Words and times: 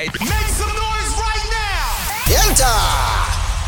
Make 0.00 0.16
some 0.16 0.72
noise 0.72 1.12
right 1.20 1.46
now! 1.52 2.32
Yenta! 2.32 2.72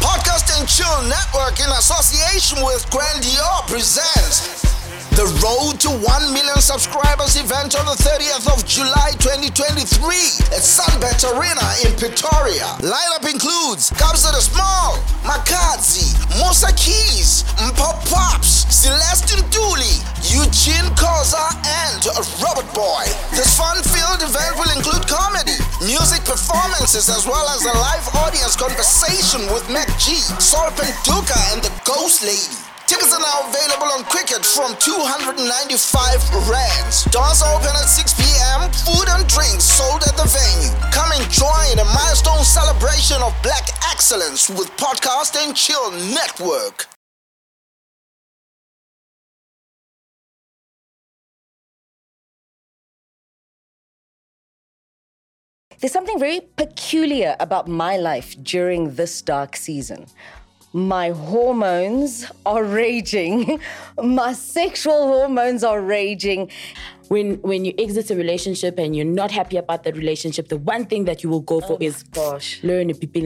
Podcast 0.01 0.59
and 0.59 0.67
Chill 0.67 1.03
Network 1.03 1.61
in 1.61 1.69
association 1.77 2.65
with 2.65 2.89
Grandior 2.89 3.69
presents 3.69 4.62
the 5.17 5.29
Road 5.45 5.77
to 5.85 5.91
1 5.93 6.33
Million 6.33 6.57
Subscribers 6.57 7.37
event 7.37 7.77
on 7.77 7.85
the 7.85 7.99
30th 8.01 8.49
of 8.49 8.65
July 8.65 9.13
2023 9.21 9.93
at 10.55 10.65
Sunbet 10.65 11.21
Arena 11.37 11.65
in 11.85 11.93
Pretoria. 12.01 12.79
Lineup 12.81 13.29
includes 13.29 13.91
Kabza 13.93 14.33
De 14.33 14.41
Small, 14.41 14.97
Makazi, 15.27 16.17
Musa 16.41 16.73
Keys, 16.81 17.45
Mpop 17.61 18.01
Pops, 18.09 18.65
Celeste 18.73 19.45
Dooley, 19.53 20.01
Eugene 20.33 20.89
Koza, 20.97 21.45
and 21.85 22.01
Robert 22.41 22.69
Boy. 22.73 23.05
This 23.37 23.53
fun-filled 23.59 24.23
event 24.23 24.55
will 24.57 24.73
include 24.73 25.05
comedy, 25.11 25.59
music 25.85 26.25
performances, 26.25 27.11
as 27.11 27.27
well 27.27 27.47
as 27.53 27.61
a 27.67 27.75
live 27.75 28.07
audience 28.25 28.57
conversation 28.57 29.45
with 29.53 29.69
Mac 29.69 29.89
G, 29.99 30.17
Sol 30.41 30.71
Phenduka, 30.73 31.37
and 31.53 31.61
the 31.61 31.73
Ghost 31.85 32.25
Lady. 32.25 32.62
Tickets 32.93 33.15
are 33.15 33.21
now 33.21 33.49
available 33.49 33.87
on 33.87 34.05
Quicket 34.05 34.45
from 34.45 34.77
295 34.77 35.41
rands. 36.45 37.05
Doors 37.05 37.41
open 37.41 37.73
at 37.73 37.89
6 37.89 38.13
p.m. 38.21 38.69
Food 38.85 39.09
and 39.09 39.27
drinks 39.27 39.65
sold 39.65 40.03
at 40.03 40.15
the 40.15 40.29
venue. 40.29 40.69
Come 40.93 41.09
and 41.17 41.25
join 41.33 41.81
a 41.81 41.89
milestone 41.89 42.45
celebration 42.45 43.17
of 43.23 43.33
black 43.43 43.67
excellence 43.91 44.51
with 44.51 44.69
Podcast 44.77 45.41
and 45.43 45.57
Chill 45.57 45.91
Network. 46.13 46.85
There's 55.81 55.93
something 55.93 56.19
very 56.19 56.43
peculiar 56.59 57.37
about 57.41 57.69
my 57.69 57.97
life 57.97 58.37
during 58.43 58.97
this 58.97 59.23
dark 59.23 59.57
season. 59.57 60.09
My 60.75 61.11
hormones 61.11 62.27
are 62.47 62.65
raging. 62.65 63.61
My 64.03 64.33
sexual 64.33 65.07
hormones 65.07 65.63
are 65.65 65.81
raging. 65.81 66.51
when 67.09 67.35
when 67.43 67.65
you 67.67 67.75
exit 67.79 68.11
a 68.11 68.17
relationship 68.17 68.79
and 68.79 68.97
you're 68.97 69.05
not 69.23 69.31
happy 69.31 69.59
about 69.59 69.83
the 69.85 69.93
relationship, 69.93 70.49
the 70.49 70.57
one 70.57 70.87
thing 70.87 71.05
that 71.05 71.23
you 71.23 71.29
will 71.29 71.43
go 71.43 71.61
for 71.61 71.75
oh 71.75 71.79
is 71.89 72.03
gosh. 72.05 72.49
learn 72.63 72.89
a 72.89 72.95
people 72.95 73.23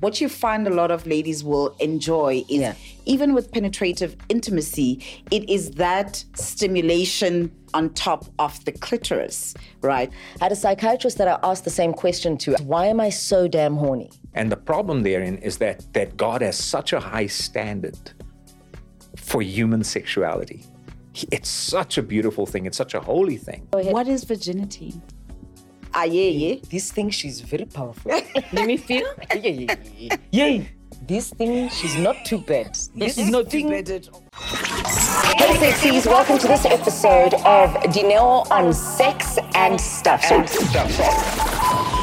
what 0.00 0.20
you 0.20 0.28
find 0.28 0.66
a 0.66 0.74
lot 0.80 0.90
of 0.90 1.06
ladies 1.06 1.44
will 1.44 1.68
enjoy 1.78 2.32
is 2.48 2.60
Yeah. 2.60 2.74
even 3.06 3.34
with 3.34 3.52
penetrative 3.52 4.16
intimacy, 4.28 4.88
it 5.30 5.48
is 5.48 5.70
that 5.72 6.24
stimulation 6.34 7.52
on 7.72 7.90
top 7.90 8.24
of 8.38 8.52
the 8.64 8.72
clitoris, 8.72 9.54
right? 9.80 10.10
I 10.40 10.44
had 10.46 10.52
a 10.52 10.56
psychiatrist 10.56 11.16
that 11.18 11.28
I 11.28 11.38
asked 11.50 11.64
the 11.64 11.70
same 11.80 11.92
question 11.92 12.36
to. 12.38 12.56
Why 12.72 12.86
am 12.86 12.98
I 13.00 13.10
so 13.10 13.46
damn 13.46 13.76
horny? 13.76 14.10
And 14.34 14.50
the 14.50 14.56
problem 14.56 15.02
therein 15.02 15.38
is 15.38 15.58
that 15.58 15.92
that 15.92 16.16
God 16.16 16.42
has 16.42 16.56
such 16.56 16.92
a 16.92 17.00
high 17.00 17.26
standard 17.26 17.98
for 19.16 19.42
human 19.42 19.82
sexuality. 19.84 20.64
It's 21.32 21.48
such 21.48 21.98
a 21.98 22.02
beautiful 22.02 22.46
thing. 22.46 22.66
It's 22.66 22.76
such 22.76 22.94
a 22.94 23.00
holy 23.00 23.36
thing. 23.36 23.66
What 23.72 24.06
is 24.08 24.24
virginity? 24.24 25.00
Ah, 25.92 26.04
yeah, 26.04 26.30
yeah. 26.30 26.54
This 26.70 26.92
thing, 26.92 27.10
she's 27.10 27.40
very 27.40 27.64
powerful. 27.64 28.12
Let 28.52 28.66
me 28.66 28.76
feel. 28.76 29.06
yeah, 29.34 29.36
yeah, 29.42 29.50
yeah, 29.50 29.76
yeah. 29.98 30.16
Yay. 30.30 30.68
This 31.08 31.30
thing, 31.30 31.68
she's 31.68 31.96
not 31.96 32.24
too 32.24 32.38
bad. 32.38 32.78
This 32.94 33.18
is 33.18 33.28
not 33.28 33.50
thing, 33.50 33.66
too 33.66 33.70
bad 33.70 33.90
at 33.90 34.08
all. 34.08 34.22
Hey, 34.34 35.72
sexies, 35.72 36.06
welcome 36.06 36.38
to 36.38 36.46
this 36.46 36.64
episode 36.64 37.34
of 37.34 37.70
Dineo 37.92 38.48
on 38.52 38.72
Sex 38.72 39.38
and 39.54 39.80
Stuff. 39.80 40.22
So- 40.24 41.96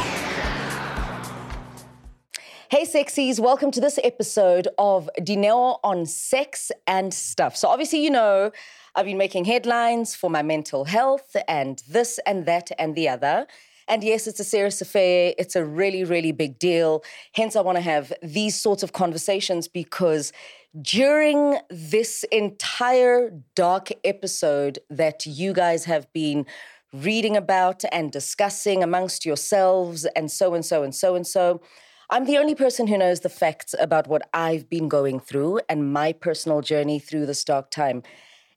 Hey, 2.69 2.83
sexies, 2.83 3.39
welcome 3.39 3.71
to 3.71 3.79
this 3.79 3.97
episode 4.03 4.67
of 4.77 5.09
Dineo 5.21 5.79
on 5.85 6.05
Sex 6.05 6.69
and 6.85 7.13
Stuff. 7.13 7.55
So, 7.55 7.69
obviously, 7.69 8.03
you 8.03 8.09
know, 8.09 8.51
I've 8.93 9.05
been 9.05 9.17
making 9.17 9.45
headlines 9.45 10.15
for 10.15 10.29
my 10.29 10.41
mental 10.41 10.83
health 10.83 11.33
and 11.47 11.81
this 11.87 12.19
and 12.25 12.45
that 12.45 12.69
and 12.77 12.93
the 12.93 13.07
other. 13.07 13.47
And 13.87 14.03
yes, 14.03 14.27
it's 14.27 14.41
a 14.41 14.43
serious 14.43 14.81
affair. 14.81 15.33
It's 15.37 15.55
a 15.55 15.63
really, 15.63 16.03
really 16.03 16.33
big 16.33 16.59
deal. 16.59 17.05
Hence, 17.31 17.55
I 17.55 17.61
want 17.61 17.77
to 17.77 17.81
have 17.81 18.11
these 18.21 18.59
sorts 18.59 18.83
of 18.83 18.91
conversations 18.91 19.69
because 19.69 20.33
during 20.81 21.59
this 21.69 22.25
entire 22.33 23.31
dark 23.55 23.91
episode 24.03 24.79
that 24.89 25.25
you 25.25 25.53
guys 25.53 25.85
have 25.85 26.11
been 26.11 26.45
reading 26.91 27.37
about 27.37 27.85
and 27.93 28.11
discussing 28.11 28.83
amongst 28.83 29.25
yourselves, 29.25 30.05
and 30.17 30.29
so 30.29 30.53
and 30.53 30.65
so 30.65 30.83
and 30.83 30.93
so 30.93 31.15
and 31.15 31.25
so, 31.25 31.61
I'm 32.09 32.23
the 32.23 32.37
only 32.37 32.55
person 32.55 32.87
who 32.87 32.97
knows 32.97 33.19
the 33.19 33.29
facts 33.29 33.75
about 33.77 34.07
what 34.07 34.29
I've 34.33 34.69
been 34.69 34.87
going 34.87 35.19
through 35.19 35.59
and 35.67 35.91
my 35.91 36.13
personal 36.13 36.61
journey 36.61 36.99
through 36.99 37.25
this 37.25 37.43
dark 37.43 37.69
time. 37.69 38.01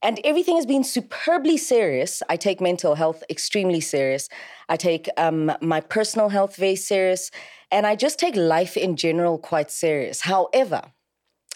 And 0.03 0.21
everything 0.23 0.55
has 0.55 0.67
been 0.67 0.85
superbly 0.85 1.57
serious. 1.57 2.23
I 2.29 2.37
take 2.37 2.61
mental 2.61 2.95
health 2.95 3.25
extremely 3.29 3.81
serious. 3.81 4.29
I 4.69 4.77
take 4.77 5.09
um, 5.17 5.53
my 5.61 5.81
personal 5.81 6.29
health 6.29 6.55
very 6.55 6.77
serious. 6.77 7.33
And 7.73 7.89
I 7.89 7.97
just 7.97 8.21
take 8.21 8.37
life 8.37 8.77
in 8.77 8.95
general 8.97 9.37
quite 9.37 9.71
serious. 9.71 10.23
However, 10.23 10.83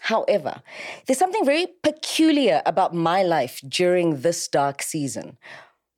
However, 0.01 0.61
there's 1.07 1.19
something 1.19 1.47
very 1.47 1.67
peculiar 1.83 2.61
about 2.67 2.93
my 2.95 3.23
life 3.23 3.63
during 3.67 4.21
this 4.21 4.47
dark 4.49 4.83
season. 4.83 5.39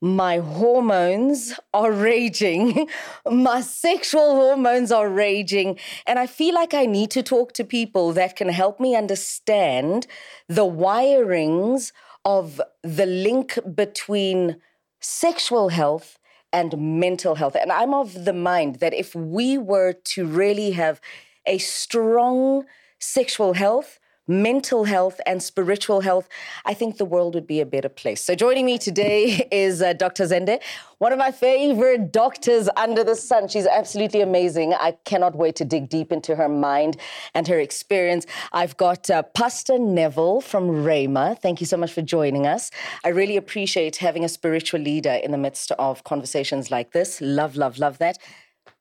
My 0.02 0.38
hormones 0.38 1.54
are 1.72 1.90
raging. 1.90 2.88
My 3.30 3.62
sexual 3.62 4.34
hormones 4.34 4.92
are 4.92 5.08
raging. 5.08 5.78
And 6.06 6.18
I 6.18 6.26
feel 6.26 6.54
like 6.54 6.74
I 6.74 6.84
need 6.84 7.10
to 7.12 7.22
talk 7.22 7.52
to 7.54 7.64
people 7.64 8.12
that 8.12 8.36
can 8.36 8.48
help 8.50 8.78
me 8.78 8.94
understand 8.94 10.06
the 10.48 10.66
wirings 10.66 11.92
of 12.24 12.60
the 12.82 13.06
link 13.06 13.58
between 13.74 14.56
sexual 15.00 15.70
health 15.70 16.18
and 16.52 17.00
mental 17.00 17.36
health. 17.36 17.56
And 17.60 17.72
I'm 17.72 17.94
of 17.94 18.24
the 18.24 18.32
mind 18.32 18.76
that 18.76 18.92
if 18.92 19.14
we 19.14 19.56
were 19.56 19.92
to 19.92 20.26
really 20.26 20.72
have 20.72 21.00
a 21.46 21.58
strong 21.58 22.64
sexual 22.98 23.54
health, 23.54 23.98
mental 24.28 24.84
health, 24.84 25.20
and 25.26 25.42
spiritual 25.42 26.00
health, 26.00 26.28
I 26.64 26.74
think 26.74 26.98
the 26.98 27.04
world 27.04 27.34
would 27.34 27.46
be 27.46 27.60
a 27.60 27.66
better 27.66 27.88
place. 27.88 28.22
So, 28.22 28.34
joining 28.34 28.66
me 28.66 28.78
today 28.78 29.46
is 29.52 29.82
uh, 29.82 29.92
Dr. 29.92 30.24
Zende, 30.24 30.60
one 30.98 31.12
of 31.12 31.18
my 31.18 31.30
favorite 31.30 32.12
doctors 32.12 32.68
under 32.76 33.04
the 33.04 33.14
sun. 33.14 33.48
She's 33.48 33.66
absolutely 33.66 34.20
amazing. 34.20 34.74
I 34.74 34.92
cannot 35.04 35.36
wait 35.36 35.56
to 35.56 35.64
dig 35.64 35.88
deep 35.88 36.12
into 36.12 36.36
her 36.36 36.48
mind 36.48 36.96
and 37.34 37.46
her 37.48 37.58
experience. 37.60 38.26
I've 38.52 38.76
got 38.76 39.10
uh, 39.10 39.22
Pastor 39.22 39.78
Neville 39.78 40.40
from 40.40 40.68
Rhema. 40.68 41.38
Thank 41.38 41.60
you 41.60 41.66
so 41.66 41.76
much 41.76 41.92
for 41.92 42.02
joining 42.02 42.46
us. 42.46 42.70
I 43.04 43.08
really 43.08 43.36
appreciate 43.36 43.96
having 43.96 44.24
a 44.24 44.28
spiritual 44.28 44.80
leader 44.80 45.12
in 45.12 45.32
the 45.32 45.38
midst 45.38 45.72
of 45.72 46.04
conversations 46.04 46.70
like 46.70 46.92
this. 46.92 47.20
Love, 47.20 47.56
love, 47.56 47.78
love 47.78 47.98
that. 47.98 48.18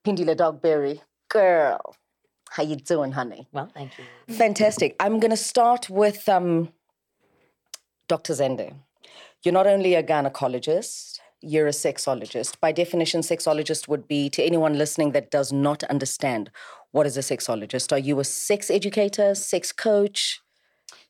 Pindila 0.06 0.36
Dogberry, 0.36 1.02
girl. 1.30 1.96
How 2.56 2.64
you 2.64 2.78
doing, 2.78 3.12
honey? 3.12 3.50
Well, 3.52 3.70
thank 3.74 3.92
you. 3.98 4.06
Fantastic. 4.34 4.96
I'm 5.02 5.20
going 5.20 5.32
to 5.32 5.36
start 5.36 5.90
with 5.90 6.30
um, 6.30 6.70
Dr. 8.08 8.32
Zende. 8.32 8.74
You're 9.44 9.54
not 9.54 9.68
only 9.68 9.94
a 9.94 10.02
gynecologist, 10.02 11.20
you're 11.42 11.68
a 11.68 11.72
sexologist. 11.72 12.58
By 12.62 12.72
definition, 12.72 13.20
sexologist 13.20 13.90
would 13.90 14.08
be 14.08 14.30
to 14.30 14.42
anyone 14.42 14.78
listening 14.78 15.12
that 15.12 15.32
does 15.32 15.52
not 15.52 15.84
understand 15.84 16.50
what 16.92 17.06
is 17.06 17.18
a 17.18 17.20
sexologist. 17.20 17.92
Are 17.92 18.00
you 18.00 18.22
a 18.22 18.24
sex 18.24 18.72
educator, 18.72 19.36
sex 19.36 19.74
coach? 19.74 20.40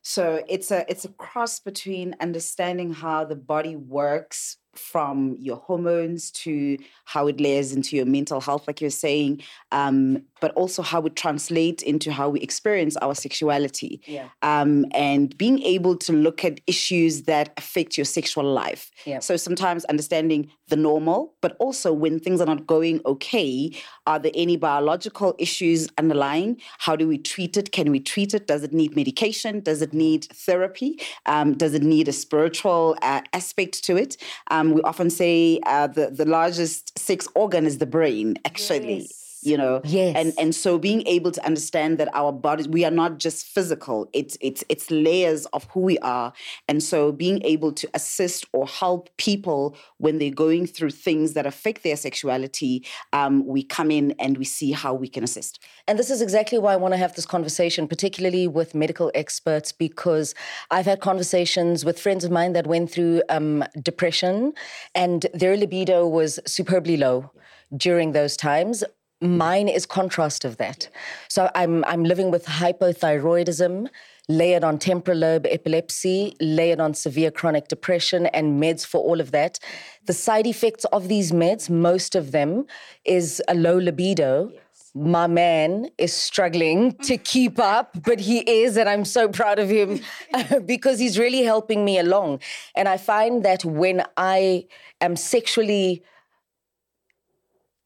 So 0.01 0.43
it's 0.49 0.71
a 0.71 0.83
it's 0.89 1.05
a 1.05 1.09
cross 1.09 1.59
between 1.59 2.15
understanding 2.19 2.91
how 2.93 3.23
the 3.23 3.35
body 3.35 3.75
works 3.75 4.57
from 4.77 5.35
your 5.39 5.57
hormones 5.57 6.31
to 6.31 6.77
how 7.05 7.27
it 7.27 7.39
layers 7.39 7.73
into 7.73 7.95
your 7.95 8.05
mental 8.05 8.41
health, 8.41 8.67
like 8.67 8.81
you're 8.81 8.89
saying, 8.89 9.41
um, 9.71 10.23
but 10.41 10.51
also 10.51 10.81
how 10.81 11.01
it 11.03 11.15
translates 11.15 11.83
into 11.83 12.11
how 12.11 12.29
we 12.29 12.39
experience 12.41 12.97
our 12.97 13.15
sexuality. 13.15 14.01
Yeah. 14.05 14.29
Um, 14.41 14.85
and 14.91 15.35
being 15.37 15.61
able 15.63 15.95
to 15.97 16.13
look 16.13 16.43
at 16.43 16.61
issues 16.67 17.23
that 17.23 17.53
affect 17.57 17.97
your 17.97 18.05
sexual 18.05 18.43
life. 18.43 18.91
Yeah. 19.05 19.19
So 19.19 19.37
sometimes 19.37 19.85
understanding 19.85 20.49
the 20.67 20.75
normal, 20.75 21.33
but 21.41 21.55
also 21.59 21.93
when 21.93 22.19
things 22.19 22.41
are 22.41 22.45
not 22.45 22.65
going 22.65 23.01
okay, 23.05 23.71
are 24.07 24.19
there 24.19 24.31
any 24.33 24.57
biological 24.57 25.35
issues 25.37 25.87
underlying? 25.97 26.59
How 26.79 26.95
do 26.95 27.07
we 27.07 27.17
treat 27.17 27.57
it? 27.57 27.71
Can 27.71 27.91
we 27.91 27.99
treat 27.99 28.33
it? 28.33 28.47
Does 28.47 28.63
it 28.63 28.73
need 28.73 28.95
medication? 28.95 29.59
Does 29.59 29.81
it 29.81 29.93
need 29.93 30.25
therapy? 30.25 30.99
Um, 31.25 31.53
does 31.53 31.73
it 31.73 31.83
need 31.83 32.07
a 32.07 32.13
spiritual 32.13 32.97
uh, 33.01 33.21
aspect 33.33 33.83
to 33.85 33.97
it? 33.97 34.17
Um, 34.49 34.73
we 34.73 34.81
often 34.81 35.09
say 35.09 35.59
uh, 35.65 35.87
the, 35.87 36.09
the 36.09 36.25
largest 36.25 36.97
sex 36.97 37.27
organ 37.35 37.65
is 37.65 37.77
the 37.77 37.85
brain, 37.85 38.37
actually. 38.45 39.09
You 39.45 39.57
know 39.57 39.81
Yes. 39.83 40.15
and 40.15 40.33
and 40.37 40.55
so 40.55 40.77
being 40.77 41.05
able 41.07 41.31
to 41.31 41.45
understand 41.45 41.97
that 41.97 42.09
our 42.13 42.31
bodies 42.31 42.67
we 42.67 42.83
are 42.85 42.91
not 42.91 43.19
just 43.19 43.45
physical 43.45 44.09
it's 44.13 44.37
it's 44.41 44.63
it's 44.69 44.89
layers 44.91 45.45
of 45.47 45.65
who 45.71 45.81
we 45.81 45.97
are 45.99 46.33
and 46.67 46.81
so 46.81 47.11
being 47.11 47.41
able 47.43 47.71
to 47.71 47.87
assist 47.93 48.45
or 48.53 48.67
help 48.67 49.09
people 49.17 49.75
when 49.97 50.17
they're 50.19 50.31
going 50.31 50.65
through 50.65 50.89
things 50.89 51.33
that 51.33 51.45
affect 51.45 51.83
their 51.83 51.95
sexuality 51.95 52.85
um, 53.13 53.45
we 53.45 53.63
come 53.63 53.91
in 53.91 54.11
and 54.19 54.37
we 54.37 54.45
see 54.45 54.71
how 54.71 54.93
we 54.93 55.07
can 55.07 55.23
assist 55.23 55.59
And 55.87 55.99
this 55.99 56.09
is 56.09 56.21
exactly 56.21 56.57
why 56.57 56.73
I 56.73 56.77
want 56.77 56.93
to 56.93 56.97
have 56.97 57.13
this 57.15 57.25
conversation, 57.25 57.87
particularly 57.87 58.47
with 58.47 58.73
medical 58.73 59.11
experts, 59.13 59.71
because 59.71 60.33
I've 60.71 60.85
had 60.85 60.99
conversations 60.99 61.85
with 61.85 61.99
friends 61.99 62.23
of 62.23 62.31
mine 62.31 62.53
that 62.53 62.65
went 62.67 62.91
through 62.91 63.21
um, 63.29 63.63
depression 63.81 64.53
and 64.95 65.25
their 65.33 65.55
libido 65.57 66.07
was 66.07 66.39
superbly 66.45 66.97
low 66.97 67.31
during 67.75 68.13
those 68.13 68.35
times. 68.37 68.83
Mine 69.25 69.67
is 69.67 69.85
contrast 69.85 70.45
of 70.45 70.57
that. 70.57 70.89
So 71.27 71.49
I'm 71.55 71.83
I'm 71.85 72.03
living 72.03 72.31
with 72.31 72.45
hypothyroidism, 72.45 73.87
layered 74.29 74.63
on 74.63 74.77
temporal 74.79 75.17
lobe 75.17 75.45
epilepsy, 75.49 76.35
layered 76.39 76.79
on 76.79 76.93
severe 76.93 77.31
chronic 77.31 77.67
depression 77.67 78.27
and 78.27 78.61
meds 78.61 78.85
for 78.85 79.01
all 79.01 79.19
of 79.19 79.31
that. 79.31 79.59
The 80.05 80.13
side 80.13 80.47
effects 80.47 80.85
of 80.85 81.07
these 81.07 81.31
meds, 81.31 81.69
most 81.69 82.15
of 82.15 82.31
them, 82.31 82.65
is 83.03 83.41
a 83.47 83.55
low 83.55 83.77
libido 83.77 84.51
my 84.95 85.27
man 85.27 85.89
is 85.97 86.13
struggling 86.13 86.93
to 86.99 87.17
keep 87.17 87.59
up, 87.59 88.01
but 88.03 88.21
he 88.21 88.39
is, 88.49 88.77
and 88.77 88.87
I'm 88.87 89.03
so 89.03 89.27
proud 89.27 89.59
of 89.59 89.69
him 89.69 89.99
because 90.65 90.99
he's 90.99 91.19
really 91.19 91.43
helping 91.43 91.83
me 91.83 91.99
along. 91.99 92.39
And 92.75 92.87
I 92.87 92.95
find 92.95 93.43
that 93.43 93.65
when 93.65 94.05
I 94.15 94.67
am 95.01 95.17
sexually 95.17 96.01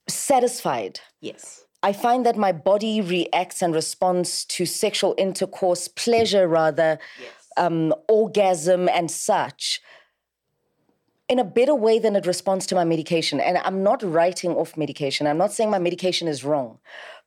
satisfied, 0.09 0.99
yes 1.21 1.65
I 1.81 1.93
find 1.93 2.25
that 2.25 2.37
my 2.37 2.51
body 2.51 2.99
reacts 2.99 3.61
and 3.61 3.73
responds 3.73 4.43
to 4.45 4.65
sexual 4.65 5.15
intercourse, 5.17 5.87
pleasure 5.87 6.47
rather, 6.47 6.99
um, 7.55 7.93
orgasm, 8.09 8.89
and 8.89 9.09
such 9.09 9.81
in 11.29 11.39
a 11.39 11.43
better 11.43 11.75
way 11.75 11.99
than 11.99 12.15
it 12.15 12.25
responds 12.25 12.65
to 12.65 12.75
my 12.75 12.83
medication. 12.83 13.39
And 13.39 13.59
I'm 13.59 13.83
not 13.83 14.01
writing 14.01 14.51
off 14.55 14.75
medication. 14.75 15.27
I'm 15.27 15.37
not 15.37 15.53
saying 15.53 15.69
my 15.69 15.79
medication 15.79 16.27
is 16.27 16.43
wrong. 16.43 16.79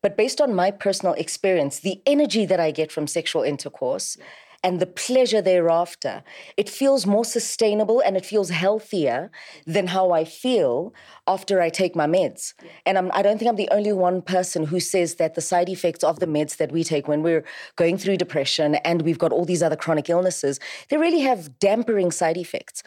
But 0.03 0.17
based 0.17 0.41
on 0.41 0.55
my 0.55 0.73
personal 0.73 1.15
experience, 1.15 1.79
the 1.79 2.03
energy 2.05 2.45
that 2.47 2.59
I 2.59 2.73
get 2.73 2.91
from 2.91 3.07
sexual 3.07 3.43
intercourse 3.43 4.19
and 4.63 4.81
the 4.81 4.87
pleasure 4.87 5.43
thereafter, 5.43 6.23
it 6.57 6.69
feels 6.69 7.07
more 7.07 7.25
sustainable 7.25 8.01
and 8.01 8.17
it 8.17 8.25
feels 8.25 8.51
healthier 8.51 9.31
than 9.67 9.89
how 9.89 10.13
I 10.13 10.25
feel 10.25 10.95
after 11.27 11.61
I 11.61 11.69
take 11.69 11.97
my 11.97 12.07
meds. 12.07 12.55
And 12.87 12.97
I'm, 12.97 13.11
I 13.13 13.23
don't 13.23 13.39
think 13.39 13.49
I'm 13.49 13.57
the 13.57 13.69
only 13.71 13.93
one 13.93 14.23
person 14.23 14.67
who 14.67 14.81
says 14.81 15.17
that 15.17 15.35
the 15.35 15.41
side 15.41 15.69
effects 15.69 16.05
of 16.05 16.21
the 16.21 16.27
meds 16.27 16.57
that 16.59 16.73
we 16.73 16.85
take 16.85 17.09
when 17.09 17.23
we're 17.23 17.45
going 17.77 17.99
through 17.99 18.17
depression 18.19 18.77
and 18.77 19.03
we've 19.03 19.19
got 19.19 19.33
all 19.33 19.45
these 19.45 19.63
other 19.63 19.77
chronic 19.77 20.09
illnesses, 20.09 20.61
they 20.89 20.97
really 20.97 21.21
have 21.21 21.59
dampering 21.59 22.11
side 22.11 22.37
effects 22.37 22.83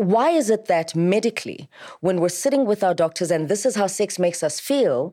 why 0.00 0.30
is 0.30 0.48
it 0.48 0.64
that 0.64 0.96
medically, 0.96 1.68
when 2.00 2.20
we're 2.20 2.30
sitting 2.30 2.64
with 2.64 2.82
our 2.82 2.94
doctors 2.94 3.30
and 3.30 3.50
this 3.50 3.66
is 3.66 3.76
how 3.76 3.86
sex 3.86 4.18
makes 4.18 4.42
us 4.42 4.58
feel, 4.58 5.12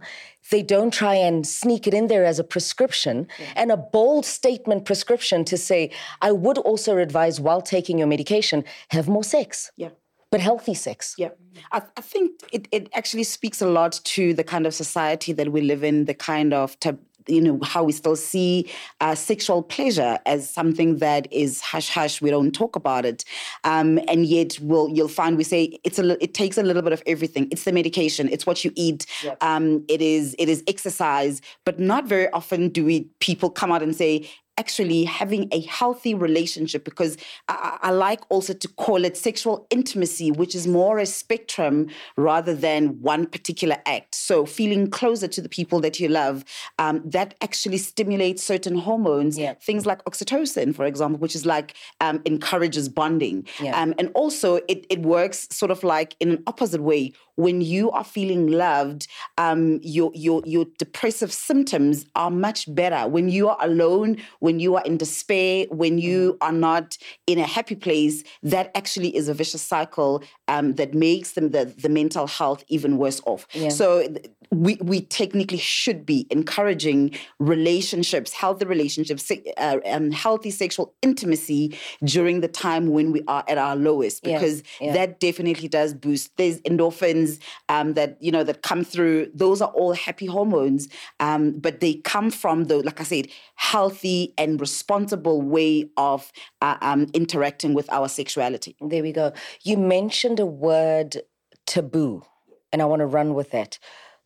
they 0.50 0.64
don't 0.64 0.94
try 0.94 1.14
and 1.14 1.46
sneak 1.46 1.88
it 1.88 1.94
in 1.94 2.08
there 2.08 2.24
as 2.24 2.40
a 2.40 2.44
prescription 2.44 3.28
and 3.58 3.70
a 3.70 3.76
bold 3.76 4.26
statement 4.26 4.86
prescription 4.86 5.44
to 5.44 5.58
say, 5.58 5.92
I 6.22 6.32
would 6.32 6.58
also 6.60 7.00
advise 7.00 7.38
while 7.38 7.62
taking 7.62 7.98
your 7.98 8.08
medication, 8.08 8.64
have 8.92 9.10
more 9.10 9.26
sex, 9.26 9.74
yeah. 9.76 9.90
but 10.32 10.40
healthy 10.40 10.74
sex. 10.74 11.16
Yeah, 11.18 11.32
I, 11.74 11.82
I 11.98 12.02
think 12.02 12.40
it, 12.54 12.70
it 12.72 12.88
actually 12.94 13.26
speaks 13.26 13.62
a 13.62 13.68
lot 13.68 14.00
to 14.16 14.34
the 14.34 14.44
kind 14.46 14.66
of 14.66 14.74
society 14.74 15.34
that 15.34 15.52
we 15.52 15.60
live 15.60 15.84
in, 15.84 16.06
the 16.06 16.14
kind 16.14 16.54
of 16.54 16.80
tab- 16.80 17.02
you 17.28 17.42
know 17.42 17.60
how 17.64 17.84
we 17.84 17.92
still 17.92 18.16
see 18.16 18.70
uh, 19.02 19.16
sexual 19.16 19.62
pleasure 19.64 20.18
as 20.26 20.50
something 20.50 20.98
that 20.98 21.32
is 21.32 21.62
hush 21.62 21.90
hush. 21.90 22.22
We 22.22 22.30
don't 22.30 22.52
talk 22.52 22.76
about 22.76 23.06
it, 23.06 23.24
um, 23.64 24.00
and 24.08 24.26
yet 24.26 24.58
we'll 24.62 24.90
you'll 24.90 25.08
find 25.08 25.38
we 25.38 25.44
say 25.44 25.80
it's 25.84 26.00
a 26.00 26.22
it 26.24 26.34
takes 26.34 26.58
a 26.58 26.64
little 26.64 26.82
bit 26.82 26.94
of 26.94 27.04
everything. 27.06 27.48
It's 27.52 27.64
the 27.64 27.72
medication. 27.72 28.30
It's 28.30 28.46
what 28.46 28.64
you 28.64 28.72
eat. 28.76 29.06
Um, 29.42 29.84
it 29.88 30.02
is 30.02 30.36
it 30.40 30.50
is 30.50 30.64
exercise, 30.68 31.42
but 31.66 31.80
not 31.80 32.06
very 32.06 32.30
often 32.32 32.70
do 32.70 32.86
we 32.86 33.10
people 33.20 33.50
come 33.50 33.72
out 33.72 33.84
and 33.84 33.96
say 33.96 34.28
actually 34.58 35.04
having 35.04 35.48
a 35.52 35.62
healthy 35.62 36.14
relationship 36.14 36.84
because 36.84 37.18
I, 37.48 37.78
I, 37.84 37.92
like 37.92 38.22
also 38.30 38.54
to 38.54 38.68
call 38.70 39.06
it 39.06 39.16
sexual 39.16 39.68
intimacy, 39.70 40.32
which 40.32 40.56
is 40.56 40.68
more 40.68 40.98
a 41.00 41.06
spectrum 41.06 41.90
rather 42.16 42.54
than 42.56 43.02
one 43.02 43.26
particular 43.28 43.78
act. 43.86 44.16
So 44.16 44.46
feeling 44.46 44.90
closer 44.90 45.28
to 45.28 45.42
the 45.42 45.50
people 45.50 45.80
that 45.82 46.00
you 46.00 46.08
love, 46.10 46.44
um, 46.80 47.02
that 47.06 47.36
actually 47.42 47.78
stimulates 47.78 48.44
certain 48.44 48.78
hormones, 48.78 49.38
Yeah. 49.38 49.54
things 49.56 49.86
like 49.86 50.04
oxytocin, 50.06 50.76
for 50.76 50.86
example, 50.86 51.20
which 51.20 51.36
is 51.36 51.46
like 51.46 51.76
um, 52.02 52.22
encourages 52.26 52.90
bonding. 52.90 53.48
Yeah. 53.62 53.80
Um, 53.80 53.94
and 54.00 54.12
also 54.16 54.56
it, 54.68 54.86
it 54.90 55.02
works 55.02 55.48
sort 55.52 55.72
of 55.72 55.84
like 55.84 56.16
in 56.20 56.32
an 56.32 56.44
opposite 56.48 56.82
way. 56.82 57.14
When 57.38 57.62
you 57.62 57.90
are 57.92 58.04
feeling 58.04 58.48
loved, 58.48 59.08
um, 59.38 59.80
your, 59.82 60.12
your, 60.14 60.42
your 60.46 60.66
depressive 60.78 61.32
symptoms 61.32 62.06
are 62.16 62.32
much 62.32 62.74
better. 62.76 63.08
When 63.08 63.30
you 63.30 63.48
are 63.50 63.58
alone, 63.62 64.18
when 64.40 64.60
you 64.60 64.76
are 64.76 64.84
in 64.84 64.98
despair, 64.98 65.66
when 65.70 65.98
you 65.98 66.18
Mm-hmm. 66.18 66.44
are 66.48 66.52
not 66.52 66.98
in 67.26 67.40
a 67.40 67.48
happy 67.48 67.76
place, 67.76 68.24
that 68.44 68.72
actually 68.76 69.16
is 69.16 69.30
a 69.30 69.34
vicious 69.34 69.62
cycle 69.62 70.24
um, 70.48 70.74
that 70.76 70.94
makes 70.94 71.34
them 71.34 71.52
the, 71.52 71.66
the 71.66 71.90
mental 71.90 72.28
health 72.28 72.64
even 72.70 72.98
worse 72.98 73.22
off. 73.26 73.48
Yeah. 73.54 73.70
So 73.70 74.08
we, 74.52 74.78
we 74.82 75.02
technically 75.02 75.58
should 75.58 76.06
be 76.06 76.28
encouraging 76.30 77.16
relationships, 77.40 78.34
healthy 78.34 78.66
relationships, 78.66 79.32
uh, 79.58 79.78
um, 79.86 80.12
healthy 80.12 80.52
sexual 80.52 80.94
intimacy 81.02 81.78
during 82.04 82.42
the 82.42 82.48
time 82.48 82.88
when 82.88 83.12
we 83.12 83.22
are 83.28 83.44
at 83.48 83.58
our 83.58 83.76
lowest, 83.76 84.24
because 84.24 84.64
yeah. 84.80 84.94
that 84.94 85.20
definitely 85.20 85.68
does 85.68 85.94
boost. 85.94 86.36
There's 86.38 86.62
endorphins 86.62 87.40
um, 87.70 87.94
that 87.94 88.18
you 88.22 88.32
know 88.32 88.44
that 88.44 88.62
come 88.62 88.84
through. 88.84 89.32
Those 89.34 89.62
are 89.62 89.70
all 89.70 89.94
happy 89.94 90.26
hormones, 90.26 90.88
um, 91.20 91.60
but 91.60 91.80
they 91.80 91.96
come 91.96 92.32
from 92.32 92.66
the, 92.66 92.78
like 92.78 93.00
I 93.00 93.04
said, 93.04 93.28
healthy 93.56 94.34
and 94.38 94.60
responsible 94.60 95.42
way 95.42 95.90
of 95.98 96.32
uh, 96.62 96.78
um, 96.82 97.08
interacting 97.14 97.74
with 97.74 97.92
our 97.92 98.08
sexuality. 98.08 98.76
There 98.82 99.04
we 99.04 99.12
go. 99.12 99.34
You 99.64 99.78
mentioned 99.78 100.40
a 100.40 100.46
word 100.46 101.18
taboo, 101.66 102.24
and 102.72 102.82
I 102.82 102.86
want 102.86 103.02
to 103.02 103.06
run 103.06 103.34
with 103.34 103.52
that. 103.52 103.80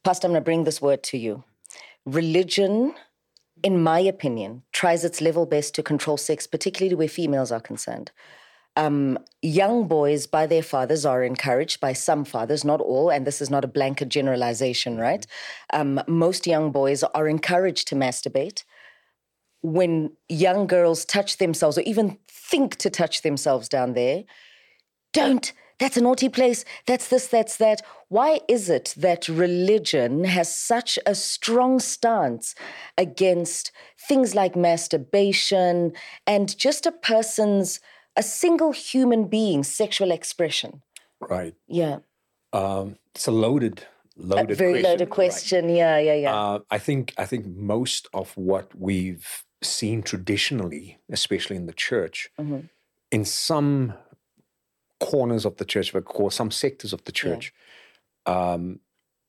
Pastor, 0.04 0.28
I'm 0.28 0.32
going 0.32 0.42
to 0.42 0.46
bring 0.46 0.64
this 0.64 0.82
word 0.82 1.04
to 1.04 1.18
you. 1.18 1.44
Religion, 2.06 2.96
in 3.64 3.84
my 3.84 4.00
opinion, 4.00 4.64
tries 4.72 5.04
its 5.04 5.22
level 5.22 5.46
best 5.46 5.76
to 5.76 5.84
control 5.84 6.18
sex, 6.18 6.48
particularly 6.48 6.96
where 6.96 7.08
females 7.08 7.52
are 7.52 7.60
concerned. 7.60 8.12
Um, 8.76 9.20
young 9.42 9.88
boys, 9.88 10.26
by 10.26 10.48
their 10.48 10.64
fathers, 10.64 11.06
are 11.06 11.24
encouraged 11.24 11.80
by 11.80 11.94
some 11.94 12.26
fathers, 12.26 12.64
not 12.64 12.82
all, 12.82 13.12
and 13.12 13.28
this 13.28 13.42
is 13.42 13.50
not 13.50 13.64
a 13.64 13.68
blanket 13.68 14.10
generalization, 14.10 14.98
right? 14.98 15.28
Um, 15.72 16.02
most 16.08 16.48
young 16.48 16.72
boys 16.72 17.04
are 17.04 17.28
encouraged 17.28 17.88
to 17.90 17.96
masturbate 17.96 18.64
when 19.62 20.12
young 20.28 20.66
girls 20.66 21.06
touch 21.06 21.38
themselves 21.38 21.78
or 21.78 21.82
even 21.82 22.18
think 22.28 22.76
to 22.78 22.90
touch 22.90 23.22
themselves 23.22 23.70
down 23.70 23.94
there, 23.94 24.24
don't. 25.14 25.54
That's 25.82 25.98
a 25.98 26.02
naughty 26.02 26.30
place. 26.30 26.64
That's 26.86 27.08
this, 27.08 27.26
that's 27.28 27.58
that. 27.58 27.82
Why 28.08 28.40
is 28.48 28.70
it 28.70 28.94
that 28.98 29.28
religion 29.28 30.26
has 30.26 30.56
such 30.56 31.00
a 31.08 31.16
strong 31.16 31.80
stance 31.80 32.54
against 33.00 33.72
things 34.08 34.36
like 34.36 34.56
masturbation 34.56 35.94
and 36.28 36.56
just 36.56 36.86
a 36.86 36.92
person's, 36.92 37.80
a 38.16 38.22
single 38.22 38.74
human 38.74 39.28
being's 39.28 39.70
sexual 39.70 40.12
expression? 40.12 40.84
Right. 41.20 41.56
Yeah. 41.68 41.98
Um, 42.54 42.98
it's 43.16 43.26
a 43.26 43.32
loaded, 43.32 43.84
loaded, 44.16 44.52
a 44.52 44.56
Very 44.56 44.74
question, 44.74 44.92
loaded 44.92 45.06
right. 45.06 45.16
question. 45.16 45.70
Yeah, 45.70 45.98
yeah, 45.98 46.14
yeah. 46.14 46.36
Uh, 46.36 46.60
I 46.70 46.78
think 46.78 47.14
I 47.18 47.26
think 47.26 47.48
most 47.48 48.08
of 48.14 48.38
what 48.38 48.68
we've 48.78 49.44
seen 49.64 50.04
traditionally, 50.04 51.00
especially 51.12 51.56
in 51.56 51.66
the 51.66 51.74
church, 51.74 52.30
Mhm. 52.40 52.70
in 53.12 53.26
some 53.26 53.94
corners 55.02 55.46
of 55.46 55.58
the 55.58 55.66
church, 55.66 55.94
of 55.94 56.06
course, 56.06 56.36
some 56.36 56.52
sectors 56.52 56.94
of 56.94 57.04
the 57.06 57.12
church, 57.12 57.54
um, 58.26 58.80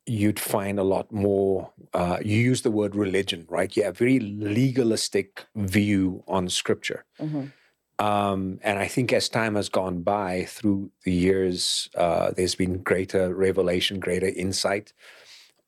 you'd 0.07 0.41
find 0.41 0.79
a 0.79 0.85
lot 0.85 1.11
more. 1.13 1.73
Uh, 1.95 2.19
you 2.23 2.39
use 2.39 2.63
the 2.63 2.71
word 2.71 2.95
religion, 2.95 3.47
right? 3.49 3.77
You 3.77 3.85
have 3.85 3.95
a 3.97 3.99
very 3.99 4.21
legalistic 4.21 5.47
view 5.57 6.23
on 6.29 6.49
scripture. 6.49 7.05
Mhm. 7.19 7.53
Um, 7.99 8.59
and 8.63 8.79
I 8.79 8.89
think 8.89 9.13
as 9.13 9.29
time 9.29 9.55
has 9.55 9.69
gone 9.69 10.03
by 10.03 10.45
through 10.45 10.91
the 11.05 11.13
years, 11.13 11.89
uh, 11.95 12.33
there's 12.33 12.57
been 12.57 12.83
greater 12.83 13.35
revelation, 13.35 14.01
greater 14.01 14.27
insight 14.27 14.93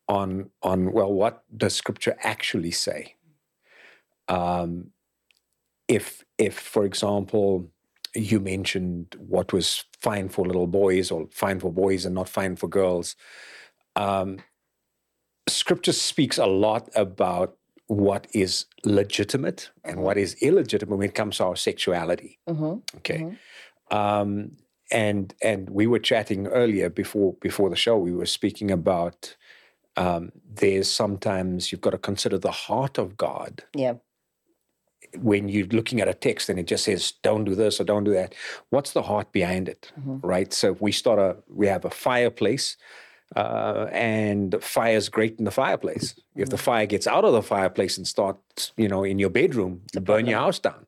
on 0.08 0.50
on 0.62 0.92
well, 0.92 1.12
what 1.12 1.44
does 1.56 1.74
Scripture 1.74 2.16
actually 2.22 2.70
say? 2.70 3.14
Um, 4.28 4.90
if 5.88 6.24
if, 6.38 6.58
for 6.58 6.84
example, 6.84 7.70
you 8.14 8.40
mentioned 8.40 9.16
what 9.18 9.52
was 9.52 9.84
fine 10.00 10.28
for 10.28 10.46
little 10.46 10.66
boys 10.66 11.10
or 11.10 11.26
fine 11.32 11.60
for 11.60 11.72
boys 11.72 12.04
and 12.04 12.14
not 12.14 12.28
fine 12.28 12.56
for 12.56 12.68
girls, 12.68 13.16
um, 13.96 14.38
scripture 15.48 15.92
speaks 15.92 16.38
a 16.38 16.46
lot 16.46 16.88
about 16.94 17.56
what 17.86 18.26
is 18.32 18.66
legitimate 18.84 19.70
and 19.84 20.00
what 20.00 20.16
is 20.16 20.34
illegitimate 20.40 20.98
when 20.98 21.08
it 21.08 21.14
comes 21.14 21.36
to 21.36 21.44
our 21.44 21.56
sexuality. 21.56 22.38
Okay. 22.96 23.36
Um, 23.90 24.56
and 24.90 25.34
and 25.42 25.68
we 25.70 25.86
were 25.86 25.98
chatting 25.98 26.46
earlier 26.46 26.88
before 26.90 27.34
before 27.40 27.70
the 27.70 27.76
show. 27.76 27.96
We 27.96 28.12
were 28.12 28.26
speaking 28.26 28.70
about 28.70 29.36
um, 29.96 30.32
there's 30.48 30.90
sometimes 30.90 31.70
you've 31.70 31.80
got 31.80 31.90
to 31.90 31.98
consider 31.98 32.38
the 32.38 32.50
heart 32.50 32.98
of 32.98 33.16
God 33.16 33.64
Yeah. 33.74 33.94
When 35.18 35.48
you're 35.48 35.66
looking 35.68 36.00
at 36.00 36.08
a 36.08 36.14
text 36.14 36.48
and 36.48 36.58
it 36.58 36.66
just 36.66 36.84
says 36.84 37.12
don't 37.22 37.44
do 37.44 37.54
this 37.54 37.80
or 37.80 37.84
don't 37.84 38.04
do 38.04 38.12
that 38.12 38.34
what's 38.70 38.92
the 38.92 39.02
heart 39.02 39.30
behind 39.32 39.68
it 39.68 39.92
right? 40.22 40.52
So 40.52 40.72
if 40.72 40.80
we 40.80 40.92
start 40.92 41.18
a 41.18 41.36
we 41.48 41.66
have 41.66 41.84
a 41.84 41.90
fireplace 41.90 42.76
uh, 43.36 43.86
and 43.90 44.54
fire's 44.60 45.08
great 45.08 45.38
in 45.38 45.44
the 45.44 45.50
fireplace. 45.50 46.14
If 46.36 46.50
the 46.50 46.58
fire 46.58 46.86
gets 46.86 47.06
out 47.06 47.24
of 47.24 47.32
the 47.32 47.42
fireplace 47.42 47.96
and 47.96 48.06
starts 48.06 48.72
you 48.76 48.88
know 48.88 49.04
in 49.04 49.18
your 49.18 49.30
bedroom 49.30 49.82
you 49.94 50.00
burn 50.00 50.26
your 50.26 50.38
house 50.38 50.58
down. 50.58 50.86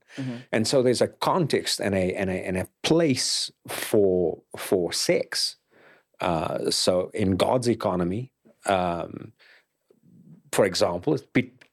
And 0.52 0.66
so 0.66 0.82
there's 0.82 1.02
a 1.02 1.08
context 1.08 1.80
and 1.80 1.94
a 1.94 2.14
and 2.14 2.30
a, 2.30 2.46
and 2.46 2.56
a 2.56 2.68
place 2.82 3.50
for 3.68 4.42
for 4.56 4.92
sex. 4.92 5.56
Uh, 6.20 6.70
so 6.70 7.10
in 7.12 7.36
god's 7.36 7.68
economy 7.68 8.32
um, 8.64 9.32
for 10.52 10.64
example, 10.64 11.14
it's 11.14 11.26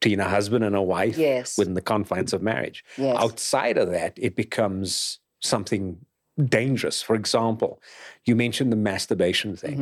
between 0.03 0.19
a 0.19 0.27
husband 0.27 0.65
and 0.65 0.75
a 0.75 0.81
wife 0.81 1.17
Yes. 1.17 1.57
within 1.57 1.75
the 1.75 1.81
confines 1.81 2.33
of 2.33 2.41
marriage. 2.41 2.83
Yes. 2.98 3.15
Outside 3.17 3.77
of 3.77 3.89
that, 3.91 4.13
it 4.17 4.36
becomes 4.36 5.19
something 5.41 5.98
dangerous. 6.43 7.01
For 7.01 7.15
example, 7.15 7.81
you 8.25 8.36
mentioned 8.36 8.72
the 8.72 8.75
masturbation 8.75 9.55
thing. 9.55 9.77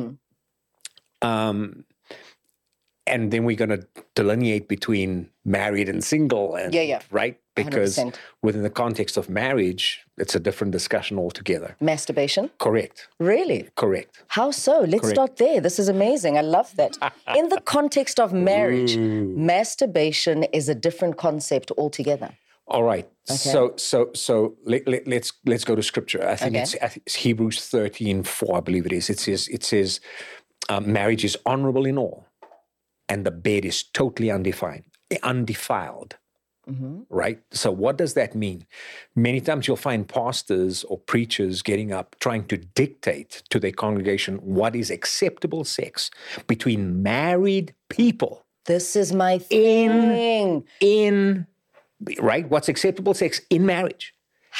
Mm-hmm. 1.23 1.27
Um, 1.27 1.85
and 3.08 3.31
then 3.31 3.43
we're 3.46 3.55
going 3.55 3.70
to 3.70 3.86
delineate 4.15 4.67
between 4.67 5.29
married 5.43 5.89
and 5.89 6.03
single 6.03 6.55
and 6.55 6.74
Yeah, 6.74 6.81
yeah. 6.84 7.01
right 7.12 7.39
because 7.55 7.98
100%. 7.98 8.15
within 8.43 8.62
the 8.63 8.70
context 8.70 9.17
of 9.17 9.29
marriage 9.29 10.05
it's 10.17 10.36
a 10.36 10.39
different 10.39 10.72
discussion 10.72 11.17
altogether 11.17 11.75
Masturbation? 11.81 12.50
correct 12.60 13.08
Really? 13.20 13.70
correct 13.75 14.24
How 14.27 14.51
so? 14.51 14.79
Let's 14.81 15.01
Correct. 15.01 15.15
start 15.15 15.38
there. 15.38 15.60
This 15.62 15.77
is 15.79 15.89
amazing. 15.89 16.38
I 16.38 16.41
love 16.41 16.70
that. 16.77 16.98
In 17.39 17.50
the 17.50 17.60
context 17.62 18.20
of 18.20 18.31
marriage, 18.34 18.96
masturbation 19.55 20.43
is 20.60 20.70
a 20.70 20.75
different 20.75 21.17
concept 21.17 21.72
altogether. 21.77 22.29
All 22.67 22.84
right. 22.84 23.08
Okay. 23.29 23.38
So 23.38 23.74
so 23.89 23.98
so 24.13 24.55
let, 24.65 24.88
let, 24.88 25.08
let's 25.08 25.29
let's 25.46 25.65
go 25.65 25.75
to 25.75 25.84
scripture. 25.84 26.22
I 26.34 26.36
think 26.36 26.53
Okay. 26.55 26.62
it's, 26.63 26.75
I 26.86 26.88
think 26.88 27.03
it's 27.08 27.15
Hebrews 27.15 27.60
13, 27.67 28.24
4, 28.24 28.58
I 28.58 28.60
believe 28.62 28.86
it 28.86 28.93
is. 28.93 29.10
It 29.10 29.20
says 29.20 29.48
it 29.50 29.63
says 29.63 30.00
um, 30.70 30.84
marriage 30.93 31.25
is 31.25 31.36
honorable 31.46 31.86
in 31.86 31.98
all, 31.98 32.25
and 33.12 33.25
the 33.25 33.32
bed 33.48 33.63
is 33.72 33.77
totally 33.84 34.30
undefined, 34.32 34.86
undefiled. 35.24 36.12
Mm-hmm. 36.70 37.01
Right. 37.10 37.39
So 37.51 37.72
what 37.72 37.98
does 37.98 38.13
that 38.13 38.36
mean? 38.36 38.60
Many 39.15 39.41
times 39.41 39.68
you'll 39.68 39.86
find 39.89 40.08
pastors 40.08 40.84
or 40.86 40.98
preachers 41.13 41.62
getting 41.63 41.91
up 41.91 42.15
trying 42.20 42.46
to 42.51 42.58
dictate 42.58 43.32
to 43.50 43.60
their 43.60 43.72
congregation 43.86 44.36
what 44.38 44.75
is 44.75 44.89
acceptable 44.91 45.63
sex 45.65 46.12
between 46.53 47.01
married 47.03 47.68
people 47.89 48.34
This 48.74 48.96
is 48.96 49.10
my 49.12 49.39
thing. 49.39 50.63
in 50.80 51.48
right 52.20 52.46
what's 52.50 52.70
acceptable 52.70 53.13
sex 53.24 53.41
in 53.50 53.65
marriage 53.65 54.06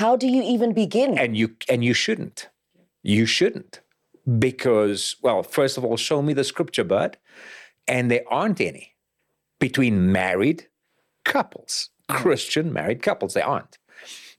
How 0.02 0.16
do 0.22 0.28
you 0.36 0.42
even 0.54 0.70
begin? 0.84 1.12
and 1.24 1.32
you 1.40 1.48
and 1.72 1.80
you 1.88 1.94
shouldn't 2.04 2.40
you 3.16 3.26
shouldn't 3.38 3.74
because 4.48 5.02
well 5.26 5.42
first 5.44 5.78
of 5.78 5.82
all 5.86 5.98
show 5.98 6.20
me 6.28 6.34
the 6.34 6.44
scripture 6.54 6.84
bud 6.96 7.12
and 7.92 8.10
there 8.10 8.24
aren't 8.28 8.62
any 8.62 8.96
between 9.60 10.12
married 10.12 10.68
couples 11.26 11.90
mm. 12.10 12.16
christian 12.16 12.74
married 12.74 13.02
couples. 13.04 13.34
There 13.34 13.46
aren't. 13.46 13.78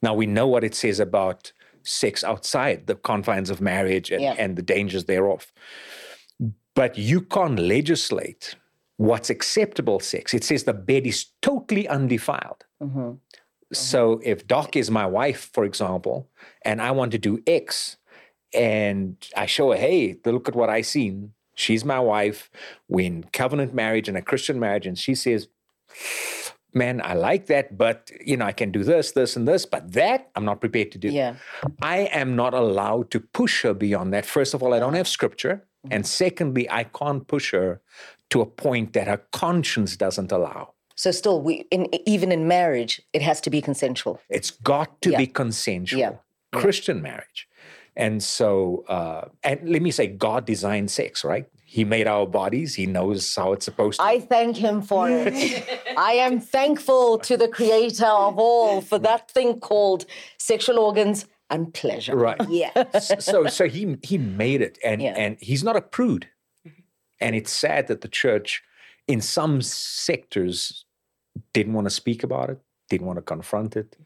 Now 0.03 0.15
we 0.15 0.27
know 0.27 0.49
what 0.49 0.65
it 0.65 0.75
says 0.75 0.99
about 0.99 1.53
sex 1.85 2.25
outside 2.25 2.87
the 2.87 2.95
confines 2.95 3.51
of 3.51 3.61
marriage 3.61 4.11
and, 4.11 4.23
Yeah. 4.23 4.35
and 4.39 4.57
the 4.57 4.63
dangers 4.63 5.05
thereof. 5.05 5.53
But 6.75 6.97
you 6.97 7.21
can't 7.21 7.59
legislate 7.59 8.57
what's 8.97 9.31
acceptable 9.31 10.01
sex. 10.01 10.35
It 10.35 10.45
says 10.45 10.65
the 10.65 10.73
bed 10.73 11.07
is 11.07 11.27
totally 11.41 11.87
undefiled. 11.89 12.65
Mm-hmm. 12.83 12.99
Mm-hmm. 12.99 13.75
So 13.75 14.21
if 14.25 14.47
Doc 14.47 14.77
is 14.77 14.91
my 14.91 15.07
wife, 15.07 15.51
for 15.53 15.65
example, 15.65 16.29
and 16.65 16.81
I 16.81 16.91
want 16.93 17.13
to 17.13 17.19
do 17.19 17.43
X, 17.47 17.97
and 18.55 19.17
I 19.37 19.47
show 19.47 19.71
her, 19.73 19.77
hey, 19.77 20.17
look 20.25 20.49
at 20.49 20.55
what 20.55 20.71
I 20.71 20.83
seen. 20.83 21.33
She's 21.55 21.85
my 21.85 22.01
wife. 22.01 22.51
We're 22.89 23.07
in 23.07 23.25
covenant 23.33 23.75
marriage 23.75 24.09
and 24.09 24.17
a 24.17 24.23
Christian 24.23 24.59
marriage, 24.59 24.87
and 24.87 24.99
she 24.99 25.15
says, 25.15 25.49
Man, 26.75 27.03
I 27.05 27.13
like 27.13 27.47
that, 27.47 27.77
but 27.77 28.11
you 28.25 28.39
know, 28.39 28.47
I 28.47 28.53
can 28.53 28.73
do 28.73 28.83
this, 28.83 29.13
this, 29.13 29.37
and 29.37 29.47
this, 29.47 29.67
but 29.67 29.93
that 29.93 30.31
I'm 30.35 30.47
not 30.47 30.61
prepared 30.61 30.91
to 30.93 30.99
do. 30.99 31.09
Yeah. 31.09 31.35
I 31.83 32.09
am 32.13 32.35
not 32.35 32.55
allowed 32.55 33.11
to 33.11 33.21
push 33.21 33.63
her 33.63 33.75
beyond 33.75 34.15
that. 34.15 34.25
First 34.25 34.55
of 34.55 34.63
all, 34.63 34.73
I 34.73 34.79
don't 34.79 34.95
have 34.95 35.07
scripture. 35.07 35.67
Mm-hmm. 35.85 35.93
And 35.93 36.07
secondly, 36.07 36.71
I 36.71 36.85
can't 36.85 37.27
push 37.29 37.53
her 37.53 37.83
to 38.31 38.41
a 38.41 38.47
point 38.47 38.95
that 38.95 39.07
her 39.07 39.21
conscience 39.33 39.97
doesn't 39.99 40.33
allow. 40.33 40.73
So 40.95 41.11
still, 41.11 41.43
we 41.43 41.67
in 41.71 41.89
even 42.07 42.33
in 42.33 42.49
marriage, 42.49 43.03
it 43.13 43.21
has 43.21 43.41
to 43.43 43.51
be 43.51 43.61
consensual. 43.61 44.21
It's 44.31 44.51
got 44.51 45.03
to 45.03 45.11
Yeah. 45.11 45.19
be 45.19 45.27
consensual. 45.27 46.01
Yeah. 46.01 46.13
Christian 46.53 47.03
marriage. 47.03 47.49
And 47.97 48.23
so, 48.23 48.85
uh, 48.89 49.29
and 49.45 49.69
let 49.69 49.83
me 49.83 49.91
say, 49.91 50.07
God 50.07 50.47
designed 50.47 50.91
sex, 50.91 51.25
right? 51.25 51.47
He 51.65 51.85
made 51.85 52.07
our 52.07 52.27
bodies. 52.27 52.75
He 52.75 52.87
knows 52.87 53.35
how 53.35 53.53
it's 53.53 53.65
supposed 53.65 53.99
to. 54.01 54.05
I 54.07 54.21
thank 54.21 54.57
him 54.57 54.83
for 54.83 55.09
it. 55.11 55.35
I 55.97 56.13
am 56.13 56.41
thankful 56.41 57.19
to 57.19 57.37
the 57.37 57.49
creator 57.49 58.07
of 58.07 58.39
all 58.39 58.81
for 58.81 58.99
that 59.01 59.31
thing 59.31 59.61
called 59.61 60.07
sexual 60.39 60.79
organs 60.79 61.27
and 61.51 61.73
pleasure. 61.75 62.17
right. 62.17 62.41
Yeah. 62.49 62.99
so, 62.99 63.47
so 63.47 63.69
he 63.69 63.97
he 64.03 64.17
made 64.17 64.63
it, 64.63 64.79
and 64.83 65.03
Yeah. 65.03 65.15
and 65.17 65.37
he's 65.41 65.63
not 65.63 65.77
a 65.77 65.83
prude. 65.83 66.29
And 67.21 67.37
it's 67.37 67.53
sad 67.53 67.87
that 67.89 68.01
the 68.01 68.09
church, 68.09 68.63
in 69.07 69.21
some 69.21 69.61
sectors, 69.63 70.85
didn't 71.53 71.75
want 71.75 71.87
to 71.87 71.91
speak 71.91 72.25
about 72.25 72.51
it, 72.51 72.59
didn't 72.89 73.07
want 73.07 73.19
to 73.19 73.23
confront 73.23 73.77
it. 73.77 73.97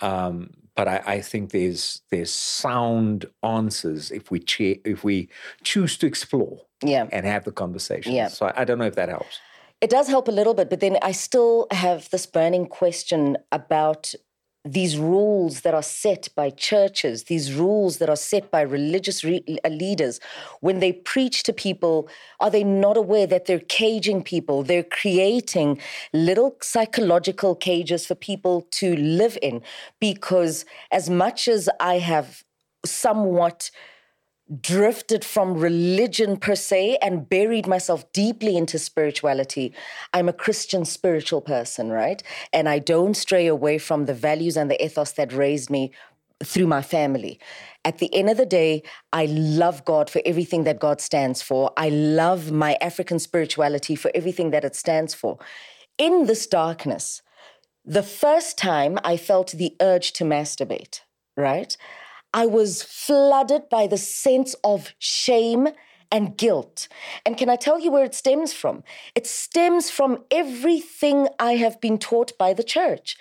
Um, 0.00 0.50
but 0.80 0.88
I, 0.88 1.02
I 1.16 1.20
think 1.20 1.50
there's 1.50 2.00
there's 2.10 2.32
sound 2.32 3.26
answers 3.42 4.10
if 4.10 4.30
we 4.30 4.38
che- 4.40 4.80
if 4.86 5.04
we 5.04 5.28
choose 5.62 5.98
to 5.98 6.06
explore 6.06 6.56
Yeah. 6.82 7.06
and 7.12 7.26
have 7.26 7.44
the 7.44 7.52
conversation. 7.52 8.14
Yeah. 8.14 8.28
So 8.28 8.46
I, 8.46 8.62
I 8.62 8.64
don't 8.64 8.78
know 8.78 8.86
if 8.86 8.94
that 8.94 9.10
helps. 9.10 9.38
It 9.82 9.90
does 9.90 10.08
help 10.08 10.26
a 10.26 10.30
little 10.30 10.54
bit, 10.54 10.70
but 10.70 10.80
then 10.80 10.96
I 11.02 11.12
still 11.12 11.66
have 11.70 12.08
this 12.08 12.24
burning 12.24 12.64
question 12.64 13.36
about 13.52 14.14
these 14.64 14.98
rules 14.98 15.62
that 15.62 15.72
are 15.72 15.82
set 15.82 16.28
by 16.34 16.50
churches, 16.50 17.24
these 17.24 17.54
rules 17.54 17.96
that 17.98 18.10
are 18.10 18.16
set 18.16 18.50
by 18.50 18.60
religious 18.60 19.24
re- 19.24 19.42
uh, 19.64 19.68
leaders. 19.68 20.20
When 20.60 20.80
they 20.80 20.92
preach 20.92 21.42
to 21.44 21.52
people, 21.52 22.08
are 22.40 22.50
they 22.50 22.62
not 22.62 22.98
aware 22.98 23.26
that 23.26 23.46
they're 23.46 23.58
caging 23.58 24.22
people? 24.22 24.62
They're 24.62 24.82
creating 24.82 25.80
little 26.12 26.56
psychological 26.60 27.54
cages 27.54 28.06
for 28.06 28.14
people 28.14 28.66
to 28.72 28.96
live 28.96 29.38
in. 29.40 29.62
Because 29.98 30.66
as 30.92 31.08
much 31.08 31.48
as 31.48 31.70
I 31.80 31.98
have 31.98 32.44
somewhat 32.84 33.70
drifted 34.60 35.24
from 35.24 35.54
religion 35.54 36.36
per 36.36 36.54
se 36.54 36.98
and 37.00 37.28
buried 37.28 37.66
myself 37.66 38.10
deeply 38.12 38.56
into 38.56 38.78
spirituality. 38.78 39.72
I'm 40.12 40.28
a 40.28 40.32
Christian 40.32 40.84
spiritual 40.84 41.40
person, 41.40 41.90
right? 41.90 42.22
And 42.52 42.68
I 42.68 42.80
don't 42.80 43.14
stray 43.14 43.46
away 43.46 43.78
from 43.78 44.06
the 44.06 44.14
values 44.14 44.56
and 44.56 44.70
the 44.70 44.82
ethos 44.84 45.12
that 45.12 45.32
raised 45.32 45.70
me 45.70 45.92
through 46.42 46.66
my 46.66 46.82
family. 46.82 47.38
At 47.84 47.98
the 47.98 48.12
end 48.14 48.30
of 48.30 48.36
the 48.36 48.46
day, 48.46 48.82
I 49.12 49.26
love 49.26 49.84
God 49.84 50.10
for 50.10 50.22
everything 50.24 50.64
that 50.64 50.80
God 50.80 51.00
stands 51.00 51.42
for. 51.42 51.70
I 51.76 51.90
love 51.90 52.50
my 52.50 52.76
African 52.80 53.18
spirituality 53.18 53.94
for 53.94 54.10
everything 54.14 54.50
that 54.50 54.64
it 54.64 54.74
stands 54.74 55.14
for. 55.14 55.38
In 55.98 56.26
this 56.26 56.46
darkness, 56.46 57.22
the 57.84 58.02
first 58.02 58.58
time 58.58 58.98
I 59.04 59.16
felt 59.16 59.52
the 59.52 59.76
urge 59.80 60.12
to 60.14 60.24
masturbate, 60.24 61.00
right? 61.36 61.76
I 62.32 62.46
was 62.46 62.82
flooded 62.82 63.68
by 63.68 63.86
the 63.86 63.98
sense 63.98 64.54
of 64.62 64.94
shame 64.98 65.68
and 66.12 66.36
guilt. 66.36 66.88
And 67.24 67.36
can 67.36 67.48
I 67.48 67.56
tell 67.56 67.78
you 67.78 67.90
where 67.90 68.04
it 68.04 68.14
stems 68.14 68.52
from? 68.52 68.82
It 69.14 69.26
stems 69.26 69.90
from 69.90 70.24
everything 70.30 71.28
I 71.38 71.52
have 71.52 71.80
been 71.80 71.98
taught 71.98 72.36
by 72.38 72.52
the 72.52 72.64
church. 72.64 73.16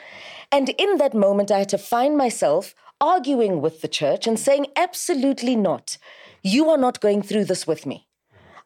And 0.51 0.69
in 0.69 0.97
that 0.97 1.13
moment, 1.13 1.51
I 1.51 1.59
had 1.59 1.69
to 1.69 1.77
find 1.77 2.17
myself 2.17 2.73
arguing 2.99 3.61
with 3.61 3.81
the 3.81 3.87
church 3.87 4.27
and 4.27 4.39
saying, 4.39 4.67
absolutely 4.75 5.55
not. 5.55 5.97
You 6.41 6.69
are 6.69 6.77
not 6.77 7.01
going 7.01 7.21
through 7.21 7.45
this 7.45 7.67
with 7.67 7.85
me. 7.85 8.07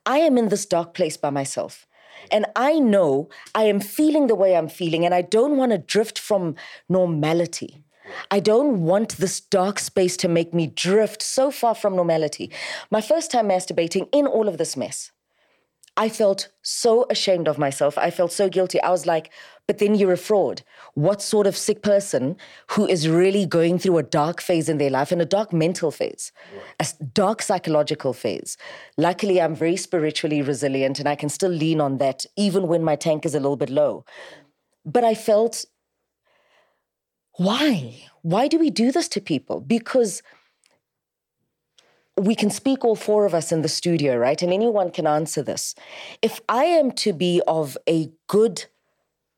I 0.05 0.19
am 0.19 0.37
in 0.37 0.49
this 0.49 0.65
dark 0.65 0.93
place 0.93 1.17
by 1.17 1.29
myself. 1.29 1.85
And 2.31 2.45
I 2.55 2.79
know 2.79 3.29
I 3.53 3.63
am 3.63 3.79
feeling 3.79 4.27
the 4.27 4.35
way 4.35 4.55
I'm 4.55 4.69
feeling, 4.69 5.05
and 5.05 5.13
I 5.13 5.21
don't 5.21 5.57
want 5.57 5.71
to 5.71 5.77
drift 5.77 6.17
from 6.17 6.55
normality. 6.87 7.82
I 8.31 8.39
don't 8.39 8.83
want 8.83 9.17
this 9.17 9.39
dark 9.39 9.79
space 9.79 10.17
to 10.17 10.27
make 10.27 10.53
me 10.53 10.67
drift 10.67 11.21
so 11.21 11.51
far 11.51 11.75
from 11.75 11.95
normality. 11.95 12.51
My 12.91 13.01
first 13.01 13.31
time 13.31 13.47
masturbating 13.47 14.09
in 14.11 14.27
all 14.27 14.47
of 14.47 14.57
this 14.57 14.75
mess, 14.75 15.11
I 15.95 16.09
felt 16.09 16.49
so 16.63 17.05
ashamed 17.11 17.47
of 17.47 17.59
myself. 17.59 17.99
I 17.99 18.09
felt 18.09 18.31
so 18.31 18.49
guilty. 18.49 18.81
I 18.81 18.89
was 18.89 19.05
like, 19.05 19.31
but 19.67 19.77
then 19.77 19.93
you're 19.93 20.13
a 20.13 20.17
fraud. 20.17 20.63
What 20.95 21.21
sort 21.21 21.45
of 21.45 21.55
sick 21.55 21.83
person 21.83 22.35
who 22.71 22.87
is 22.87 23.07
really 23.07 23.45
going 23.45 23.77
through 23.77 23.99
a 23.99 24.03
dark 24.03 24.41
phase 24.41 24.69
in 24.69 24.79
their 24.79 24.89
life 24.89 25.11
and 25.11 25.21
a 25.21 25.25
dark 25.25 25.53
mental 25.53 25.91
phase, 25.91 26.31
a 26.79 26.87
dark 27.13 27.43
psychological 27.43 28.11
phase? 28.11 28.57
Luckily, 28.97 29.39
I'm 29.39 29.55
very 29.55 29.77
spiritually 29.77 30.41
resilient 30.41 30.99
and 30.99 31.07
I 31.07 31.15
can 31.15 31.29
still 31.29 31.51
lean 31.51 31.79
on 31.79 31.99
that 31.99 32.25
even 32.35 32.67
when 32.67 32.83
my 32.83 32.95
tank 32.95 33.23
is 33.23 33.35
a 33.35 33.39
little 33.39 33.55
bit 33.55 33.69
low. 33.69 34.03
But 34.83 35.03
I 35.03 35.13
felt, 35.13 35.63
why? 37.37 38.03
Why 38.21 38.47
do 38.47 38.59
we 38.59 38.69
do 38.69 38.91
this 38.91 39.07
to 39.09 39.21
people? 39.21 39.59
Because 39.59 40.21
we 42.15 42.35
can 42.35 42.49
speak 42.49 42.85
all 42.85 42.95
four 42.95 43.25
of 43.25 43.33
us 43.33 43.51
in 43.51 43.63
the 43.63 43.69
studio, 43.69 44.15
right? 44.15 44.41
And 44.41 44.53
anyone 44.53 44.91
can 44.91 45.07
answer 45.07 45.41
this. 45.41 45.73
If 46.21 46.41
I 46.47 46.65
am 46.65 46.91
to 46.91 47.11
be 47.11 47.41
of 47.47 47.77
a 47.87 48.11
good 48.27 48.65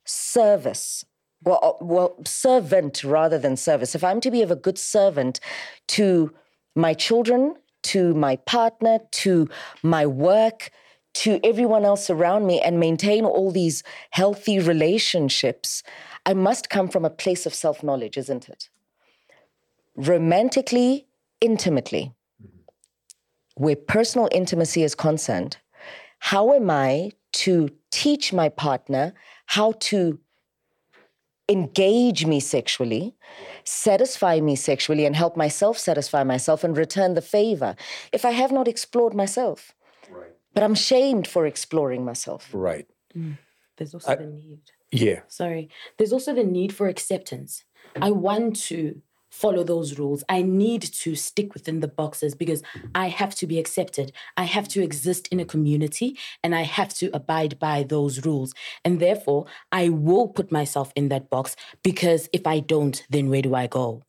service, 0.04 1.06
well, 1.44 1.60
uh, 1.64 1.84
well, 1.84 2.16
servant 2.26 3.04
rather 3.04 3.40
than 3.40 3.56
service, 3.56 3.96
if 3.96 4.04
I'm 4.04 4.20
to 4.22 4.32
be 4.32 4.42
of 4.42 4.52
a 4.52 4.56
good 4.56 4.78
servant 4.78 5.40
to 5.90 6.34
my 6.76 6.94
children, 6.94 7.56
to 7.84 8.14
my 8.14 8.36
partner, 8.38 9.00
to 9.12 9.48
my 9.84 10.06
work, 10.06 10.70
to 11.14 11.40
everyone 11.46 11.86
else 11.86 12.10
around 12.10 12.46
me, 12.46 12.60
and 12.60 12.78
maintain 12.78 13.24
all 13.24 13.52
these 13.52 13.84
healthy 14.10 14.60
relationships, 14.60 15.82
I 16.26 16.34
must 16.34 16.70
come 16.70 16.88
from 16.88 17.06
a 17.06 17.10
place 17.10 17.46
of 17.46 17.54
self 17.54 17.84
knowledge, 17.84 18.18
isn't 18.18 18.50
it? 18.50 18.70
Romantically, 19.96 21.08
intimately 21.42 22.14
where 23.56 23.76
personal 23.76 24.30
intimacy 24.32 24.84
is 24.84 24.96
concerned, 24.96 25.58
how 26.20 26.54
am 26.54 26.70
I 26.70 27.12
to 27.32 27.70
teach 27.92 28.34
my 28.34 28.50
partner 28.50 29.14
how 29.48 29.74
to 29.80 30.20
engage 31.48 32.26
me 32.26 32.40
sexually, 32.40 33.16
satisfy 33.64 34.40
me 34.40 34.56
sexually, 34.56 35.06
and 35.06 35.16
help 35.16 35.38
myself 35.38 35.78
satisfy 35.78 36.24
myself 36.24 36.64
and 36.64 36.76
return 36.78 37.14
the 37.14 37.22
favor 37.22 37.76
if 38.12 38.26
I 38.26 38.32
have 38.32 38.52
not 38.52 38.68
explored 38.68 39.14
myself? 39.14 39.74
But 40.54 40.64
I'm 40.64 40.76
shamed 40.76 41.28
for 41.28 41.46
exploring 41.46 42.06
myself. 42.06 42.50
Right. 42.54 42.88
Mm. 43.16 43.38
There's 43.78 43.94
also 43.94 44.16
the 44.16 44.26
need. 44.26 44.62
Yeah. 44.92 45.22
Sorry. 45.28 45.70
There's 45.98 46.14
also 46.14 46.34
the 46.34 46.44
need 46.44 46.74
for 46.74 46.88
acceptance. 46.88 47.64
I 48.02 48.12
want 48.12 48.56
to 48.68 49.02
follow 49.36 49.64
those 49.66 50.00
rules. 50.00 50.24
I 50.30 50.42
need 50.42 50.82
to 50.82 51.14
stick 51.16 51.54
within 51.54 51.82
the 51.82 51.90
boxes 51.90 52.36
because 52.36 52.64
I 52.94 53.10
have 53.10 53.36
to 53.36 53.48
be 53.48 53.60
accepted. 53.60 54.14
I 54.38 54.44
have 54.44 54.68
to 54.70 54.82
exist 54.82 55.28
in 55.28 55.42
a 55.42 55.46
community 55.46 56.18
and 56.42 56.56
I 56.56 56.62
have 56.62 56.94
to 56.96 57.10
abide 57.14 57.60
by 57.60 57.84
those 57.84 58.26
rules. 58.26 58.54
And 58.86 59.02
therefore, 59.02 59.46
I 59.74 59.90
will 59.90 60.30
put 60.30 60.54
myself 60.54 60.94
in 60.96 61.10
that 61.10 61.30
box 61.30 61.58
because 61.84 62.30
if 62.32 62.48
I 62.48 62.62
don't, 62.62 63.06
then 63.10 63.30
where 63.30 63.42
do 63.42 63.56
I 63.56 63.68
go? 63.68 64.04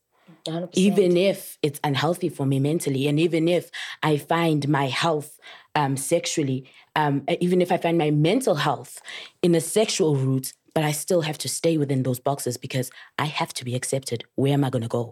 100%. 0.44 0.70
even 0.74 1.16
if 1.16 1.58
it's 1.60 1.80
unhealthy 1.82 2.28
for 2.28 2.46
me 2.46 2.60
mentally 2.60 3.08
and 3.08 3.18
even 3.18 3.48
if 3.48 3.68
i 4.04 4.16
find 4.16 4.68
my 4.68 4.86
health 4.86 5.40
um, 5.74 5.96
sexually 5.96 6.64
um, 6.94 7.24
even 7.40 7.60
if 7.60 7.72
i 7.72 7.76
find 7.76 7.98
my 7.98 8.12
mental 8.12 8.54
health 8.54 9.00
in 9.42 9.56
a 9.56 9.60
sexual 9.60 10.14
route 10.14 10.52
but 10.76 10.84
i 10.84 10.92
still 10.92 11.22
have 11.22 11.38
to 11.44 11.48
stay 11.48 11.74
within 11.82 12.02
those 12.02 12.20
boxes 12.20 12.56
because 12.66 12.88
i 13.18 13.26
have 13.40 13.52
to 13.58 13.64
be 13.64 13.74
accepted 13.74 14.24
where 14.40 14.52
am 14.52 14.64
i 14.68 14.70
going 14.70 14.88
to 14.90 14.96
go 15.00 15.04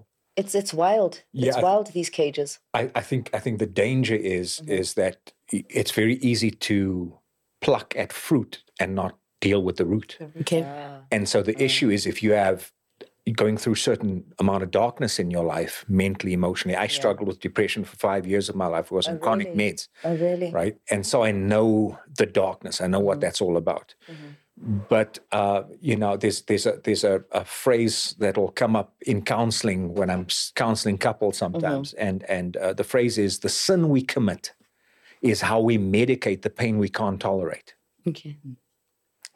It's 0.43 0.55
it's 0.55 0.75
wild. 0.75 1.15
Yeah, 1.33 1.49
It's 1.49 1.57
I- 1.57 1.63
wild 1.69 1.87
these 1.93 2.11
cages. 2.11 2.59
I, 2.81 2.83
I 3.01 3.03
think 3.11 3.25
I 3.39 3.41
think 3.45 3.59
the 3.59 3.73
danger 3.85 4.19
is 4.39 4.49
mm-hmm. 4.57 4.81
is 4.81 4.95
that 4.95 5.17
it's 5.79 5.95
very 6.03 6.17
easy 6.31 6.51
to 6.69 6.77
pluck 7.65 7.89
at 8.03 8.13
fruit 8.13 8.53
and 8.81 8.91
not 8.95 9.13
deal 9.47 9.61
with 9.67 9.77
the 9.77 9.87
root. 9.93 10.11
okay 10.43 10.63
And 11.15 11.29
so 11.33 11.39
the 11.43 11.53
mm-hmm. 11.53 11.69
issue 11.69 11.91
is 11.97 12.07
if 12.07 12.19
you 12.23 12.33
have 12.47 12.59
going 13.33 13.57
through 13.57 13.75
certain 13.75 14.25
amount 14.39 14.63
of 14.63 14.71
darkness 14.71 15.19
in 15.19 15.31
your 15.31 15.45
life, 15.45 15.85
mentally, 15.89 16.33
emotionally. 16.35 16.77
I 16.77 16.89
struggled 16.89 17.27
with 17.27 17.41
depression 17.41 17.85
for 17.85 17.97
five 17.97 18.27
years 18.27 18.49
of 18.51 18.55
my 18.55 18.67
life. 18.67 18.93
I 18.93 18.95
was 18.95 19.09
on 19.09 19.17
oh, 19.17 19.19
chronic 19.19 19.49
really? 19.49 19.73
meds, 19.73 19.89
Oh, 20.05 20.15
really? 20.15 20.51
right? 20.51 20.77
And 20.91 21.07
so 21.07 21.25
I 21.25 21.33
know 21.33 21.99
the 22.19 22.27
darkness. 22.27 22.81
I 22.81 22.87
know 22.87 23.01
what 23.01 23.15
mm-hmm. 23.15 23.21
that's 23.21 23.41
all 23.41 23.57
about. 23.57 23.95
But 24.57 25.19
uh, 25.33 25.65
you 25.81 25.97
know, 25.97 26.17
there's 26.17 26.43
there's 26.43 26.67
a 26.67 26.81
there's 26.85 27.05
a, 27.05 27.25
a 27.33 27.45
phrase 27.45 28.15
that'll 28.19 28.53
come 28.53 28.77
up 28.77 28.95
in 29.01 29.23
counseling 29.23 29.95
when 29.95 30.11
I'm 30.11 30.27
counseling 30.55 30.99
couples 30.99 31.37
sometimes, 31.37 31.93
and 31.95 32.23
and 32.25 32.57
uh, 32.57 32.73
the 32.73 32.85
phrase 32.85 33.19
is 33.19 33.41
the 33.41 33.49
sin 33.49 33.89
we 33.89 34.03
commit 34.03 34.53
is 35.23 35.41
how 35.41 35.61
we 35.61 35.79
medicate 35.79 36.43
the 36.43 36.51
pain 36.51 36.79
we 36.79 36.89
can't 36.89 37.21
tolerate. 37.21 37.75
okay 38.07 38.37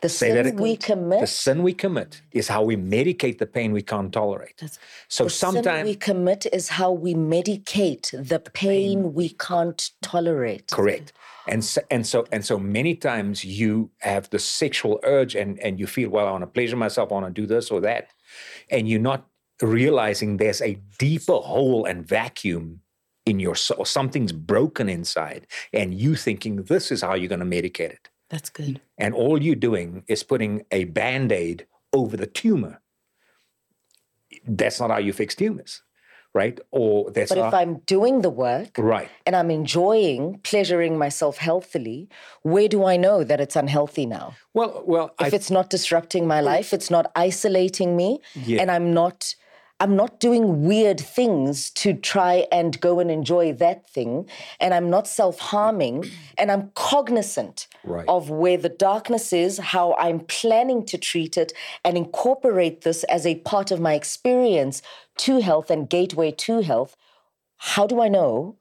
The 0.01 0.09
Say 0.09 0.31
sin 0.31 0.57
we 0.57 0.77
commit. 0.77 1.21
The 1.21 1.27
sin 1.27 1.63
we 1.65 1.75
commit 1.75 2.23
is 2.31 2.47
how 2.47 2.63
we 2.63 2.77
medicate 2.77 3.39
the 3.39 3.47
pain 3.47 3.73
we 3.73 3.83
can't 3.83 4.13
tolerate. 4.13 4.63
so 5.09 5.25
the 5.25 5.31
sin 5.31 5.53
sometimes 5.53 5.85
we 5.85 5.97
commit 5.97 6.47
is 6.53 6.69
how 6.69 6.93
we 6.93 7.15
medicate 7.15 8.11
the 8.29 8.39
pain 8.39 9.13
we 9.13 9.31
can't 9.31 9.91
tolerate. 10.01 10.69
correct. 10.71 11.13
And 11.49 11.65
so, 11.65 11.81
and 11.91 12.07
so 12.07 12.27
and 12.31 12.45
so 12.45 12.59
many 12.59 12.95
times 12.95 13.45
you 13.45 13.91
have 14.01 14.31
the 14.31 14.39
sexual 14.39 15.01
urge 15.03 15.35
and 15.35 15.59
and 15.61 15.81
you 15.81 15.87
feel 15.87 16.11
well 16.11 16.29
I 16.29 16.31
want 16.31 16.43
to 16.43 16.47
pleasure 16.47 16.77
myself 16.77 17.11
I 17.11 17.15
want 17.15 17.35
to 17.35 17.41
do 17.41 17.47
this 17.47 17.71
or 17.71 17.81
that 17.81 18.11
and 18.71 18.89
you're 18.89 19.01
not 19.01 19.27
realizing 19.63 20.37
there's 20.37 20.61
a 20.61 20.79
deeper 20.99 21.37
hole 21.37 21.87
and 21.87 22.07
vacuum 22.07 22.81
in 23.25 23.41
your 23.41 23.57
soul 23.57 23.85
something's 23.87 24.33
broken 24.33 24.89
inside 24.91 25.47
and 25.73 25.95
you 25.95 26.15
thinking 26.15 26.65
this 26.65 26.93
is 26.93 27.01
how 27.01 27.15
you're 27.15 27.29
going 27.29 27.41
to 27.41 27.47
medicate 27.47 27.91
it 27.91 28.11
that's 28.31 28.51
good 28.51 28.81
and 28.99 29.15
all 29.15 29.43
you're 29.43 29.55
doing 29.55 30.05
is 30.09 30.23
putting 30.23 30.65
a 30.71 30.85
band-aid 30.85 31.67
over 31.93 32.17
the 32.17 32.27
tumor 32.27 32.81
that's 34.47 34.79
not 34.81 34.91
how 34.91 34.99
you 34.99 35.13
fix 35.13 35.35
tumors 35.35 35.83
right 36.35 36.61
or 36.71 37.11
that's 37.11 37.31
But 37.31 37.39
if 37.39 37.55
I'm 37.55 37.79
doing 37.87 38.21
the 38.21 38.29
work 38.31 38.73
right 38.77 39.09
and 39.25 39.35
I'm 39.35 39.51
enjoying 39.51 40.41
pleasuring 40.43 40.99
myself 40.99 41.39
healthily, 41.39 42.09
where 42.43 42.69
do 42.69 42.85
I 42.85 42.99
know 42.99 43.25
that 43.25 43.41
it's 43.41 43.57
unhealthy 43.57 44.05
now? 44.05 44.35
well 44.53 44.83
well 44.87 45.15
If 45.21 45.33
it's 45.33 45.51
not 45.51 45.71
disrupting 45.71 46.27
my 46.27 46.41
life, 46.43 46.75
it's 46.75 46.91
not 46.91 47.11
isolating 47.17 47.97
me, 47.97 48.21
Yeah. 48.35 48.61
and 48.61 48.71
I'm 48.71 48.93
not 48.93 49.35
I'm 49.81 49.95
not 49.95 50.19
doing 50.19 50.65
weird 50.65 51.01
things 51.01 51.71
to 51.71 51.95
try 51.95 52.47
and 52.51 52.81
go 52.81 52.99
and 52.99 53.11
enjoy 53.11 53.53
that 53.55 53.89
thing, 53.89 54.29
and 54.61 54.75
I'm 54.75 54.91
not 54.91 55.07
self-harming, 55.07 56.05
and 56.37 56.51
I'm 56.51 56.71
cognizant 56.75 57.69
Right. 57.85 58.05
of 58.09 58.29
where 58.29 58.57
the 58.57 58.69
darkness 58.69 59.33
is, 59.33 59.59
how 59.59 59.95
I'm 59.95 60.21
planning 60.21 60.85
to 60.87 60.99
treat 60.99 61.37
it, 61.37 61.53
and 61.85 61.97
incorporate 61.97 62.83
this 62.83 63.05
as 63.05 63.25
a 63.25 63.37
part 63.37 63.71
of 63.71 63.81
my 63.81 63.95
experience 63.95 64.83
to 65.19 65.41
health 65.41 65.71
and 65.71 65.89
gateway 65.89 66.33
to 66.33 66.61
health. 66.61 66.97
How 67.57 67.87
do 67.87 68.01
I 68.01 68.09
know 68.09 68.57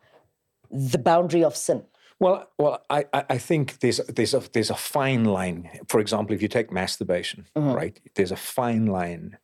the 0.69 0.97
boundary 0.97 1.43
of 1.43 1.55
sin? 1.55 1.83
Well, 2.19 2.49
well, 2.57 2.83
I, 2.89 3.05
I 3.13 3.25
I 3.31 3.37
think 3.37 3.79
there's 3.79 3.97
there's 4.07 4.33
a 4.33 4.41
there's 4.51 4.71
a 4.71 4.75
fine 4.75 5.25
line. 5.25 5.69
For 5.87 5.99
example, 5.99 6.35
if 6.35 6.41
you 6.41 6.47
take 6.47 6.71
masturbation, 6.71 7.45
mm-hmm. 7.55 7.73
right? 7.73 7.99
There's 8.15 8.31
a 8.31 8.35
fine 8.35 8.87
line. 8.87 9.37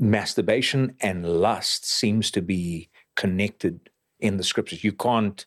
Masturbation 0.00 0.96
and 1.00 1.26
lust 1.26 1.84
seems 1.84 2.30
to 2.30 2.40
be 2.40 2.88
connected 3.16 3.90
in 4.18 4.38
the 4.38 4.42
scriptures. 4.42 4.82
You 4.82 4.92
can't 4.92 5.44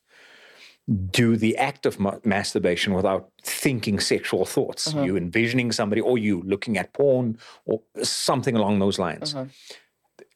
do 1.12 1.38
the 1.38 1.58
act 1.58 1.86
of 1.86 2.00
ma- 2.00 2.20
masturbation 2.24 2.94
without 2.94 3.30
thinking 3.42 4.00
sexual 4.00 4.46
thoughts. 4.46 4.88
Uh-huh. 4.88 5.04
You 5.04 5.18
envisioning 5.18 5.72
somebody, 5.72 6.02
or 6.02 6.18
you 6.18 6.44
looking 6.46 6.78
at 6.78 6.94
porn, 6.94 7.38
or 7.66 7.82
something 8.04 8.56
along 8.56 8.80
those 8.80 9.00
lines. 9.00 9.34
Uh-huh. 9.34 9.46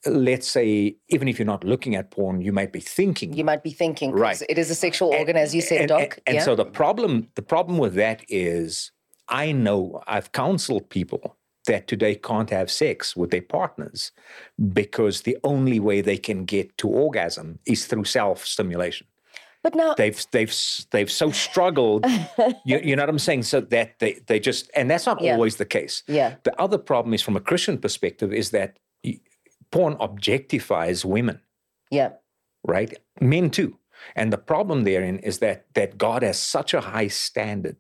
Let's 0.06 0.48
say, 0.48 0.96
even 1.10 1.28
if 1.28 1.38
you're 1.38 1.46
not 1.46 1.64
looking 1.64 1.96
at 1.96 2.12
porn, 2.12 2.42
you 2.42 2.54
might 2.54 2.72
be 2.72 2.80
thinking 2.80 3.34
You 3.34 3.44
might 3.44 3.62
be 3.62 3.72
thinking, 3.72 4.12
Right. 4.12 4.42
It 4.48 4.58
is 4.58 4.72
a 4.72 4.76
sexual 4.76 5.10
organ, 5.10 5.36
as 5.36 5.54
you 5.54 5.62
said, 5.62 5.82
and, 5.82 5.90
Doc. 5.90 6.02
And, 6.02 6.22
and 6.28 6.36
yeah? 6.38 6.44
so 6.44 6.56
the 6.56 6.66
problem, 6.66 7.28
the 7.36 7.42
problem 7.42 7.78
with 7.78 7.96
that 7.96 8.24
is, 8.30 8.92
I 9.28 9.52
know 9.52 10.02
I've 10.08 10.32
counseled 10.32 10.90
people 10.90 11.37
that 11.68 11.88
today 11.88 12.16
can't 12.16 12.50
have 12.50 12.70
sex 12.72 13.16
with 13.16 13.30
their 13.32 13.42
partners 13.42 14.12
because 14.74 15.22
the 15.22 15.38
only 15.44 15.80
way 15.80 16.02
they 16.02 16.18
can 16.18 16.44
get 16.46 16.78
to 16.80 16.88
orgasm 16.90 17.60
is 17.66 17.86
through 17.88 18.06
self 18.06 18.46
stimulation. 18.46 19.08
but 19.64 19.76
now, 19.76 19.94
They've 19.94 20.20
they've 20.32 20.54
they've 20.92 21.12
so 21.12 21.32
struggled. 21.32 22.06
you, 22.66 22.80
you 22.84 22.96
know 22.96 23.04
what 23.04 23.10
I'm 23.10 23.20
saying? 23.20 23.44
So 23.44 23.62
that 23.62 24.00
they 24.00 24.14
they 24.28 24.40
just 24.40 24.70
and 24.76 24.90
that's 24.90 25.06
not 25.06 25.22
Yeah. 25.22 25.34
always 25.34 25.56
the 25.58 25.66
case. 25.66 26.04
Yeah. 26.08 26.36
The 26.44 26.54
other 26.62 26.78
problem 26.80 27.14
is 27.14 27.22
from 27.22 27.36
a 27.38 27.42
Christian 27.50 27.78
perspective 27.78 28.34
is 28.34 28.52
that 28.52 28.78
porn 29.72 29.96
objectifies 29.96 31.04
women 31.06 31.40
yeah, 31.92 32.12
right? 32.66 32.94
Men 33.22 33.50
too. 33.50 33.78
And 34.16 34.32
the 34.32 34.38
problem 34.38 34.84
therein 34.84 35.20
is 35.20 35.40
that 35.40 35.66
that 35.74 35.98
God 35.98 36.22
has 36.24 36.38
such 36.40 36.74
a 36.74 36.82
high 36.82 37.10
standard 37.10 37.78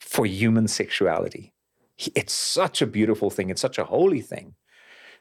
for 0.00 0.26
human 0.26 0.68
sexuality. 0.68 1.52
It's 2.14 2.32
such 2.32 2.82
a 2.82 2.86
beautiful 2.86 3.30
thing. 3.30 3.50
It's 3.50 3.60
such 3.60 3.78
a 3.78 3.84
holy 3.84 4.20
thing 4.20 4.54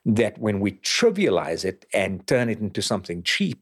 that 0.06 0.38
when 0.38 0.60
we 0.60 0.74
trivialize 0.74 1.65
it 1.65 1.86
and 1.94 2.26
turn 2.26 2.50
it 2.50 2.60
into 2.60 2.82
something 2.82 3.24
cheap, 3.24 3.60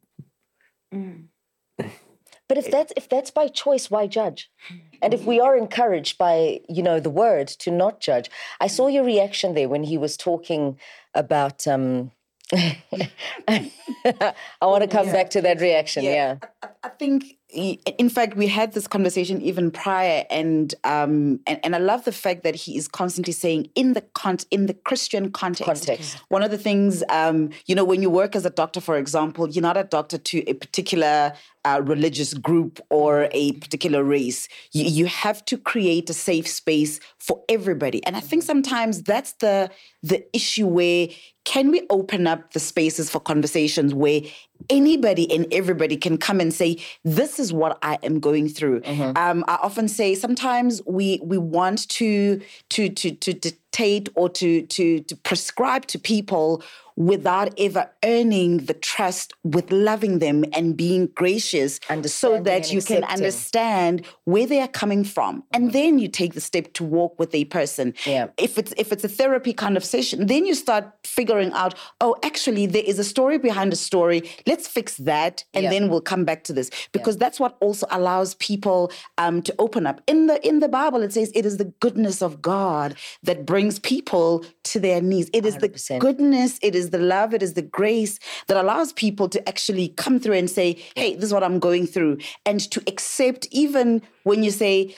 But 2.48 2.58
if 2.58 2.72
that's 2.72 2.94
if 2.96 3.10
that's 3.10 3.32
by 3.32 3.48
choice, 3.50 3.92
why 3.92 4.08
judge? 4.08 4.50
And 5.02 5.14
if 5.14 5.26
we 5.26 5.40
are 5.40 5.58
encouraged 5.58 6.18
by 6.18 6.62
you 6.70 6.82
know 6.82 7.00
the 7.00 7.10
word 7.10 7.48
to 7.60 7.72
not 7.72 8.00
judge, 8.00 8.30
I 8.62 8.68
saw 8.68 8.88
your 8.88 9.04
reaction 9.04 9.54
there 9.54 9.70
when 9.70 9.84
he 9.84 9.98
was 9.98 10.18
talking 10.18 10.80
about. 11.14 11.68
Um, 11.68 12.12
I 12.54 13.72
want 14.62 14.84
to 14.84 14.88
come 14.88 15.08
back 15.08 15.30
to 15.32 15.42
that 15.42 15.60
reaction. 15.60 16.04
Yeah. 16.04 16.38
I, 16.64 16.68
I 16.84 16.90
think, 16.90 17.38
in 17.50 18.10
fact, 18.10 18.38
we 18.38 18.48
had 18.48 18.72
this 18.72 18.88
conversation 18.88 19.42
even 19.42 19.70
prior, 19.70 20.26
and 20.30 20.74
um, 20.86 21.42
and, 21.46 21.60
and 21.64 21.76
I 21.76 21.80
love 21.80 22.06
the 22.06 22.14
fact 22.14 22.44
that 22.44 22.56
he 22.56 22.78
is 22.78 22.88
constantly 22.88 23.34
saying 23.34 23.70
in 23.76 23.94
the 23.94 24.02
con- 24.14 24.38
in 24.50 24.68
the 24.68 24.74
Christian 24.74 25.32
context. 25.32 25.88
Context. 25.88 26.18
One 26.30 26.42
of 26.42 26.52
the 26.52 26.58
things, 26.58 27.04
um, 27.10 27.50
you 27.66 27.76
know, 27.76 27.84
when 27.84 28.02
you 28.02 28.10
work 28.10 28.36
as 28.36 28.46
a 28.46 28.50
doctor, 28.50 28.80
for 28.80 28.98
example, 28.98 29.50
you're 29.50 29.62
not 29.62 29.76
a 29.76 29.84
doctor 29.84 30.18
to 30.18 30.50
a 30.50 30.54
particular 30.54 31.34
uh, 31.66 31.82
religious 31.84 32.34
group 32.34 32.80
or 32.90 33.28
a 33.32 33.52
particular 33.54 34.04
race. 34.06 34.48
You, 34.72 34.86
you 34.86 35.06
have 35.08 35.44
to 35.46 35.58
create 35.58 36.10
a 36.10 36.14
safe 36.14 36.48
space 36.48 37.02
for 37.18 37.44
everybody, 37.50 38.06
and 38.06 38.16
I 38.16 38.22
think 38.22 38.44
sometimes 38.44 39.04
that's 39.04 39.34
the 39.34 39.70
the 40.02 40.26
issue 40.34 40.68
where 40.68 41.10
can 41.48 41.72
we 41.72 41.88
open 41.90 42.28
up 42.28 42.52
the 42.52 42.60
spaces 42.60 43.10
for 43.10 43.22
conversations 43.22 43.94
where 43.94 44.20
anybody 44.70 45.32
and 45.34 45.48
everybody 45.54 45.96
can 45.96 46.18
come 46.18 46.42
and 46.42 46.54
say 46.54 46.78
this 47.06 47.40
is 47.40 47.54
what 47.54 47.80
i 47.82 47.98
am 48.04 48.20
going 48.20 48.50
through. 48.50 48.82
Um, 49.16 49.46
i 49.48 49.58
often 49.64 49.88
say 49.88 50.14
sometimes 50.14 50.82
we 50.86 51.22
we 51.24 51.38
want 51.38 51.88
to 51.90 52.42
to 52.72 52.90
to 52.90 53.12
to 53.12 53.34
dictate 53.72 54.10
or 54.16 54.30
to 54.30 54.62
to 54.68 55.02
to 55.02 55.16
prescribe 55.16 55.86
to 55.88 56.00
people 56.00 56.64
without 56.96 57.54
ever 57.60 57.88
earning 58.04 58.58
the 58.66 58.74
trust 58.74 59.32
with 59.44 59.72
loving 59.72 60.18
them 60.18 60.44
and 60.52 60.76
being 60.76 61.06
gracious 61.14 61.80
so 62.06 62.42
that 62.42 62.74
you 62.74 62.82
can 62.82 63.04
understand 63.04 64.04
where 64.24 64.48
they 64.48 64.60
are 64.60 64.68
coming 64.68 65.04
from. 65.04 65.44
And 65.54 65.74
then 65.74 66.00
you 66.00 66.08
take 66.08 66.34
the 66.34 66.42
step 66.42 66.74
to 66.74 66.84
walk 66.84 67.20
with 67.20 67.36
a 67.36 67.46
person. 67.46 67.94
Yeah. 68.04 68.30
if 68.38 68.58
it's 68.58 68.74
if 68.78 68.92
it's 68.92 69.04
a 69.04 69.08
therapy 69.08 69.54
kind 69.54 69.78
of 69.78 69.86
session 69.86 70.26
then 70.26 70.48
you 70.48 70.56
start 70.56 70.86
figuring 71.04 71.52
out 71.54 71.76
oh 72.02 72.16
actually 72.24 72.66
there 72.66 72.84
is 72.92 72.98
a 72.98 73.04
story 73.04 73.38
behind 73.38 73.72
a 73.74 73.76
story. 73.76 74.20
Let's 74.48 74.68
fix 74.68 74.98
that 74.98 75.44
and 75.54 75.64
Yeah. 75.66 75.70
then 75.70 75.90
we'll 75.90 76.02
come 76.14 76.26
back 76.26 76.44
to 76.46 76.54
this. 76.54 76.72
Because 76.92 77.16
that's 77.18 77.40
what 77.40 77.58
also 77.60 77.86
allows 77.92 78.34
people 78.36 78.92
um, 79.20 79.44
to 79.44 79.54
open 79.60 79.86
up. 79.86 80.02
In 80.08 80.26
the 80.26 80.38
in 80.50 80.60
the 80.66 80.68
bible 80.80 81.04
it 81.04 81.14
says 81.14 81.32
it 81.36 81.46
is 81.46 81.58
the 81.58 81.70
goodness 81.86 82.24
of 82.24 82.42
god 82.42 82.96
that 83.28 83.46
brings 83.46 83.57
people 83.84 84.46
to 84.64 84.80
their 84.80 85.02
knees 85.02 85.30
it 85.34 85.46
is 85.46 85.58
the 85.58 85.70
100%. 85.70 86.00
goodness 86.00 86.60
it 86.62 86.76
is 86.76 86.90
the 86.90 86.98
love 86.98 87.34
it 87.34 87.42
is 87.42 87.54
the 87.54 87.62
grace 87.62 88.20
that 88.48 88.58
allows 88.58 88.94
people 88.94 89.28
to 89.30 89.40
actually 89.48 89.90
come 89.90 90.20
through 90.20 90.36
and 90.36 90.50
say 90.50 90.78
hey 90.96 91.16
this 91.16 91.26
is 91.26 91.34
what 91.34 91.44
i'm 91.44 91.60
going 91.60 91.88
through 91.88 92.18
and 92.46 92.60
to 92.72 92.82
accept 92.88 93.48
even 93.52 94.02
when 94.24 94.44
you 94.44 94.52
say 94.52 94.96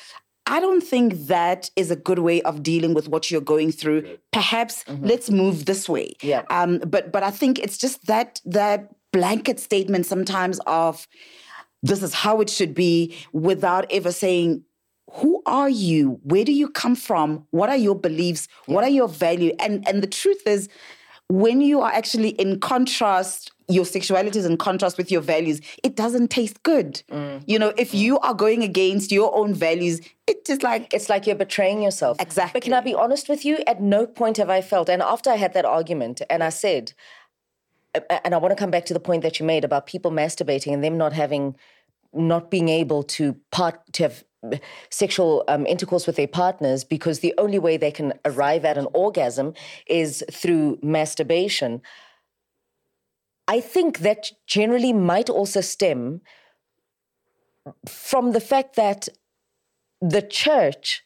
I 0.52 0.60
don't 0.60 0.82
think 0.82 1.28
that 1.28 1.70
is 1.76 1.92
a 1.92 1.96
good 1.96 2.20
way 2.20 2.42
of 2.42 2.64
dealing 2.64 2.96
with 2.96 3.08
what 3.08 3.30
you're 3.30 3.40
going 3.40 3.72
through. 3.72 4.18
Perhaps 4.34 4.84
let's 4.88 5.30
move 5.30 5.66
this 5.66 5.88
way. 5.88 6.14
Yeah. 6.24 6.44
Um, 6.50 6.80
but 6.80 7.12
but 7.12 7.22
I 7.22 7.30
think 7.30 7.60
it's 7.60 7.78
just 7.78 8.08
that 8.08 8.42
that 8.46 8.90
blanket 9.12 9.60
statement 9.60 10.08
sometimes 10.08 10.60
of 10.66 11.08
this 11.84 12.02
is 12.02 12.14
how 12.14 12.42
it 12.42 12.50
should 12.50 12.74
be 12.74 13.16
without 13.32 13.86
ever 13.92 14.12
saying 14.12 14.64
who 15.14 15.42
are 15.46 15.70
you? 15.70 16.20
Where 16.24 16.46
do 16.46 16.52
you 16.52 16.70
come 16.70 16.96
from? 16.96 17.46
What 17.52 17.70
are 17.70 17.78
your 17.78 17.96
beliefs? 17.96 18.48
What 18.66 18.84
are 18.84 18.90
your 18.90 19.08
value? 19.08 19.54
And 19.60 19.88
and 19.88 20.02
the 20.04 20.08
truth 20.08 20.42
is 20.46 20.70
when 21.28 21.62
you 21.62 21.82
are 21.82 21.92
actually 21.92 22.30
in 22.30 22.60
contrast 22.60 23.52
your 23.72 23.86
sexuality 23.86 24.40
is 24.40 24.46
in 24.46 24.58
contrast 24.58 24.98
with 24.98 25.12
your 25.12 25.22
values 25.22 25.62
it 25.84 25.96
doesn't 25.96 26.30
taste 26.30 26.64
good. 26.64 27.04
Mm. 27.12 27.44
You 27.46 27.60
know 27.60 27.72
if 27.78 27.92
mm. 27.92 28.00
you 28.00 28.20
are 28.20 28.34
going 28.34 28.64
against 28.64 29.12
your 29.12 29.36
own 29.36 29.54
values 29.54 30.02
it 30.30 30.46
just 30.46 30.62
like 30.64 30.94
It's 30.94 31.10
like 31.10 31.26
you're 31.26 31.36
betraying 31.36 31.82
yourself. 31.82 32.22
Exactly. 32.22 32.60
But 32.60 32.64
can 32.64 32.74
I 32.74 32.82
be 32.82 32.94
honest 32.94 33.28
with 33.30 33.44
you? 33.44 33.58
At 33.66 33.82
no 33.82 34.06
point 34.06 34.38
have 34.38 34.50
I 34.50 34.62
felt, 34.62 34.88
and 34.88 35.02
after 35.02 35.30
I 35.32 35.38
had 35.38 35.54
that 35.54 35.66
argument, 35.66 36.22
and 36.30 36.44
I 36.44 36.50
said, 36.50 36.94
and 38.24 38.36
I 38.36 38.38
want 38.38 38.52
to 38.52 38.56
come 38.56 38.70
back 38.70 38.86
to 38.86 38.94
the 38.94 39.00
point 39.00 39.24
that 39.24 39.40
you 39.40 39.46
made 39.46 39.64
about 39.64 39.88
people 39.88 40.12
masturbating 40.12 40.72
and 40.72 40.84
them 40.84 40.98
not 40.98 41.14
having, 41.14 41.56
not 42.14 42.52
being 42.52 42.70
able 42.70 43.02
to 43.18 43.38
part 43.52 43.82
to 43.94 44.04
have 44.04 44.24
sexual 44.90 45.44
um, 45.48 45.66
intercourse 45.66 46.08
with 46.08 46.16
their 46.16 46.28
partners 46.28 46.84
because 46.84 47.20
the 47.20 47.34
only 47.38 47.60
way 47.60 47.78
they 47.78 47.92
can 47.92 48.14
arrive 48.26 48.66
at 48.66 48.78
an 48.78 48.88
orgasm 48.94 49.54
is 49.88 50.24
through 50.32 50.80
masturbation. 50.82 51.82
I 53.48 53.60
think 53.60 54.00
that 54.00 54.32
generally 54.48 54.94
might 54.94 55.30
also 55.30 55.62
stem 55.62 56.22
from 57.88 58.32
the 58.32 58.40
fact 58.40 58.76
that 58.76 59.10
the 60.02 60.22
church 60.22 61.04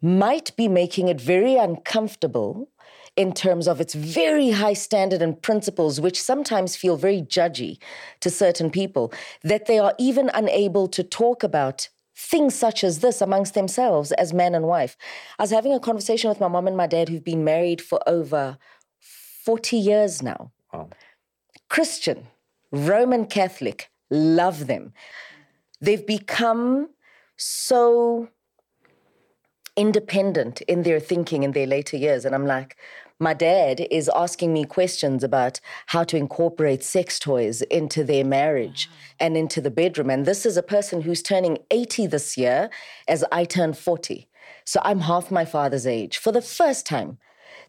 might 0.00 0.54
be 0.56 0.68
making 0.68 1.08
it 1.08 1.20
very 1.20 1.56
uncomfortable 1.56 2.68
in 3.16 3.32
terms 3.32 3.66
of 3.66 3.80
its 3.80 3.94
very 3.94 4.52
high 4.52 4.74
standard 4.74 5.20
and 5.20 5.42
principles, 5.42 6.00
which 6.00 6.22
sometimes 6.22 6.76
feel 6.76 6.96
very 6.96 7.20
judgy 7.20 7.78
to 8.20 8.30
certain 8.30 8.70
people, 8.70 9.12
that 9.42 9.66
they 9.66 9.78
are 9.80 9.94
even 9.98 10.30
unable 10.34 10.86
to 10.86 11.02
talk 11.02 11.42
about 11.42 11.88
things 12.18 12.52
such 12.52 12.82
as 12.82 12.98
this 12.98 13.20
amongst 13.20 13.54
themselves 13.54 14.10
as 14.12 14.34
man 14.34 14.52
and 14.52 14.66
wife. 14.66 14.96
I 15.38 15.44
was 15.44 15.52
having 15.52 15.72
a 15.72 15.78
conversation 15.78 16.28
with 16.28 16.40
my 16.40 16.48
mom 16.48 16.66
and 16.66 16.76
my 16.76 16.88
dad 16.88 17.08
who've 17.08 17.22
been 17.22 17.44
married 17.44 17.80
for 17.80 18.00
over 18.08 18.58
40 19.00 19.76
years 19.76 20.20
now. 20.20 20.50
Christian, 21.68 22.26
Roman 22.72 23.24
Catholic, 23.24 23.90
love 24.10 24.66
them. 24.66 24.92
They've 25.80 26.04
become 26.04 26.88
so 27.36 28.28
independent 29.76 30.60
in 30.62 30.82
their 30.82 30.98
thinking 30.98 31.44
in 31.44 31.52
their 31.52 31.68
later 31.68 31.96
years. 31.96 32.24
And 32.24 32.34
I'm 32.34 32.46
like, 32.46 32.76
my 33.18 33.34
dad 33.34 33.86
is 33.90 34.10
asking 34.14 34.52
me 34.52 34.64
questions 34.64 35.24
about 35.24 35.60
how 35.86 36.04
to 36.04 36.16
incorporate 36.16 36.84
sex 36.84 37.18
toys 37.18 37.62
into 37.62 38.04
their 38.04 38.24
marriage 38.24 38.88
ah. 38.90 39.14
and 39.20 39.36
into 39.36 39.60
the 39.60 39.70
bedroom. 39.70 40.10
And 40.10 40.24
this 40.24 40.46
is 40.46 40.56
a 40.56 40.62
person 40.62 41.02
who's 41.02 41.22
turning 41.22 41.58
80 41.70 42.06
this 42.06 42.36
year 42.36 42.70
as 43.06 43.24
I 43.32 43.44
turn 43.44 43.74
40. 43.74 44.28
So 44.64 44.80
I'm 44.84 45.00
half 45.00 45.30
my 45.30 45.44
father's 45.44 45.86
age 45.86 46.18
for 46.18 46.32
the 46.32 46.42
first 46.42 46.86
time. 46.86 47.18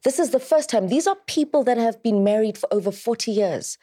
This 0.04 0.20
is 0.20 0.30
the 0.30 0.40
first 0.40 0.70
time. 0.70 0.88
These 0.88 1.08
are 1.08 1.18
people 1.28 1.64
that 1.64 1.78
have 1.78 2.02
been 2.04 2.24
married 2.24 2.58
for 2.58 2.72
over 2.72 2.92
40 2.92 3.32
years. 3.32 3.78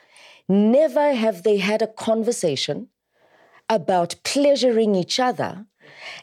Never 0.49 1.15
have 1.15 1.43
they 1.43 1.59
had 1.59 1.83
a 1.83 1.87
conversation 1.87 2.89
about 3.69 4.15
pleasuring 4.23 4.95
each 4.95 5.19
other 5.19 5.67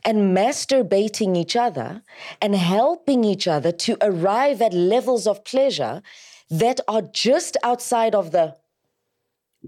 and 0.04 0.36
masturbating 0.36 1.38
each 1.38 1.56
other 1.56 2.02
and 2.41 2.56
helping 2.56 3.23
each 3.23 3.47
other 3.47 3.71
to 3.71 3.97
arrive 4.02 4.62
at 4.62 4.73
levels 4.73 5.28
of 5.28 5.43
pleasure 5.43 6.02
that 6.49 6.80
are 6.88 7.02
just 7.02 7.58
outside 7.63 8.15
of 8.15 8.32
the. 8.32 8.56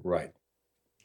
Right. 0.03 0.31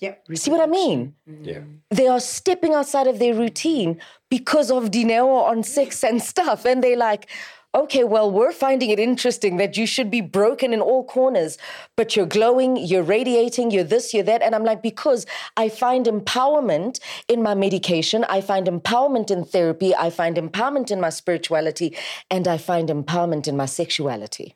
yeah 0.00 0.14
See 0.34 0.50
what 0.50 0.60
I 0.60 0.66
mean? 0.66 1.14
Mm-hmm. 1.28 1.44
Yeah. 1.44 1.60
They 1.90 2.08
are 2.08 2.20
stepping 2.20 2.74
outside 2.74 3.06
of 3.06 3.18
their 3.18 3.34
routine 3.34 4.00
because 4.28 4.70
of 4.70 4.90
Dineo 4.90 5.44
on 5.44 5.62
sex 5.62 6.02
and 6.04 6.20
stuff. 6.22 6.64
And 6.64 6.82
they're 6.82 6.96
like, 6.96 7.28
okay, 7.74 8.04
well, 8.04 8.30
we're 8.30 8.52
finding 8.52 8.90
it 8.90 8.98
interesting 8.98 9.56
that 9.58 9.76
you 9.76 9.86
should 9.86 10.10
be 10.10 10.20
broken 10.20 10.72
in 10.72 10.80
all 10.80 11.04
corners, 11.04 11.56
but 11.96 12.16
you're 12.16 12.26
glowing, 12.26 12.76
you're 12.76 13.02
radiating, 13.02 13.70
you're 13.70 13.84
this, 13.84 14.12
you're 14.12 14.24
that. 14.24 14.42
And 14.42 14.54
I'm 14.54 14.64
like, 14.64 14.82
because 14.82 15.24
I 15.56 15.68
find 15.68 16.06
empowerment 16.06 17.00
in 17.28 17.42
my 17.42 17.54
medication, 17.54 18.24
I 18.28 18.40
find 18.40 18.66
empowerment 18.66 19.30
in 19.30 19.44
therapy, 19.44 19.94
I 19.94 20.10
find 20.10 20.36
empowerment 20.36 20.90
in 20.90 21.00
my 21.00 21.10
spirituality, 21.10 21.96
and 22.30 22.48
I 22.48 22.58
find 22.58 22.88
empowerment 22.88 23.46
in 23.46 23.56
my 23.56 23.66
sexuality. 23.66 24.54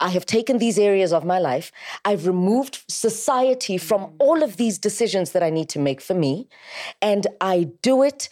I 0.00 0.08
have 0.08 0.24
taken 0.24 0.58
these 0.58 0.78
areas 0.78 1.12
of 1.12 1.24
my 1.24 1.38
life. 1.38 1.70
I've 2.04 2.26
removed 2.26 2.82
society 2.88 3.76
from 3.76 4.00
mm. 4.00 4.12
all 4.18 4.42
of 4.42 4.56
these 4.56 4.78
decisions 4.78 5.32
that 5.32 5.42
I 5.42 5.50
need 5.50 5.68
to 5.70 5.78
make 5.78 6.00
for 6.00 6.14
me. 6.14 6.48
And 7.02 7.26
I 7.40 7.68
do 7.82 8.02
it 8.02 8.30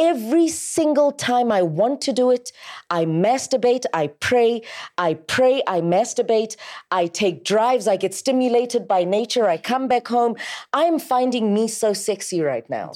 every 0.00 0.48
single 0.48 1.12
time 1.12 1.52
I 1.52 1.60
want 1.60 2.00
to 2.02 2.12
do 2.12 2.30
it. 2.30 2.52
I 2.88 3.04
masturbate, 3.04 3.84
I 3.92 4.06
pray, 4.06 4.62
I 4.96 5.14
pray, 5.14 5.62
I 5.66 5.82
masturbate, 5.82 6.56
I 6.90 7.06
take 7.06 7.44
drives, 7.44 7.86
I 7.86 7.96
get 7.96 8.14
stimulated 8.14 8.88
by 8.88 9.04
nature, 9.04 9.46
I 9.46 9.58
come 9.58 9.88
back 9.88 10.08
home. 10.08 10.36
I'm 10.72 10.98
finding 10.98 11.52
me 11.52 11.68
so 11.68 11.92
sexy 11.92 12.40
right 12.40 12.68
now. 12.70 12.92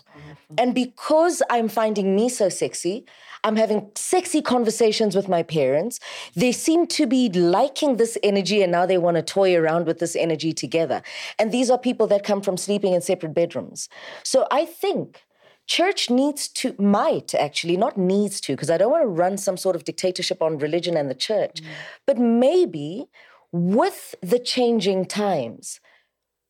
And 0.57 0.75
because 0.75 1.43
I'm 1.51 1.69
finding 1.69 2.17
me 2.17 2.29
so 2.31 2.49
sexy, 2.49 3.05
I'm 3.45 3.57
having 3.57 3.91
sexy 3.95 4.41
conversations 4.41 5.15
with 5.15 5.29
my 5.29 5.43
parents. 5.43 6.01
They 6.35 6.53
seem 6.53 6.87
to 6.99 7.07
be 7.07 7.29
liking 7.29 7.99
this 7.99 8.17
energy 8.23 8.63
and 8.63 8.73
now 8.73 8.87
they 8.87 8.97
want 8.97 9.17
to 9.17 9.23
toy 9.23 9.55
around 9.55 9.87
with 9.87 9.99
this 9.99 10.17
energy 10.17 10.55
together. 10.55 11.03
And 11.39 11.53
these 11.53 11.71
are 11.71 11.79
people 11.79 12.07
that 12.07 12.25
come 12.25 12.41
from 12.41 12.57
sleeping 12.57 12.95
in 12.95 13.03
separate 13.03 13.35
bedrooms. 13.35 13.91
So 14.23 14.47
I 14.51 14.65
think 14.65 15.25
church 15.67 16.11
needs 16.11 16.49
to, 16.49 16.75
might 16.79 17.35
actually, 17.35 17.77
not 17.77 17.97
needs 17.97 18.41
to, 18.43 18.53
because 18.53 18.71
I 18.71 18.79
don't 18.79 18.91
want 18.91 19.03
to 19.03 19.09
run 19.09 19.37
some 19.39 19.57
sort 19.57 19.77
of 19.77 19.85
dictatorship 19.85 20.43
on 20.43 20.59
religion 20.59 20.97
and 20.97 21.11
the 21.11 21.15
church, 21.15 21.63
mm. 21.63 21.67
but 22.07 22.19
maybe 22.19 23.07
with 23.53 24.15
the 24.21 24.39
changing 24.39 25.07
times, 25.07 25.81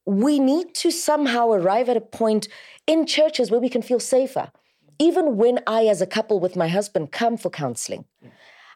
we 0.06 0.38
need 0.38 0.74
to 0.74 0.90
somehow 0.90 1.50
arrive 1.50 1.88
at 1.88 1.96
a 1.96 2.00
point 2.00 2.48
in 2.86 3.06
churches 3.06 3.50
where 3.50 3.60
we 3.60 3.68
can 3.68 3.82
feel 3.82 4.00
safer. 4.00 4.50
Mm. 4.50 4.94
Even 4.98 5.36
when 5.36 5.60
I, 5.66 5.86
as 5.86 6.00
a 6.00 6.06
couple 6.06 6.40
with 6.40 6.56
my 6.56 6.68
husband, 6.68 7.12
come 7.12 7.36
for 7.36 7.50
counseling, 7.50 8.04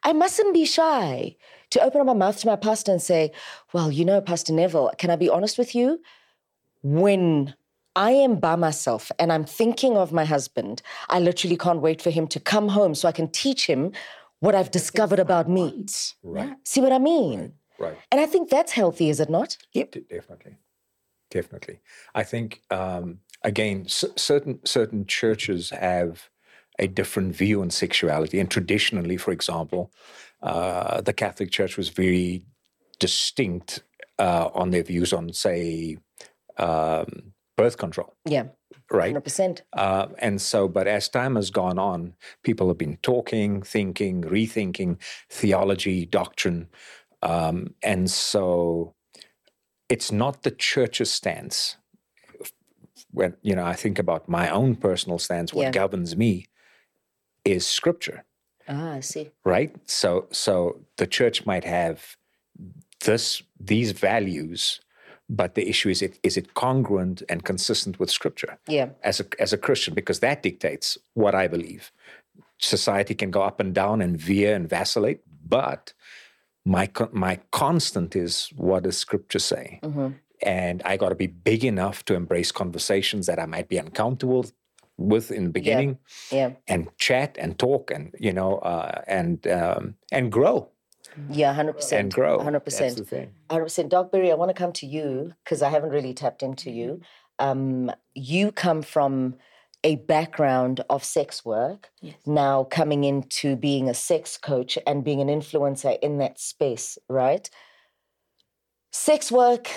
I 0.04 0.12
mustn't 0.12 0.54
be 0.54 0.64
shy 0.64 1.36
to 1.70 1.82
open 1.82 2.00
up 2.00 2.06
my 2.06 2.14
mouth 2.14 2.38
to 2.38 2.46
my 2.46 2.56
pastor 2.56 2.92
and 2.92 3.02
say, 3.02 3.32
Well, 3.72 3.90
you 3.90 4.04
know, 4.04 4.20
Pastor 4.20 4.52
Neville, 4.52 4.92
can 4.98 5.10
I 5.10 5.16
be 5.16 5.28
honest 5.28 5.58
with 5.58 5.74
you? 5.74 6.00
When 6.82 7.54
I 7.96 8.12
am 8.12 8.36
by 8.36 8.56
myself 8.56 9.10
and 9.18 9.32
I'm 9.32 9.44
thinking 9.44 9.96
of 9.96 10.12
my 10.12 10.24
husband, 10.24 10.82
I 11.08 11.18
literally 11.18 11.56
can't 11.56 11.80
wait 11.80 12.00
for 12.00 12.10
him 12.10 12.26
to 12.28 12.40
come 12.40 12.68
home 12.68 12.94
so 12.94 13.08
I 13.08 13.12
can 13.12 13.28
teach 13.28 13.66
him 13.66 13.92
what 14.40 14.54
I've 14.54 14.70
discovered 14.70 15.18
about 15.18 15.48
me. 15.48 15.86
Right. 16.22 16.54
See 16.64 16.80
what 16.80 16.92
I 16.92 16.98
mean? 16.98 17.54
Right. 17.78 17.96
And 18.10 18.20
I 18.20 18.26
think 18.26 18.50
that's 18.50 18.72
healthy, 18.72 19.08
is 19.08 19.20
it 19.20 19.30
not? 19.30 19.56
D- 19.72 19.84
definitely, 20.08 20.58
definitely. 21.30 21.80
I 22.14 22.24
think 22.24 22.62
um, 22.70 23.20
again, 23.42 23.88
c- 23.88 24.08
certain 24.16 24.60
certain 24.64 25.06
churches 25.06 25.70
have 25.70 26.28
a 26.78 26.86
different 26.86 27.34
view 27.34 27.60
on 27.60 27.70
sexuality, 27.70 28.38
and 28.38 28.50
traditionally, 28.50 29.16
for 29.16 29.32
example, 29.32 29.92
uh, 30.42 31.00
the 31.00 31.12
Catholic 31.12 31.50
Church 31.50 31.76
was 31.76 31.88
very 31.88 32.44
distinct 32.98 33.82
uh, 34.18 34.50
on 34.54 34.70
their 34.70 34.82
views 34.82 35.12
on, 35.12 35.32
say, 35.32 35.98
um, 36.56 37.32
birth 37.58 37.76
control. 37.76 38.14
Yeah, 38.24 38.44
Right. 38.90 39.14
100%. 39.14 39.62
Uh, 39.74 40.06
and 40.18 40.40
so, 40.40 40.66
but 40.68 40.86
as 40.86 41.08
time 41.10 41.36
has 41.36 41.50
gone 41.50 41.78
on, 41.78 42.14
people 42.42 42.68
have 42.68 42.78
been 42.78 42.96
talking, 43.02 43.60
thinking, 43.62 44.22
rethinking 44.22 44.96
theology, 45.28 46.06
doctrine. 46.06 46.68
Um, 47.22 47.74
and 47.82 48.10
so 48.10 48.94
it's 49.90 50.10
not 50.12 50.42
the 50.42 50.50
church's 50.52 51.10
stance. 51.10 51.76
When, 53.10 53.34
you 53.42 53.54
know, 53.56 53.64
I 53.64 53.74
think 53.74 53.98
about 53.98 54.28
my 54.28 54.48
own 54.48 54.76
personal 54.76 55.18
stance, 55.18 55.52
what 55.52 55.62
Yeah. 55.64 55.70
governs 55.82 56.16
me 56.16 56.46
is 57.44 57.66
scripture, 57.66 58.24
Ah, 58.68 58.92
I 58.94 59.00
see. 59.00 59.30
right? 59.44 59.74
So, 59.86 60.28
so 60.30 60.80
the 60.96 61.06
church 61.06 61.44
might 61.46 61.64
have 61.64 62.16
this, 63.04 63.42
these 63.60 63.92
values, 63.92 64.80
but 65.28 65.54
the 65.54 65.68
issue 65.68 65.88
is, 65.90 66.00
it, 66.02 66.18
is 66.22 66.36
it 66.36 66.54
congruent 66.54 67.22
and 67.28 67.44
consistent 67.44 67.98
with 68.00 68.10
scripture? 68.10 68.58
Yeah. 68.68 68.88
as 69.02 69.20
a 69.20 69.26
as 69.38 69.52
a 69.52 69.58
Christian 69.58 69.94
because 69.94 70.20
that 70.20 70.42
dictates 70.42 70.98
what 71.14 71.34
I 71.34 71.48
believe. 71.48 71.92
Society 72.60 73.14
can 73.14 73.30
go 73.30 73.42
up 73.42 73.60
and 73.60 73.72
down 73.74 74.02
and 74.02 74.16
veer 74.18 74.54
and 74.54 74.68
vacillate, 74.68 75.20
but 75.48 75.92
my 76.64 76.90
my 77.12 77.38
constant 77.52 78.16
is 78.16 78.50
what 78.56 78.82
does 78.82 78.96
Scripture 78.98 79.38
say, 79.38 79.78
and 80.42 80.82
I 80.84 80.96
got 80.96 81.10
to 81.10 81.14
be 81.14 81.28
big 81.28 81.64
enough 81.64 82.04
to 82.06 82.14
embrace 82.14 82.50
conversations 82.52 83.26
that 83.26 83.38
I 83.38 83.46
might 83.46 83.68
be 83.68 83.78
uncomfortable 83.78 84.44
with 84.96 85.30
in 85.30 85.44
the 85.44 85.50
beginning, 85.50 85.98
Yeah. 86.32 86.50
and 86.66 86.88
chat 86.98 87.36
and 87.38 87.56
talk 87.58 87.92
and 87.92 88.12
you 88.18 88.32
know 88.32 88.58
uh, 88.58 89.02
and 89.06 89.46
um, 89.46 89.94
and 90.10 90.32
grow 90.32 90.68
Yeah, 91.30 91.54
100%. 91.54 91.92
and 91.92 92.12
grow. 92.12 92.38
100%. 92.38 92.64
That's 92.64 92.94
the 92.94 93.04
thing. 93.04 93.30
100%. 93.50 93.88
Doc 93.88 94.12
Berry, 94.12 94.30
I 94.30 94.34
want 94.34 94.50
to 94.50 94.54
come 94.54 94.72
to 94.74 94.86
you 94.86 95.34
because 95.44 95.62
I 95.62 95.70
haven't 95.70 95.90
really 95.90 96.14
tapped 96.14 96.42
into 96.42 96.70
you. 96.70 97.00
Um, 97.38 97.90
you 98.14 98.52
come 98.52 98.82
from 98.82 99.36
a 99.84 99.96
background 99.96 100.84
of 100.90 101.04
sex 101.04 101.44
work, 101.44 101.90
yes. 102.00 102.14
now 102.26 102.64
coming 102.64 103.04
into 103.04 103.56
being 103.56 103.88
a 103.88 103.94
sex 103.94 104.36
coach 104.36 104.76
and 104.86 105.04
being 105.04 105.20
an 105.20 105.28
influencer 105.28 105.98
in 106.00 106.18
that 106.18 106.40
space, 106.40 106.98
right? 107.08 107.48
Sex 108.90 109.30
work, 109.30 109.70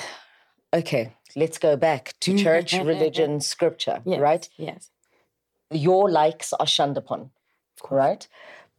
okay, 0.74 1.14
let's 1.36 1.58
go 1.58 1.78
back 1.78 2.16
to 2.22 2.38
church, 2.38 2.74
religion, 2.84 3.40
scripture, 3.40 4.02
Yes, 4.06 4.20
right? 4.20 4.50
Yes. 4.58 4.90
Your 5.70 6.10
likes 6.10 6.52
are 6.54 6.68
shunned 6.68 6.98
upon, 6.98 7.30
right? 7.90 8.28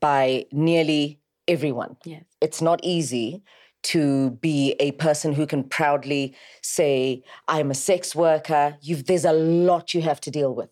By 0.01 0.47
nearly 0.51 1.22
everyone. 1.49 1.97
Yes. 2.05 2.25
it's 2.41 2.63
not 2.63 2.81
easy 2.83 3.43
to 3.83 4.31
be 4.31 4.77
a 4.79 4.93
person 4.93 5.33
who 5.33 5.45
can 5.45 5.65
proudly 5.65 6.37
say 6.63 7.23
i'm 7.49 7.71
a 7.71 7.75
sex 7.75 8.15
worker. 8.15 8.77
You've 8.81 9.07
there's 9.07 9.25
a 9.25 9.33
lot 9.33 9.95
you 9.95 10.03
have 10.03 10.21
to 10.23 10.31
deal 10.31 10.55
with. 10.55 10.71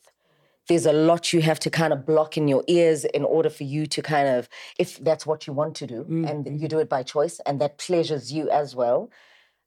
There's 0.69 0.87
a 0.87 0.93
lot 0.93 1.33
you 1.33 1.41
have 1.43 1.59
to 1.61 1.71
kind 1.71 1.93
of 1.93 2.07
block 2.07 2.37
in 2.37 2.47
your 2.47 2.63
ears 2.69 3.05
in 3.05 3.25
order 3.25 3.51
for 3.51 3.65
you 3.65 3.87
to 3.87 4.03
kind 4.03 4.29
of 4.29 4.49
if 4.79 4.99
that's 4.99 5.27
what 5.27 5.47
you 5.47 5.53
want 5.53 5.75
to 5.77 5.87
do 5.87 6.07
and 6.29 6.61
you 6.61 6.69
do 6.69 6.79
it 6.79 6.89
by 6.89 7.03
choice 7.03 7.41
and 7.47 7.61
that 7.61 7.79
pleasures 7.79 8.33
you 8.33 8.49
as 8.51 8.77
well 8.77 9.11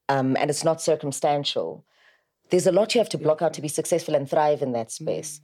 um, 0.10 0.38
and 0.38 0.50
it's 0.50 0.64
not 0.64 0.82
circumstantial. 0.82 1.86
There's 2.50 2.68
a 2.68 2.72
lot 2.72 2.94
you 2.94 3.00
have 3.00 3.10
to 3.10 3.18
block 3.18 3.42
out 3.42 3.54
to 3.56 3.62
be 3.62 3.68
successful 3.68 4.16
and 4.16 4.30
thrive 4.30 4.62
in 4.62 4.74
that 4.74 4.92
space 4.92 5.42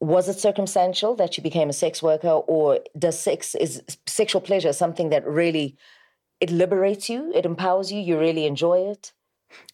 was 0.00 0.28
it 0.28 0.40
circumstantial 0.40 1.14
that 1.16 1.36
you 1.36 1.42
became 1.42 1.68
a 1.68 1.74
sex 1.74 2.02
worker 2.02 2.28
or 2.28 2.80
does 2.98 3.18
sex 3.18 3.54
is 3.54 3.82
sexual 4.06 4.40
pleasure 4.40 4.72
something 4.72 5.10
that 5.10 5.26
really 5.26 5.76
it 6.40 6.50
liberates 6.50 7.08
you 7.10 7.30
it 7.34 7.44
empowers 7.44 7.92
you 7.92 8.00
you 8.00 8.18
really 8.18 8.46
enjoy 8.46 8.78
it 8.78 9.12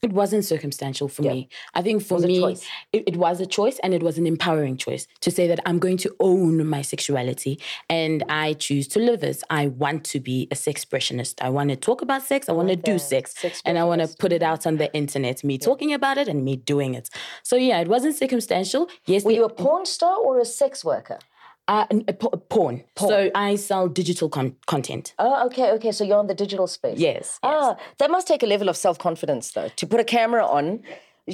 It 0.02 0.12
wasn't 0.12 0.44
circumstantial 0.44 1.08
for 1.08 1.22
me. 1.22 1.48
I 1.74 1.82
think 1.82 2.02
for 2.02 2.18
a 2.18 2.26
me, 2.26 2.40
choice. 2.40 2.66
it, 2.92 3.04
it 3.06 3.16
was 3.16 3.40
a 3.40 3.46
choice 3.46 3.78
and 3.82 3.92
it 3.92 4.02
was 4.02 4.18
an 4.18 4.26
empowering 4.26 4.76
choice 4.76 5.06
to 5.20 5.30
say 5.30 5.48
that 5.48 5.60
I'm 5.66 5.78
going 5.78 5.96
to 5.98 6.14
own 6.20 6.64
my 6.66 6.82
sexuality 6.82 7.60
and 7.90 8.22
I 8.28 8.52
choose 8.54 8.86
to 8.88 9.00
live 9.00 9.24
as 9.24 9.42
I 9.50 9.66
want 9.66 10.04
to 10.04 10.20
be 10.20 10.48
a 10.50 10.54
sex 10.54 10.76
expressionist. 10.76 11.34
I 11.40 11.48
want 11.48 11.70
to 11.70 11.76
talk 11.76 12.02
about 12.02 12.22
sex, 12.22 12.48
I 12.48 12.52
want 12.52 12.68
to 12.68 12.76
do 12.76 12.98
sex, 12.98 13.34
and 13.64 13.78
I 13.78 13.84
want 13.84 14.02
to 14.02 14.08
put 14.16 14.32
it 14.32 14.42
mm-hmm. 14.42 14.52
out 14.52 14.66
on 14.66 14.76
the 14.76 14.92
internet, 14.94 15.42
me 15.42 15.58
talking 15.58 15.92
about 15.92 16.18
it 16.18 16.28
and 16.28 16.44
me 16.44 16.56
doing 16.56 16.94
it. 16.94 17.08
So 17.42 17.56
yeah, 17.56 17.80
it 17.80 17.88
wasn't 17.88 18.16
circumstantial. 18.16 18.88
Yes, 19.06 19.24
were 19.24 19.32
you 19.32 19.44
a 19.44 19.48
porn 19.48 19.86
star 19.86 20.16
or 20.18 20.38
a 20.38 20.44
sex 20.44 20.84
worker 20.84 21.18
uh, 21.68 21.86
n- 21.90 22.04
a 22.08 22.12
po- 22.12 22.30
porn. 22.48 22.84
So 22.98 23.30
I 23.34 23.56
sell 23.56 23.88
digital 23.88 24.28
con- 24.28 24.56
content. 24.66 25.14
oh 25.18 25.46
okay 25.46 25.70
okay 25.72 25.92
so 25.92 26.04
you're 26.04 26.18
on 26.18 26.26
the 26.28 26.34
digital 26.34 26.66
space 26.66 26.98
Yes, 26.98 27.38
ah 27.42 27.76
that 27.98 28.10
must 28.10 28.26
take 28.28 28.42
a 28.42 28.46
level 28.46 28.68
of 28.68 28.76
self-confidence 28.76 29.52
though 29.52 29.68
to 29.76 29.86
put 29.86 30.00
a 30.00 30.04
camera 30.04 30.44
on 30.46 30.82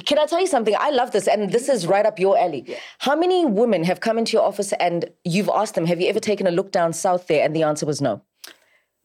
can 0.07 0.17
I 0.17 0.25
tell 0.25 0.39
you 0.39 0.47
something? 0.47 0.75
I 0.79 0.89
love 0.89 1.11
this, 1.11 1.27
and 1.27 1.51
this 1.51 1.69
is 1.69 1.85
right 1.85 2.03
up 2.03 2.17
your 2.17 2.35
alley. 2.35 2.65
How 2.97 3.15
many 3.15 3.45
women 3.45 3.83
have 3.83 3.99
come 3.99 4.17
into 4.17 4.31
your 4.35 4.41
office 4.43 4.73
and 4.79 5.05
you've 5.23 5.49
asked 5.53 5.75
them, 5.75 5.85
Have 5.85 6.01
you 6.01 6.07
ever 6.09 6.19
taken 6.19 6.47
a 6.47 6.51
look 6.51 6.71
down 6.71 6.93
south 6.93 7.27
there? 7.27 7.45
And 7.45 7.55
the 7.55 7.61
answer 7.61 7.85
was 7.85 8.01
no. 8.01 8.23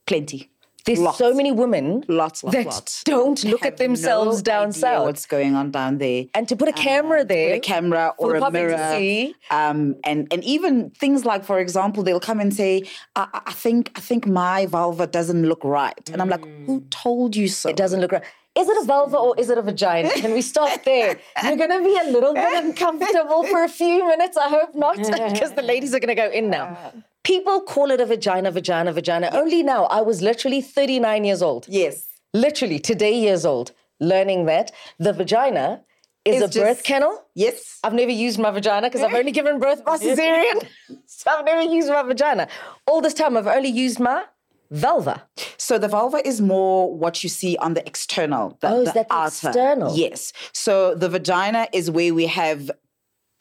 Plenty. 0.06 0.50
There's 0.84 1.00
Lots. 1.00 1.18
so 1.18 1.34
many 1.34 1.52
women 1.52 2.02
Lots, 2.08 2.42
lots, 2.42 2.56
that 2.56 2.66
lots. 2.66 3.04
don't 3.04 3.42
look 3.44 3.64
at 3.64 3.76
themselves 3.76 4.38
no 4.38 4.42
down 4.42 4.72
south. 4.72 5.04
What's 5.04 5.26
going 5.26 5.54
on 5.54 5.70
down 5.70 5.98
there? 5.98 6.24
and 6.34 6.48
to 6.48 6.56
put 6.56 6.68
a 6.68 6.72
camera 6.72 7.22
um, 7.22 7.26
there, 7.26 7.50
With 7.50 7.58
a 7.58 7.60
camera 7.60 8.14
or 8.18 8.36
a 8.36 8.50
mirror, 8.50 9.32
um, 9.50 9.96
and 10.04 10.26
and 10.32 10.42
even 10.44 10.90
things 10.90 11.24
like, 11.24 11.44
for 11.44 11.58
example, 11.58 12.02
they'll 12.02 12.20
come 12.20 12.40
and 12.40 12.54
say, 12.54 12.84
I, 13.16 13.42
I- 13.46 13.52
think 13.52 13.90
I 13.96 14.00
think 14.00 14.26
my 14.26 14.66
vulva 14.66 15.06
doesn't 15.06 15.42
look 15.42 15.62
right," 15.64 16.08
and 16.10 16.22
I'm 16.22 16.28
like, 16.28 16.44
"Who 16.66 16.80
mm. 16.80 16.90
told 16.90 17.34
you 17.34 17.48
so?" 17.48 17.68
it 17.68 17.76
doesn't 17.76 18.00
look 18.00 18.12
right. 18.12 18.22
Is 18.58 18.68
it 18.68 18.82
a 18.82 18.84
vulva 18.86 19.16
or 19.16 19.38
is 19.38 19.50
it 19.50 19.58
a 19.58 19.62
vagina? 19.62 20.10
Can 20.10 20.32
we 20.32 20.42
stop 20.42 20.82
there? 20.82 21.20
You're 21.44 21.56
going 21.56 21.70
to 21.70 21.82
be 21.84 21.96
a 21.96 22.10
little 22.10 22.34
bit 22.34 22.64
uncomfortable 22.64 23.44
for 23.44 23.62
a 23.62 23.68
few 23.68 24.04
minutes. 24.08 24.36
I 24.36 24.48
hope 24.48 24.74
not, 24.74 24.96
because 25.32 25.52
the 25.52 25.62
ladies 25.62 25.94
are 25.94 26.00
going 26.00 26.08
to 26.08 26.20
go 26.26 26.30
in 26.30 26.50
now. 26.50 26.76
Uh, 26.78 26.90
People 27.24 27.60
call 27.60 27.90
it 27.90 28.00
a 28.00 28.06
vagina, 28.06 28.50
vagina, 28.50 28.92
vagina. 28.92 29.28
Only 29.32 29.62
now. 29.62 29.84
I 29.86 30.00
was 30.00 30.22
literally 30.22 30.60
39 30.62 31.24
years 31.24 31.42
old. 31.42 31.66
Yes. 31.68 32.06
Literally 32.32 32.78
today 32.78 33.14
years 33.18 33.44
old, 33.44 33.72
learning 34.00 34.46
that 34.46 34.70
the 34.98 35.12
vagina 35.12 35.82
is 36.24 36.42
It's 36.42 36.56
a 36.56 36.60
birth 36.60 36.76
just- 36.78 36.86
kennel. 36.86 37.22
Yes. 37.34 37.78
I've 37.84 37.94
never 37.94 38.10
used 38.10 38.38
my 38.38 38.50
vagina 38.50 38.88
because 38.88 39.02
I've 39.02 39.14
only 39.14 39.32
given 39.32 39.58
birth 39.58 39.84
by 39.84 39.96
cesarean. 39.98 40.66
so 41.06 41.30
I've 41.30 41.44
never 41.44 41.62
used 41.62 41.88
my 41.88 42.02
vagina. 42.02 42.48
All 42.86 43.00
this 43.00 43.14
time, 43.14 43.36
I've 43.36 43.46
only 43.46 43.68
used 43.70 43.98
my 44.00 44.24
vulva. 44.70 45.22
So 45.56 45.78
the 45.78 45.88
vulva 45.88 46.26
is 46.26 46.40
more 46.40 46.94
what 46.94 47.22
you 47.22 47.28
see 47.30 47.56
on 47.58 47.74
the 47.74 47.86
external. 47.86 48.58
The, 48.60 48.68
Oh, 48.68 48.80
is 48.82 48.92
that 48.92 49.08
the 49.08 49.14
outer. 49.14 49.48
external? 49.48 49.96
Yes. 49.96 50.32
So 50.52 50.94
the 50.94 51.08
vagina 51.08 51.68
is 51.72 51.90
where 51.90 52.12
we 52.14 52.26
have 52.26 52.70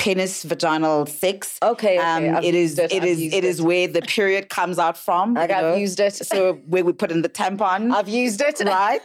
penis 0.07 0.43
vaginal 0.43 1.05
sex. 1.05 1.57
Okay, 1.61 1.97
okay, 1.97 2.29
I've 2.29 2.43
it 2.43 2.55
is 2.55 2.79
it, 2.79 2.93
it 2.93 3.03
is 3.03 3.19
used 3.21 3.35
it 3.35 3.43
is 3.43 3.61
where 3.61 3.87
the 3.87 4.01
period 4.01 4.49
comes 4.49 4.79
out 4.79 4.97
from. 4.97 5.33
Like, 5.33 5.51
I've 5.51 5.63
know? 5.63 5.75
used 5.75 5.99
it. 5.99 6.15
So 6.15 6.53
where 6.71 6.85
we 6.85 6.93
put 6.93 7.11
in 7.11 7.21
the 7.23 7.29
tampon. 7.29 7.93
I've 7.97 8.07
used 8.07 8.41
it. 8.41 8.61
right? 8.65 9.01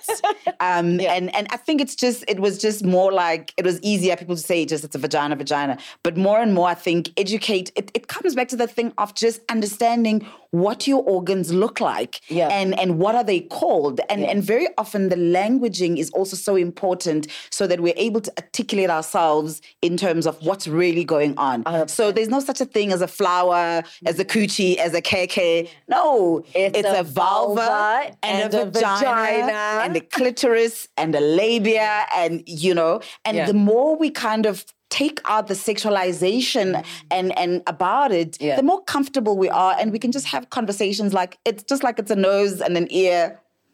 Um, 0.60 1.00
and 1.16 1.34
and 1.34 1.46
I 1.50 1.56
think 1.56 1.80
it's 1.80 1.96
just 1.96 2.24
it 2.28 2.38
was 2.38 2.58
just 2.58 2.84
more 2.84 3.10
like 3.12 3.52
it 3.56 3.64
was 3.64 3.80
easier 3.82 4.16
people 4.16 4.36
to 4.36 4.42
say 4.42 4.64
just 4.64 4.84
it's 4.84 4.94
a 4.94 4.98
vagina, 4.98 5.34
vagina. 5.36 5.78
But 6.02 6.16
more 6.16 6.38
and 6.38 6.54
more, 6.54 6.68
I 6.68 6.74
think 6.74 7.10
educate. 7.16 7.72
It, 7.74 7.90
it 7.94 8.06
comes 8.06 8.34
back 8.36 8.48
to 8.48 8.56
the 8.56 8.68
thing 8.68 8.92
of 8.98 9.14
just 9.14 9.40
understanding 9.48 10.24
what 10.52 10.86
your 10.86 11.02
organs 11.04 11.50
look 11.50 11.80
like 11.80 12.20
Yeah. 12.28 12.48
and 12.48 12.78
and 12.78 12.98
what 12.98 13.14
are 13.14 13.24
they 13.24 13.40
called 13.40 14.02
and 14.10 14.22
and 14.22 14.44
very 14.44 14.68
often 14.76 15.08
the 15.08 15.16
languaging 15.16 15.96
is 15.96 16.10
also 16.10 16.36
so 16.36 16.56
important 16.56 17.26
so 17.48 17.66
that 17.66 17.80
we're 17.80 17.94
able 17.96 18.20
to 18.20 18.30
articulate 18.36 18.90
ourselves 18.90 19.62
in 19.80 19.96
terms 19.96 20.26
of 20.26 20.36
what's 20.42 20.68
really 20.68 20.91
really 20.92 21.04
going 21.04 21.34
on. 21.38 21.62
Uh, 21.66 21.86
so 21.86 22.12
there's 22.12 22.28
no 22.28 22.40
such 22.40 22.60
a 22.60 22.64
thing 22.74 22.92
as 22.92 23.00
a 23.00 23.08
flower, 23.08 23.82
as 24.06 24.18
a 24.18 24.24
coochie, 24.24 24.76
as 24.76 24.92
a 24.94 25.02
keke. 25.02 25.68
No, 25.88 26.44
It's 26.54 26.78
it's, 26.78 26.88
a 26.88 27.00
a, 27.00 27.02
vulva, 27.02 27.54
vulva 27.54 28.16
and, 28.22 28.42
and 28.44 28.54
a, 28.54 28.62
a 28.62 28.64
vagina, 28.66 29.00
vagina. 29.00 29.84
and 29.84 29.96
a 29.96 30.00
clitoris 30.00 30.88
and 30.96 31.14
a 31.14 31.20
labia, 31.20 32.04
and 32.14 32.42
you 32.46 32.74
know, 32.74 33.00
and 33.24 33.36
Yeah. 33.36 33.46
the 33.46 33.54
more 33.54 33.96
we 33.96 34.10
kind 34.10 34.46
of 34.46 34.64
take 34.90 35.20
out 35.24 35.46
the 35.46 35.54
sexualization 35.54 36.66
mm-hmm. 36.74 37.16
and 37.16 37.38
and 37.38 37.52
about 37.66 38.10
it, 38.12 38.30
Yeah. 38.40 38.56
the 38.56 38.62
more 38.72 38.82
comfortable 38.94 39.34
we 39.44 39.48
are, 39.64 39.74
and 39.78 39.86
we 39.92 39.98
can 40.04 40.12
just 40.12 40.26
have 40.34 40.50
conversations 40.50 41.10
like 41.20 41.38
it's 41.48 41.62
just 41.62 41.82
like 41.82 41.96
it's 42.02 42.10
a 42.10 42.20
nose 42.30 42.60
and 42.60 42.76
an 42.76 42.88
ear. 42.90 43.20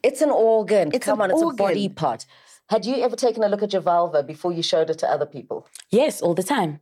It's 0.08 0.22
an 0.22 0.30
organ. 0.30 0.86
It's 0.94 1.06
Come 1.06 1.20
an 1.20 1.30
on, 1.32 1.36
it's 1.36 1.42
a 1.42 1.56
body 1.56 1.88
part. 1.88 2.24
Had 2.68 2.84
you 2.84 2.96
ever 3.06 3.16
taken 3.16 3.42
a 3.42 3.48
look 3.48 3.62
at 3.62 3.72
your 3.72 3.82
vulva 3.82 4.22
before 4.22 4.52
you 4.52 4.62
showed 4.62 4.90
it 4.90 4.98
to 4.98 5.06
other 5.14 5.24
people? 5.26 5.66
Yes, 5.90 6.20
all 6.20 6.34
the 6.34 6.42
time. 6.42 6.80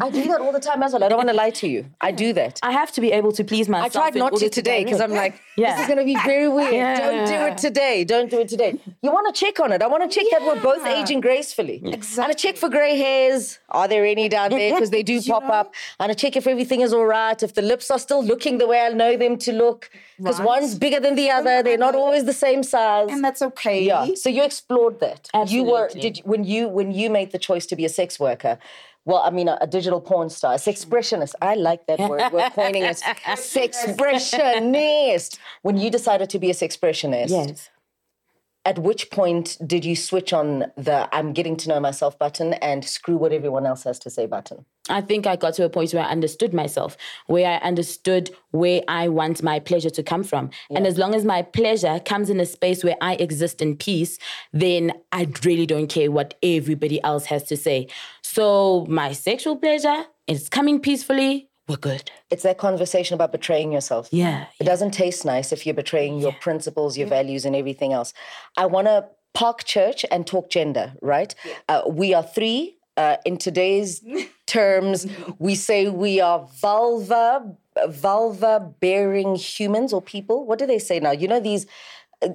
I 0.00 0.10
do 0.10 0.24
that 0.28 0.40
all 0.40 0.52
the 0.52 0.60
time 0.60 0.82
as 0.82 0.92
well. 0.92 1.02
I 1.04 1.08
don't 1.08 1.18
want 1.18 1.28
to 1.30 1.34
lie 1.34 1.50
to 1.50 1.68
you. 1.68 1.86
I 2.00 2.10
do 2.12 2.32
that. 2.34 2.60
I 2.62 2.72
have 2.72 2.92
to 2.92 3.00
be 3.00 3.12
able 3.12 3.32
to 3.32 3.44
please 3.44 3.68
myself. 3.68 3.96
I 3.96 4.10
tried 4.10 4.14
not 4.18 4.34
to 4.36 4.48
today 4.48 4.84
because 4.84 5.00
I'm 5.00 5.10
like, 5.12 5.34
Yeah. 5.56 5.72
this 5.72 5.82
is 5.82 5.86
going 5.86 5.98
to 5.98 6.04
be 6.04 6.16
very 6.24 6.48
weird. 6.48 6.74
Yeah. 6.74 6.98
Don't 6.98 7.26
do 7.26 7.34
it 7.52 7.58
today. 7.58 8.04
Don't 8.04 8.30
do 8.30 8.40
it 8.40 8.48
today. 8.48 8.78
You 9.02 9.10
want 9.12 9.34
to 9.34 9.38
check 9.38 9.60
on 9.60 9.72
it. 9.72 9.82
I 9.82 9.86
want 9.86 10.08
to 10.08 10.14
check 10.16 10.26
that 10.30 10.42
we're 10.42 10.60
both 10.60 10.84
aging 10.86 11.20
gracefully. 11.20 11.80
I 11.84 12.20
want 12.20 12.32
to 12.32 12.38
check 12.44 12.56
for 12.56 12.68
grey 12.68 12.96
hairs. 12.96 13.58
Are 13.70 13.88
there 13.88 14.04
any 14.04 14.28
down 14.28 14.50
there? 14.50 14.72
Because 14.74 14.90
they 14.90 15.02
do 15.02 15.20
pop 15.22 15.44
up. 15.44 15.74
I 15.98 16.06
want 16.06 16.16
to 16.18 16.20
check 16.24 16.36
if 16.36 16.46
everything 16.46 16.80
is 16.80 16.92
all 16.92 17.06
right. 17.06 17.40
If 17.42 17.54
the 17.54 17.62
lips 17.62 17.90
are 17.90 17.98
still 17.98 18.22
looking 18.24 18.58
the 18.58 18.66
way 18.66 18.80
I 18.80 18.90
know 18.90 19.16
them 19.16 19.36
to 19.38 19.52
look. 19.52 19.90
Because 20.18 20.38
Right. 20.38 20.46
one's 20.46 20.74
bigger 20.76 21.00
than 21.00 21.16
the 21.16 21.30
other. 21.30 21.62
They're 21.62 21.76
not 21.78 21.94
always 21.96 22.24
the 22.24 22.32
same 22.32 22.62
size. 22.62 23.08
And 23.10 23.24
that's 23.24 23.42
okay. 23.42 23.82
Yeah. 23.82 24.06
So 24.14 24.28
you 24.30 24.44
explored 24.44 25.00
that. 25.00 25.28
Absolutely. 25.34 25.56
You 25.56 25.72
were 25.72 25.88
did 25.88 26.18
when 26.24 26.44
you 26.44 26.68
when 26.68 26.92
you 26.92 27.10
made 27.10 27.32
the 27.32 27.38
choice 27.38 27.66
to 27.66 27.76
be 27.76 27.84
a 27.84 27.88
sex 27.88 28.20
worker. 28.20 28.58
Well, 29.06 29.20
I 29.22 29.28
mean, 29.30 29.48
a, 29.48 29.58
a 29.60 29.66
digital 29.66 30.00
porn 30.00 30.30
star, 30.30 30.54
a 30.54 30.56
sexpressionist. 30.56 31.34
I 31.42 31.54
like 31.56 31.86
that 31.86 31.98
word. 32.00 32.22
We're 32.32 32.48
coining 32.50 32.84
it. 32.84 32.96
Sexpressionist. 33.26 35.38
When 35.62 35.76
you 35.76 35.90
decided 35.90 36.30
to 36.30 36.38
be 36.38 36.48
a 36.50 36.54
sexpressionist, 36.54 37.28
Yes. 37.30 37.68
At 38.64 38.78
which 38.78 39.10
point 39.10 39.58
did 39.66 39.84
you 39.84 39.94
switch 39.94 40.32
on 40.32 40.72
the 40.76 41.08
I'm 41.14 41.32
getting 41.32 41.56
to 41.58 41.68
know 41.68 41.80
myself 41.80 42.18
button 42.18 42.54
and 42.54 42.84
screw 42.84 43.16
what 43.16 43.32
everyone 43.32 43.66
else 43.66 43.84
has 43.84 43.98
to 44.00 44.10
say 44.10 44.26
button? 44.26 44.64
I 44.88 45.00
think 45.00 45.26
I 45.26 45.36
got 45.36 45.54
to 45.54 45.64
a 45.64 45.70
point 45.70 45.92
where 45.94 46.04
I 46.04 46.10
understood 46.10 46.52
myself, 46.52 46.96
where 47.26 47.50
I 47.50 47.56
understood 47.66 48.30
where 48.50 48.82
I 48.86 49.08
want 49.08 49.42
my 49.42 49.58
pleasure 49.58 49.90
to 49.90 50.02
come 50.02 50.22
from. 50.22 50.50
And 50.70 50.86
as 50.86 50.98
long 50.98 51.14
as 51.14 51.24
my 51.24 51.40
pleasure 51.42 52.00
comes 52.00 52.28
in 52.28 52.38
a 52.38 52.46
space 52.46 52.84
where 52.84 52.96
I 53.00 53.14
exist 53.14 53.62
in 53.62 53.76
peace, 53.76 54.18
then 54.52 54.92
I 55.10 55.28
really 55.42 55.64
don't 55.64 55.86
care 55.86 56.10
what 56.10 56.34
everybody 56.42 57.02
else 57.02 57.26
has 57.26 57.44
to 57.44 57.56
say. 57.56 57.88
So 58.22 58.84
my 58.88 59.12
sexual 59.12 59.56
pleasure 59.56 60.04
is 60.26 60.48
coming 60.50 60.80
peacefully, 60.80 61.48
we're 61.66 61.76
good. 61.76 62.10
It's 62.30 62.42
that 62.42 62.58
conversation 62.58 63.14
about 63.14 63.32
betraying 63.32 63.72
yourself. 63.72 64.08
Yeah. 64.12 64.46
It 64.60 64.64
doesn't 64.64 64.90
taste 64.90 65.24
nice 65.24 65.50
if 65.50 65.64
you're 65.64 65.74
betraying 65.74 66.18
your 66.18 66.32
principles, 66.32 66.98
your 66.98 67.08
values, 67.08 67.46
and 67.46 67.56
everything 67.56 67.92
else. 67.92 68.12
I 68.56 68.66
want 68.66 68.86
to 68.86 69.06
park 69.32 69.64
church 69.64 70.04
and 70.10 70.26
talk 70.26 70.50
gender, 70.50 70.92
right? 71.00 71.34
Uh, 71.68 71.82
we 71.86 72.12
are 72.14 72.22
three. 72.22 72.76
Uh, 72.96 73.16
in 73.24 73.36
today's 73.36 74.04
terms, 74.46 75.06
we 75.38 75.54
say 75.54 75.88
we 75.88 76.20
are 76.20 76.46
vulva, 76.60 77.56
vulva 77.88 78.72
bearing 78.80 79.34
humans 79.34 79.92
or 79.92 80.02
people. 80.02 80.46
What 80.46 80.58
do 80.58 80.66
they 80.66 80.78
say 80.78 81.00
now? 81.00 81.12
You 81.12 81.28
know, 81.28 81.40
these. 81.40 81.66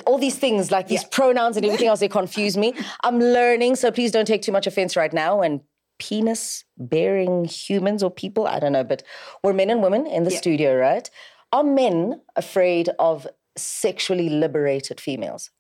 All 0.06 0.20
these 0.20 0.38
things 0.38 0.70
like 0.70 0.88
these 0.88 1.04
pronouns 1.06 1.58
and 1.58 1.66
everything 1.66 1.88
else, 1.92 2.00
they 2.00 2.10
confuse 2.10 2.56
me. 2.56 2.76
I'm 3.04 3.20
learning, 3.20 3.76
so 3.76 3.92
please 3.92 4.12
don't 4.12 4.26
take 4.26 4.44
too 4.44 4.52
much 4.52 4.68
offense 4.68 4.96
right 4.96 5.12
now. 5.12 5.42
And 5.42 5.62
penis 6.00 6.64
bearing 6.78 7.46
humans 7.46 8.02
or 8.02 8.10
people, 8.10 8.48
I 8.48 8.60
don't 8.60 8.74
know, 8.74 8.84
but 8.84 9.04
we're 9.44 9.54
men 9.54 9.70
and 9.70 9.84
women 9.84 10.08
in 10.08 10.24
the 10.24 10.32
studio, 10.32 10.76
right? 10.76 11.10
Are 11.52 11.64
men 11.64 12.22
afraid 12.36 12.90
of 12.98 13.28
sexually 13.56 14.30
liberated 14.30 15.00
females? 15.02 15.52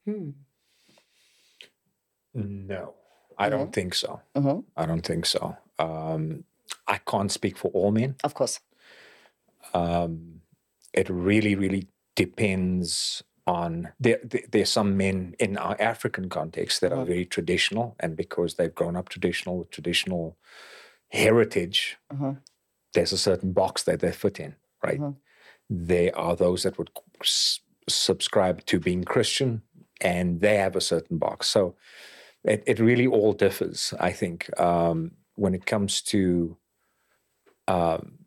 No, 2.33 2.93
I 3.37 3.49
don't 3.49 3.73
think 3.73 3.93
so. 3.93 4.21
Mm-hmm. 4.35 4.59
I 4.75 4.85
don't 4.85 5.05
think 5.05 5.25
so. 5.25 5.57
Um, 5.77 6.45
I 6.87 6.97
can't 6.99 7.31
speak 7.31 7.57
for 7.57 7.69
all 7.71 7.91
men. 7.91 8.15
Of 8.23 8.33
course. 8.33 8.59
It 9.73 11.09
really, 11.09 11.55
really 11.55 11.87
depends 12.15 13.23
on. 13.49 13.89
There, 13.99 14.19
there, 14.23 14.45
there's 14.51 14.71
some 14.71 14.95
men 14.97 15.35
in 15.39 15.57
our 15.57 15.75
African 15.79 16.29
context 16.29 16.81
that 16.81 16.91
are 16.93 17.05
very 17.05 17.25
traditional, 17.25 17.95
and 17.99 18.15
because 18.15 18.53
they've 18.55 18.79
grown 18.79 18.95
up 18.95 19.09
traditional 19.09 19.57
with 19.59 19.71
traditional 19.71 20.37
heritage, 21.09 21.97
there's 22.93 23.13
a 23.13 23.17
certain 23.17 23.51
box 23.53 23.83
that 23.83 23.99
they 23.99 24.11
fit 24.11 24.39
in, 24.39 24.55
right? 24.87 24.99
There 25.69 26.13
are 26.25 26.35
those 26.35 26.63
that 26.63 26.77
would 26.77 26.91
s- 27.21 27.59
subscribe 27.87 28.57
to 28.65 28.79
being 28.79 29.03
Christian, 29.03 29.61
and 30.01 30.41
they 30.41 30.57
have 30.57 30.75
a 30.75 30.81
certain 30.81 31.17
box. 31.17 31.47
So 31.49 31.75
it, 32.43 32.63
it 32.65 32.79
really 32.79 33.07
all 33.07 33.33
differs, 33.33 33.93
I 33.99 34.11
think, 34.11 34.49
um, 34.59 35.11
when 35.35 35.53
it 35.53 35.65
comes 35.65 36.01
to 36.01 36.57
um, 37.67 38.19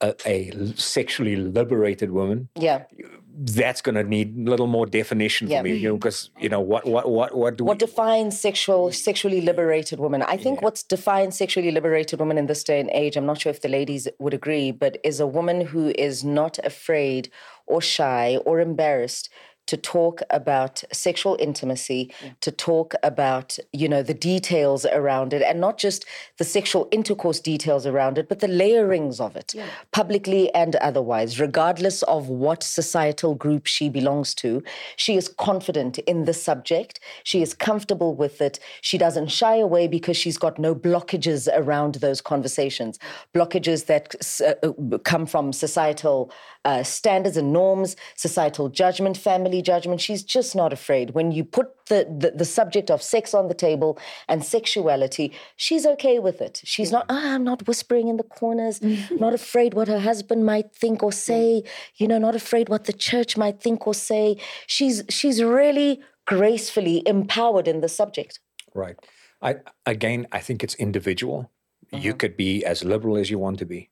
a, 0.00 0.14
a 0.26 0.50
sexually 0.76 1.36
liberated 1.36 2.10
woman. 2.10 2.48
Yeah. 2.56 2.84
That's 3.32 3.80
going 3.80 3.94
to 3.94 4.04
need 4.04 4.36
a 4.36 4.50
little 4.50 4.66
more 4.66 4.86
definition 4.86 5.48
Yeah. 5.48 5.58
for 5.58 5.64
me, 5.64 5.74
you 5.76 5.88
know, 5.90 5.96
because 5.96 6.30
you 6.38 6.48
know 6.48 6.60
what, 6.60 6.86
what, 6.86 7.10
what, 7.10 7.34
what 7.34 7.56
do 7.56 7.64
What 7.64 7.80
we? 7.80 7.86
defines 7.86 8.38
sexual, 8.38 8.92
sexually 8.92 9.40
liberated 9.40 9.98
women? 10.00 10.22
I 10.22 10.36
think 10.36 10.62
what's 10.62 10.82
defines 10.82 11.36
sexually 11.36 11.70
liberated 11.70 12.18
women 12.18 12.36
in 12.38 12.46
this 12.46 12.62
day 12.64 12.80
and 12.80 12.90
age, 12.90 13.16
I'm 13.16 13.26
not 13.26 13.40
sure 13.40 13.50
if 13.50 13.62
the 13.62 13.68
ladies 13.68 14.08
would 14.18 14.34
agree, 14.34 14.72
but 14.72 14.98
is 15.04 15.20
a 15.20 15.26
woman 15.26 15.60
who 15.62 15.92
is 15.96 16.24
not 16.24 16.58
afraid 16.64 17.30
or 17.66 17.80
shy 17.80 18.36
or 18.44 18.60
embarrassed 18.60 19.30
to 19.70 19.76
talk 19.76 20.20
about 20.30 20.82
sexual 20.92 21.36
intimacy, 21.38 22.12
to 22.40 22.50
talk 22.50 22.94
about, 23.04 23.56
you 23.72 23.88
know, 23.88 24.02
the 24.02 24.18
details 24.32 24.84
around 24.84 25.32
it, 25.32 25.42
and 25.42 25.60
not 25.60 25.78
just 25.78 26.04
the 26.38 26.44
sexual 26.44 26.88
intercourse 26.90 27.38
details 27.38 27.86
around 27.86 28.18
it, 28.18 28.28
but 28.28 28.40
the 28.40 28.48
layerings 28.48 29.20
of 29.20 29.36
it, 29.36 29.54
publicly 29.92 30.52
and 30.54 30.74
otherwise, 30.76 31.38
regardless 31.38 32.02
of 32.04 32.28
what 32.28 32.64
societal 32.64 33.36
group 33.36 33.66
she 33.66 33.88
belongs 33.88 34.34
to. 34.34 34.60
She 34.96 35.14
is 35.16 35.28
confident 35.28 35.98
in 35.98 36.24
the 36.24 36.34
subject. 36.34 36.98
She 37.22 37.40
is 37.40 37.54
comfortable 37.54 38.16
with 38.16 38.40
it. 38.40 38.58
She 38.80 38.98
doesn't 38.98 39.28
shy 39.28 39.56
away 39.56 39.86
because 39.86 40.16
she's 40.16 40.38
got 40.38 40.58
no 40.58 40.74
blockages 40.74 41.48
around 41.54 41.94
those 41.96 42.20
conversations, 42.20 42.98
blockages 43.32 43.86
that 43.86 44.16
uh, 44.42 44.98
come 45.04 45.26
from 45.26 45.52
societal 45.52 46.32
uh, 46.64 46.82
standards 46.82 47.36
and 47.36 47.52
norms, 47.52 47.96
societal 48.16 48.68
judgment, 48.68 49.16
family 49.16 49.62
judgment. 49.62 50.00
She's 50.00 50.22
just 50.22 50.54
not 50.54 50.72
afraid. 50.72 51.10
When 51.10 51.32
you 51.32 51.44
put 51.44 51.86
the, 51.86 52.06
the, 52.18 52.32
the 52.32 52.44
subject 52.44 52.90
of 52.90 53.02
sex 53.02 53.32
on 53.34 53.48
the 53.48 53.54
table 53.54 53.98
and 54.28 54.44
sexuality, 54.44 55.32
she's 55.56 55.86
okay 55.86 56.18
with 56.18 56.40
it. 56.40 56.60
She's 56.64 56.92
not, 56.92 57.06
ah, 57.08 57.34
I'm 57.34 57.44
not 57.44 57.66
whispering 57.66 58.08
in 58.08 58.16
the 58.16 58.22
corners, 58.22 58.80
not 59.10 59.32
afraid 59.32 59.74
what 59.74 59.88
her 59.88 60.00
husband 60.00 60.44
might 60.44 60.74
think 60.74 61.02
or 61.02 61.12
say, 61.12 61.62
you 61.96 62.06
know, 62.06 62.18
not 62.18 62.34
afraid 62.34 62.68
what 62.68 62.84
the 62.84 62.92
church 62.92 63.36
might 63.36 63.60
think 63.60 63.86
or 63.86 63.94
say. 63.94 64.36
She's 64.66 65.02
she's 65.08 65.42
really 65.42 66.00
gracefully 66.26 67.02
empowered 67.06 67.66
in 67.66 67.80
the 67.80 67.88
subject. 67.88 68.40
Right. 68.74 68.96
I 69.42 69.56
again, 69.86 70.26
I 70.30 70.40
think 70.40 70.62
it's 70.62 70.74
individual. 70.74 71.50
You 71.92 72.14
could 72.14 72.36
be 72.36 72.64
as 72.64 72.84
liberal 72.84 73.16
as 73.16 73.30
you 73.30 73.38
want 73.38 73.58
to 73.58 73.66
be, 73.66 73.90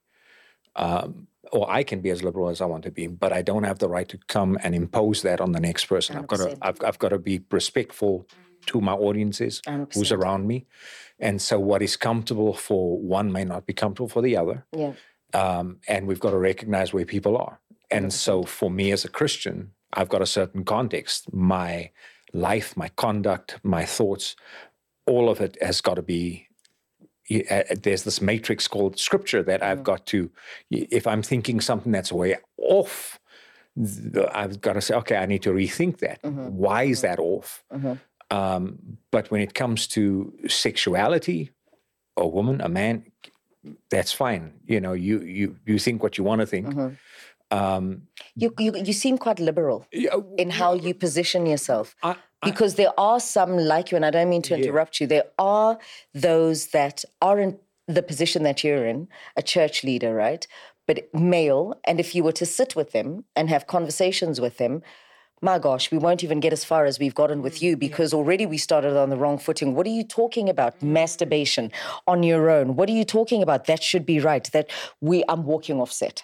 um, 0.77 1.27
or 1.51 1.69
I 1.69 1.83
can 1.83 2.01
be 2.01 2.09
as 2.09 2.23
liberal 2.23 2.49
as 2.49 2.61
I 2.61 2.65
want 2.65 2.83
to 2.83 2.91
be, 2.91 3.07
but 3.07 3.31
I 3.33 3.41
don't 3.41 3.63
have 3.63 3.79
the 3.79 3.89
right 3.89 4.07
to 4.09 4.17
come 4.27 4.57
and 4.63 4.75
impose 4.75 5.21
that 5.23 5.41
on 5.41 5.51
the 5.51 5.59
next 5.59 5.85
person. 5.85 6.15
I've 6.17 6.27
got 6.27 6.37
to, 6.37 6.57
I've, 6.61 6.77
I've 6.83 6.99
got 6.99 7.09
to 7.09 7.19
be 7.19 7.41
respectful 7.51 8.27
to 8.67 8.81
my 8.81 8.93
audiences, 8.93 9.61
who's 9.99 10.11
around 10.11 10.47
me, 10.47 10.65
and 11.19 11.41
so 11.41 11.59
what 11.59 11.81
is 11.81 11.95
comfortable 11.97 12.53
for 12.53 12.97
one 12.99 13.31
may 13.31 13.43
not 13.45 13.65
be 13.65 13.73
comfortable 13.73 14.09
for 14.09 14.21
the 14.21 14.37
other 14.37 14.65
Yeah. 14.75 14.93
um, 15.33 15.77
and 15.87 16.07
we've 16.07 16.19
got 16.19 16.31
to 16.31 16.37
recognize 16.37 16.93
where 16.93 17.05
people 17.05 17.37
are. 17.37 17.59
And 17.91 18.13
so, 18.13 18.43
for 18.43 18.69
me 18.69 18.91
as 18.91 19.03
a 19.05 19.09
Christian, 19.09 19.71
I've 19.93 20.09
got 20.09 20.21
a 20.21 20.27
certain 20.27 20.63
context. 20.63 21.33
My 21.33 21.89
life, 22.33 22.77
my 22.77 22.89
conduct, 22.89 23.57
my 23.63 23.85
thoughts, 23.85 24.35
all 25.07 25.29
of 25.29 25.41
it 25.41 25.57
has 25.61 25.81
got 25.81 25.95
to 25.95 26.03
be. 26.03 26.48
Uh, 27.29 27.63
There's 27.83 28.03
this 28.03 28.21
matrix 28.21 28.67
called 28.67 28.97
Scripture 28.99 29.43
that 29.43 29.61
I've 29.63 29.83
got 29.83 30.05
to. 30.07 30.29
If 30.69 31.05
I'm 31.07 31.21
thinking 31.21 31.61
something 31.61 31.91
that's 31.91 32.11
way 32.11 32.37
off, 32.57 33.19
I've 34.33 34.59
got 34.61 34.73
to 34.73 34.81
say, 34.81 34.95
okay, 34.95 35.15
I 35.17 35.25
need 35.25 35.43
to 35.43 35.51
rethink 35.51 35.99
that. 35.99 36.19
Why 36.23 36.83
is 36.83 37.01
that 37.01 37.19
off? 37.19 37.63
Um, 38.31 38.97
but 39.11 39.31
when 39.31 39.41
it 39.41 39.53
comes 39.53 39.87
to 39.87 40.33
sexuality, 40.47 41.51
a 42.17 42.27
woman, 42.27 42.61
a 42.61 42.69
man, 42.69 43.05
that's 43.89 44.11
fine. 44.11 44.53
You 44.65 44.79
know, 44.81 44.93
you 44.93 45.21
you 45.21 45.55
you 45.65 45.79
think 45.79 46.03
what 46.03 46.17
you 46.17 46.23
want 46.23 46.41
to 46.41 46.47
think. 46.47 46.67
Um, 47.51 48.03
You, 48.35 48.53
you 48.59 48.71
you 48.87 48.93
seem 48.93 49.17
quite 49.17 49.39
liberal 49.39 49.85
in 50.37 50.49
how 50.51 50.75
you 50.75 50.93
position 50.93 51.45
yourself. 51.47 51.95
I- 52.03 52.17
because 52.43 52.75
there 52.75 52.97
are 52.97 53.19
some 53.19 53.57
like 53.57 53.91
you, 53.91 53.95
and 53.95 54.05
I 54.05 54.11
don't 54.11 54.29
mean 54.29 54.41
to 54.43 54.55
interrupt 54.55 54.99
you. 54.99 55.07
There 55.07 55.25
are 55.37 55.77
those 56.13 56.67
that 56.67 57.03
aren't 57.21 57.59
the 57.87 58.03
position 58.03 58.43
that 58.43 58.63
you're 58.63 58.85
in, 58.85 59.07
a 59.35 59.41
church 59.41 59.83
leader, 59.83 60.13
right? 60.13 60.45
But 60.87 61.13
male, 61.13 61.79
and 61.83 61.99
if 61.99 62.15
you 62.15 62.23
were 62.23 62.31
to 62.33 62.45
sit 62.45 62.75
with 62.75 62.91
them 62.91 63.25
and 63.35 63.49
have 63.49 63.67
conversations 63.67 64.39
with 64.39 64.57
them, 64.57 64.81
my 65.41 65.57
gosh, 65.57 65.91
we 65.91 65.97
won't 65.97 66.23
even 66.23 66.39
get 66.39 66.51
as 66.51 66.65
far 66.65 66.85
as 66.85 66.99
we've 66.99 67.15
gotten 67.15 67.41
with 67.41 67.55
mm, 67.55 67.61
you 67.61 67.77
because 67.77 68.13
already 68.13 68.45
we 68.45 68.57
started 68.57 68.97
on 68.97 69.09
the 69.09 69.15
wrong 69.15 69.37
footing. 69.37 69.73
What 69.73 69.87
are 69.87 69.91
you 69.91 70.03
talking 70.03 70.49
about? 70.49 70.79
Mm. 70.79 70.89
Masturbation 70.89 71.71
on 72.07 72.23
your 72.23 72.49
own. 72.49 72.75
What 72.75 72.89
are 72.89 72.93
you 72.93 73.05
talking 73.05 73.41
about? 73.41 73.65
That 73.65 73.81
should 73.81 74.05
be 74.05 74.19
right. 74.19 74.49
That 74.51 74.69
we 74.99 75.23
I'm 75.29 75.45
walking 75.45 75.79
offset. 75.79 76.23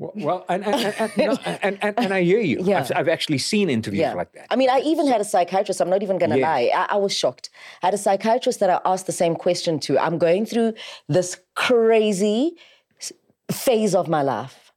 Well, 0.00 0.46
and, 0.48 0.64
and, 0.64 0.74
and, 0.74 0.94
and, 0.98 1.12
no, 1.18 1.38
and, 1.44 1.78
and, 1.82 1.98
and 1.98 2.14
I 2.14 2.22
hear 2.22 2.40
you. 2.40 2.58
Yeah. 2.62 2.80
I've, 2.80 2.92
I've 2.96 3.08
actually 3.08 3.36
seen 3.36 3.68
interviews 3.68 4.14
like 4.14 4.32
that. 4.32 4.46
I 4.48 4.56
mean, 4.56 4.70
I 4.70 4.80
even 4.80 5.06
had 5.06 5.20
a 5.20 5.24
psychiatrist. 5.24 5.78
I'm 5.80 5.90
not 5.90 6.02
even 6.02 6.16
going 6.16 6.30
to 6.30 6.38
Yeah. 6.38 6.48
lie. 6.48 6.70
I, 6.74 6.94
I 6.94 6.96
was 6.96 7.14
shocked. 7.14 7.50
I 7.82 7.86
had 7.88 7.94
a 7.94 7.98
psychiatrist 7.98 8.60
that 8.60 8.70
I 8.70 8.80
asked 8.86 9.06
the 9.06 9.12
same 9.12 9.34
question 9.34 9.78
to. 9.80 9.98
I'm 9.98 10.16
going 10.16 10.46
through 10.46 10.72
this 11.08 11.38
crazy 11.54 12.56
phase 13.52 13.94
of 13.94 14.08
my 14.08 14.22
life. 14.22 14.72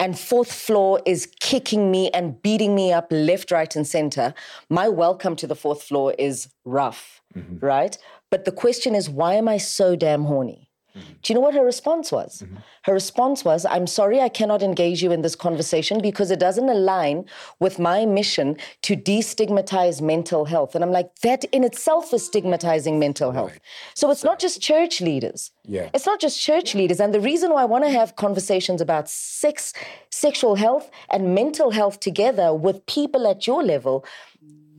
And 0.00 0.18
fourth 0.18 0.52
floor 0.52 1.00
is 1.06 1.28
kicking 1.40 1.90
me 1.90 2.10
and 2.10 2.40
beating 2.42 2.74
me 2.74 2.92
up 2.92 3.08
left, 3.10 3.50
right, 3.50 3.74
and 3.74 3.86
center. 3.86 4.34
My 4.68 4.88
welcome 4.88 5.36
to 5.36 5.46
the 5.46 5.56
fourth 5.56 5.82
floor 5.82 6.14
is 6.18 6.48
rough, 6.64 7.20
mm-hmm. 7.36 7.64
right? 7.64 7.96
But 8.30 8.44
the 8.44 8.52
question 8.52 8.94
is, 8.94 9.08
why 9.08 9.34
am 9.34 9.48
I 9.48 9.58
so 9.58 9.96
damn 9.96 10.24
horny? 10.24 10.67
Mm-hmm. 10.98 11.12
Do 11.22 11.32
you 11.32 11.34
know 11.34 11.40
what 11.40 11.54
her 11.54 11.64
response 11.64 12.10
was? 12.12 12.42
Mm-hmm. 12.42 12.56
Her 12.82 12.92
response 12.92 13.44
was, 13.44 13.64
I'm 13.66 13.86
sorry 13.86 14.20
I 14.20 14.28
cannot 14.28 14.62
engage 14.62 15.02
you 15.02 15.12
in 15.12 15.22
this 15.22 15.34
conversation 15.34 16.00
because 16.00 16.30
it 16.30 16.38
doesn't 16.38 16.68
align 16.68 17.24
with 17.60 17.78
my 17.78 18.06
mission 18.06 18.56
to 18.82 18.96
destigmatize 18.96 20.00
mental 20.00 20.44
health. 20.44 20.74
And 20.74 20.82
I'm 20.84 20.92
like, 20.92 21.14
that 21.20 21.44
in 21.44 21.64
itself 21.64 22.12
is 22.12 22.24
stigmatizing 22.26 22.98
mental 22.98 23.32
health. 23.32 23.58
So 23.94 24.10
it's 24.10 24.24
not 24.24 24.38
just 24.38 24.60
church 24.60 25.00
leaders. 25.00 25.50
Yeah. 25.64 25.90
It's 25.94 26.06
not 26.06 26.20
just 26.20 26.40
church 26.40 26.74
leaders. 26.74 27.00
And 27.00 27.12
the 27.12 27.20
reason 27.20 27.52
why 27.52 27.62
I 27.62 27.66
want 27.66 27.84
to 27.84 27.90
have 27.90 28.16
conversations 28.16 28.80
about 28.80 29.08
sex, 29.08 29.72
sexual 30.10 30.54
health, 30.54 30.90
and 31.10 31.34
mental 31.34 31.70
health 31.70 32.00
together 32.00 32.54
with 32.54 32.86
people 32.86 33.26
at 33.26 33.46
your 33.46 33.62
level 33.62 34.04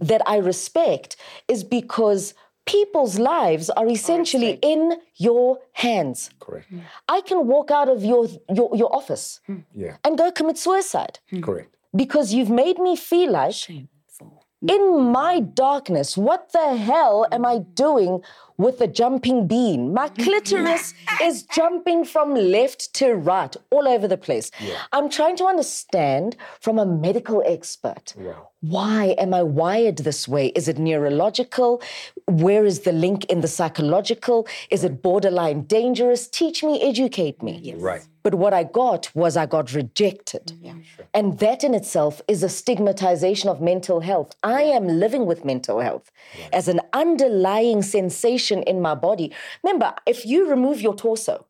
that 0.01 0.21
I 0.25 0.37
respect 0.37 1.15
is 1.47 1.63
because 1.63 2.33
people's 2.69 3.17
lives 3.17 3.69
are 3.71 3.87
essentially 3.87 4.59
in 4.61 4.93
your 5.15 5.59
hands. 5.73 6.29
Correct. 6.39 6.67
Hmm. 6.69 6.79
I 7.07 7.21
can 7.21 7.47
walk 7.47 7.71
out 7.71 7.89
of 7.89 8.03
your, 8.03 8.27
your, 8.53 8.69
your 8.75 8.95
office 8.95 9.39
hmm. 9.47 9.59
Yeah. 9.73 9.97
and 10.03 10.17
go 10.17 10.31
commit 10.31 10.57
suicide 10.57 11.19
hmm. 11.29 11.41
Correct. 11.41 11.75
because 11.95 12.33
you've 12.33 12.51
made 12.63 12.77
me 12.77 12.95
feel 12.95 13.31
like 13.31 13.53
Shameful. 13.53 14.43
in 14.67 15.11
my 15.11 15.39
darkness, 15.39 16.15
what 16.15 16.51
the 16.51 16.75
hell 16.77 17.25
am 17.31 17.43
I 17.43 17.59
doing 17.85 18.21
with 18.57 18.81
a 18.81 18.87
jumping 18.87 19.47
bean? 19.47 19.93
My 19.93 20.09
clitoris 20.09 20.93
is 21.23 21.43
jumping 21.43 22.05
from 22.05 22.35
left 22.35 22.93
to 22.95 23.13
right, 23.13 23.55
all 23.71 23.87
over 23.87 24.07
the 24.07 24.17
place. 24.17 24.51
I'm 24.91 25.09
trying 25.09 25.37
to 25.37 25.45
understand 25.45 26.35
from 26.59 26.77
a 26.77 26.85
medical 26.85 27.41
expert 27.45 28.13
why 28.61 29.15
am 29.17 29.33
I 29.33 29.41
wired 29.41 29.99
this 29.99 30.27
way? 30.27 30.47
Is 30.47 30.67
it 30.67 30.77
neurological? 30.77 31.81
Where 32.27 32.65
is 32.65 32.81
the 32.81 32.91
link 32.91 33.23
in 33.25 33.39
the 33.39 33.47
psychological? 33.47 34.47
Is 34.69 34.83
it 34.83 35.01
borderline 35.01 35.61
dangerous? 35.61 36.27
Teach 36.27 36.61
me, 36.61 36.81
educate 36.81 37.41
me. 37.41 37.59
Yes. 37.63 37.79
Right. 37.79 38.05
But 38.21 38.35
what 38.35 38.53
I 38.53 38.65
got 38.65 39.09
was 39.15 39.37
I 39.37 39.45
got 39.45 39.73
rejected. 39.73 40.47
Mm-hmm. 40.61 40.81
And 41.13 41.39
that 41.39 41.63
in 41.63 41.73
itself 41.73 42.21
is 42.27 42.43
a 42.43 42.49
stigmatization 42.49 43.49
of 43.49 43.61
mental 43.61 44.01
health. 44.01 44.35
I 44.43 44.63
am 44.63 44.87
living 44.87 45.25
with 45.25 45.45
mental 45.45 45.79
health 45.79 46.11
as 46.51 46.67
an 46.67 46.81
underlying 46.91 47.81
sensation 47.81 48.61
in 48.63 48.81
my 48.81 48.93
body. 48.93 49.33
Remember, 49.63 49.95
if 50.05 50.25
you 50.25 50.49
remove 50.49 50.81
your 50.81 50.95
torso, 50.95 51.45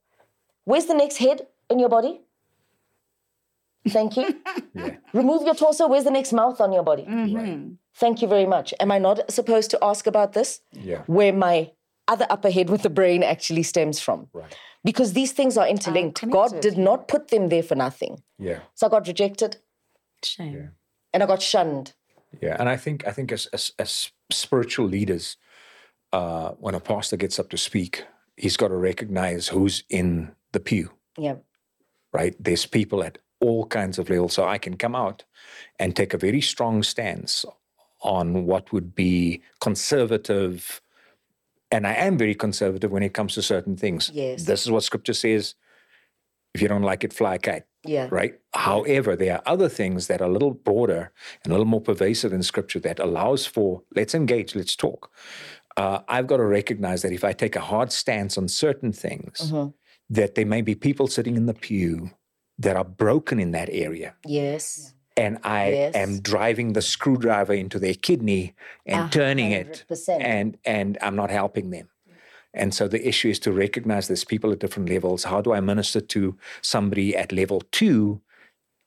where's 0.65 0.85
the 0.85 0.93
next 0.93 1.17
head 1.17 1.47
in 1.71 1.79
your 1.79 1.89
body? 1.89 2.21
Thank 3.89 4.17
you. 4.17 4.39
Remove 5.13 5.43
your 5.43 5.55
torso, 5.55 5.87
where's 5.87 6.03
the 6.03 6.11
next 6.11 6.33
mouth 6.33 6.61
on 6.61 6.71
your 6.71 6.83
body? 6.83 7.05
Thank 7.95 8.21
you 8.21 8.27
very 8.27 8.45
much. 8.45 8.73
Am 8.79 8.91
I 8.91 8.99
not 8.99 9.31
supposed 9.31 9.71
to 9.71 9.83
ask 9.83 10.07
about 10.07 10.33
this? 10.33 10.61
Yeah. 10.71 11.03
Where 11.07 11.33
my 11.33 11.71
other 12.07 12.25
upper 12.29 12.49
head 12.49 12.69
with 12.69 12.81
the 12.81 12.89
brain 12.89 13.23
actually 13.23 13.63
stems 13.63 13.99
from. 13.99 14.27
Right. 14.33 14.55
Because 14.83 15.13
these 15.13 15.31
things 15.31 15.57
are 15.57 15.67
interlinked. 15.67 16.27
God 16.29 16.61
did 16.61 16.77
not 16.77 17.07
put 17.07 17.27
them 17.27 17.49
there 17.49 17.63
for 17.63 17.75
nothing. 17.75 18.23
Yeah. 18.37 18.59
So 18.75 18.87
I 18.87 18.89
got 18.89 19.07
rejected 19.07 19.57
Shame. 20.23 20.71
and 21.13 21.21
I 21.21 21.25
got 21.25 21.41
shunned. 21.41 21.93
Yeah, 22.41 22.55
and 22.59 22.69
I 22.69 22.77
think 22.77 23.07
I 23.07 23.11
think 23.11 23.31
as 23.31 23.47
as, 23.47 23.71
as 23.79 24.11
spiritual 24.31 24.87
leaders, 24.87 25.37
uh, 26.13 26.51
when 26.51 26.75
a 26.75 26.79
pastor 26.79 27.17
gets 27.17 27.39
up 27.39 27.49
to 27.49 27.57
speak, 27.57 28.05
he's 28.37 28.55
got 28.55 28.67
to 28.67 28.75
recognize 28.75 29.47
who's 29.47 29.83
in 29.89 30.31
the 30.51 30.59
pew. 30.59 30.91
Yeah. 31.17 31.35
Right? 32.13 32.35
There's 32.39 32.65
people 32.65 33.03
at 33.03 33.17
all 33.41 33.65
kinds 33.65 33.97
of 33.99 34.09
levels, 34.09 34.33
so 34.33 34.45
I 34.45 34.57
can 34.57 34.75
come 34.77 34.95
out 34.95 35.23
and 35.79 35.95
take 35.95 36.13
a 36.13 36.17
very 36.17 36.41
strong 36.41 36.83
stance 36.83 37.45
on 38.01 38.45
what 38.45 38.71
would 38.71 38.95
be 38.95 39.41
conservative, 39.59 40.81
and 41.71 41.85
I 41.85 41.93
am 41.93 42.17
very 42.17 42.35
conservative 42.35 42.91
when 42.91 43.03
it 43.03 43.13
comes 43.13 43.33
to 43.35 43.41
certain 43.41 43.75
things. 43.77 44.09
Yes. 44.13 44.45
this 44.45 44.63
is 44.65 44.71
what 44.71 44.83
Scripture 44.83 45.13
says. 45.13 45.55
If 46.55 46.61
you 46.63 46.67
don't 46.67 46.81
like 46.81 47.03
it, 47.03 47.13
fly 47.13 47.35
a 47.35 47.39
kite 47.39 47.65
Yeah. 47.85 48.07
right? 48.09 48.33
However, 48.55 49.15
there 49.15 49.35
are 49.35 49.43
other 49.45 49.69
things 49.69 50.07
that 50.07 50.19
are 50.19 50.27
a 50.29 50.31
little 50.31 50.55
broader 50.55 51.11
and 51.43 51.51
a 51.51 51.53
little 51.55 51.67
more 51.67 51.79
pervasive 51.81 52.33
in 52.33 52.41
scripture 52.41 52.79
that 52.79 52.97
allows 52.99 53.45
for 53.45 53.83
let's 53.95 54.15
engage, 54.15 54.55
let's 54.55 54.75
talk. 54.75 55.11
Uh, 55.77 55.99
I've 56.07 56.25
got 56.25 56.37
to 56.37 56.45
recognize 56.45 57.03
that 57.03 57.11
if 57.13 57.23
I 57.23 57.33
take 57.33 57.55
a 57.55 57.61
hard 57.61 57.91
stance 57.91 58.35
on 58.35 58.47
certain 58.47 58.91
things, 58.91 59.53
that 60.09 60.33
there 60.33 60.45
may 60.45 60.61
be 60.63 60.73
people 60.73 61.05
sitting 61.07 61.37
in 61.37 61.45
the 61.45 61.53
pew 61.53 62.09
that 62.59 62.75
are 62.75 62.83
broken 62.85 63.39
in 63.39 63.51
that 63.51 63.69
area. 63.71 64.13
Yes. 64.25 64.93
And 65.17 65.37
I 65.43 65.69
Yes. 65.71 65.95
am 65.95 66.19
driving 66.21 66.73
the 66.73 66.81
screwdriver 66.81 67.53
into 67.53 67.79
their 67.79 67.93
kidney 67.95 68.53
and 68.85 69.07
A 69.07 69.09
turning 69.11 69.51
it, 69.51 69.65
hundred 69.65 69.87
percent. 69.87 70.23
and 70.23 70.57
and 70.65 70.97
I'm 71.01 71.15
not 71.15 71.29
helping 71.31 71.71
them. 71.71 71.89
And 72.53 72.73
so 72.73 72.87
the 72.87 73.07
issue 73.07 73.29
is 73.29 73.39
to 73.39 73.51
recognize 73.51 74.07
there's 74.07 74.25
people 74.25 74.51
at 74.51 74.59
different 74.59 74.89
levels. 74.89 75.23
How 75.25 75.41
do 75.41 75.53
I 75.53 75.59
minister 75.59 76.01
to 76.01 76.35
somebody 76.61 77.15
at 77.15 77.31
level 77.31 77.61
two 77.71 78.21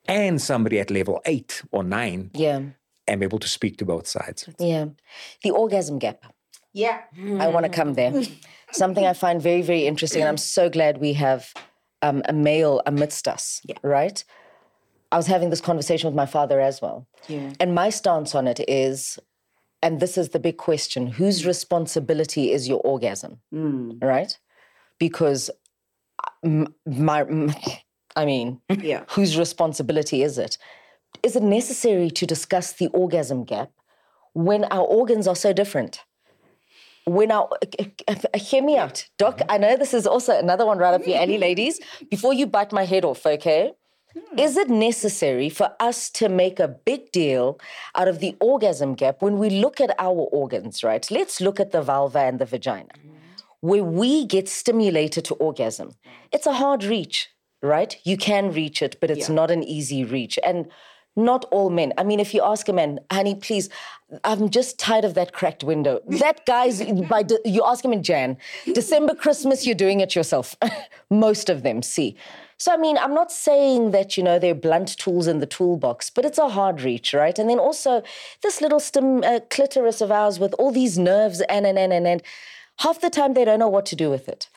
and 0.09 0.41
somebody 0.43 0.81
at 0.81 0.91
level 0.91 1.21
eight 1.27 1.63
or 1.71 1.85
nine 1.85 2.31
Yeah. 2.35 2.61
and 3.07 3.21
be 3.21 3.25
able 3.25 3.39
to 3.39 3.49
speak 3.49 3.77
to 3.79 3.85
both 3.85 4.07
sides? 4.07 4.49
Yeah. 4.59 4.87
The 5.45 5.51
orgasm 5.53 5.99
gap. 5.99 6.25
Yeah. 6.73 7.03
I 7.39 7.49
want 7.49 7.65
to 7.67 7.71
come 7.71 7.95
there. 7.95 8.13
Something 8.73 9.07
I 9.07 9.13
find 9.13 9.41
very, 9.43 9.63
very 9.63 9.87
interesting. 9.87 10.23
And 10.23 10.29
I'm 10.29 10.39
so 10.39 10.69
glad 10.71 10.99
we 10.99 11.13
have 11.13 11.53
um, 12.03 12.23
a 12.29 12.33
male 12.33 12.83
amidst 12.87 13.29
us, 13.29 13.61
right? 13.83 14.23
I 15.11 15.17
was 15.17 15.27
having 15.27 15.51
this 15.51 15.61
conversation 15.61 16.09
with 16.09 16.17
my 16.17 16.27
father 16.27 16.61
as 16.61 16.81
well. 16.83 17.07
Yeah. 17.29 17.53
And 17.61 17.75
my 17.75 17.91
stance 17.91 18.35
on 18.35 18.47
it 18.49 18.61
is, 18.69 19.19
and 19.83 20.01
this 20.01 20.17
is 20.17 20.31
the 20.31 20.39
big 20.39 20.57
question 20.57 21.07
whose 21.07 21.45
responsibility 21.47 22.51
is 22.53 22.69
your 22.69 22.81
orgasm, 22.81 23.41
right? 23.53 24.39
Because 24.99 25.51
my, 26.87 27.21
m- 27.21 27.53
I 28.17 28.25
mean, 28.25 28.61
Yeah. 28.81 29.05
whose 29.11 29.37
responsibility 29.39 30.23
is 30.23 30.39
it? 30.39 30.59
Is 31.23 31.37
it 31.37 31.43
necessary 31.43 32.11
to 32.11 32.27
discuss 32.27 32.73
the 32.73 32.89
orgasm 32.89 33.45
gap 33.45 33.71
when 34.35 34.65
our 34.65 34.85
organs 34.85 35.27
are 35.29 35.37
so 35.37 35.53
different? 35.53 36.01
When 37.05 37.33
I 37.33 37.47
hear 38.37 38.63
me 38.63 38.77
out, 38.77 39.07
Doc. 39.19 39.39
Mm-hmm. 39.39 39.51
I 39.51 39.59
know 39.59 39.77
this 39.77 39.95
is 39.95 40.07
also 40.07 40.39
another 40.39 40.65
one 40.65 40.79
right 40.79 40.95
up 40.95 41.07
your 41.07 41.19
alley, 41.19 41.39
ladies. 41.49 41.81
Before 42.11 42.33
you 42.33 42.47
bite 42.47 42.73
my 42.73 42.85
head 42.85 43.05
off, 43.05 43.27
okay? 43.27 43.73
Hmm. 44.13 44.39
Is 44.39 44.57
it 44.57 44.69
necessary 44.69 45.49
for 45.49 45.71
us 45.81 46.11
to 46.11 46.29
make 46.29 46.61
a 46.61 46.69
big 46.69 47.11
deal 47.13 47.59
out 47.95 48.09
of 48.09 48.21
the 48.21 48.37
orgasm 48.41 48.95
gap 48.95 49.23
when 49.23 49.39
we 49.39 49.51
look 49.51 49.81
at 49.81 49.95
our 49.99 50.29
organs, 50.33 50.85
right? 50.85 51.09
Let's 51.11 51.41
look 51.41 51.59
at 51.59 51.73
the 51.73 51.83
vulva 51.83 52.21
and 52.21 52.39
the 52.39 52.45
vagina, 52.45 52.93
mm-hmm. 52.97 53.17
where 53.61 53.85
we 53.85 54.25
get 54.27 54.49
stimulated 54.49 55.25
to 55.27 55.35
orgasm. 55.35 55.93
It's 56.31 56.47
a 56.47 56.53
hard 56.53 56.85
reach, 56.85 57.31
right? 57.63 57.97
You 58.05 58.17
can 58.17 58.53
reach 58.53 58.83
it, 58.83 58.99
but 59.01 59.11
it's 59.11 59.29
not 59.29 59.51
an 59.51 59.63
easy 59.65 60.05
reach. 60.05 60.39
And 60.45 60.69
not 61.17 61.45
all 61.51 61.71
men. 61.71 61.93
I 61.99 62.05
mean, 62.05 62.21
if 62.21 62.33
you 62.35 62.43
ask 62.43 62.69
a 62.69 62.73
man, 62.73 63.01
honey, 63.11 63.35
please, 63.35 63.69
I'm 64.25 64.49
just 64.49 64.79
tired 64.79 65.05
of 65.05 65.15
that 65.15 65.33
cracked 65.33 65.63
window. 65.65 66.01
That 66.23 66.47
guy's, 66.47 66.83
by 67.09 67.23
de- 67.23 67.41
you 67.45 67.63
ask 67.65 67.85
him 67.85 67.93
in 67.93 68.03
Jan, 68.03 68.37
December, 68.73 69.15
Christmas, 69.15 69.67
you're 69.67 69.75
doing 69.75 70.01
it 70.01 70.15
yourself. 70.15 70.57
Most 71.11 71.51
of 71.51 71.63
them, 71.63 71.83
see. 71.83 72.17
So, 72.57 72.73
I 72.73 72.77
mean, 72.77 72.97
I'm 72.97 73.13
not 73.13 73.33
saying 73.33 73.91
that, 73.91 74.17
you 74.17 74.23
know, 74.23 74.39
they're 74.39 74.55
blunt 74.55 74.97
tools 74.97 75.27
in 75.27 75.41
the 75.41 75.47
toolbox, 75.47 76.11
but 76.11 76.25
it's 76.25 76.39
a 76.39 76.49
hard 76.49 76.81
reach, 76.83 77.13
right? 77.13 77.37
And 77.37 77.51
then 77.51 77.59
also 77.59 78.03
this 78.43 78.61
little 78.61 78.79
stim, 78.79 79.25
uh, 79.25 79.41
clitoris 79.51 80.01
of 80.01 80.13
ours 80.13 80.39
with 80.39 80.55
all 80.55 80.71
these 80.71 80.97
nerves 80.97 81.41
and, 81.49 81.67
and, 81.67 81.79
and, 81.79 81.93
and, 81.93 82.07
and. 82.07 82.23
Half 82.79 83.01
the 83.01 83.11
time 83.11 83.35
they 83.35 83.45
don't 83.45 83.59
know 83.59 83.69
what 83.69 83.85
to 83.87 83.97
do 83.97 84.11
with 84.11 84.29
it. 84.29 84.49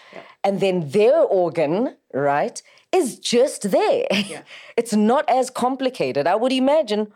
And 0.44 0.60
then 0.60 0.90
their 0.92 1.20
organ, 1.20 1.96
right, 2.14 2.62
is 2.96 3.20
just 3.20 3.72
there. 3.72 4.06
it's 4.78 4.94
not 4.94 5.30
as 5.30 5.50
complicated. 5.50 6.28
I 6.28 6.36
would 6.36 6.52
imagine, 6.52 7.12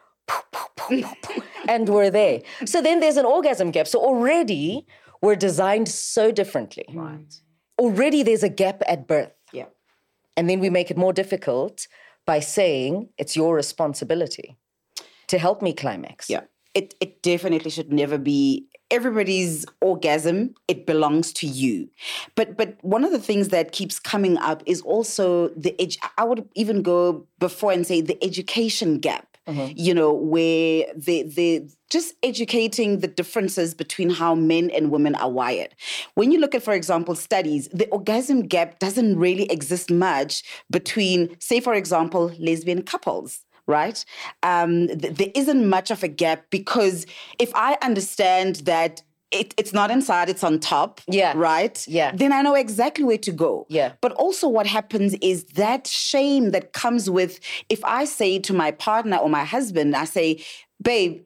and 1.67 1.89
we're 1.89 2.11
there. 2.11 2.41
So 2.65 2.82
then 2.82 2.99
there's 2.99 3.17
an 3.17 3.25
orgasm 3.25 3.71
gap. 3.71 3.88
So 3.88 3.99
already 3.99 4.86
we're 5.21 5.36
designed 5.36 5.89
so 5.89 6.32
differently. 6.32 6.86
Right. 6.93 7.34
already 7.80 8.23
there's 8.23 8.43
a 8.43 8.49
gap 8.49 8.82
at 8.88 9.07
birth. 9.07 9.32
Yeah. 9.53 9.65
And 10.38 10.49
then 10.49 10.59
we 10.59 10.69
make 10.69 10.91
it 10.91 10.97
more 10.97 11.13
difficult 11.13 11.88
by 12.25 12.39
saying 12.39 13.09
it's 13.17 13.36
your 13.36 13.55
responsibility 13.55 14.57
to 15.27 15.38
help 15.38 15.61
me 15.61 15.73
climax. 15.73 16.30
Yeah. 16.30 16.41
It 16.73 16.93
it 16.99 17.23
definitely 17.23 17.71
should 17.71 17.91
never 17.91 18.17
be 18.17 18.67
everybody's 18.91 19.65
orgasm. 19.81 20.55
It 20.67 20.85
belongs 20.85 21.31
to 21.33 21.47
you. 21.47 21.89
But 22.35 22.57
but 22.57 22.77
one 22.81 23.03
of 23.03 23.11
the 23.11 23.19
things 23.19 23.49
that 23.49 23.71
keeps 23.71 23.99
coming 23.99 24.37
up 24.37 24.63
is 24.65 24.81
also 24.81 25.49
the 25.49 25.79
ed- 25.79 25.97
I 26.17 26.23
would 26.23 26.47
even 26.55 26.81
go 26.81 27.25
before 27.39 27.71
and 27.71 27.85
say 27.85 28.01
the 28.01 28.21
education 28.23 28.99
gap. 28.99 29.25
Mm-hmm. 29.47 29.73
You 29.75 29.93
know, 29.95 30.13
where 30.13 30.85
they 30.95 31.23
they 31.23 31.67
just 31.89 32.13
educating 32.21 32.99
the 32.99 33.07
differences 33.07 33.73
between 33.73 34.11
how 34.11 34.35
men 34.35 34.69
and 34.69 34.91
women 34.91 35.15
are 35.15 35.29
wired. 35.29 35.73
When 36.13 36.31
you 36.31 36.39
look 36.39 36.53
at, 36.53 36.61
for 36.61 36.73
example, 36.73 37.15
studies, 37.15 37.67
the 37.73 37.89
orgasm 37.89 38.41
gap 38.43 38.77
doesn't 38.77 39.17
really 39.17 39.51
exist 39.51 39.89
much 39.89 40.43
between, 40.69 41.35
say, 41.39 41.59
for 41.59 41.73
example, 41.73 42.31
lesbian 42.37 42.83
couples 42.83 43.39
right? 43.70 44.03
Um, 44.43 44.88
th- 44.88 45.15
there 45.15 45.32
isn't 45.36 45.70
much 45.70 45.91
of 45.91 46.03
a 46.03 46.07
gap 46.09 46.45
because 46.49 47.05
if 47.38 47.51
I 47.55 47.78
understand 47.82 48.57
that 48.65 49.01
it, 49.32 49.53
it's 49.57 49.74
not 49.74 49.91
inside, 49.91 50.28
it's 50.28 50.43
on 50.43 50.59
top, 50.59 51.01
Yeah. 51.07 51.34
right? 51.36 51.78
Yeah. 51.88 52.11
Then 52.15 52.34
I 52.34 52.41
know 52.41 52.55
exactly 52.55 53.03
where 53.05 53.20
to 53.20 53.32
go. 53.32 53.67
Yeah. 53.70 53.91
But 54.01 54.11
also, 54.13 54.47
what 54.47 54.65
happens 54.65 55.13
is 55.22 55.43
that 55.53 55.86
shame 55.86 56.49
that 56.51 56.74
comes 56.74 57.09
with 57.11 57.39
if 57.70 57.86
I 57.86 58.05
say 58.05 58.39
to 58.39 58.53
my 58.53 58.72
partner 58.72 59.17
or 59.17 59.30
my 59.30 59.45
husband, 59.45 59.95
I 59.95 60.05
say, 60.05 60.43
babe, 60.82 61.22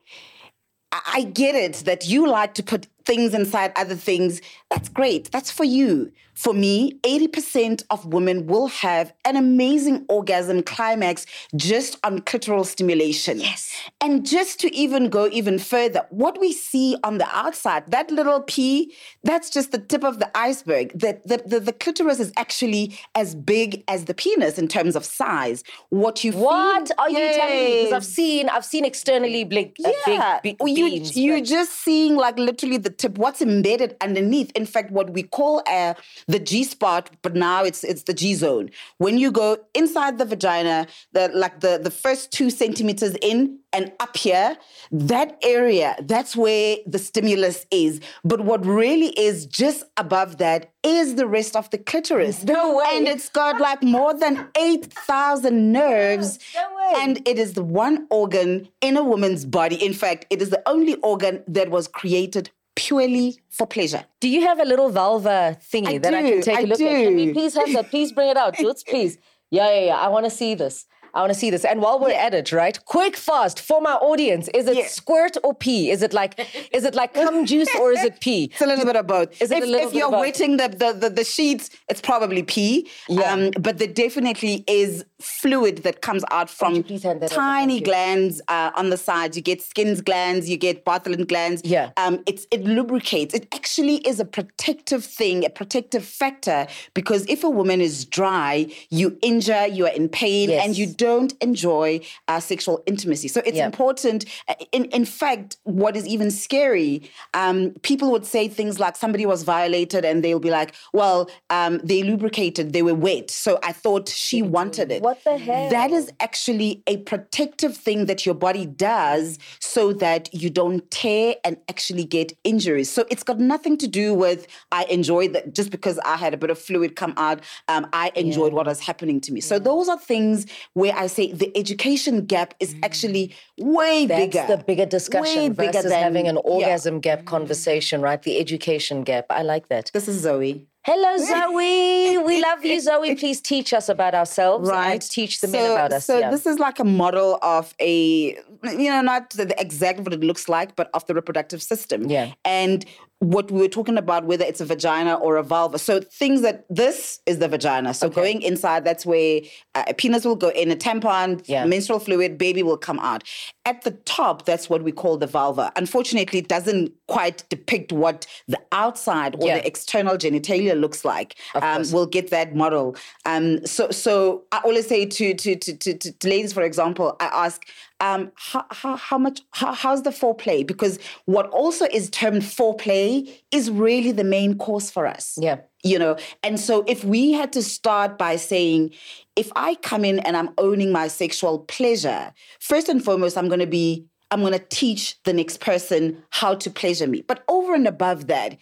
I 0.91 0.99
I 1.13 1.23
get 1.23 1.55
it 1.55 1.75
that 1.85 2.05
you 2.07 2.27
like 2.27 2.53
to 2.55 2.63
put 2.63 2.87
things 3.05 3.33
inside 3.33 3.71
other 3.75 3.95
things. 3.95 4.41
That's 4.69 4.89
great. 4.89 5.31
That's 5.31 5.49
for 5.51 5.63
you. 5.63 6.11
For 6.43 6.53
me, 6.53 6.99
80% 7.03 7.83
of 7.89 8.05
women 8.05 8.47
will 8.47 8.67
have 8.67 9.13
an 9.23 9.37
amazing 9.37 10.05
orgasm 10.09 10.61
climax 10.61 11.25
just 11.55 11.97
on 12.03 12.19
clitoral 12.19 12.65
stimulation. 12.65 13.39
Yes. 13.39 13.71
And 14.01 14.25
just 14.25 14.59
to 14.59 14.75
even 14.75 15.07
go 15.09 15.29
even 15.31 15.57
further, 15.57 16.05
what 16.09 16.37
we 16.41 16.51
see 16.51 16.97
on 17.01 17.17
the 17.17 17.27
outside, 17.33 17.89
that 17.91 18.11
little 18.11 18.41
pea, 18.41 18.93
that's 19.23 19.49
just 19.49 19.71
the 19.71 19.77
tip 19.77 20.03
of 20.03 20.19
the 20.19 20.29
iceberg. 20.37 20.91
The, 20.99 21.21
the, 21.23 21.41
the, 21.45 21.59
the 21.61 21.71
clitoris 21.71 22.19
is 22.19 22.33
actually 22.35 22.99
as 23.15 23.35
big 23.35 23.81
as 23.87 24.03
the 24.03 24.13
penis 24.13 24.57
in 24.57 24.67
terms 24.67 24.97
of 24.97 25.05
size. 25.05 25.63
What 25.91 26.25
you 26.25 26.33
What 26.33 26.89
feel- 26.89 26.95
are 26.99 27.09
you 27.09 27.19
telling 27.19 27.55
me? 27.65 27.83
Because 27.83 27.93
I've 27.93 28.05
seen 28.05 28.49
I've 28.49 28.65
seen 28.65 28.83
externally 28.83 29.45
big, 29.45 29.75
uh, 29.85 29.91
Yeah, 30.07 30.39
big, 30.43 30.57
Well, 30.59 30.73
big 30.73 30.77
you 30.77 31.23
you're 31.23 31.39
but- 31.39 31.45
just 31.47 31.71
seeing 31.71 32.17
like 32.17 32.37
literally 32.37 32.77
the 32.77 32.89
tip, 32.89 33.17
what's 33.17 33.41
embedded 33.41 33.95
underneath. 34.01 34.51
In 34.55 34.65
fact, 34.65 34.91
what 34.91 35.11
we 35.11 35.23
call 35.23 35.63
uh, 35.71 35.93
the 36.33 36.39
G 36.39 36.63
spot, 36.63 37.11
but 37.21 37.35
now 37.35 37.63
it's 37.63 37.83
it's 37.83 38.03
the 38.03 38.13
G 38.13 38.33
zone. 38.33 38.71
When 38.97 39.19
you 39.19 39.31
go 39.31 39.57
inside 39.75 40.17
the 40.17 40.25
vagina, 40.25 40.87
the 41.11 41.29
like 41.33 41.59
the 41.59 41.79
the 41.81 41.91
first 41.91 42.31
two 42.31 42.49
centimeters 42.49 43.15
in 43.21 43.59
and 43.71 43.91
up 43.99 44.17
here, 44.17 44.57
that 44.91 45.37
area, 45.43 45.95
that's 46.01 46.35
where 46.35 46.77
the 46.87 46.97
stimulus 46.97 47.67
is. 47.69 48.01
But 48.23 48.41
what 48.41 48.65
really 48.65 49.09
is 49.09 49.45
just 49.45 49.83
above 49.95 50.37
that 50.39 50.71
is 50.83 51.15
the 51.15 51.27
rest 51.27 51.55
of 51.55 51.69
the 51.69 51.77
clitoris. 51.77 52.43
No 52.43 52.77
way. 52.77 52.85
And 52.93 53.07
it's 53.07 53.29
got 53.29 53.61
like 53.61 53.83
more 53.83 54.13
than 54.17 54.47
eight 54.57 54.91
thousand 54.91 55.71
nerves. 55.71 56.39
No 56.55 56.67
way. 56.75 56.93
And 57.03 57.27
it 57.27 57.37
is 57.37 57.53
the 57.53 57.63
one 57.63 58.07
organ 58.09 58.67
in 58.81 58.97
a 58.97 59.03
woman's 59.03 59.45
body. 59.45 59.75
In 59.75 59.93
fact, 59.93 60.25
it 60.31 60.41
is 60.41 60.49
the 60.49 60.63
only 60.67 60.95
organ 61.11 61.43
that 61.47 61.69
was 61.69 61.87
created 61.87 62.49
purely 62.75 63.39
for 63.49 63.67
pleasure. 63.67 64.03
Do 64.19 64.29
you 64.29 64.41
have 64.41 64.59
a 64.59 64.65
little 64.65 64.89
vulva 64.89 65.57
thingy 65.71 65.87
I 65.95 65.97
that 65.99 66.13
I 66.13 66.21
can 66.23 66.41
take 66.41 66.57
a 66.57 66.61
I 66.61 66.63
look 66.63 66.81
at? 66.81 67.03
Can 67.03 67.15
we 67.15 67.25
do. 67.27 67.33
please 67.33 67.53
have 67.55 67.71
that? 67.73 67.89
Please 67.89 68.11
bring 68.11 68.29
it 68.29 68.37
out, 68.37 68.55
Toots, 68.57 68.83
please. 68.87 69.17
Yeah, 69.51 69.69
yeah, 69.73 69.85
yeah. 69.85 69.95
I 69.97 70.07
want 70.09 70.25
to 70.25 70.31
see 70.31 70.55
this. 70.55 70.85
I 71.15 71.19
want 71.21 71.31
to 71.31 71.37
see 71.37 71.51
this. 71.51 71.63
And 71.63 71.79
while 71.79 71.99
we're 71.99 72.09
at 72.11 72.33
it, 72.33 72.51
right? 72.51 72.83
Quick, 72.85 73.15
fast 73.15 73.59
for 73.61 73.79
my 73.81 73.93
audience. 73.93 74.47
Is 74.47 74.65
it 74.67 74.75
Yeah. 74.77 74.87
squirt 74.87 75.37
or 75.43 75.53
pee? 75.53 75.91
Is 75.91 76.01
it 76.01 76.11
like, 76.11 76.39
is 76.73 76.85
it 76.85 76.95
like 76.95 77.13
cum 77.13 77.45
juice 77.45 77.69
or 77.79 77.91
is 77.91 78.03
it 78.03 78.19
pee? 78.19 78.45
It's 78.51 78.61
a 78.61 78.65
little 78.65 78.83
bit 78.83 78.95
of 78.95 79.05
both. 79.05 79.39
Is 79.39 79.51
it 79.51 79.59
if, 79.59 79.63
a 79.63 79.67
little 79.67 79.85
if 79.87 79.91
bit 79.93 79.97
you're 79.99 80.07
of 80.07 80.13
both? 80.13 80.21
wetting 80.21 80.57
the, 80.57 80.69
the, 80.69 80.93
the, 80.93 81.09
the 81.11 81.23
sheets, 81.23 81.69
it's 81.87 82.01
probably 82.01 82.41
pee. 82.41 82.89
Yeah. 83.07 83.31
Um, 83.31 83.51
but 83.59 83.77
there 83.77 83.89
definitely 83.89 84.63
is 84.67 85.05
fluid 85.23 85.77
that 85.83 86.01
comes 86.01 86.23
out 86.31 86.49
from 86.49 86.75
you 86.75 86.83
please 86.83 87.03
hand 87.03 87.21
that 87.21 87.31
over? 87.31 87.39
tiny 87.41 87.79
glands 87.79 88.41
uh, 88.47 88.71
on 88.75 88.89
the 88.89 88.97
sides. 88.97 89.35
You 89.37 89.43
get 89.43 89.61
Skene 89.61 89.95
glands, 90.03 90.49
you 90.49 90.57
get 90.57 90.83
Bartholin 90.85 91.27
glands. 91.27 91.61
Yeah. 91.63 91.91
Um, 91.97 92.21
it's 92.25 92.45
it 92.51 92.63
lubricates. 92.63 93.33
It 93.33 93.47
actually 93.53 93.97
is 94.07 94.19
a 94.19 94.25
protective 94.25 95.03
thing, 95.05 95.45
a 95.45 95.49
protective 95.49 96.03
factor, 96.05 96.67
because 96.93 97.25
if 97.27 97.43
a 97.43 97.49
woman 97.49 97.79
is 97.81 98.05
dry, 98.05 98.67
you 98.89 99.17
injure, 99.21 99.67
you 99.67 99.85
are 99.85 99.93
in 99.93 100.09
pain, 100.09 100.49
Yes. 100.49 100.65
and 100.65 100.77
you 100.77 100.87
don't 100.87 101.33
enjoy 101.41 101.99
uh, 102.27 102.39
sexual 102.39 102.83
intimacy. 102.85 103.27
So 103.27 103.41
it's 103.45 103.57
Yeah. 103.57 103.65
important. 103.65 104.25
uh, 104.49 104.55
In 104.71 104.85
in 104.85 105.05
fact, 105.05 105.57
what 105.63 105.95
is 105.95 106.05
even 106.07 106.29
scary, 106.31 107.09
um, 107.33 107.71
people 107.81 108.11
would 108.11 108.25
say 108.25 108.47
things 108.47 108.79
like 108.79 108.95
somebody 108.95 109.25
was 109.25 109.43
violated, 109.43 110.03
and 110.05 110.23
they'll 110.23 110.39
be 110.49 110.55
like, 110.59 110.73
"Well, 110.93 111.29
um, 111.49 111.79
they 111.83 112.01
lubricated, 112.03 112.73
they 112.73 112.81
were 112.81 112.95
wet, 112.95 113.29
so 113.31 113.59
I 113.63 113.71
thought 113.83 114.09
she 114.09 114.41
wanted 114.41 114.91
it." 114.91 115.01
What 115.03 115.12
the 115.23 115.37
hell? 115.37 115.69
That 115.69 115.91
is 115.91 116.11
actually 116.19 116.81
a 116.87 116.97
protective 116.97 117.75
thing 117.75 118.05
that 118.05 118.25
your 118.25 118.35
body 118.35 118.65
does 118.65 119.37
so 119.59 119.91
that 119.93 120.33
you 120.33 120.49
don't 120.49 120.89
tear 120.91 121.35
and 121.43 121.57
actually 121.69 122.05
get 122.05 122.31
injuries. 122.43 122.89
So 122.89 123.05
it's 123.11 123.23
got 123.23 123.39
nothing 123.39 123.77
to 123.77 123.87
do 123.87 124.13
with 124.13 124.47
I 124.71 124.85
enjoyed 124.85 125.33
that 125.33 125.53
just 125.53 125.69
because 125.71 125.99
I 125.99 126.15
had 126.17 126.33
a 126.33 126.37
bit 126.37 126.49
of 126.49 126.57
fluid 126.57 126.95
come 126.95 127.13
out. 127.17 127.41
Um, 127.67 127.87
I 127.93 128.11
enjoyed 128.15 128.53
what 128.53 128.65
was 128.65 128.79
happening 128.79 129.19
to 129.21 129.33
me. 129.33 129.41
So 129.41 129.59
those 129.59 129.89
are 129.89 129.99
things 129.99 130.45
where 130.73 130.95
I 130.95 131.07
say 131.07 131.31
the 131.31 131.51
education 131.57 132.25
gap 132.25 132.53
is 132.59 132.75
actually 132.83 133.35
way 133.59 134.05
Mm. 134.05 134.07
That's 134.07 134.25
bigger. 134.25 134.45
the 134.57 134.63
bigger 134.63 134.85
discussion 134.85 135.35
Way 135.43 135.49
bigger 135.49 135.71
versus 135.73 135.91
than- 135.91 136.03
having 136.03 136.27
an 136.27 136.35
yeah. 136.35 136.41
orgasm 136.53 136.99
gap 136.99 137.25
conversation, 137.25 138.01
right? 138.01 138.21
The 138.21 138.39
education 138.39 139.03
gap. 139.03 139.25
I 139.29 139.41
like 139.43 139.67
that. 139.69 139.91
This 139.93 140.07
is 140.07 140.21
Zoe. 140.21 140.67
Hello, 140.85 141.17
Zoe. 141.25 142.17
we 142.17 142.41
love 142.41 142.65
you, 142.65 142.79
Zoe. 142.81 143.15
Please 143.15 143.39
teach 143.39 143.73
us 143.73 143.87
about 143.87 144.13
ourselves 144.13 144.69
and 144.69 145.01
teach 145.01 145.39
the 145.39 145.47
men 145.47 145.71
about 145.71 145.93
us. 145.93 146.05
So 146.05 146.19
yeah. 146.19 146.29
this 146.29 146.45
is 146.45 146.59
like 146.59 146.77
a 146.79 146.83
model 146.83 147.39
of 147.41 147.73
a, 147.79 148.35
you 148.63 148.89
know, 148.89 149.01
not 149.01 149.29
the, 149.29 149.45
the 149.45 149.61
exact 149.61 150.01
what 150.01 150.13
it 150.13 150.21
looks 150.21 150.49
like, 150.49 150.75
but 150.75 150.89
of 150.93 151.05
the 151.07 151.15
reproductive 151.15 151.63
system. 151.63 152.09
Yeah. 152.09 152.33
And 152.43 152.85
what 153.23 153.49
we 153.49 153.59
were 153.61 153.69
talking 153.69 153.97
about, 153.97 154.25
whether 154.25 154.43
it's 154.43 154.59
a 154.59 154.65
vagina 154.65 155.13
or 155.15 155.37
a 155.37 155.43
vulva. 155.43 155.79
So 155.79 156.01
things 156.01 156.41
that 156.41 156.65
this 156.69 157.19
is 157.25 157.39
the 157.39 157.47
vagina. 157.47 157.93
So 157.93 158.09
going 158.09 158.41
inside, 158.41 158.83
that's 158.83 159.05
where 159.05 159.41
uh, 159.75 159.85
a 159.87 159.93
penis 159.93 160.25
will 160.25 160.35
go 160.35 160.49
in, 160.49 160.69
a 160.71 160.75
tampon, 160.75 161.41
Yeah. 161.47 161.63
menstrual 161.65 161.99
fluid, 161.99 162.37
baby 162.37 162.63
will 162.63 162.77
come 162.77 162.99
out. 162.99 163.23
At 163.65 163.83
the 163.83 163.91
top, 163.91 164.45
that's 164.45 164.69
what 164.69 164.83
we 164.83 164.91
call 164.91 165.17
the 165.17 165.27
vulva. 165.27 165.71
Unfortunately, 165.77 166.39
it 166.39 166.49
doesn't 166.49 166.91
quite 167.07 167.47
depict 167.49 167.93
what 167.93 168.25
the 168.49 168.59
outside 168.73 169.35
or 169.39 169.47
Yeah. 169.47 169.59
the 169.59 169.67
external 169.67 170.17
genitalia 170.17 170.77
looks 170.79 171.05
like. 171.05 171.35
Um, 171.55 171.83
we'll 171.91 172.05
get 172.05 172.29
that 172.31 172.55
model. 172.55 172.95
Um, 173.25 173.65
so, 173.65 173.89
so 173.91 174.43
I 174.51 174.59
always 174.65 174.87
say 174.87 175.05
to 175.05 175.33
to 175.33 175.55
to 175.55 175.75
to, 175.77 175.93
to, 175.93 176.11
to 176.11 176.27
ladies, 176.27 176.51
for 176.51 176.63
example, 176.63 177.15
I 177.21 177.25
ask, 177.45 177.65
um, 177.99 178.31
how, 178.35 178.65
how, 178.71 178.95
how 178.97 179.17
much, 179.17 179.41
how, 179.51 179.73
how's 179.73 180.03
the 180.03 180.09
foreplay? 180.09 180.65
Because 180.65 180.99
what 181.25 181.47
also 181.47 181.85
is 181.85 182.09
termed 182.09 182.41
foreplay 182.41 183.29
is 183.51 183.69
really 183.69 184.11
the 184.11 184.23
main 184.23 184.57
course 184.57 184.91
for 184.91 185.07
us. 185.07 185.37
Yeah. 185.39 185.57
You 185.83 185.99
know, 185.99 186.17
and 186.43 186.59
so 186.59 186.83
if 186.87 187.03
we 187.03 187.33
had 187.33 187.51
to 187.53 187.61
start 187.61 188.17
by 188.17 188.37
saying, 188.37 188.91
if 189.35 189.51
I 189.55 189.75
come 189.75 190.05
in 190.05 190.19
and 190.19 190.37
I'm 190.37 190.49
owning 190.57 190.91
my 190.91 191.07
sexual 191.07 191.59
pleasure, 191.59 192.33
first 192.59 192.87
and 192.87 193.03
foremost, 193.03 193.37
I'm 193.37 193.47
going 193.47 193.59
to 193.59 193.67
be 193.67 194.05
I'm 194.31 194.39
going 194.39 194.53
to 194.53 194.65
teach 194.69 195.21
the 195.25 195.33
next 195.33 195.59
person 195.59 196.23
how 196.31 196.55
to 196.55 196.71
pleasure 196.71 197.05
me. 197.05 197.21
But 197.21 197.43
over 197.47 197.75
and 197.75 197.87
above 197.87 198.25
that, 198.27 198.57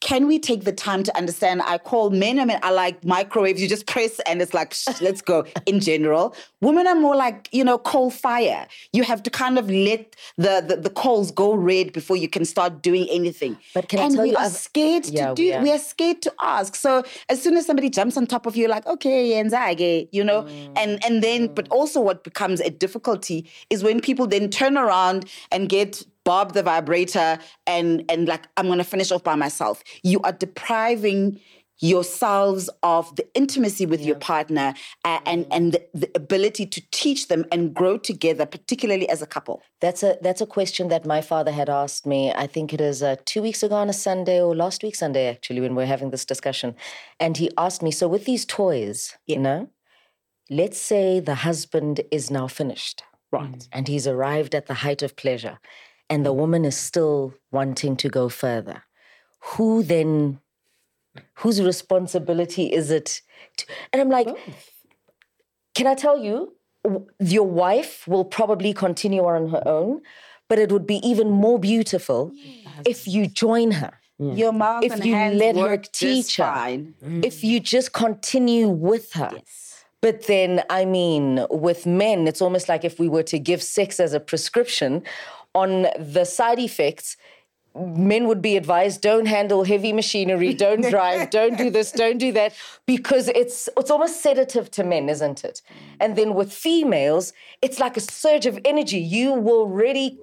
can 0.00 0.26
we 0.26 0.38
take 0.38 0.64
the 0.64 0.72
time 0.72 1.02
to 1.04 1.16
understand? 1.16 1.62
I 1.62 1.78
call 1.78 2.10
men, 2.10 2.38
I 2.38 2.44
mean, 2.44 2.58
I 2.62 2.70
like 2.70 3.04
microwaves. 3.04 3.60
You 3.62 3.68
just 3.68 3.86
press 3.86 4.20
and 4.20 4.42
it's 4.42 4.52
like, 4.54 4.74
"Shh, 4.74 5.00
let's 5.00 5.22
go 5.22 5.44
in 5.66 5.80
general. 5.80 6.34
Women 6.60 6.86
are 6.86 6.94
more 6.94 7.16
like, 7.16 7.48
you 7.52 7.64
know, 7.64 7.78
coal 7.78 8.10
fire. 8.10 8.66
You 8.92 9.04
have 9.04 9.22
to 9.24 9.30
kind 9.30 9.58
of 9.58 9.70
let 9.70 10.16
the, 10.36 10.64
the, 10.66 10.76
the 10.76 10.90
coals 10.90 11.30
go 11.30 11.54
red 11.54 11.92
before 11.92 12.16
you 12.16 12.28
can 12.28 12.44
start 12.44 12.82
doing 12.82 13.06
anything. 13.10 13.56
But 13.74 13.88
can 13.88 13.98
I 14.00 14.02
and 14.04 14.14
tell 14.14 14.22
we 14.24 14.30
you, 14.30 14.36
are 14.36 14.44
I've- 14.44 14.54
scared 14.54 15.06
Yeah, 15.06 15.28
to 15.30 15.34
do, 15.34 15.42
we 15.42 15.52
are. 15.52 15.62
we 15.62 15.72
are 15.72 15.78
scared 15.78 16.22
to 16.22 16.32
ask. 16.40 16.74
So 16.76 17.02
as 17.28 17.42
soon 17.42 17.56
as 17.56 17.66
somebody 17.66 17.88
jumps 17.90 18.16
on 18.16 18.26
top 18.26 18.46
of 18.46 18.56
you, 18.56 18.68
like, 18.68 18.86
okay, 18.86 19.30
yenzage, 19.30 20.08
you 20.12 20.24
know, 20.24 20.42
mm, 20.42 20.72
and, 20.76 21.04
and 21.04 21.22
then, 21.22 21.54
but 21.54 21.68
mm. 21.68 21.74
also 21.74 22.00
what 22.00 22.24
becomes 22.24 22.60
a 22.60 22.70
difficulty 22.70 23.48
is 23.70 23.82
when 23.82 24.00
people 24.00 24.26
then 24.26 24.50
turn 24.50 24.76
around 24.76 25.26
and 25.50 25.68
get 25.68 26.02
Bob 26.26 26.52
the 26.52 26.62
vibrator 26.62 27.38
and 27.66 28.04
and 28.10 28.28
like 28.28 28.44
I'm 28.56 28.66
gonna 28.66 28.84
finish 28.84 29.10
off 29.12 29.24
by 29.24 29.36
myself. 29.36 29.82
You 30.02 30.20
are 30.24 30.32
depriving 30.32 31.40
yourselves 31.78 32.70
of 32.82 33.14
the 33.16 33.26
intimacy 33.34 33.84
with 33.84 34.02
your 34.02 34.16
partner 34.16 34.74
uh, 35.04 35.20
and 35.26 35.46
and 35.50 35.72
the, 35.72 35.86
the 35.94 36.10
ability 36.14 36.66
to 36.66 36.82
teach 36.90 37.28
them 37.28 37.44
and 37.52 37.74
grow 37.74 37.96
together 37.98 38.46
particularly 38.46 39.08
as 39.08 39.22
a 39.22 39.26
couple. 39.26 39.62
That's 39.80 40.02
a 40.02 40.18
that's 40.20 40.40
a 40.40 40.46
question 40.46 40.88
that 40.88 41.06
my 41.06 41.20
father 41.20 41.52
had 41.52 41.68
asked 41.68 42.06
me. 42.06 42.32
I 42.32 42.46
think 42.46 42.72
it 42.72 42.80
is 42.80 43.02
uh, 43.02 43.16
two 43.24 43.42
weeks 43.42 43.62
ago 43.62 43.76
on 43.76 43.88
a 43.88 43.92
Sunday 43.92 44.40
or 44.40 44.56
last 44.56 44.82
week 44.82 44.96
Sunday 44.96 45.28
actually 45.28 45.60
when 45.60 45.74
we 45.74 45.84
are 45.84 45.92
having 45.94 46.10
this 46.10 46.24
discussion, 46.24 46.74
and 47.20 47.36
he 47.36 47.50
asked 47.56 47.82
me, 47.82 47.90
so 47.90 48.08
with 48.08 48.24
these 48.24 48.44
toys, 48.44 49.14
you 49.26 49.38
know, 49.38 49.68
let's 50.50 50.78
say 50.78 51.20
the 51.20 51.36
husband 51.36 52.00
is 52.10 52.30
now 52.30 52.48
finished, 52.48 53.04
right. 53.30 53.68
and 53.70 53.86
he's 53.86 54.06
arrived 54.08 54.54
at 54.54 54.66
the 54.66 54.74
height 54.74 55.02
of 55.02 55.14
pleasure, 55.14 55.58
and 56.08 56.24
the 56.24 56.32
woman 56.32 56.64
is 56.64 56.76
still 56.76 57.34
wanting 57.50 57.96
to 57.96 58.08
go 58.08 58.28
further. 58.28 58.82
Who 59.54 59.82
then? 59.82 60.40
Whose 61.38 61.62
responsibility 61.62 62.72
is 62.72 62.90
it? 62.90 63.22
To, 63.58 63.66
and 63.92 64.02
I'm 64.02 64.10
like, 64.10 64.28
can 65.74 65.86
I 65.86 65.94
tell 65.94 66.18
you, 66.18 66.54
your 67.20 67.46
wife 67.46 68.06
will 68.06 68.24
probably 68.24 68.72
continue 68.72 69.24
on 69.24 69.48
her 69.48 69.62
own, 69.66 70.02
but 70.48 70.58
it 70.58 70.70
would 70.70 70.86
be 70.86 70.96
even 71.06 71.30
more 71.30 71.58
beautiful 71.58 72.32
if 72.84 73.08
you 73.08 73.26
join 73.26 73.72
her. 73.72 73.98
your 74.18 74.52
mouth 74.52 74.84
If 74.84 74.92
and 74.92 75.04
you 75.04 75.14
hands 75.14 75.38
let 75.38 75.56
her 75.56 75.76
teach 75.76 76.36
her. 76.36 76.44
fine 76.44 76.94
mm. 77.04 77.24
If 77.24 77.44
you 77.44 77.60
just 77.60 77.92
continue 77.92 78.68
with 78.68 79.12
her. 79.12 79.30
But 80.02 80.26
then, 80.26 80.62
I 80.70 80.84
mean, 80.84 81.46
with 81.50 81.86
men, 81.86 82.28
it's 82.28 82.40
almost 82.40 82.68
like 82.68 82.84
if 82.84 82.98
we 82.98 83.08
were 83.08 83.24
to 83.24 83.38
give 83.38 83.62
sex 83.62 83.98
as 83.98 84.12
a 84.12 84.20
prescription 84.20 85.02
on 85.56 85.86
the 85.98 86.24
side 86.24 86.58
effects, 86.58 87.16
men 87.74 88.26
would 88.28 88.40
be 88.40 88.56
advised 88.56 89.00
don't 89.00 89.26
handle 89.26 89.64
heavy 89.64 89.92
machinery, 89.92 90.54
don't 90.54 90.82
drive, 90.94 91.30
don't 91.30 91.56
do 91.58 91.70
this, 91.70 91.92
don't 91.92 92.18
do 92.18 92.32
that, 92.32 92.54
because 92.86 93.28
it's 93.28 93.68
it's 93.76 93.90
almost 93.90 94.22
sedative 94.22 94.70
to 94.72 94.84
men, 94.84 95.08
isn't 95.08 95.44
it? 95.44 95.62
And 96.00 96.16
then 96.16 96.34
with 96.34 96.52
females, 96.52 97.32
it's 97.62 97.78
like 97.78 97.96
a 97.96 98.00
surge 98.00 98.46
of 98.46 98.58
energy. 98.64 98.98
You 98.98 99.32
will 99.32 99.68
ready, 99.68 100.18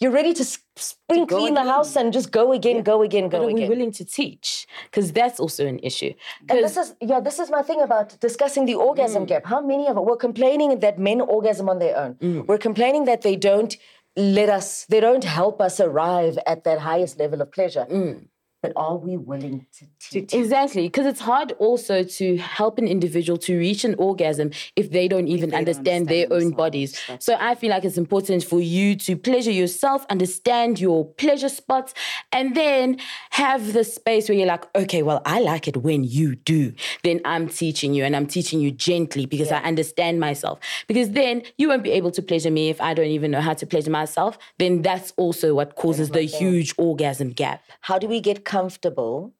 you're 0.00 0.16
ready 0.20 0.34
to 0.34 0.44
spring 0.44 1.26
clean 1.26 1.54
the 1.54 1.64
house 1.64 1.96
and 1.96 2.12
just 2.12 2.30
go 2.30 2.52
again, 2.52 2.82
go 2.82 3.02
again, 3.02 3.28
go 3.28 3.38
But 3.38 3.44
are 3.44 3.46
we 3.46 3.54
again. 3.54 3.68
willing 3.68 3.92
to 3.92 4.04
teach? 4.04 4.66
Because 4.84 5.12
that's 5.12 5.40
also 5.40 5.66
an 5.66 5.78
issue. 5.80 6.12
And 6.48 6.64
this 6.64 6.76
is 6.76 6.94
yeah, 7.00 7.20
this 7.20 7.38
is 7.38 7.50
my 7.50 7.62
thing 7.62 7.80
about 7.80 8.18
discussing 8.20 8.66
the 8.66 8.76
orgasm 8.76 9.24
mm. 9.24 9.28
gap. 9.28 9.46
How 9.46 9.60
many 9.60 9.86
of 9.88 9.96
us 9.98 10.04
we're 10.06 10.16
complaining 10.28 10.80
that 10.80 10.98
men 10.98 11.20
orgasm 11.20 11.68
on 11.68 11.78
their 11.78 11.96
own. 11.96 12.14
Mm. 12.14 12.46
We're 12.46 12.64
complaining 12.68 13.04
that 13.06 13.22
they 13.22 13.36
don't 13.36 13.76
let 14.18 14.48
us, 14.48 14.84
they 14.86 15.00
don't 15.00 15.24
help 15.24 15.60
us 15.60 15.78
arrive 15.80 16.38
at 16.46 16.64
that 16.64 16.80
highest 16.80 17.18
level 17.18 17.40
of 17.40 17.52
pleasure. 17.52 17.86
Mm. 17.90 18.26
But 18.60 18.72
are 18.74 18.96
we 18.96 19.16
willing 19.16 19.66
to 19.78 19.86
teach? 20.00 20.34
Exactly, 20.34 20.88
because 20.88 21.06
it's 21.06 21.20
hard 21.20 21.52
also 21.60 22.02
to 22.02 22.36
help 22.38 22.78
an 22.78 22.88
individual 22.88 23.38
to 23.38 23.56
reach 23.56 23.84
an 23.84 23.94
orgasm 23.98 24.50
if 24.74 24.90
they 24.90 25.06
don't 25.06 25.28
even 25.28 25.54
understand, 25.54 26.08
their 26.08 26.26
own 26.32 26.50
bodies. 26.50 27.00
So 27.20 27.36
I 27.38 27.54
feel 27.54 27.70
like 27.70 27.84
it's 27.84 27.96
important 27.96 28.42
for 28.42 28.60
you 28.60 28.96
to 28.96 29.16
pleasure 29.16 29.52
yourself, 29.52 30.04
understand 30.10 30.80
your 30.80 31.04
pleasure 31.04 31.48
spots, 31.48 31.94
and 32.32 32.56
then 32.56 32.98
have 33.30 33.72
the 33.74 33.84
space 33.84 34.28
where 34.28 34.36
you're 34.36 34.46
like, 34.46 34.64
okay, 34.74 35.02
well, 35.04 35.22
I 35.24 35.40
like 35.40 35.68
it 35.68 35.76
when 35.76 36.02
you 36.02 36.34
do. 36.34 36.72
Then 37.04 37.20
I'm 37.24 37.48
teaching 37.48 37.94
you, 37.94 38.02
and 38.04 38.16
I'm 38.16 38.26
teaching 38.26 38.60
you 38.60 38.72
gently 38.72 39.26
because 39.26 39.52
I 39.52 39.58
understand 39.58 40.18
myself. 40.18 40.58
Because 40.88 41.12
then 41.12 41.42
you 41.58 41.68
won't 41.68 41.84
be 41.84 41.92
able 41.92 42.10
to 42.10 42.22
pleasure 42.22 42.50
me 42.50 42.70
if 42.70 42.80
I 42.80 42.92
don't 42.92 43.06
even 43.06 43.30
know 43.30 43.40
how 43.40 43.54
to 43.54 43.66
pleasure 43.66 43.90
myself. 43.90 44.36
Then 44.58 44.82
that's 44.82 45.12
also 45.16 45.54
what 45.54 45.76
causes 45.76 46.10
the 46.10 46.22
huge 46.22 46.74
orgasm 46.76 47.30
gap. 47.30 47.62
How 47.82 47.98
do 48.00 48.08
we 48.08 48.20
get 48.20 48.44
comfortable 48.48 49.34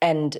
and 0.00 0.38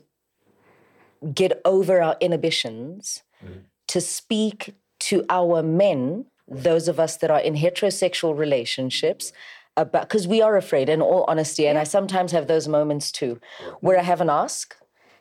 get 1.34 1.60
over 1.64 2.02
our 2.02 2.16
inhibitions 2.20 3.22
mm-hmm. 3.44 3.60
to 3.88 4.00
speak 4.00 4.74
to 4.98 5.24
our 5.28 5.62
men, 5.62 6.24
those 6.48 6.88
of 6.88 6.98
us 6.98 7.18
that 7.18 7.30
are 7.30 7.40
in 7.40 7.54
heterosexual 7.54 8.36
relationships, 8.36 9.32
about 9.76 10.08
because 10.08 10.26
we 10.26 10.40
are 10.40 10.56
afraid, 10.56 10.88
in 10.88 11.02
all 11.02 11.24
honesty, 11.28 11.66
and 11.68 11.78
I 11.78 11.84
sometimes 11.84 12.32
have 12.32 12.46
those 12.48 12.66
moments 12.66 13.12
too, 13.12 13.38
where 13.80 13.98
I 13.98 14.02
have 14.02 14.20
an 14.20 14.30
ask. 14.30 14.74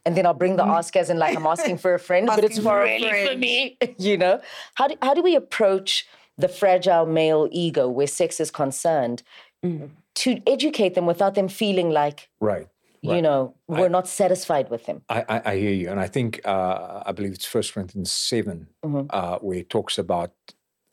And 0.05 0.15
then 0.15 0.25
I'll 0.25 0.33
bring 0.33 0.55
the 0.55 0.65
ask 0.65 0.95
as 0.95 1.09
in 1.09 1.19
like 1.19 1.35
I'm 1.35 1.45
asking 1.45 1.77
for 1.77 1.93
a 1.93 1.99
friend, 1.99 2.25
but 2.25 2.43
it's 2.43 2.57
Asking 2.57 2.63
for 2.63 2.81
a 2.81 2.85
really 2.85 3.27
for 3.27 3.37
me. 3.37 3.77
You 3.97 4.17
know, 4.17 4.41
how 4.75 4.87
do 4.87 4.95
how 5.01 5.13
do 5.13 5.21
we 5.21 5.35
approach 5.35 6.07
the 6.37 6.47
fragile 6.47 7.05
male 7.05 7.49
ego 7.51 7.89
where 7.89 8.07
sex 8.07 8.39
is 8.39 8.49
concerned 8.49 9.21
mm-hmm. 9.63 9.87
To 10.23 10.41
educate 10.45 10.93
them 10.95 11.05
without 11.05 11.33
them 11.35 11.47
feeling 11.47 11.89
like 11.89 12.29
Right. 12.39 12.67
you 13.01 13.21
know, 13.21 13.55
we're 13.67 13.89
not 13.97 14.07
satisfied 14.07 14.69
with 14.69 14.85
him. 14.85 15.01
I, 15.07 15.19
I, 15.33 15.41
I 15.51 15.53
hear 15.57 15.71
you, 15.81 15.89
and 15.89 15.99
I 15.99 16.07
think 16.07 16.41
uh, 16.45 17.03
I 17.05 17.11
believe 17.13 17.33
it's 17.33 17.45
First 17.45 17.73
Corinthians 17.73 18.11
7 18.11 18.67
uh, 19.09 19.37
where 19.39 19.59
it 19.59 19.69
talks 19.69 19.97
about 19.97 20.31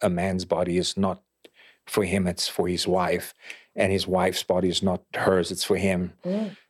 a 0.00 0.08
man's 0.10 0.44
body 0.44 0.78
is 0.78 0.96
not 0.96 1.18
for 1.86 2.04
him; 2.04 2.26
it's 2.26 2.48
for 2.48 2.68
his 2.68 2.86
wife, 2.86 3.34
and 3.74 3.90
his 3.92 4.06
wife's 4.06 4.44
body 4.44 4.68
is 4.68 4.82
not 4.82 5.02
hers; 5.14 5.50
it's 5.50 5.64
for 5.64 5.76
him. 5.76 6.12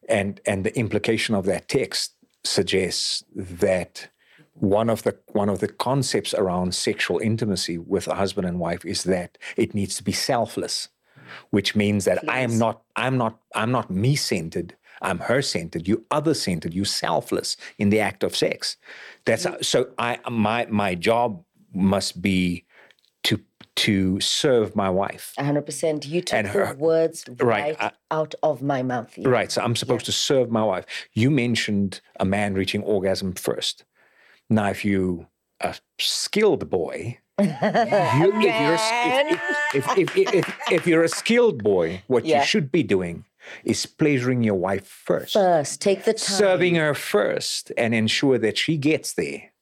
And 0.09 0.41
and 0.47 0.65
the 0.65 0.75
implication 0.79 1.35
of 1.35 1.45
that 1.47 1.69
text 1.69 2.15
suggests 2.45 3.25
that 3.35 4.09
one 4.55 4.89
of 4.89 5.03
the 5.03 5.15
one 5.33 5.51
of 5.51 5.59
the 5.61 5.69
concepts 5.69 6.33
around 6.35 6.75
sexual 6.75 7.19
intimacy 7.19 7.77
with 7.79 8.07
a 8.09 8.15
husband 8.15 8.47
and 8.49 8.59
wife 8.59 8.85
is 8.87 9.03
that 9.05 9.37
it 9.57 9.75
needs 9.75 9.97
to 9.97 10.05
be 10.05 10.13
selfless, 10.13 10.89
which 11.51 11.75
means 11.77 12.05
that 12.05 12.19
I 12.29 12.41
am 12.41 12.59
not 12.59 12.83
I'm 12.97 13.17
not 13.19 13.41
I'm 13.55 13.71
not 13.73 13.91
me 13.91 14.17
centered. 14.17 14.77
I'm 15.03 15.19
her 15.21 15.43
centered. 15.43 15.87
You 15.87 16.05
other 16.11 16.35
centered. 16.35 16.73
You 16.75 16.85
selfless 16.85 17.57
in 17.79 17.91
the 17.91 18.01
act 18.01 18.23
of 18.23 18.35
sex. 18.35 18.77
That's 19.27 19.47
so. 19.63 19.91
I 19.99 20.19
my 20.31 20.67
my 20.71 20.95
job 20.95 21.43
must 21.75 22.23
be 22.23 22.65
to 23.25 23.41
to 23.75 24.19
serve 24.21 24.75
my 24.75 24.89
wife. 24.89 25.35
100%. 25.39 26.07
You 26.07 26.23
took 26.23 26.39
And 26.39 26.47
the 26.47 26.51
her- 26.53 26.75
words 26.79 27.25
right, 27.29 27.77
right, 27.79 27.93
I- 28.11 28.15
out 28.17 28.35
of 28.43 28.63
my 28.63 28.83
mouth. 28.83 29.13
yeah. 29.19 29.29
Right. 29.29 29.53
So 29.53 29.61
I'm 29.63 29.77
supposed 29.77 30.07
to 30.07 30.13
serve 30.13 30.51
my 30.51 30.63
wife. 30.65 30.87
You 31.13 31.31
mentioned 31.31 32.01
a 32.19 32.25
man 32.25 32.55
reaching 32.55 32.83
orgasm 32.83 33.35
first. 33.35 33.85
Now, 34.49 34.71
if 34.71 34.83
you 34.85 35.27
a 35.61 35.75
skilled 35.99 36.71
boy, 36.71 37.19
you, 37.39 37.49
if, 37.53 38.61
you're, 38.61 38.79
if, 39.75 40.17
if, 40.17 40.17
if, 40.73 40.87
you're 40.87 41.05
a 41.05 41.09
skilled 41.09 41.63
boy, 41.63 42.03
what 42.07 42.25
Yeah. 42.25 42.41
you 42.41 42.47
should 42.47 42.73
be 42.73 42.83
doing 42.83 43.25
is 43.65 43.87
pleasuring 43.87 44.43
your 44.43 44.55
wife 44.55 44.87
first, 44.87 45.35
First, 45.35 45.81
take 45.81 46.05
the 46.05 46.15
time. 46.15 46.37
serving 46.37 46.75
her 46.77 46.95
first, 46.95 47.73
and 47.77 47.95
ensure 47.95 48.39
that 48.39 48.59
she 48.59 48.77
gets 48.77 49.13
there. 49.13 49.53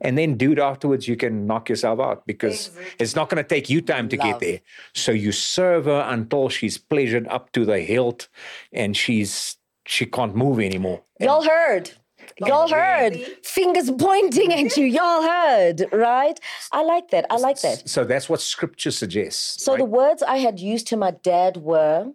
And 0.00 0.16
then 0.16 0.38
it 0.40 0.58
afterwards, 0.58 1.06
you 1.06 1.16
can 1.16 1.46
knock 1.46 1.68
yourself 1.68 2.00
out 2.00 2.26
because 2.26 2.70
it's 2.98 3.14
not 3.14 3.28
going 3.28 3.42
to 3.42 3.46
take 3.48 3.68
you 3.68 3.82
time 3.82 4.08
to 4.08 4.16
get 4.16 4.40
there. 4.40 4.60
So 4.94 5.12
you 5.12 5.30
serve 5.30 5.84
her 5.84 6.06
until 6.08 6.48
she's 6.48 6.78
pleasured 6.78 7.28
up 7.28 7.52
to 7.52 7.66
the 7.66 7.80
hilt 7.80 8.28
and 8.72 8.96
she's 8.96 9.58
she 9.86 10.06
can't 10.06 10.34
move 10.34 10.58
anymore. 10.60 11.02
Y'all 11.18 11.42
heard. 11.42 11.90
Y'all 12.38 12.68
heard. 12.68 13.16
Fingers 13.42 13.90
pointing 13.90 14.52
at 14.52 14.76
you. 14.76 14.86
Y'all 14.86 15.22
heard, 15.22 15.84
right? 15.92 16.38
I 16.72 16.82
like 16.82 17.10
that. 17.10 17.26
I 17.30 17.36
like 17.36 17.60
that. 17.62 17.88
So 17.88 18.04
that's 18.04 18.28
what 18.28 18.40
scripture 18.40 18.90
suggests. 18.90 19.62
So 19.62 19.72
right? 19.72 19.78
the 19.78 19.84
words 19.84 20.22
I 20.22 20.38
had 20.38 20.58
used 20.58 20.86
to 20.88 20.96
my 20.96 21.10
dad 21.10 21.58
were 21.58 22.12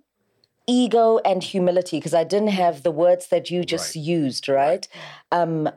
ego 0.68 1.20
and 1.20 1.44
humility 1.44 1.98
because 1.98 2.14
I 2.14 2.24
didn't 2.24 2.50
have 2.50 2.84
the 2.84 2.92
words 2.92 3.28
that 3.28 3.52
you 3.52 3.64
just 3.64 3.96
used, 3.96 4.50
right? 4.50 4.88
Um, 5.32 5.70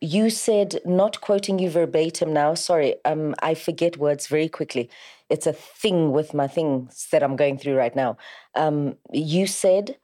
you 0.00 0.30
said, 0.30 0.80
not 0.84 1.20
quoting 1.20 1.60
you 1.60 1.70
verbatim 1.70 2.32
now, 2.32 2.54
sorry, 2.54 2.96
um, 3.04 3.36
I 3.40 3.54
forget 3.54 3.96
words 3.96 4.26
very 4.26 4.48
quickly. 4.48 4.90
It's 5.30 5.46
a 5.46 5.52
thing 5.52 6.10
with 6.10 6.34
my 6.34 6.48
things 6.48 7.06
that 7.12 7.22
I'm 7.22 7.36
going 7.36 7.56
through 7.56 7.76
right 7.76 7.94
now. 7.94 8.16
Um, 8.56 8.96
you 9.12 9.46
said 9.46 9.96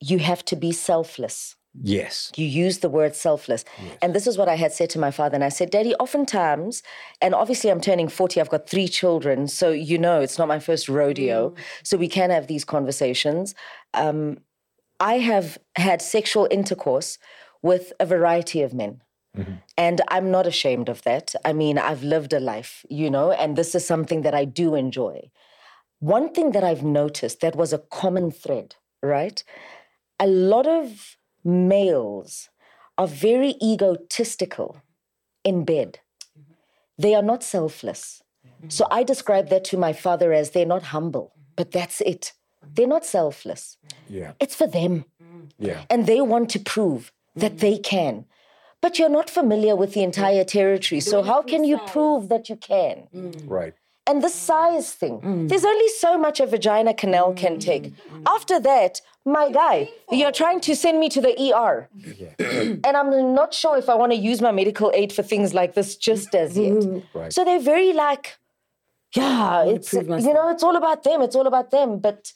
you 0.00 0.18
have 0.18 0.44
to 0.44 0.56
be 0.56 0.72
selfless. 0.72 1.56
Yes. 1.74 2.32
You 2.36 2.46
use 2.46 2.78
the 2.78 2.88
word 2.88 3.14
selfless. 3.14 3.64
And 4.02 4.14
this 4.14 4.26
is 4.26 4.38
what 4.38 4.48
I 4.48 4.56
had 4.56 4.72
said 4.72 4.90
to 4.90 4.98
my 4.98 5.10
father. 5.10 5.34
And 5.34 5.44
I 5.44 5.48
said, 5.48 5.70
Daddy, 5.70 5.94
oftentimes, 5.94 6.82
and 7.20 7.34
obviously 7.34 7.70
I'm 7.70 7.80
turning 7.80 8.08
40, 8.08 8.40
I've 8.40 8.50
got 8.50 8.68
three 8.68 8.88
children. 8.88 9.48
So, 9.48 9.70
you 9.70 9.98
know, 9.98 10.20
it's 10.20 10.38
not 10.38 10.48
my 10.48 10.58
first 10.58 10.88
rodeo. 10.88 11.54
So 11.82 11.96
we 11.96 12.08
can 12.08 12.30
have 12.30 12.46
these 12.46 12.64
conversations. 12.64 13.54
Um, 13.94 14.38
I 15.00 15.18
have 15.18 15.58
had 15.76 16.02
sexual 16.02 16.48
intercourse 16.50 17.18
with 17.62 17.92
a 18.00 18.06
variety 18.06 18.62
of 18.62 18.74
men. 18.74 19.02
And 19.76 20.00
I'm 20.08 20.30
not 20.30 20.46
ashamed 20.46 20.88
of 20.88 21.02
that. 21.02 21.34
I 21.44 21.52
mean, 21.52 21.78
I've 21.78 22.02
lived 22.02 22.32
a 22.32 22.40
life, 22.40 22.84
you 22.88 23.10
know, 23.10 23.30
and 23.30 23.56
this 23.56 23.74
is 23.74 23.86
something 23.86 24.22
that 24.22 24.34
I 24.34 24.44
do 24.44 24.74
enjoy. 24.74 25.30
One 26.00 26.32
thing 26.32 26.52
that 26.52 26.64
I've 26.64 26.82
noticed 26.82 27.40
that 27.40 27.56
was 27.56 27.72
a 27.72 27.78
common 27.78 28.30
thread, 28.30 28.76
right? 29.02 29.42
A 30.18 30.26
lot 30.26 30.66
of 30.66 31.16
males 31.44 32.48
are 32.96 33.06
very 33.06 33.54
egotistical 33.62 34.82
in 35.44 35.64
bed. 35.64 36.00
They 36.98 37.14
are 37.14 37.22
not 37.22 37.42
selfless. 37.42 38.22
So 38.68 38.86
I 38.90 39.04
describe 39.04 39.50
that 39.50 39.64
to 39.64 39.76
my 39.76 39.92
father 39.92 40.32
as 40.32 40.50
they're 40.50 40.66
not 40.66 40.84
humble, 40.84 41.32
but 41.54 41.70
that's 41.70 42.00
it. 42.00 42.32
They're 42.74 42.88
not 42.88 43.06
selfless. 43.06 43.78
Yeah. 44.08 44.32
It's 44.40 44.56
for 44.56 44.66
them. 44.66 45.04
Yeah. 45.58 45.84
And 45.88 46.06
they 46.06 46.20
want 46.20 46.50
to 46.50 46.58
prove 46.58 47.12
that 47.36 47.58
they 47.58 47.78
can. 47.78 48.24
But 48.80 48.98
you're 48.98 49.08
not 49.08 49.30
familiar 49.30 49.74
with 49.76 49.94
the 49.94 50.02
entire 50.02 50.44
territory. 50.44 51.00
So 51.00 51.22
how 51.22 51.42
can 51.42 51.64
you 51.64 51.78
prove 51.78 52.28
that 52.28 52.48
you 52.48 52.56
can? 52.56 53.08
Right. 53.44 53.74
And 54.08 54.22
the 54.22 54.28
size 54.30 54.92
thing. 54.92 55.46
There's 55.48 55.64
only 55.64 55.88
so 56.04 56.16
much 56.16 56.40
a 56.40 56.46
vagina 56.46 56.94
canal 56.94 57.34
can 57.34 57.58
take. 57.58 57.92
After 58.26 58.58
that, 58.60 59.02
my 59.24 59.50
guy, 59.52 59.90
you're 60.10 60.32
trying 60.32 60.60
to 60.60 60.74
send 60.74 60.98
me 60.98 61.08
to 61.10 61.20
the 61.20 61.34
ER. 61.52 61.88
and 62.86 62.96
I'm 62.96 63.34
not 63.34 63.52
sure 63.52 63.76
if 63.76 63.88
I 63.90 63.94
want 63.94 64.12
to 64.12 64.18
use 64.18 64.40
my 64.40 64.50
medical 64.50 64.90
aid 64.94 65.12
for 65.12 65.22
things 65.22 65.52
like 65.52 65.74
this 65.74 65.94
just 65.96 66.34
as 66.34 66.56
yet. 66.56 66.82
Right. 67.14 67.32
So 67.32 67.44
they're 67.44 67.60
very 67.60 67.92
like, 67.92 68.38
yeah, 69.14 69.64
it's 69.64 69.92
you 69.92 70.02
know, 70.02 70.48
it's 70.50 70.62
all 70.62 70.76
about 70.76 71.02
them. 71.04 71.20
It's 71.22 71.36
all 71.36 71.46
about 71.46 71.70
them. 71.70 71.98
But 71.98 72.32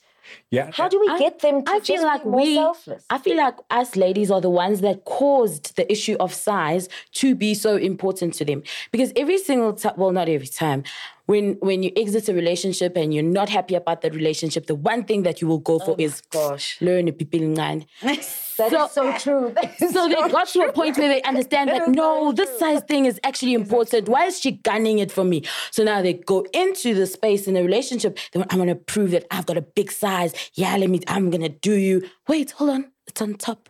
Yeah. 0.50 0.70
how 0.72 0.88
do 0.88 1.00
we 1.00 1.08
get 1.18 1.40
them 1.40 1.64
to 1.64 1.72
I 1.72 1.78
just 1.78 1.88
feel 1.90 2.04
like 2.04 2.22
be 2.22 2.28
more 2.30 2.40
we, 2.40 2.54
selfless? 2.54 3.04
I 3.10 3.18
feel 3.18 3.36
like 3.36 3.56
us 3.70 3.96
ladies 3.96 4.30
are 4.30 4.40
the 4.40 4.50
ones 4.50 4.80
that 4.82 5.04
caused 5.04 5.76
the 5.76 5.90
issue 5.90 6.16
of 6.20 6.32
size 6.32 6.88
to 7.20 7.34
be 7.34 7.54
so 7.54 7.76
important 7.76 8.34
to 8.34 8.44
them. 8.44 8.62
Because 8.92 9.12
every 9.16 9.38
single 9.38 9.72
time, 9.74 9.94
well, 9.96 10.12
not 10.12 10.28
every 10.28 10.46
time, 10.46 10.84
when 11.26 11.54
when 11.60 11.82
you 11.82 11.90
exit 11.96 12.28
a 12.28 12.34
relationship 12.34 12.96
and 12.96 13.14
you're 13.14 13.22
not 13.22 13.48
happy 13.48 13.74
about 13.74 14.00
that 14.02 14.14
relationship, 14.14 14.66
the 14.66 14.74
one 14.74 15.04
thing 15.04 15.22
that 15.22 15.40
you 15.40 15.46
will 15.46 15.58
go 15.60 15.78
for 15.78 15.92
oh 15.92 15.96
is 15.98 16.20
gosh. 16.30 16.80
learn 16.80 17.06
to 17.06 17.12
be 17.12 17.24
ngan. 17.24 17.86
That 18.58 18.70
is 18.70 18.76
So- 18.82 18.88
so 18.88 19.18
true. 19.18 19.54
Is 19.80 19.92
So 19.92 20.08
they 20.08 20.14
so 20.14 20.28
got 20.28 20.46
to 20.48 20.60
a 20.62 20.72
point 20.72 20.98
where 20.98 21.08
they 21.08 21.22
understand 21.22 21.70
that 21.70 21.88
no, 21.88 22.32
this 22.32 22.58
size 22.58 22.82
thing 22.82 23.06
is 23.06 23.18
actually 23.24 23.54
important. 23.54 24.08
Why 24.08 24.26
is 24.26 24.38
she 24.40 24.52
gunning 24.52 24.98
it 24.98 25.10
for 25.10 25.24
me? 25.24 25.42
So 25.70 25.82
now 25.84 26.02
they 26.02 26.14
go 26.14 26.44
into 26.52 26.94
the 26.94 27.06
space 27.06 27.46
in 27.46 27.56
a 27.56 27.62
relationship. 27.62 28.18
They 28.32 28.38
want, 28.40 28.52
I'm 28.52 28.58
gonna 28.58 28.74
prove 28.74 29.12
that 29.12 29.24
I've 29.30 29.46
got 29.46 29.56
a 29.56 29.62
big 29.62 29.90
size. 29.90 30.34
Yeah, 30.54 30.76
let 30.76 30.90
me. 30.90 31.00
I'm 31.08 31.30
gonna 31.30 31.48
do 31.48 31.72
you. 31.74 32.08
Wait, 32.28 32.50
hold 32.52 32.70
on. 32.70 32.92
It's 33.06 33.22
on 33.22 33.34
top. 33.34 33.68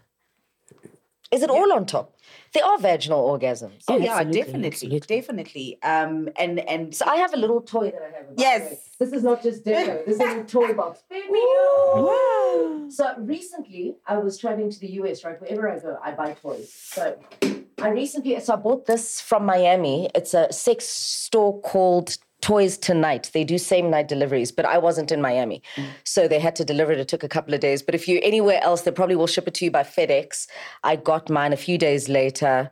Is 1.30 1.42
it 1.42 1.48
all 1.50 1.72
on 1.72 1.86
top? 1.86 2.11
There 2.54 2.64
are 2.64 2.78
vaginal 2.78 3.26
orgasms. 3.26 3.84
Oh, 3.88 3.96
yeah, 3.96 4.16
absolutely, 4.16 4.40
definitely, 4.40 4.96
absolutely. 4.96 5.16
definitely. 5.16 5.82
Um, 5.82 6.28
and 6.36 6.60
and 6.68 6.94
So 6.94 7.06
I 7.06 7.16
have 7.16 7.32
a 7.32 7.36
little 7.38 7.62
toy 7.62 7.90
that 7.90 8.02
I 8.02 8.16
have. 8.16 8.26
Yes. 8.36 8.70
way. 8.70 8.78
This 9.00 9.12
is 9.12 9.22
not 9.24 9.42
just 9.42 9.64
dinner. 9.64 10.02
This 10.06 10.20
is 10.20 10.34
a 10.36 10.44
toy 10.44 10.74
box. 10.74 11.02
Baby. 11.10 11.40
So 12.90 13.14
recently, 13.18 13.96
I 14.06 14.18
was 14.18 14.36
traveling 14.38 14.70
to 14.70 14.78
the 14.78 14.90
US, 15.00 15.24
right? 15.24 15.40
Wherever 15.40 15.68
I 15.70 15.78
go, 15.78 15.98
I 16.04 16.10
buy 16.12 16.34
toys. 16.34 16.70
So 16.72 17.18
I 17.80 17.88
recently, 17.88 18.38
so 18.40 18.52
I 18.52 18.56
bought 18.56 18.86
this 18.86 19.20
from 19.20 19.46
Miami. 19.46 20.10
It's 20.14 20.34
a 20.34 20.52
sex 20.52 20.84
store 20.86 21.60
called 21.62 22.18
Toys 22.42 22.76
Tonight. 22.76 23.30
They 23.32 23.44
do 23.44 23.56
same 23.56 23.88
night 23.88 24.08
deliveries, 24.08 24.52
but 24.52 24.66
I 24.66 24.76
wasn't 24.76 25.10
in 25.10 25.22
Miami. 25.22 25.62
Mm. 25.76 25.86
So 26.04 26.28
they 26.28 26.38
had 26.40 26.54
to 26.56 26.64
deliver 26.64 26.92
it. 26.92 26.98
It 27.00 27.08
took 27.08 27.22
a 27.22 27.28
couple 27.28 27.54
of 27.54 27.60
days. 27.60 27.82
But 27.82 27.94
if 27.94 28.06
you're 28.06 28.20
anywhere 28.22 28.60
else, 28.62 28.82
they 28.82 28.90
probably 28.90 29.16
will 29.16 29.26
ship 29.26 29.48
it 29.48 29.54
to 29.54 29.64
you 29.64 29.70
by 29.70 29.84
FedEx. 29.84 30.46
I 30.82 30.96
got 30.96 31.30
mine 31.30 31.52
a 31.54 31.56
few 31.56 31.78
days 31.78 32.08
later. 32.10 32.70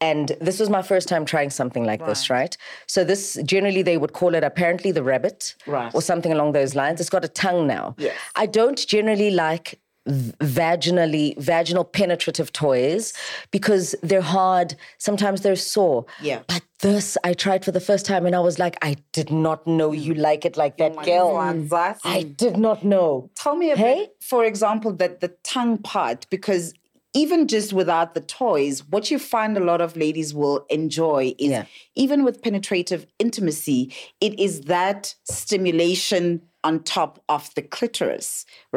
And 0.00 0.36
this 0.40 0.60
was 0.60 0.70
my 0.70 0.82
first 0.82 1.08
time 1.08 1.24
trying 1.24 1.50
something 1.50 1.84
like 1.84 2.06
this, 2.06 2.30
right? 2.30 2.56
So 2.86 3.02
this 3.02 3.36
generally 3.44 3.82
they 3.82 3.98
would 3.98 4.12
call 4.12 4.36
it 4.36 4.44
apparently 4.44 4.92
the 4.92 5.02
rabbit, 5.02 5.56
Right. 5.66 5.92
or 5.92 6.00
something 6.00 6.30
along 6.30 6.52
those 6.52 6.76
lines. 6.76 7.00
It's 7.00 7.10
got 7.10 7.24
a 7.24 7.28
tongue 7.28 7.66
now. 7.66 7.96
Yes. 7.98 8.16
I 8.36 8.46
don't 8.46 8.78
generally 8.86 9.32
like 9.32 9.80
vaginally 10.08 11.36
vaginal 11.38 11.84
penetrative 11.84 12.52
toys 12.52 13.12
because 13.50 13.94
they're 14.02 14.20
hard. 14.20 14.74
Sometimes 14.98 15.42
they're 15.42 15.56
sore. 15.56 16.06
Yeah. 16.20 16.40
But 16.46 16.62
this 16.80 17.18
I 17.24 17.34
tried 17.34 17.64
for 17.64 17.72
the 17.72 17.80
first 17.80 18.06
time 18.06 18.24
and 18.26 18.34
I 18.34 18.40
was 18.40 18.58
like, 18.58 18.76
I 18.82 18.96
did 19.12 19.30
not 19.30 19.66
know 19.66 19.92
you 19.92 20.14
mm. 20.14 20.20
like 20.20 20.44
it 20.44 20.56
like 20.56 20.76
that, 20.78 20.94
mm. 20.94 21.04
girl. 21.04 21.34
Mm. 21.34 21.98
I 22.04 22.22
did 22.22 22.56
not 22.56 22.84
know. 22.84 23.30
Tell 23.34 23.56
me 23.56 23.70
a 23.70 23.76
Hey? 23.76 23.94
bit, 23.94 24.16
for 24.20 24.44
example, 24.44 24.92
that 24.94 25.20
the 25.20 25.28
tongue 25.42 25.78
part, 25.78 26.26
because 26.30 26.74
even 27.14 27.48
just 27.48 27.72
without 27.72 28.14
the 28.14 28.20
toys, 28.20 28.86
what 28.88 29.10
you 29.10 29.18
find 29.18 29.56
a 29.56 29.64
lot 29.64 29.80
of 29.80 29.96
ladies 29.96 30.34
will 30.34 30.66
enjoy 30.68 31.34
is 31.38 31.50
Yeah. 31.50 31.64
even 31.96 32.22
with 32.22 32.42
penetrative 32.42 33.06
intimacy, 33.18 33.92
it 34.20 34.38
is 34.38 34.62
that 34.62 35.14
stimulation 35.24 36.42
on 36.68 36.74
top 36.98 37.12
of 37.28 37.42
the 37.56 37.62
clitoris, 37.74 38.30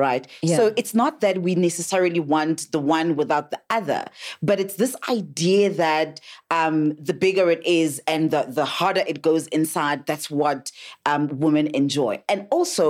right? 0.05 0.23
Yeah. 0.41 0.57
So 0.57 0.63
it's 0.79 0.93
not 1.03 1.13
that 1.25 1.35
we 1.45 1.51
necessarily 1.69 2.21
want 2.35 2.57
the 2.75 2.79
one 2.97 3.09
without 3.21 3.45
the 3.53 3.61
other, 3.69 4.01
but 4.49 4.55
it's 4.63 4.75
this 4.83 4.95
idea 5.19 5.65
that 5.85 6.09
um, 6.59 6.75
the 7.09 7.13
bigger 7.25 7.45
it 7.55 7.61
is 7.81 7.91
and 8.13 8.31
the, 8.33 8.41
the 8.59 8.65
harder 8.79 9.03
it 9.11 9.19
goes 9.29 9.43
inside, 9.47 9.99
that's 10.05 10.27
what 10.41 10.71
um, 11.05 11.23
women 11.45 11.65
enjoy. 11.81 12.13
And 12.31 12.39
also, 12.57 12.85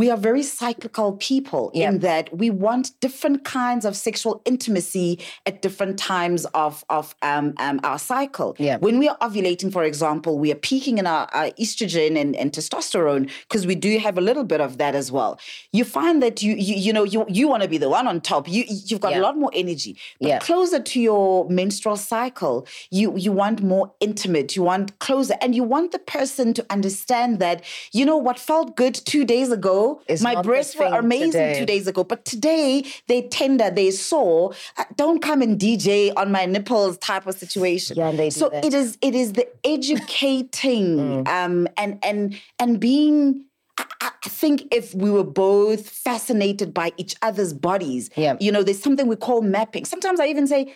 we 0.00 0.10
are 0.12 0.20
very 0.30 0.42
cyclical 0.62 1.08
people 1.30 1.64
Yeah. 1.74 1.88
in 1.88 1.94
that 2.08 2.24
we 2.42 2.48
want 2.66 2.84
different 3.06 3.38
kinds 3.44 3.84
of 3.88 3.92
sexual 4.08 4.34
intimacy 4.52 5.10
at 5.48 5.54
different 5.66 5.96
times 6.16 6.40
of, 6.64 6.84
of 6.98 7.14
um, 7.30 7.46
um, 7.58 7.76
our 7.90 7.98
cycle. 7.98 8.50
Yeah. 8.58 8.76
When 8.86 8.96
we 9.02 9.06
are 9.12 9.18
ovulating, 9.26 9.70
for 9.72 9.84
example, 9.92 10.32
we 10.44 10.48
are 10.54 10.60
peaking 10.70 10.98
in 10.98 11.06
our, 11.14 11.24
our 11.38 11.48
estrogen 11.64 12.12
and, 12.22 12.30
and 12.40 12.48
testosterone 12.56 13.22
because 13.46 13.64
we 13.72 13.76
do 13.88 13.92
have 14.06 14.16
a 14.22 14.24
little 14.28 14.39
bit 14.44 14.60
of 14.60 14.78
that 14.78 14.94
as 14.94 15.10
well. 15.12 15.38
You 15.72 15.84
find 15.84 16.22
that 16.22 16.42
you 16.42 16.54
you, 16.54 16.74
you 16.76 16.92
know 16.92 17.04
you 17.04 17.24
you 17.28 17.48
want 17.48 17.62
to 17.62 17.68
be 17.68 17.78
the 17.78 17.88
one 17.88 18.06
on 18.06 18.20
top. 18.20 18.48
You 18.48 18.64
you've 18.68 19.00
got 19.00 19.12
Yeah. 19.12 19.20
a 19.20 19.22
lot 19.22 19.36
more 19.38 19.50
energy. 19.54 19.96
But 20.20 20.28
Yeah. 20.28 20.38
closer 20.38 20.80
to 20.80 21.00
your 21.00 21.48
menstrual 21.48 21.96
cycle, 21.96 22.66
you 22.90 23.16
you 23.16 23.32
want 23.32 23.62
more 23.62 23.92
intimate. 24.00 24.56
You 24.56 24.62
want 24.64 24.98
closer, 24.98 25.34
and 25.40 25.54
you 25.54 25.64
want 25.64 25.92
the 25.92 25.98
person 25.98 26.54
to 26.54 26.66
understand 26.70 27.38
that 27.40 27.62
you 27.92 28.04
know 28.04 28.16
what 28.16 28.38
felt 28.38 28.76
good 28.76 28.94
two 28.94 29.24
days 29.24 29.50
ago. 29.50 30.00
Is 30.08 30.22
my 30.22 30.40
breasts 30.42 30.76
were 30.76 30.86
amazing 30.86 31.32
today. 31.32 31.58
two 31.58 31.66
days 31.66 31.86
ago, 31.86 32.04
but 32.04 32.24
today 32.24 32.84
they 33.08 33.22
tender, 33.22 33.70
they 33.70 33.90
sore. 33.90 34.52
Uh, 34.76 34.84
Don't 34.96 35.20
come 35.22 35.40
and 35.42 35.58
DJ 35.58 36.12
on 36.16 36.30
my 36.32 36.44
nipples 36.46 36.98
type 36.98 37.26
of 37.26 37.34
situation. 37.36 37.96
Yeah, 37.96 38.10
they 38.12 38.28
do 38.28 38.38
so 38.40 38.48
that. 38.48 38.64
it 38.64 38.74
is 38.74 38.98
it 39.02 39.14
is 39.14 39.32
the 39.34 39.46
educating 39.64 41.26
um 41.28 41.68
and 41.76 41.98
and 42.02 42.36
and 42.58 42.80
being 42.80 43.44
I, 43.78 43.84
think 44.28 44.64
if 44.72 44.94
we 44.94 45.10
were 45.10 45.24
both 45.24 45.88
fascinated 45.88 46.72
by 46.74 46.92
each 46.96 47.14
other's 47.22 47.52
bodies, 47.52 48.10
Yeah. 48.16 48.36
you 48.40 48.50
know, 48.52 48.62
there's 48.62 48.82
something 48.82 49.06
we 49.06 49.16
call 49.16 49.42
mapping. 49.42 49.84
Sometimes 49.84 50.20
I 50.20 50.26
even 50.26 50.46
say, 50.46 50.74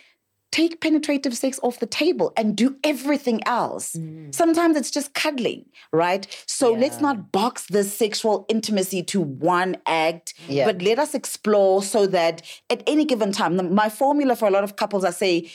take 0.52 0.80
penetrative 0.80 1.36
sex 1.36 1.58
off 1.62 1.80
the 1.80 1.86
table 1.86 2.32
and 2.36 2.56
do 2.56 2.76
everything 2.84 3.40
else. 3.46 3.92
Mm. 3.96 4.32
Sometimes 4.34 4.76
it's 4.76 4.90
just 4.90 5.12
cuddling, 5.14 5.64
right? 5.92 6.26
So 6.46 6.72
let's 6.72 7.00
not 7.00 7.32
box 7.32 7.66
this 7.66 7.92
sexual 7.96 8.46
intimacy 8.48 9.02
to 9.04 9.20
one 9.20 9.76
act, 9.86 10.34
Yeah. 10.48 10.66
but 10.66 10.80
let 10.80 10.98
us 11.00 11.12
explore 11.14 11.82
so 11.82 12.06
that 12.06 12.42
at 12.70 12.82
any 12.86 13.04
given 13.04 13.32
time, 13.32 13.74
my 13.74 13.88
formula 13.88 14.36
for 14.36 14.46
a 14.46 14.50
lot 14.52 14.62
of 14.64 14.76
couples, 14.76 15.04
I 15.04 15.10
say, 15.10 15.50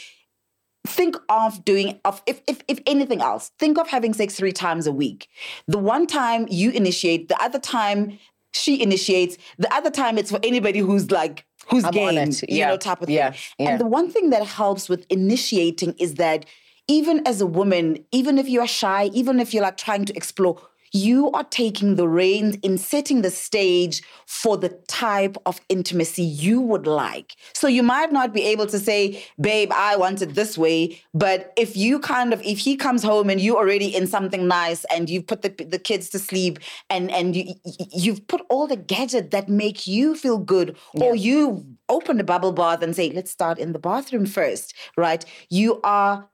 think 0.88 1.16
of 1.28 1.64
doing 1.66 2.00
of 2.06 2.22
if, 2.26 2.42
if 2.48 2.62
if 2.68 2.80
anything 2.86 3.22
else 3.22 3.52
think 3.60 3.78
of 3.78 3.88
having 3.88 4.14
sex 4.14 4.36
three 4.36 4.52
times 4.52 4.88
a 4.88 4.92
week. 4.92 5.28
The 5.68 5.78
one 5.78 6.08
time 6.08 6.48
you 6.50 6.72
initiate 6.72 7.28
the 7.28 7.42
other 7.42 7.60
time 7.60 8.18
she 8.54 8.82
initiates 8.82 9.38
the 9.58 9.72
other 9.74 9.92
time 9.92 10.18
it's 10.18 10.32
for 10.32 10.40
anybody 10.42 10.80
who's 10.80 11.12
like 11.12 11.46
who's 11.68 11.84
I'm 11.84 11.92
game 11.92 12.18
it, 12.18 12.50
you 12.50 12.66
know 12.66 12.78
type 12.78 13.02
of 13.02 13.08
thing. 13.08 13.16
Yeah, 13.16 13.34
yeah. 13.58 13.72
and 13.72 13.80
the 13.80 13.86
one 13.86 14.10
thing 14.10 14.30
that 14.32 14.46
helps 14.46 14.90
with 14.90 15.06
initiating 15.10 15.96
is 16.00 16.16
that 16.16 16.46
even 16.88 17.26
as 17.28 17.42
a 17.42 17.46
woman 17.46 18.04
even 18.12 18.38
if 18.38 18.48
you 18.48 18.62
are 18.62 18.68
shy 18.68 19.06
even 19.14 19.40
if 19.40 19.54
you're 19.54 19.64
like 19.64 19.78
trying 19.78 20.06
to 20.06 20.16
explore 20.16 20.60
you 20.92 21.32
are 21.32 21.44
taking 21.44 21.96
the 21.96 22.08
reins 22.08 22.56
in 22.64 22.78
setting 22.78 23.22
the 23.22 23.32
stage 23.32 24.02
for 24.26 24.58
the 24.58 24.70
type 24.88 25.38
of 25.46 25.60
intimacy 25.70 26.24
you 26.24 26.62
would 26.62 26.88
like. 26.88 27.36
So 27.54 27.68
you 27.68 27.84
might 27.84 28.12
not 28.12 28.34
be 28.34 28.44
able 28.44 28.68
to 28.68 28.80
say, 28.80 29.24
babe, 29.40 29.72
I 29.74 29.96
want 29.96 30.22
it 30.22 30.36
this 30.36 30.58
way. 30.58 31.02
But 31.14 31.54
if 31.58 31.76
you 31.76 32.00
kind 32.00 32.34
of, 32.34 32.42
if 32.44 32.60
he 32.60 32.76
comes 32.76 33.04
home 33.04 33.30
and 33.30 33.40
you're 33.42 33.58
already 33.58 33.96
in 33.96 34.08
something 34.08 34.48
nice 34.48 34.86
and 34.86 35.10
you've 35.10 35.28
put 35.28 35.42
the, 35.42 35.50
the 35.50 35.80
kids 35.80 36.10
to 36.10 36.20
sleep 36.20 36.60
and, 36.90 37.12
and 37.12 37.36
you, 37.36 37.56
you've 37.92 38.28
put 38.28 38.42
all 38.50 38.68
the 38.68 38.76
gadgets 38.76 39.30
that 39.32 39.50
make 39.50 39.88
you 39.88 40.16
feel 40.16 40.38
good, 40.38 40.78
or 40.94 41.16
you 41.16 41.66
open 41.90 42.20
a 42.20 42.24
bubble 42.24 42.52
bath 42.52 42.82
and 42.82 42.96
say, 42.96 43.10
let's 43.12 43.32
start 43.32 43.58
in 43.58 43.74
the 43.74 43.80
bathroom 43.80 44.26
first, 44.26 44.74
right? 44.96 45.26
You 45.50 45.80
are 45.84 46.30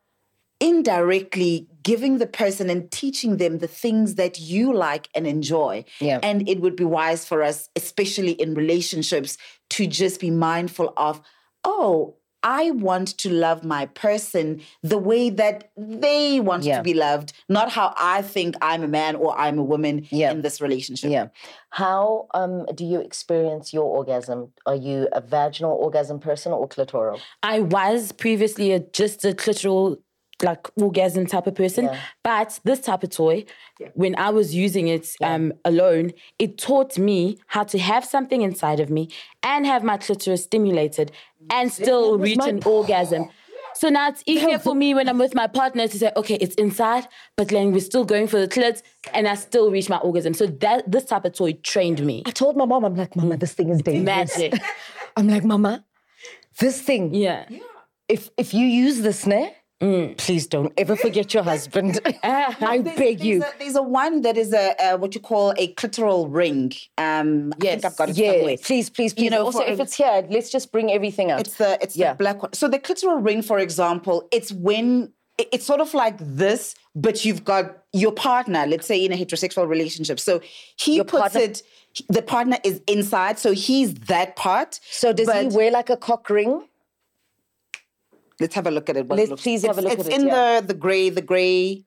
indirectly 0.60 1.68
giving 1.84 2.18
the 2.18 2.28
person 2.28 2.70
and 2.70 2.90
teaching 2.92 3.38
them 3.38 3.60
the 3.60 3.68
things 3.68 4.16
that 4.16 4.40
you 4.40 4.74
like 4.74 5.10
and 5.14 5.28
enjoy. 5.28 5.86
Yeah. 6.00 6.20
And 6.24 6.48
it 6.48 6.62
would 6.62 6.76
be 6.76 6.86
wise 6.86 7.26
for 7.26 7.44
us, 7.44 7.70
especially 7.76 8.32
in 8.32 8.54
relationships, 8.56 9.38
to 9.72 9.86
just 9.88 10.20
be 10.20 10.32
mindful 10.32 10.94
of, 10.98 11.22
oh, 11.64 12.16
I 12.44 12.70
want 12.72 13.18
to 13.18 13.30
love 13.32 13.64
my 13.64 13.88
person 13.88 14.62
the 14.84 15.00
way 15.00 15.32
that 15.32 15.72
they 15.76 16.40
want 16.40 16.64
Yeah. 16.64 16.78
to 16.78 16.84
be 16.84 16.94
loved, 16.94 17.34
not 17.50 17.72
how 17.72 17.96
I 17.98 18.22
think 18.22 18.56
I'm 18.62 18.84
a 18.84 18.88
man 18.88 19.16
or 19.16 19.36
I'm 19.36 19.58
a 19.58 19.64
woman 19.64 20.08
Yeah. 20.12 20.30
in 20.32 20.44
this 20.44 20.62
relationship. 20.62 21.10
Yeah. 21.10 21.28
How 21.72 22.28
um, 22.36 22.66
do 22.76 22.86
you 22.86 23.00
experience 23.02 23.74
your 23.74 23.86
orgasm? 23.86 24.52
Are 24.68 24.76
you 24.76 25.08
a 25.12 25.22
vaginal 25.22 25.72
orgasm 25.72 26.20
person 26.20 26.52
or 26.54 26.70
clitoral? 26.70 27.20
I 27.42 27.62
was 27.62 28.12
previously 28.12 28.72
a, 28.74 28.80
just 28.80 29.26
a 29.26 29.34
clitoral 29.34 29.98
like 30.44 30.68
orgasm 30.82 31.26
type 31.26 31.48
of 31.48 31.56
person. 31.56 31.90
But 32.24 32.60
this 32.64 32.82
type 32.82 33.04
of 33.04 33.10
toy, 33.10 33.46
when 33.94 34.16
I 34.18 34.30
was 34.30 34.54
using 34.54 34.88
it 34.88 35.08
um, 35.22 35.54
alone, 35.64 36.12
it 36.40 36.58
taught 36.58 36.98
me 36.98 37.38
how 37.48 37.64
to 37.64 37.80
have 37.80 38.04
something 38.06 38.42
inside 38.42 38.80
of 38.80 38.90
me 38.90 39.10
and 39.44 39.66
have 39.66 39.84
my 39.84 39.98
clitoris 39.98 40.44
stimulated 40.44 41.12
and 41.50 41.72
still 41.72 42.18
reach 42.18 42.40
an 42.44 42.62
orgasm. 42.66 43.30
So 43.78 43.90
now 43.90 44.08
it's 44.08 44.24
easier 44.26 44.58
for 44.58 44.74
me 44.74 44.94
when 44.94 45.10
I'm 45.10 45.18
with 45.18 45.36
my 45.36 45.48
partner 45.48 45.86
to 45.86 46.00
say, 46.00 46.10
okay, 46.16 46.36
it's 46.36 46.56
inside, 46.56 47.10
but 47.36 47.50
then 47.50 47.74
we're 47.74 47.82
still 47.82 48.06
going 48.06 48.26
for 48.26 48.40
the 48.40 48.48
clit, 48.48 48.82
and 49.14 49.28
I 49.28 49.36
still 49.36 49.70
reach 49.70 49.90
my 49.90 49.98
orgasm. 49.98 50.34
So 50.34 50.46
that 50.48 50.90
this 50.90 51.04
type 51.04 51.26
of 51.26 51.34
toy 51.34 51.58
trained 51.62 52.00
me. 52.06 52.24
I 52.26 52.32
told 52.32 52.56
my 52.56 52.64
mom, 52.64 52.86
I'm 52.86 52.96
like, 52.96 53.18
Mama, 53.18 53.36
this 53.36 53.52
thing 53.52 53.68
is 53.72 53.82
dangerous. 53.82 54.06
Magic. 54.40 54.62
I'm 55.18 55.28
like, 55.28 55.44
Mama, 55.44 55.84
this 56.58 56.82
thing, 56.82 57.14
Yeah. 57.14 57.50
if 58.08 58.30
if 58.38 58.54
you 58.54 58.66
use 58.66 59.02
this, 59.02 59.26
ne, 59.28 59.54
Mm. 59.86 60.18
please 60.18 60.48
don't 60.48 60.74
ever 60.78 60.96
forget 60.96 61.34
your 61.34 61.44
husband. 61.44 62.00
I 62.24 62.82
beg 62.84 63.24
you. 63.24 63.40
There's 63.40 63.54
a, 63.54 63.58
there's 63.60 63.76
a 63.76 63.84
one 63.84 64.22
that 64.22 64.36
is 64.38 64.52
a, 64.54 64.76
a 64.82 64.98
what 64.98 65.14
you 65.14 65.22
call 65.22 65.54
a 65.58 65.74
clitoral 65.76 66.28
ring. 66.30 66.74
Um, 66.98 67.54
I 67.54 67.60
think 67.60 67.64
Yes. 67.64 67.84
I've 67.86 67.96
got 67.98 68.10
it 68.10 68.18
Yeah, 68.18 68.32
somewhere. 68.34 68.58
please, 68.64 68.90
please, 68.90 69.14
please. 69.14 69.30
know, 69.30 69.44
also, 69.46 69.62
if 69.62 69.80
a- 69.80 69.84
it's 69.84 69.94
here, 69.94 70.26
let's 70.30 70.50
just 70.50 70.72
bring 70.72 70.92
everything 70.92 71.30
out. 71.32 71.42
It's 71.42 71.56
the 71.58 71.78
it's 71.82 71.96
Yeah. 71.96 72.14
the 72.14 72.18
black 72.18 72.42
one. 72.42 72.54
So 72.54 72.68
the 72.68 72.80
clitoral 72.80 73.24
ring, 73.24 73.42
for 73.42 73.60
example, 73.60 74.28
it's 74.32 74.52
when 74.52 75.12
it's 75.38 75.66
sort 75.66 75.82
of 75.82 75.94
like 75.94 76.16
this, 76.20 76.76
but 76.96 77.26
you've 77.26 77.44
got 77.44 77.84
your 77.94 78.14
partner, 78.14 78.66
let's 78.68 78.88
say 78.88 79.04
in 79.04 79.12
a 79.12 79.16
heterosexual 79.18 79.68
relationship. 79.68 80.20
So 80.20 80.42
he 80.78 80.96
Your 80.96 81.06
puts 81.06 81.22
partner- 81.22 81.42
it. 81.42 81.62
The 82.10 82.22
partner 82.22 82.58
is 82.66 82.82
inside, 82.88 83.40
so 83.40 83.54
he's 83.54 83.94
that 84.12 84.36
part. 84.36 84.80
so 84.90 85.14
does 85.14 85.32
he 85.32 85.48
wear 85.56 85.72
like 85.72 85.90
a 85.90 85.96
cock 85.98 86.30
ring? 86.30 86.64
Let's 88.40 88.56
have 88.56 88.68
a 88.68 88.72
look 88.72 88.90
at 88.90 88.98
it. 88.98 89.06
what 89.08 89.18
Let's 89.18 89.30
looks- 89.32 89.44
please 89.44 89.64
have 89.66 89.78
a 89.78 89.82
It's- 89.82 89.84
look 89.98 90.00
it's 90.00 90.08
at 90.10 90.12
it, 90.12 90.16
It's 90.16 90.24
in 90.24 90.28
yeah. 90.28 90.60
the 90.62 90.68
the 90.68 90.74
gray, 90.74 91.10
the 91.10 91.22
gray. 91.22 91.86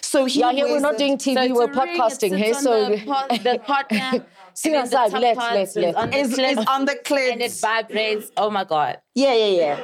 So 0.00 0.24
he 0.24 0.40
Yeah, 0.40 0.52
here 0.52 0.66
we're 0.66 0.80
not 0.80 0.94
it- 0.94 0.98
doing 0.98 1.18
TV, 1.18 1.36
it's 1.44 1.52
we're 1.54 1.64
a 1.64 1.66
ring, 1.66 1.76
it 1.76 1.98
podcasting 1.98 2.36
here. 2.36 2.54
So 2.54 2.88
the, 2.90 3.04
par- 3.04 3.28
the 3.28 3.58
partner. 3.72 4.26
See 4.54 4.74
and 4.74 4.74
then 4.90 4.98
on 4.98 5.10
the 5.10 5.10
side, 5.10 5.20
left, 5.20 5.38
left, 5.38 5.70
is 5.70 5.76
left. 5.76 5.96
on 5.98 6.10
the 6.10 6.18
is, 6.18 6.30
clit, 6.34 6.50
is 6.58 6.66
on 6.66 6.84
the 6.84 6.94
clit. 7.08 7.32
and 7.32 7.42
it 7.42 7.52
vibrates. 7.52 8.30
Oh 8.36 8.50
my 8.50 8.64
god. 8.64 8.98
yeah, 9.14 9.34
yeah, 9.34 9.46
yeah. 9.62 9.76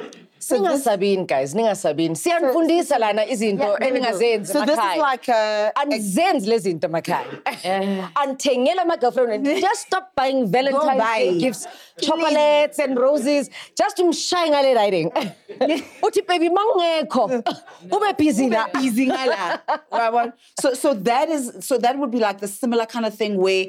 So 0.45 0.61
this, 0.61 0.85
ningasabini 0.85 1.27
guys 1.27 1.53
ningasabini 1.55 2.15
siyanifundisa 2.15 2.99
lana 2.99 3.25
izinto 3.25 3.77
eningazenzi 3.79 4.53
so 4.53 4.65
this 4.65 4.77
is 4.77 5.01
like 5.11 5.27
a, 5.29 5.71
a 5.75 5.81
andizenzi 5.81 6.49
lezi 6.49 6.69
zinto 6.69 6.87
emakhaya 6.87 7.25
eh. 7.63 8.05
andithengela 8.15 8.81
ama-girlfriend 8.81 9.45
just 9.67 9.87
stop 9.87 10.15
buying 10.15 10.45
valentine's 10.45 10.99
buy. 10.99 11.39
gifts 11.39 11.67
chocolates 11.99 12.77
and 12.79 12.97
roses. 12.97 13.49
Just 13.75 13.97
umshaye 13.97 14.49
ngale 14.49 14.75
riding. 14.75 15.09
Uthi 16.03 16.27
baby 16.27 16.49
mangekho 16.49 17.43
ube 17.95 18.17
busy 18.17 18.49
la. 18.49 18.67
Busy 18.67 19.07
ngala. 19.07 19.61
Yabona? 19.91 20.33
so 20.59 20.75
so 20.75 20.93
that 20.93 21.29
is 21.29 21.53
so 21.61 21.79
that 21.79 21.97
would 21.97 22.11
be 22.11 22.19
like 22.19 22.39
the 22.39 22.47
similar 22.47 22.85
kind 22.85 23.07
of 23.07 23.15
thing 23.15 23.37
where 23.37 23.65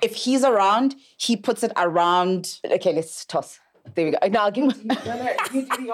if 0.00 0.14
he's 0.14 0.44
around, 0.44 0.94
he 1.16 1.36
puts 1.36 1.62
it 1.62 1.72
around, 1.76 2.60
okay 2.64 2.92
let's 2.94 3.24
toss 3.24 3.58
there 3.94 4.06
we 4.06 4.10
go 4.12 4.18
now 4.28 4.44
I'll 4.44 4.50
give 4.50 4.72
him 4.72 4.90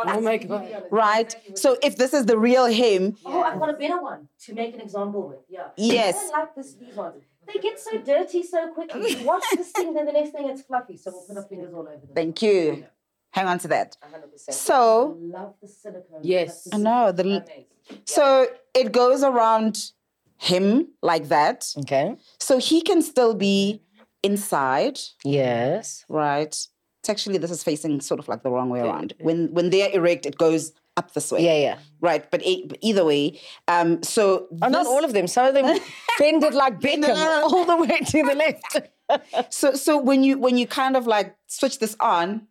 Oh 0.06 0.20
my 0.20 0.36
god. 0.38 0.84
right? 0.90 1.34
So 1.54 1.76
if 1.82 1.96
this 1.96 2.14
is 2.14 2.26
the 2.26 2.38
real 2.38 2.66
him, 2.66 3.16
oh 3.26 3.42
i've 3.42 3.58
got 3.58 3.70
a 3.70 3.74
better 3.74 4.00
one 4.00 4.28
to 4.46 4.54
make 4.54 4.74
an 4.74 4.80
example 4.80 5.28
with 5.28 5.38
yeah 5.48 5.68
Yes. 5.76 6.16
I 6.16 6.20
don't 6.20 6.32
like 6.32 6.54
this, 6.54 6.74
these 6.74 6.94
ones. 6.94 7.22
They 7.46 7.58
get 7.60 7.80
so 7.80 7.98
dirty 7.98 8.42
so 8.44 8.68
quickly. 8.72 9.16
You 9.18 9.24
Watch 9.26 9.42
this 9.56 9.72
thing, 9.72 9.92
then 9.94 10.06
the 10.06 10.12
next 10.12 10.30
thing 10.30 10.48
it's 10.48 10.62
fluffy. 10.62 10.96
So 10.96 11.10
we'll 11.10 11.22
put 11.26 11.36
our 11.36 11.42
fingers 11.48 11.72
all 11.74 11.80
over 11.80 11.90
them. 11.90 12.14
thank 12.14 12.42
you. 12.42 12.86
Hang 13.32 13.46
on 13.46 13.58
to 13.60 13.68
that. 13.68 13.96
100%. 14.02 14.52
So 14.52 15.16
love 15.20 15.54
the 15.62 15.68
silicone. 15.68 16.20
Yes. 16.22 16.64
That's 16.64 16.74
I 16.76 16.78
know 16.78 17.12
the 17.12 17.22
amazing. 17.22 17.64
so 18.04 18.46
it 18.74 18.92
goes 18.92 19.22
around 19.22 19.90
him 20.38 20.88
like 21.02 21.28
that. 21.28 21.72
Okay. 21.78 22.16
So 22.38 22.58
he 22.58 22.82
can 22.82 23.02
still 23.02 23.34
be 23.34 23.82
inside, 24.22 24.98
Yes. 25.24 26.04
right? 26.08 26.54
It's 27.00 27.08
actually 27.08 27.38
this 27.38 27.50
is 27.50 27.62
facing 27.62 28.00
sort 28.00 28.20
of 28.20 28.28
like 28.28 28.42
the 28.42 28.50
wrong 28.50 28.68
way 28.68 28.80
around. 28.80 29.14
When 29.20 29.52
when 29.54 29.70
they're 29.70 29.90
erect, 29.90 30.26
it 30.26 30.36
goes 30.36 30.72
up 30.96 31.12
this 31.14 31.32
way. 31.32 31.44
Yeah, 31.44 31.58
yeah. 31.58 31.78
Right, 32.00 32.30
but 32.30 32.42
but 32.68 32.78
either 32.82 33.04
way, 33.04 33.40
um, 33.68 34.02
so 34.02 34.48
Oh, 34.62 34.68
not 34.68 34.86
all 34.86 35.04
of 35.04 35.12
them. 35.14 35.26
Some 35.26 35.46
of 35.46 35.54
them 35.54 35.64
bend 36.18 36.44
it 36.44 36.52
like 36.54 36.78
Beckham 36.80 37.16
all 37.42 37.64
the 37.64 37.76
way 37.76 37.98
to 38.00 38.22
the 38.22 38.34
left. 38.34 38.80
So 39.50 39.74
so 39.74 39.98
when 39.98 40.22
you 40.22 40.38
when 40.38 40.56
you 40.56 40.66
kind 40.66 40.96
of 40.96 41.06
like 41.06 41.34
switch 41.46 41.78
this 41.78 41.96
on, 41.98 42.46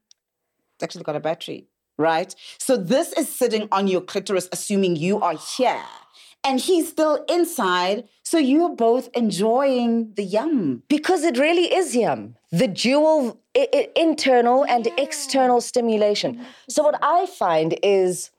it's 0.76 0.84
actually 0.84 1.04
got 1.04 1.16
a 1.16 1.20
battery, 1.20 1.68
right? 1.98 2.34
So 2.58 2.76
this 2.76 3.14
is 3.14 3.34
sitting 3.34 3.68
on 3.72 3.88
your 3.88 4.02
clitoris, 4.02 4.50
assuming 4.52 4.96
you 4.96 5.22
are 5.22 5.38
here, 5.58 5.82
and 6.44 6.60
he's 6.60 6.90
still 6.90 7.24
inside. 7.30 8.08
So 8.24 8.38
you're 8.38 8.76
both 8.76 9.10
enjoying 9.14 10.14
the 10.16 10.24
yum. 10.24 10.84
Because 10.88 11.24
it 11.24 11.38
really 11.38 11.74
is 11.74 11.96
yum. 11.96 12.36
The 12.52 12.68
dual 12.68 13.38
I- 13.58 13.68
I- 13.74 13.90
internal 13.96 14.64
and 14.66 14.88
external 14.98 15.60
stimulation. 15.62 16.46
So 16.70 16.84
what 16.84 16.98
I 17.02 17.26
find 17.26 17.78
is 17.84 18.32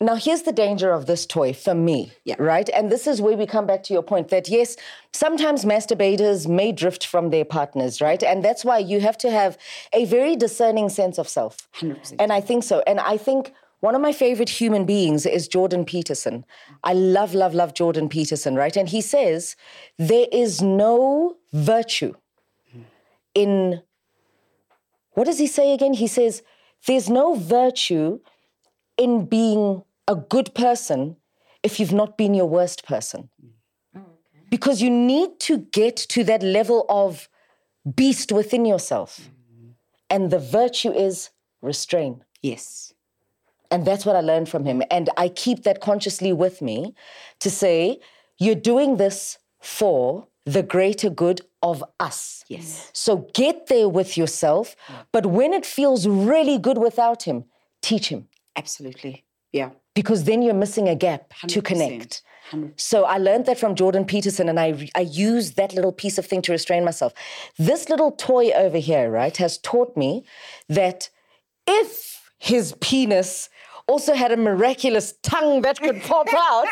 now 0.00 0.14
here's 0.14 0.42
the 0.42 0.52
danger 0.52 0.92
of 0.92 1.06
this 1.06 1.26
toy 1.26 1.52
for 1.52 1.74
me, 1.74 2.12
Yeah. 2.24 2.36
right? 2.38 2.68
And 2.72 2.88
this 2.88 3.08
is 3.08 3.20
where 3.20 3.36
we 3.36 3.46
come 3.46 3.66
back 3.66 3.82
to 3.84 3.92
your 3.92 4.02
point 4.02 4.28
that 4.28 4.48
yes, 4.48 4.76
sometimes 5.12 5.64
masturbators 5.64 6.46
may 6.46 6.70
drift 6.70 7.04
from 7.04 7.30
their 7.30 7.44
partners, 7.44 8.00
right? 8.00 8.22
And 8.22 8.44
that's 8.44 8.64
why 8.64 8.78
you 8.78 9.00
have 9.00 9.18
to 9.18 9.30
have 9.30 9.58
a 9.92 10.04
very 10.04 10.36
discerning 10.36 10.88
sense 10.88 11.18
of 11.18 11.28
self. 11.28 11.68
100%. 11.80 12.14
And 12.20 12.32
I 12.32 12.40
think 12.40 12.62
so. 12.62 12.80
And 12.86 13.00
I 13.00 13.16
think 13.16 13.52
one 13.80 13.94
of 13.94 14.00
my 14.00 14.12
favorite 14.12 14.48
human 14.48 14.84
beings 14.84 15.24
is 15.24 15.46
Jordan 15.46 15.84
Peterson. 15.84 16.44
I 16.82 16.94
love, 16.94 17.34
love, 17.34 17.54
love 17.54 17.74
Jordan 17.74 18.08
Peterson, 18.08 18.56
right? 18.56 18.76
And 18.76 18.88
he 18.88 19.00
says 19.00 19.54
there 19.98 20.26
is 20.32 20.60
no 20.60 21.36
virtue 21.52 22.14
in 23.34 23.82
what 25.12 25.24
does 25.24 25.38
he 25.38 25.46
say 25.46 25.72
again? 25.74 25.94
He 25.94 26.06
says 26.06 26.42
there's 26.86 27.08
no 27.08 27.34
virtue 27.34 28.20
in 28.96 29.26
being 29.26 29.82
a 30.06 30.14
good 30.14 30.54
person 30.54 31.16
if 31.62 31.78
you've 31.78 31.92
not 31.92 32.16
been 32.16 32.34
your 32.34 32.46
worst 32.46 32.84
person. 32.84 33.28
Oh, 33.96 34.00
because 34.48 34.80
you 34.80 34.90
need 34.90 35.40
to 35.40 35.58
get 35.58 35.96
to 35.96 36.24
that 36.24 36.42
level 36.42 36.86
of 36.88 37.28
beast 37.96 38.32
within 38.32 38.64
yourself. 38.64 39.20
Mm-hmm. 39.20 39.70
And 40.10 40.30
the 40.30 40.38
virtue 40.38 40.92
is 40.92 41.30
restrain. 41.62 42.24
Yes. 42.42 42.94
And 43.70 43.86
that's 43.86 44.06
what 44.06 44.16
I 44.16 44.20
learned 44.20 44.48
from 44.48 44.64
him. 44.64 44.82
And 44.90 45.10
I 45.16 45.28
keep 45.28 45.64
that 45.64 45.80
consciously 45.80 46.32
with 46.32 46.62
me 46.62 46.94
to 47.40 47.50
say, 47.50 48.00
you're 48.38 48.54
doing 48.54 48.96
this 48.96 49.38
for 49.60 50.26
the 50.46 50.62
greater 50.62 51.10
good 51.10 51.42
of 51.62 51.84
us. 52.00 52.44
Yes. 52.48 52.90
So 52.94 53.28
get 53.34 53.66
there 53.66 53.88
with 53.88 54.16
yourself. 54.16 54.74
But 55.12 55.26
when 55.26 55.52
it 55.52 55.66
feels 55.66 56.06
really 56.06 56.58
good 56.58 56.78
without 56.78 57.24
him, 57.24 57.44
teach 57.82 58.08
him. 58.08 58.28
Absolutely. 58.56 59.24
Yeah. 59.52 59.70
Because 59.94 60.24
then 60.24 60.42
you're 60.42 60.54
missing 60.54 60.88
a 60.88 60.94
gap 60.94 61.34
to 61.48 61.60
connect. 61.60 61.92
100%. 61.92 62.22
connect. 62.50 62.80
So 62.80 63.04
I 63.04 63.18
learned 63.18 63.46
that 63.46 63.58
from 63.58 63.74
Jordan 63.74 64.04
Peterson, 64.06 64.48
and 64.48 64.58
I 64.58 64.88
I 64.94 65.00
used 65.00 65.56
that 65.56 65.74
little 65.74 65.92
piece 65.92 66.16
of 66.16 66.24
thing 66.24 66.40
to 66.42 66.52
restrain 66.52 66.84
myself. 66.84 67.12
This 67.58 67.88
little 67.90 68.12
toy 68.12 68.50
over 68.52 68.78
here, 68.78 69.10
right, 69.10 69.36
has 69.36 69.58
taught 69.58 69.96
me 69.96 70.24
that 70.68 71.10
if 71.66 72.17
his 72.38 72.74
penis 72.80 73.48
also 73.86 74.14
had 74.14 74.32
a 74.32 74.36
miraculous 74.36 75.14
tongue 75.22 75.62
that 75.62 75.80
could 75.80 76.02
pop 76.10 76.28
out 76.32 76.68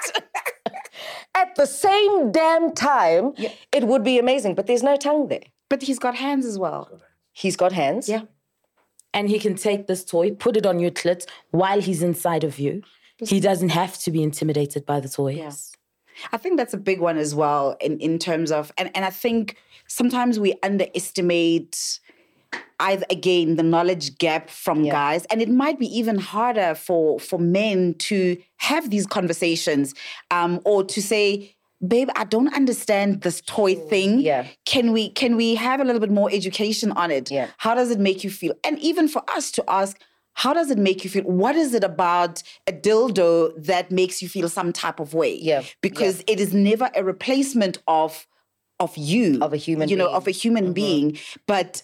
at 1.35 1.55
the 1.57 1.67
same 1.67 2.33
damn 2.33 2.73
time, 2.75 3.33
it 3.73 3.85
would 3.85 4.05
be 4.05 4.19
amazing. 4.19 4.55
But 4.55 4.67
there's 4.67 4.83
no 4.83 4.97
tongue 4.97 5.29
there. 5.29 5.45
But 5.69 5.83
he's 5.83 5.99
got 5.99 6.14
hands 6.14 6.47
as 6.47 6.59
well. 6.59 7.01
He's 7.33 7.57
got 7.57 7.73
hands. 7.73 8.09
Yeah. 8.09 8.23
And 9.12 9.29
he 9.29 9.39
can 9.39 9.55
take 9.55 9.87
this 9.87 10.05
toy, 10.05 10.33
put 10.33 10.57
it 10.57 10.67
on 10.67 10.79
your 10.79 10.91
clit 10.91 11.27
while 11.51 11.81
he's 11.81 12.03
inside 12.03 12.45
of 12.45 12.59
you. 12.59 12.83
He 13.19 13.41
doesn't 13.41 13.71
have 13.71 13.99
to 14.01 14.11
be 14.11 14.23
intimidated 14.23 14.85
by 14.85 15.01
the 15.01 15.09
toys. 15.09 15.37
Yes. 15.37 15.73
I 16.33 16.37
think 16.37 16.57
that's 16.57 16.75
a 16.75 16.79
big 16.79 17.01
one 17.01 17.19
as 17.19 17.35
well 17.35 17.77
in, 17.81 17.99
in 17.99 18.19
terms 18.19 18.51
of 18.51 18.73
and, 18.79 18.91
and 18.95 19.05
I 19.05 19.11
think 19.11 19.57
sometimes 19.87 20.39
we 20.39 20.55
underestimate 20.62 22.01
either 22.81 23.07
again 23.11 23.57
the 23.57 23.63
knowledge 23.63 24.19
gap 24.19 24.51
from 24.51 24.85
guys 24.89 25.25
and 25.27 25.41
it 25.43 25.49
might 25.49 25.79
be 25.79 25.87
even 25.87 26.19
harder 26.19 26.75
for 26.75 27.19
for 27.19 27.39
men 27.39 27.95
to 27.95 28.37
have 28.57 28.91
these 28.91 29.07
conversations 29.07 29.95
um 30.31 30.61
or 30.65 30.85
to 30.85 31.01
say 31.03 31.55
babe 31.87 32.09
i 32.17 32.25
don't 32.25 32.55
understand 32.55 33.23
this 33.23 33.41
toy 33.43 33.75
thing 33.75 34.21
Yeah. 34.21 34.47
can 34.65 34.93
we 34.93 35.11
can 35.11 35.37
we 35.37 35.55
have 35.57 35.81
a 35.81 35.85
little 35.85 36.01
bit 36.01 36.11
more 36.11 36.31
education 36.33 36.93
on 36.93 37.11
it 37.11 37.31
Yeah. 37.31 37.49
how 37.59 37.75
does 37.75 37.91
it 37.91 37.99
make 37.99 38.23
you 38.25 38.31
feel 38.31 38.55
and 38.65 38.79
even 38.79 39.09
for 39.09 39.23
us 39.29 39.51
to 39.53 39.65
ask 39.69 39.99
how 40.35 40.53
does 40.53 40.71
it 40.71 40.79
make 40.79 41.03
you 41.05 41.09
feel 41.11 41.25
what 41.25 41.57
is 41.57 41.73
it 41.75 41.85
about 41.85 42.43
a 42.67 42.73
dildo 42.73 43.53
that 43.65 43.91
makes 43.91 44.21
you 44.23 44.29
feel 44.29 44.49
some 44.49 44.73
type 44.73 45.01
of 45.01 45.15
way 45.15 45.35
Yeah. 45.41 45.63
because 45.83 46.23
it 46.27 46.41
is 46.41 46.53
never 46.53 46.91
a 46.95 47.03
replacement 47.03 47.79
of 47.89 48.27
of 48.79 48.95
you 48.97 49.39
Of 49.41 49.53
a 49.55 49.57
human 49.57 49.89
you 49.89 49.97
know 49.97 50.05
being. 50.05 50.09
Mm-hmm. 50.15 50.17
of 50.17 50.29
a 50.29 50.31
human 50.43 50.73
being 50.75 51.19
but 51.47 51.83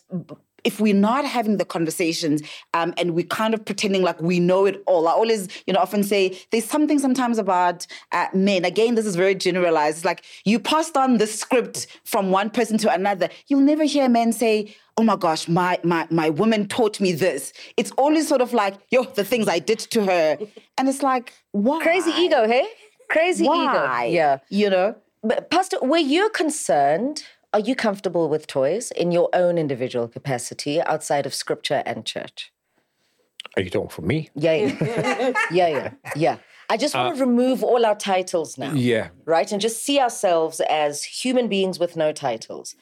if 0.65 0.81
we're 0.81 0.95
not 0.95 1.25
having 1.25 1.57
the 1.57 1.65
conversations 1.65 2.43
um, 2.75 2.95
and 2.97 3.15
we're 3.15 3.27
kind 3.27 3.55
of 3.55 3.65
pretending 3.65 4.03
like 4.03 4.21
we 4.21 4.41
know 4.41 4.65
it 4.65 4.83
all, 4.87 5.09
I 5.09 5.13
always, 5.13 5.49
you 5.67 5.73
know, 5.73 5.81
often 5.81 6.03
say 6.03 6.39
there's 6.51 6.65
something 6.65 6.99
sometimes 6.99 7.39
about 7.39 7.87
uh, 8.13 8.27
men. 8.33 8.65
Again, 8.65 8.95
this 8.95 9.07
is 9.07 9.17
very 9.17 9.35
generalized. 9.35 9.99
It's 9.99 10.05
like 10.05 10.25
you 10.45 10.59
passed 10.59 10.97
on 10.97 11.19
the 11.19 11.27
script 11.27 11.87
from 12.05 12.31
one 12.31 12.51
person 12.51 12.79
to 12.79 12.93
another. 12.93 13.29
You'll 13.49 13.61
never 13.61 13.85
hear 13.85 14.09
men 14.09 14.33
say, 14.33 14.75
"Oh 14.97 15.03
my 15.03 15.17
gosh, 15.17 15.49
my 15.49 15.79
my 15.83 16.07
my 16.11 16.31
woman 16.31 16.69
taught 16.69 17.01
me 17.01 17.13
this." 17.13 17.53
It's 17.77 17.91
always 17.93 18.29
sort 18.29 18.41
of 18.41 18.53
like, 18.53 18.75
"Yo, 18.91 19.05
the 19.05 19.25
things 19.25 19.49
I 19.49 19.59
did 19.59 19.79
to 19.81 20.05
her," 20.05 20.39
and 20.79 20.89
it's 20.89 21.03
like, 21.03 21.33
why? 21.53 21.83
Crazy 21.83 22.11
ego, 22.11 22.47
hey? 22.47 22.67
Crazy 23.09 23.47
Why? 23.47 24.07
ego. 24.07 24.13
Yeah. 24.15 24.39
you 24.49 24.71
know. 24.71 24.97
But 25.23 25.51
Pastor, 25.51 25.79
were 25.83 25.99
you 25.99 26.31
concerned? 26.31 27.25
Are 27.55 27.61
you 27.61 27.75
comfortable 27.75 28.31
with 28.31 28.47
toys 28.47 28.91
in 28.93 29.13
your 29.13 29.29
own 29.35 29.59
individual 29.59 30.09
capacity 30.09 30.81
outside 30.81 31.27
of 31.27 31.35
scripture 31.35 31.83
and 31.85 32.07
church? 32.07 32.51
Are 33.57 33.63
you 33.63 33.69
talking 33.69 33.91
for 33.91 34.01
me? 34.01 34.31
Yeah, 34.35 34.55
yeah, 34.55 35.33
yeah, 35.53 35.69
yeah. 35.69 35.91
yeah. 36.17 36.37
I 36.71 36.79
just 36.79 36.95
want 36.95 37.15
to 37.15 37.23
uh, 37.23 37.27
remove 37.27 37.63
all 37.63 37.85
our 37.85 37.95
titles 37.95 38.57
now. 38.57 38.73
Yeah. 38.73 39.09
Right? 39.27 39.53
And 39.53 39.61
just 39.61 39.85
see 39.85 40.01
ourselves 40.01 40.61
as 40.61 41.05
human 41.05 41.49
beings 41.49 41.79
with 41.79 41.95
no 41.95 42.13
titles. 42.13 42.75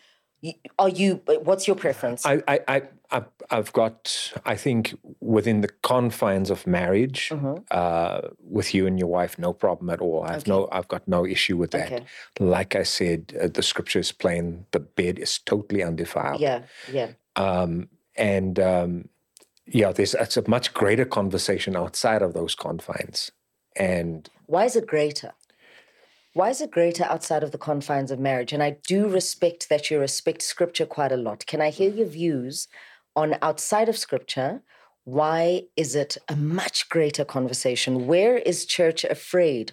Are 0.78 0.88
you, 0.88 1.22
what's 1.26 1.66
your 1.66 1.76
preference? 1.76 2.24
I, 2.24 2.43
I, 2.49 2.82
I, 3.11 3.22
I've, 3.51 3.72
got, 3.72 4.32
I 4.45 4.57
think, 4.57 4.95
within 5.20 5.61
the 5.61 5.68
confines 5.82 6.51
of 6.51 6.66
marriage, 6.66 7.30
uh, 7.70 8.20
with 8.43 8.74
you 8.74 8.86
and 8.86 8.99
your 8.99 9.09
wife, 9.09 9.38
no 9.38 9.53
problem 9.53 9.91
at 9.91 10.01
all. 10.01 10.22
I've 10.22 10.47
no, 10.47 10.68
I've 10.72 10.88
got 10.88 11.07
no 11.07 11.26
issue 11.26 11.57
with 11.57 11.72
that. 11.72 11.93
Okay. 11.93 12.05
Like 12.38 12.74
I 12.74 12.84
said, 12.84 13.34
uh, 13.41 13.49
the 13.49 13.62
scripture 13.62 13.99
is 13.99 14.12
plain: 14.12 14.64
the 14.70 14.80
bed 14.80 15.18
is 15.18 15.38
totally 15.38 15.82
undefiled. 15.82 16.41
yeah, 16.41 16.62
yeah. 16.91 17.09
Um, 17.36 17.88
and 18.16 18.59
um, 18.59 19.09
yeah, 19.66 19.93
there's 19.93 20.14
it's 20.14 20.36
a 20.36 20.49
much 20.49 20.72
greater 20.74 21.05
conversation 21.05 21.76
outside 21.76 22.22
of 22.22 22.32
those 22.32 22.55
confines. 22.55 23.30
And 23.76 24.28
Why 24.47 24.64
is 24.64 24.76
it 24.76 24.86
greater? 24.86 25.32
Why 26.32 26.50
is 26.50 26.60
it 26.60 26.70
greater 26.70 27.04
outside 27.04 27.42
of 27.42 27.50
the 27.50 27.58
confines 27.58 28.10
of 28.10 28.20
marriage? 28.20 28.52
And 28.52 28.62
I 28.62 28.76
do 28.86 29.08
respect 29.08 29.68
that 29.68 29.90
you 29.90 29.98
respect 29.98 30.42
scripture 30.42 30.86
quite 30.86 31.12
a 31.12 31.16
lot. 31.16 31.44
Can 31.46 31.60
I 31.60 31.70
hear 31.70 31.90
your 31.90 32.06
views 32.06 32.68
on 33.16 33.36
outside 33.42 33.88
of 33.88 33.98
scripture? 33.98 34.62
Why 35.04 35.64
is 35.76 35.96
it 35.96 36.18
a 36.28 36.36
much 36.36 36.88
greater 36.88 37.24
conversation? 37.24 38.06
Where 38.06 38.36
is 38.36 38.64
church 38.64 39.02
afraid 39.04 39.72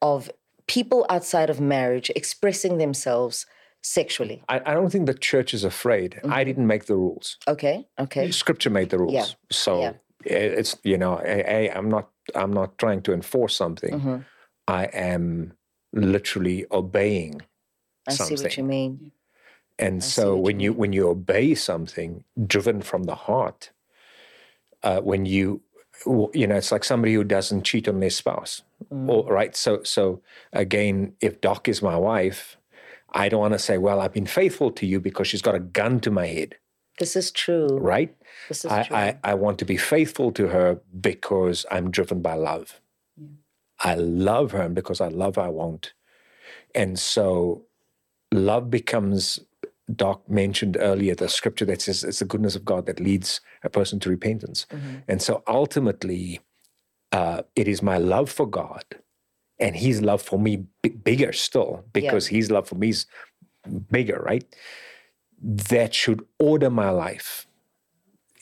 of 0.00 0.30
people 0.66 1.04
outside 1.10 1.50
of 1.50 1.60
marriage 1.60 2.10
expressing 2.16 2.78
themselves 2.78 3.44
sexually? 3.82 4.42
I, 4.48 4.60
I 4.64 4.74
don't 4.74 4.90
think 4.90 5.06
the 5.06 5.14
church 5.14 5.52
is 5.52 5.62
afraid. 5.62 6.20
I 6.24 6.26
mm-hmm. 6.26 6.44
didn't 6.44 6.66
make 6.66 6.86
the 6.86 6.96
rules. 6.96 7.36
Okay, 7.46 7.86
okay. 7.98 8.30
Scripture 8.30 8.70
made 8.70 8.88
the 8.88 8.98
rules. 8.98 9.12
Yeah. 9.12 9.26
So 9.50 9.80
Yeah. 9.80 9.92
Eh, 10.26 10.58
it's 10.60 10.76
you 10.84 10.96
know, 10.96 11.20
a, 11.24 11.68
a, 11.68 11.70
I'm 11.70 11.90
not 11.90 12.08
I'm 12.34 12.52
not 12.52 12.78
trying 12.78 13.02
to 13.02 13.12
enforce 13.12 13.54
something. 13.54 13.94
Mm-hmm. 13.94 14.16
I 14.66 14.84
am 14.86 15.52
literally 15.92 16.66
obeying 16.70 17.42
I 18.06 18.12
see 18.14 18.34
what 18.36 18.56
you 18.56 18.64
mean. 18.64 19.12
And 19.78 20.02
so 20.02 20.36
when 20.36 20.60
you 20.60 20.72
when 20.72 20.92
you 20.92 21.08
obey 21.08 21.54
something 21.54 22.24
driven 22.46 22.82
from 22.82 23.04
the 23.04 23.14
heart, 23.14 23.70
uh, 24.82 25.00
when 25.00 25.24
you 25.26 25.62
you 26.34 26.46
know 26.46 26.56
it's 26.56 26.72
like 26.72 26.84
somebody 26.84 27.14
who 27.14 27.24
doesn't 27.24 27.62
cheat 27.64 27.88
on 27.88 28.00
their 28.00 28.10
spouse, 28.10 28.62
Mm. 28.92 29.08
or 29.10 29.32
right. 29.32 29.54
So 29.56 29.82
so 29.82 30.22
again, 30.52 31.14
if 31.20 31.40
Doc 31.40 31.68
is 31.68 31.82
my 31.82 31.96
wife, 31.96 32.56
I 33.12 33.28
don't 33.28 33.40
want 33.40 33.54
to 33.54 33.58
say, 33.58 33.76
well, 33.78 34.00
I've 34.00 34.12
been 34.12 34.26
faithful 34.26 34.70
to 34.72 34.86
you 34.86 35.00
because 35.00 35.28
she's 35.28 35.42
got 35.42 35.54
a 35.54 35.60
gun 35.60 36.00
to 36.00 36.10
my 36.10 36.26
head, 36.26 36.56
This 36.98 37.16
is 37.16 37.30
true. 37.30 37.68
right? 37.78 38.14
This 38.48 38.64
is 38.64 38.70
I, 38.72 38.82
true. 38.84 38.96
I, 38.96 39.18
I 39.24 39.34
want 39.34 39.58
to 39.58 39.64
be 39.64 39.76
faithful 39.76 40.32
to 40.32 40.48
her 40.48 40.80
because 41.00 41.66
I'm 41.70 41.90
driven 41.90 42.20
by 42.22 42.34
love. 42.34 42.80
I 43.80 43.94
love 43.94 44.52
her, 44.52 44.62
and 44.62 44.74
because 44.74 45.00
I 45.00 45.08
love 45.08 45.38
I 45.38 45.48
won't. 45.48 45.92
And 46.74 46.98
so 46.98 47.64
love 48.32 48.70
becomes, 48.70 49.40
Doc 49.94 50.28
mentioned 50.28 50.76
earlier, 50.80 51.14
the 51.14 51.28
scripture 51.28 51.64
that 51.66 51.82
says 51.82 52.04
it's 52.04 52.18
the 52.20 52.24
goodness 52.24 52.56
of 52.56 52.64
God 52.64 52.86
that 52.86 53.00
leads 53.00 53.40
a 53.64 53.70
person 53.70 54.00
to 54.00 54.10
repentance. 54.10 54.66
And 55.08 55.22
so 55.22 55.42
ultimately, 55.46 56.40
uh, 57.12 57.42
it 57.56 57.68
is 57.68 57.82
my 57.82 57.98
love 57.98 58.30
for 58.30 58.46
God 58.46 58.84
and 59.58 59.76
his 59.76 60.02
love 60.02 60.22
for 60.22 60.38
me 60.38 60.64
b- 60.82 60.90
bigger 60.90 61.32
still 61.32 61.84
because 61.92 62.26
his 62.28 62.50
love 62.50 62.68
for 62.68 62.74
me 62.76 62.90
is 62.90 63.06
bigger, 63.90 64.20
right? 64.24 64.44
That 65.42 65.94
should 65.94 66.24
order 66.38 66.70
my 66.70 66.90
life 66.90 67.46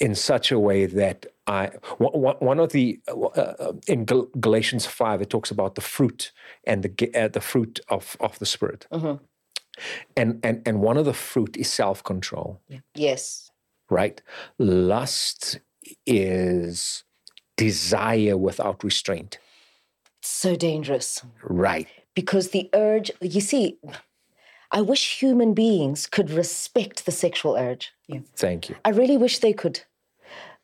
in 0.01 0.15
such 0.15 0.51
a 0.53 0.59
way 0.59 0.87
that 0.87 1.27
I 1.47 1.71
one- 1.99 2.21
one 2.21 2.37
one 2.41 2.59
of 2.61 2.71
the 2.73 3.01
uh, 3.09 3.13
uh, 3.27 3.73
in 3.87 4.05
Gal- 4.05 4.29
Galatians 4.41 4.87
five 4.87 5.23
it 5.23 5.31
talks 5.31 5.51
about 5.51 5.75
the 5.75 5.81
fruit 5.81 6.33
and 6.65 6.83
the 6.83 7.11
uh, 7.15 7.29
the 7.29 7.41
fruit 7.41 7.81
of 7.89 8.17
of 8.21 8.39
the 8.39 8.47
spirit, 8.47 8.87
and 10.17 10.41
and 10.43 10.63
and 10.67 10.81
one 10.81 10.97
of 10.97 11.05
the 11.05 11.13
fruit 11.15 11.57
is 11.57 11.69
self 11.71 12.03
control, 12.03 12.61
yes. 12.95 13.51
right? 13.91 14.21
Lust 14.59 15.61
is 16.07 17.05
desire 17.57 18.37
without 18.37 18.83
restraint, 18.85 19.39
So 20.23 20.57
dangerous. 20.57 21.23
right? 21.43 21.87
because 22.15 22.49
the 22.51 22.69
urge 22.73 23.11
you 23.21 23.43
see 23.43 23.77
i 24.73 24.81
wish 24.81 25.21
human 25.21 25.53
beings 25.55 26.07
could 26.07 26.31
respect 26.31 27.05
the 27.05 27.13
sexual 27.13 27.57
urge 27.57 27.93
Thank 28.35 28.69
you. 28.71 28.77
i 28.87 28.91
really 28.91 29.19
wish 29.19 29.39
they 29.41 29.53
could 29.53 29.81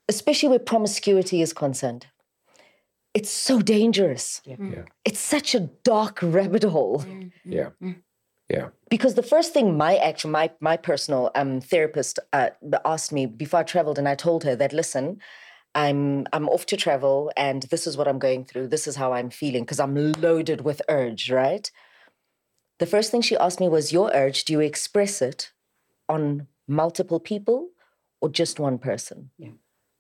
especially 0.09 0.49
where 0.49 0.59
promiscuity 0.59 1.41
is 1.43 1.53
concerned 1.53 2.07
it's 3.15 3.31
so 3.31 3.61
dangerous 3.61 4.41
Yeah. 4.45 4.85
it's 5.05 5.21
such 5.21 5.55
a 5.55 5.61
dark 5.85 6.19
rabbit 6.23 6.65
hole 6.65 7.05
Yeah, 7.45 7.71
yeah. 8.49 8.69
because 8.91 9.15
the 9.15 9.23
first 9.23 9.53
thing 9.53 9.77
my 9.77 9.97
actual 9.97 10.31
my 10.31 10.51
my 10.61 10.77
personal 10.77 11.31
um 11.35 11.61
therapist 11.61 12.19
uh, 12.33 12.51
asked 12.85 13.13
me 13.13 13.27
before 13.27 13.61
I 13.61 13.65
traveled, 13.65 13.99
and 13.99 14.09
I 14.09 14.15
told 14.15 14.45
her 14.45 14.57
that 14.57 14.73
listen, 14.73 15.21
I'm 15.75 16.27
I'm 16.35 16.49
off 16.49 16.65
to 16.67 16.77
travel, 16.77 17.31
and 17.37 17.63
this 17.73 17.87
is 17.87 17.97
what 17.97 18.09
I'm 18.09 18.19
going 18.19 18.45
through. 18.45 18.69
This 18.69 18.87
is 18.87 18.97
how 18.97 19.13
I'm 19.13 19.31
feeling 19.31 19.65
because 19.65 19.81
I'm 19.81 19.95
loaded 20.21 20.61
with 20.63 20.83
urge. 20.89 21.31
Right. 21.31 21.71
The 22.79 22.87
first 22.87 23.11
thing 23.11 23.23
she 23.23 23.37
asked 23.37 23.61
me 23.61 23.69
was, 23.69 23.93
"Your 23.93 24.11
urge. 24.15 24.45
Do 24.45 24.53
you 24.55 24.61
express 24.61 25.23
it 25.23 25.53
on 26.09 26.47
multiple 26.67 27.21
people 27.21 27.69
or 28.21 28.29
just 28.31 28.61
one 28.61 28.79
person?" 28.79 29.31
Yeah. 29.39 29.53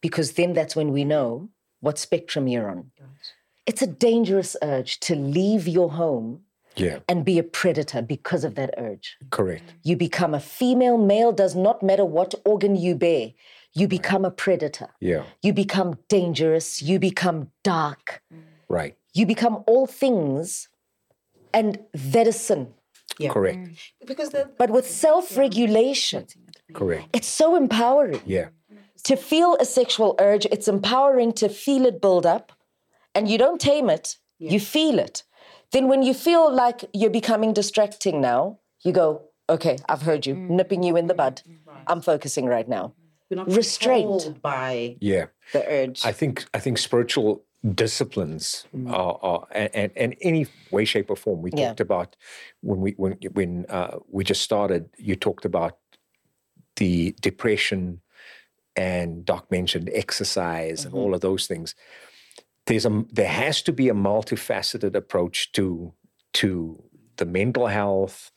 Because 0.02 0.32
then 0.32 0.52
that's 0.52 0.76
when 0.76 0.92
we 0.92 1.04
know 1.04 1.48
what 1.80 1.98
spectrum 1.98 2.46
you're 2.48 2.70
on. 2.70 2.90
It's 3.66 3.82
a 3.82 3.86
dangerous 3.86 4.56
urge 4.62 4.98
to 5.00 5.14
leave 5.14 5.66
your 5.68 5.90
home 5.92 6.28
Yeah, 6.76 6.98
and 7.08 7.24
be 7.24 7.38
a 7.38 7.42
predator 7.60 8.00
because 8.02 8.44
of 8.44 8.54
that 8.54 8.70
urge. 8.78 9.16
correct. 9.30 9.74
You 9.88 9.94
become 9.96 10.32
a 10.34 10.40
female, 10.40 10.98
male, 10.98 11.32
does 11.32 11.54
not 11.54 11.82
matter 11.82 12.04
what 12.04 12.34
organ 12.44 12.74
you 12.76 12.94
bear. 12.96 13.32
You 13.74 13.86
become 13.88 14.24
a 14.26 14.30
predator. 14.30 14.88
Yeah, 15.00 15.24
You 15.42 15.52
become 15.64 15.90
dangerous. 16.08 16.82
You 16.82 16.98
become 16.98 17.38
dark. 17.62 18.22
Mm. 18.32 18.42
right. 18.68 18.94
You 19.14 19.26
become 19.26 19.56
all 19.66 19.86
things, 19.86 20.68
and 21.58 21.78
that 22.12 22.26
is 22.26 22.38
sin. 22.48 22.62
Correct. 23.36 23.58
Mm. 23.58 23.76
Because 24.06 24.30
the 24.30 24.42
But 24.58 24.70
with 24.70 24.86
self 24.88 25.36
regulation, 25.36 26.26
Correct. 26.72 27.04
it's 27.16 27.28
so 27.28 27.54
empowering. 27.56 28.20
Yeah, 28.26 28.48
To 29.04 29.16
feel 29.16 29.56
a 29.58 29.64
sexual 29.64 30.14
urge, 30.20 30.46
it's 30.46 30.68
empowering 30.68 31.32
to 31.34 31.48
feel 31.48 31.86
it 31.86 32.00
build 32.00 32.24
up, 32.24 32.52
and 33.14 33.28
you 33.28 33.36
don't 33.38 33.60
tame 33.60 33.90
it, 33.90 34.16
you 34.38 34.60
feel 34.60 34.98
it. 34.98 35.24
Then, 35.72 35.88
when 35.88 36.02
you 36.02 36.14
feel 36.14 36.52
like 36.52 36.84
you're 36.92 37.10
becoming 37.10 37.52
distracting 37.52 38.20
now, 38.20 38.58
you 38.84 38.92
go, 38.92 39.22
okay, 39.48 39.78
I've 39.88 40.02
heard 40.02 40.26
you, 40.26 40.34
mm. 40.34 40.50
nipping 40.50 40.82
you 40.82 40.96
in 40.96 41.06
the 41.06 41.14
bud. 41.14 41.42
Mm. 41.48 41.58
I'm 41.86 42.00
focusing 42.02 42.46
right 42.46 42.68
now. 42.68 42.94
we're 43.30 43.36
not 43.36 43.50
Restraint. 43.50 44.42
by 44.42 44.96
yeah. 45.00 45.26
the 45.52 45.64
urge. 45.66 46.04
I 46.04 46.12
think 46.12 46.44
I 46.52 46.58
think 46.60 46.76
spiritual 46.78 47.42
disciplines 47.74 48.66
mm. 48.76 48.92
are, 48.92 49.18
are 49.22 49.46
and, 49.52 49.70
and, 49.74 49.92
and 49.96 50.16
any 50.20 50.46
way, 50.70 50.84
shape, 50.84 51.08
or 51.10 51.16
form. 51.16 51.40
We 51.42 51.50
Yeah. 51.54 51.68
talked 51.68 51.80
about 51.80 52.16
when 52.60 52.80
we 52.80 52.92
when 52.92 53.12
when 53.32 53.66
uh, 53.70 53.98
we 54.10 54.22
just 54.24 54.42
started. 54.42 54.90
You 54.98 55.16
talked 55.16 55.44
about 55.46 55.78
the 56.76 57.14
depression, 57.22 58.01
and 58.76 59.24
Doc 59.24 59.50
mentioned 59.50 59.90
exercise 59.92 60.84
and 60.84 60.94
all 60.94 61.14
of 61.14 61.20
those 61.20 61.46
things. 61.46 61.74
There's 62.66 62.86
a 62.86 63.04
there 63.10 63.28
has 63.28 63.62
to 63.62 63.72
be 63.72 63.88
a 63.88 63.94
multifaceted 63.94 64.94
approach 64.94 65.52
to 65.52 65.92
to 66.34 66.82
the 67.16 67.26
mental 67.26 67.66
health. 67.66 68.30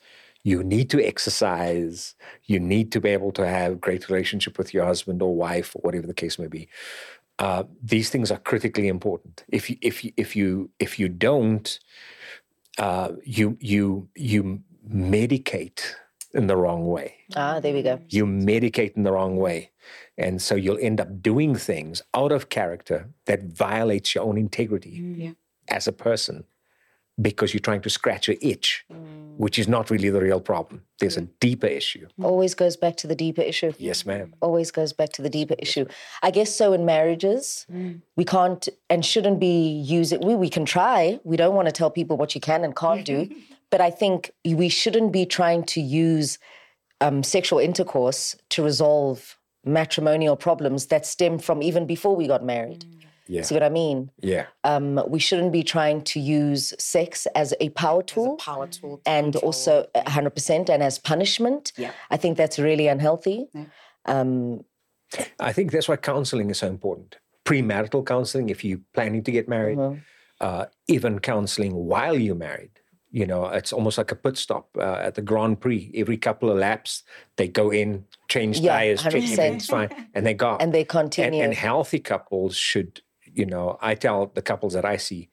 You 0.44 0.64
need 0.64 0.92
to 0.92 1.04
exercise. 1.04 2.16
You 2.44 2.60
need 2.60 2.92
to 2.92 3.02
be 3.02 3.10
able 3.10 3.32
to 3.34 3.48
have 3.48 3.82
great 3.82 4.10
relationship 4.10 4.58
with 4.58 4.74
your 4.74 4.86
husband 4.86 5.22
or 5.22 5.36
wife 5.36 5.76
or 5.76 5.80
whatever 5.80 6.06
the 6.06 6.14
case 6.14 6.38
may 6.38 6.48
be 6.48 6.70
uh, 7.40 7.64
these 7.82 8.10
things 8.10 8.32
are 8.32 8.40
critically 8.40 8.88
important. 8.88 9.44
If 9.50 9.70
you 9.70 9.78
if 9.82 10.04
you 10.04 10.12
if 10.18 10.36
you 10.36 10.70
if 10.80 11.00
you 11.00 11.10
don't, 11.10 11.80
uh, 12.78 13.12
you 13.24 13.58
you 13.60 14.10
you 14.16 14.62
medicate 14.90 15.82
in 16.36 16.48
the 16.48 16.58
wrong 16.58 16.86
way. 16.86 17.16
Ah, 17.36 17.60
there 17.60 17.74
we 17.74 17.82
go. 17.82 18.00
You 18.10 18.26
medicate 18.26 18.96
in 18.96 19.04
the 19.04 19.12
wrong 19.12 19.38
way. 19.38 19.72
And 20.18 20.42
so 20.42 20.56
you'll 20.56 20.80
end 20.80 21.02
up 21.02 21.22
doing 21.22 21.56
things 21.56 22.02
out 22.14 22.32
of 22.32 22.50
character 22.50 23.10
that 23.26 23.44
violates 23.44 24.16
your 24.16 24.24
own 24.24 24.38
integrity 24.38 25.00
mm. 25.00 25.36
as 25.68 25.88
a 25.88 25.92
person 25.92 26.44
because 27.22 27.54
you're 27.54 27.62
trying 27.62 27.82
to 27.82 27.90
scratch 27.90 28.28
an 28.28 28.36
itch, 28.42 28.86
mm. 28.92 29.38
which 29.38 29.58
is 29.58 29.70
not 29.70 29.90
really 29.90 30.10
the 30.10 30.22
real 30.22 30.42
problem. 30.42 30.82
There's 31.00 31.16
a 31.16 31.22
mm. 31.22 31.30
deeper 31.40 31.68
issue. 31.68 32.08
Always 32.22 32.54
goes 32.54 32.76
back 32.76 32.98
to 32.98 33.08
the 33.08 33.16
deeper 33.16 33.42
issue. 33.42 33.74
Yes, 33.78 34.06
ma'am. 34.06 34.34
always 34.42 34.72
goes 34.72 34.92
back 34.92 35.12
to 35.14 35.22
the 35.22 35.30
deeper 35.30 35.56
issue. 35.60 35.86
I 36.22 36.32
guess 36.32 36.54
so 36.54 36.74
in 36.74 36.86
marriages, 36.86 37.66
we 38.18 38.26
can't 38.26 38.68
and 38.90 39.06
shouldn't 39.06 39.40
be 39.40 39.70
using 39.70 40.26
we 40.26 40.36
we 40.36 40.50
can 40.50 40.66
try. 40.66 41.20
We 41.24 41.38
don't 41.38 41.56
want 41.56 41.68
to 41.68 41.72
tell 41.72 41.90
people 41.90 42.18
what 42.18 42.36
you 42.36 42.42
can 42.42 42.64
and 42.66 42.76
can't 42.76 43.06
do. 43.06 43.30
But 43.72 43.82
I 43.82 43.92
think 43.92 44.32
we 44.46 44.70
shouldn't 44.70 45.12
be 45.12 45.26
trying 45.26 45.64
to 45.66 45.82
use 45.82 46.38
um, 47.02 47.24
sexual 47.24 47.60
intercourse 47.60 48.36
to 48.50 48.64
resolve 48.64 49.38
matrimonial 49.66 50.36
problems 50.36 50.88
that 50.88 51.06
stem 51.06 51.40
from 51.40 51.62
even 51.64 51.86
before 51.86 52.16
we 52.16 52.28
got 52.28 52.44
married. 52.44 52.86
Yeah. 53.28 53.42
See 53.42 53.56
what 53.56 53.64
I 53.64 53.70
mean? 53.70 54.12
Yeah. 54.22 54.46
Um, 54.64 55.04
we 55.08 55.18
shouldn't 55.20 55.52
be 55.52 55.64
trying 55.64 56.04
to 56.04 56.20
use 56.20 56.74
sex 56.78 57.26
as 57.34 57.56
a 57.60 57.70
power 57.70 58.04
tool 58.04 58.36
A 58.36 58.38
power 58.38 58.68
tool 58.68 58.98
to 58.98 59.10
and 59.10 59.34
control. 59.34 59.48
also 59.48 59.88
100% 59.96 60.70
and 60.70 60.84
as 60.84 61.00
punishment. 61.00 61.74
Yeah. 61.76 61.92
I 62.12 62.18
think 62.18 62.38
that's 62.38 62.60
really 62.60 62.88
unhealthy. 62.88 63.48
Um, 64.06 64.64
I 65.40 65.52
think 65.54 65.72
that's 65.72 65.88
why 65.88 65.96
counseling 65.96 66.52
is 66.52 66.60
so 66.60 66.68
important. 66.68 67.18
Premarital 67.46 68.06
counseling, 68.06 68.50
if 68.50 68.64
you're 68.64 68.80
planning 68.94 69.24
to 69.24 69.32
get 69.32 69.48
married, 69.50 69.80
uh, 70.40 70.66
even 70.88 71.20
counseling 71.20 71.74
while 71.74 72.18
you're 72.20 72.36
married. 72.36 72.72
You 73.20 73.26
know, 73.26 73.46
it's 73.46 73.72
almost 73.72 73.98
like 73.98 74.12
a 74.12 74.16
pit 74.24 74.36
stop 74.38 74.66
uh, 74.78 75.00
at 75.08 75.16
the 75.16 75.22
Grand 75.22 75.62
Prix. 75.62 75.90
Every 75.96 76.18
couple 76.18 76.50
of 76.52 76.58
laps, 76.58 77.04
they 77.38 77.48
go 77.48 77.72
in, 77.72 78.04
change 78.28 78.60
Yeah, 78.60 78.74
tires, 78.76 79.02
check 79.04 79.14
100%. 79.14 79.16
everything's 79.16 79.68
fine, 79.68 79.90
and 80.14 80.26
they 80.26 80.34
go. 80.34 80.58
and 80.60 80.74
they 80.74 80.84
continue. 80.84 81.42
and 81.42 81.54
healthy 81.54 82.00
couples 82.00 82.58
should, 82.58 82.92
you 83.40 83.46
know, 83.46 83.78
I 83.82 83.96
tell 83.96 84.20
the 84.38 84.42
couples 84.42 84.74
that 84.74 84.84
I 84.84 84.98
see, 84.98 85.30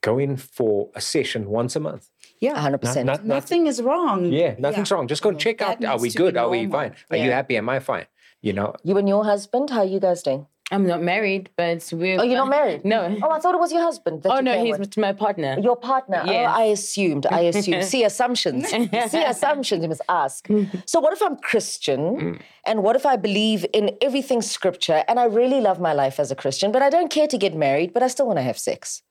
go 0.00 0.18
in 0.18 0.36
for 0.36 0.90
a 0.96 1.00
session 1.00 1.48
once 1.48 1.76
a 1.76 1.80
month. 1.88 2.04
yeah 2.40 2.56
100%. 2.68 3.04
Not- 3.04 3.24
nothing 3.24 3.62
is 3.68 3.78
wrong 3.80 4.20
Yeah, 4.40 4.56
nothing's 4.58 4.90
wrong. 4.90 5.06
Just 5.06 5.22
go 5.22 5.28
and 5.28 5.38
check 5.38 5.58
That 5.58 5.84
out. 5.84 5.84
Are 5.84 6.00
we 6.00 6.10
good? 6.10 6.36
Are 6.36 6.48
we 6.48 6.62
normal. 6.66 6.78
fine? 6.80 6.92
Are 7.12 7.16
you 7.24 7.30
happy? 7.30 7.56
Am 7.56 7.68
I 7.68 7.78
fine? 7.78 8.06
You 8.40 8.52
know, 8.58 8.74
you 8.82 8.96
and 8.98 9.08
your 9.08 9.24
husband, 9.24 9.70
how 9.70 9.80
are 9.86 9.92
you 9.94 10.00
guys 10.00 10.22
doing? 10.22 10.46
I'm 10.70 10.86
not 10.86 11.02
married, 11.02 11.48
but 11.56 11.88
we're. 11.92 12.20
Oh, 12.20 12.22
you're 12.22 12.36
not 12.36 12.50
married? 12.50 12.84
No. 12.84 13.16
Oh, 13.22 13.30
I 13.30 13.38
thought 13.40 13.54
it 13.54 13.60
was 13.60 13.72
your 13.72 13.80
husband. 13.82 14.22
Oh 14.26 14.36
you 14.36 14.42
no, 14.42 14.64
he's 14.64 14.78
with. 14.78 14.96
my 14.98 15.12
partner. 15.12 15.56
your 15.60 15.76
partner. 15.76 16.22
Oh, 16.24 16.30
yes. 16.30 16.50
Oh, 16.50 16.60
I 16.60 16.64
assumed. 16.64 17.26
I 17.26 17.40
assumed. 17.40 17.84
See 17.92 18.04
assumptions. 18.04 18.68
See 18.68 18.88
assumptions. 19.24 19.82
You 19.82 19.88
must 19.88 20.02
ask. 20.08 20.46
So, 20.84 21.00
what 21.00 21.12
if 21.14 21.22
I'm 21.22 21.36
Christian, 21.36 22.00
mm. 22.00 22.40
and 22.66 22.82
what 22.82 22.96
if 22.96 23.06
I 23.06 23.16
believe 23.16 23.64
in 23.72 23.96
everything 24.02 24.42
Scripture, 24.42 25.04
and 25.08 25.18
I 25.18 25.24
really 25.24 25.60
love 25.60 25.80
my 25.80 25.94
life 25.94 26.20
as 26.20 26.30
a 26.30 26.36
Christian, 26.36 26.70
but 26.70 26.82
I 26.82 26.90
don't 26.90 27.10
care 27.10 27.26
to 27.26 27.38
get 27.38 27.54
married, 27.54 27.94
but 27.94 28.02
I 28.02 28.08
still 28.08 28.26
want 28.26 28.38
to 28.38 28.42
have 28.42 28.58
sex? 28.58 29.02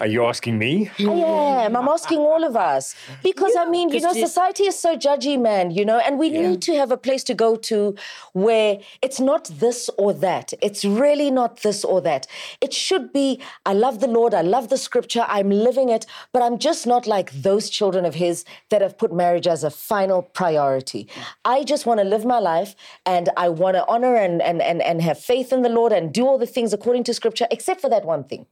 Are 0.00 0.06
you 0.06 0.24
asking 0.24 0.58
me? 0.58 0.90
I 0.98 1.02
am. 1.02 1.76
I'm 1.76 1.88
asking 1.88 2.18
all 2.18 2.42
of 2.44 2.56
us. 2.56 2.94
Because 3.22 3.54
I 3.56 3.66
mean, 3.66 3.90
you 3.90 4.00
know, 4.00 4.08
Christi- 4.08 4.26
society 4.26 4.64
is 4.64 4.78
so 4.78 4.96
judgy, 4.96 5.40
man, 5.40 5.70
you 5.70 5.84
know, 5.84 5.98
and 5.98 6.18
we 6.18 6.30
need 6.30 6.62
to 6.62 6.74
have 6.76 6.90
a 6.90 6.96
place 6.96 7.22
to 7.24 7.34
go 7.34 7.56
to 7.56 7.94
where 8.32 8.78
it's 9.02 9.20
not 9.20 9.44
this 9.64 9.90
or 9.98 10.12
that. 10.14 10.52
It's 10.62 10.84
really 10.84 11.30
not 11.30 11.62
this 11.62 11.84
or 11.84 12.00
that. 12.02 12.26
It 12.60 12.72
should 12.72 13.12
be, 13.12 13.40
I 13.66 13.72
love 13.74 14.00
the 14.00 14.06
Lord, 14.06 14.32
I 14.34 14.42
love 14.42 14.68
the 14.68 14.78
scripture, 14.78 15.24
I'm 15.28 15.50
living 15.50 15.88
it, 15.88 16.06
but 16.32 16.42
I'm 16.42 16.58
just 16.58 16.86
not 16.86 17.06
like 17.06 17.30
those 17.32 17.68
children 17.68 18.04
of 18.04 18.14
His 18.14 18.44
that 18.70 18.80
have 18.82 18.96
put 18.96 19.12
marriage 19.12 19.46
as 19.46 19.64
a 19.64 19.70
final 19.70 20.22
priority. 20.22 21.08
I 21.44 21.64
just 21.64 21.86
want 21.86 22.00
to 22.00 22.04
live 22.04 22.24
my 22.24 22.38
life 22.38 22.74
and 23.04 23.28
I 23.36 23.48
want 23.48 23.76
to 23.76 23.86
honor 23.86 24.16
and, 24.16 24.40
and, 24.40 24.62
and, 24.62 24.80
and 24.82 25.02
have 25.02 25.18
faith 25.18 25.52
in 25.52 25.62
the 25.62 25.68
Lord 25.68 25.92
and 25.92 26.12
do 26.12 26.26
all 26.26 26.38
the 26.38 26.46
things 26.46 26.72
according 26.72 27.04
to 27.04 27.14
scripture, 27.14 27.46
except 27.50 27.80
for 27.80 27.90
that 27.90 28.04
one 28.04 28.24
thing 28.24 28.46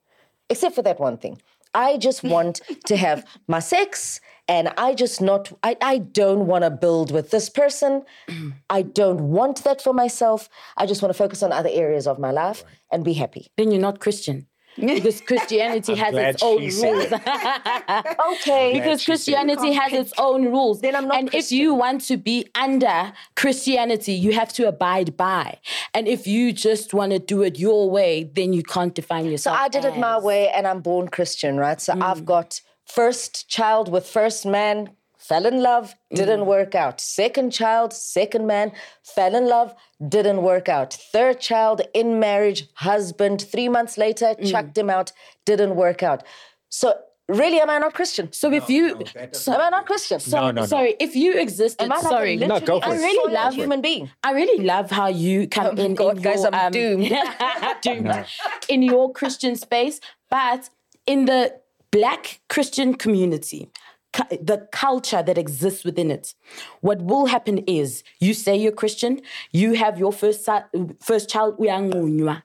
except 0.50 0.74
for 0.74 0.82
that 0.82 1.00
one 1.00 1.18
thing. 1.18 1.40
I 1.74 1.96
just 1.98 2.24
want 2.24 2.60
to 2.86 2.96
have 2.96 3.26
my 3.46 3.58
sex 3.60 4.20
and 4.48 4.68
I 4.78 4.94
just 4.94 5.20
not 5.20 5.52
I, 5.62 5.76
I 5.80 5.98
don't 5.98 6.46
want 6.46 6.64
to 6.64 6.70
build 6.70 7.12
with 7.12 7.30
this 7.30 7.50
person. 7.50 8.04
I 8.70 8.82
don't 8.82 9.20
want 9.28 9.64
that 9.64 9.82
for 9.82 9.92
myself. 9.92 10.48
I 10.76 10.86
just 10.86 11.02
want 11.02 11.10
to 11.10 11.18
focus 11.18 11.42
on 11.42 11.52
other 11.52 11.68
areas 11.70 12.06
of 12.06 12.18
my 12.18 12.30
life 12.30 12.64
and 12.90 13.04
be 13.04 13.12
happy. 13.12 13.48
Then 13.56 13.70
you're 13.70 13.80
not 13.80 14.00
Christian. 14.00 14.46
Because 14.80 15.20
Christianity 15.26 15.94
has 15.94 16.14
its 16.14 16.42
own 16.42 16.60
rules. 16.60 17.12
Okay. 18.32 18.72
because 18.72 19.04
Christianity 19.04 19.72
has 19.72 19.92
its 19.92 20.12
own 20.18 20.46
rules. 20.46 20.80
Then 20.80 20.94
I'm 20.94 21.08
not 21.08 21.18
and 21.18 21.34
if 21.34 21.50
you 21.50 21.74
want 21.74 22.02
to 22.02 22.16
be 22.16 22.46
under 22.54 23.12
Christianity, 23.36 24.12
you 24.12 24.32
have 24.32 24.52
to 24.54 24.68
abide 24.68 25.16
by. 25.16 25.58
And 25.94 26.06
if 26.06 26.26
you 26.26 26.52
just 26.52 26.94
want 26.94 27.12
to 27.12 27.18
do 27.18 27.42
it 27.42 27.58
your 27.58 27.90
way, 27.90 28.30
then 28.34 28.52
you 28.52 28.62
can't 28.62 28.94
define 28.94 29.26
yourself. 29.26 29.56
So. 29.56 29.62
I 29.62 29.68
did 29.68 29.84
it 29.84 29.96
my 29.98 30.18
way 30.18 30.48
and 30.50 30.66
I'm 30.66 30.80
born 30.80 31.08
Christian, 31.08 31.56
right? 31.56 31.80
So 31.80 31.94
I've 32.00 32.22
mm. 32.22 32.26
got 32.26 32.60
first 32.84 33.48
child 33.48 33.90
with 33.90 34.06
first 34.06 34.46
man, 34.46 34.90
fell 35.28 35.44
in 35.46 35.62
love, 35.62 35.94
didn't 36.14 36.46
work 36.46 36.74
out. 36.74 37.00
Second 37.00 37.50
child, 37.52 37.92
second 37.92 38.46
man, 38.46 38.72
fell 39.14 39.34
in 39.34 39.46
love, 39.48 39.74
didn't 40.16 40.42
work 40.42 40.68
out. 40.68 40.94
Third 41.12 41.40
child, 41.40 41.82
in 41.94 42.18
marriage, 42.18 42.60
husband, 42.74 43.42
three 43.52 43.68
months 43.68 43.98
later, 43.98 44.34
chucked 44.50 44.76
him 44.78 44.90
out, 44.90 45.12
didn't 45.44 45.74
work 45.76 46.02
out. 46.02 46.22
So 46.70 46.94
really, 47.28 47.60
am 47.60 47.68
I 47.70 47.78
not 47.78 47.92
Christian? 47.94 48.32
So 48.32 48.50
if 48.52 48.70
you, 48.70 48.82
so, 49.32 49.52
Am 49.54 49.60
I 49.60 49.68
not 49.68 49.84
Christian? 49.86 50.18
No, 50.30 50.50
no, 50.50 50.62
no. 50.62 50.66
sorry, 50.66 50.94
if 50.98 51.14
you 51.14 51.30
existed, 51.46 51.84
Am 51.84 51.92
I 51.92 51.96
like 51.96 52.04
a 52.04 52.08
sorry, 52.08 52.36
No, 52.36 52.58
go 52.60 52.80
for 52.80 52.88
it. 52.88 52.92
I 52.92 52.96
really 52.96 53.24
soiled 53.24 53.32
love 53.32 53.54
human 53.54 53.80
being. 53.82 54.10
I 54.22 54.32
really 54.32 54.64
love 54.64 54.90
how 54.90 55.08
you 55.08 55.46
come 55.48 55.66
Oh 55.78 55.84
in. 55.84 55.94
God, 55.94 56.16
in 56.16 56.22
guys, 56.22 56.42
your, 56.42 56.54
I'm 56.54 56.66
um, 56.66 56.72
doomed. 56.72 57.12
doomed. 57.82 58.26
In 58.68 58.82
your 58.82 59.12
Christian 59.12 59.56
space, 59.56 60.00
but 60.30 60.70
in 61.06 61.26
the 61.26 61.42
Black 61.90 62.40
Christian 62.48 62.94
community, 62.94 63.60
cu- 63.66 63.87
the 64.12 64.66
culture 64.72 65.22
that 65.22 65.38
exists 65.38 65.84
within 65.84 66.10
it, 66.10 66.34
what 66.80 67.02
will 67.02 67.26
happen 67.26 67.58
is 67.58 68.02
you 68.20 68.34
say 68.34 68.56
you're 68.56 68.72
Christian, 68.72 69.20
you 69.52 69.74
have 69.74 69.98
your 69.98 70.12
first 70.12 70.48
first 71.00 71.28
child 71.28 71.56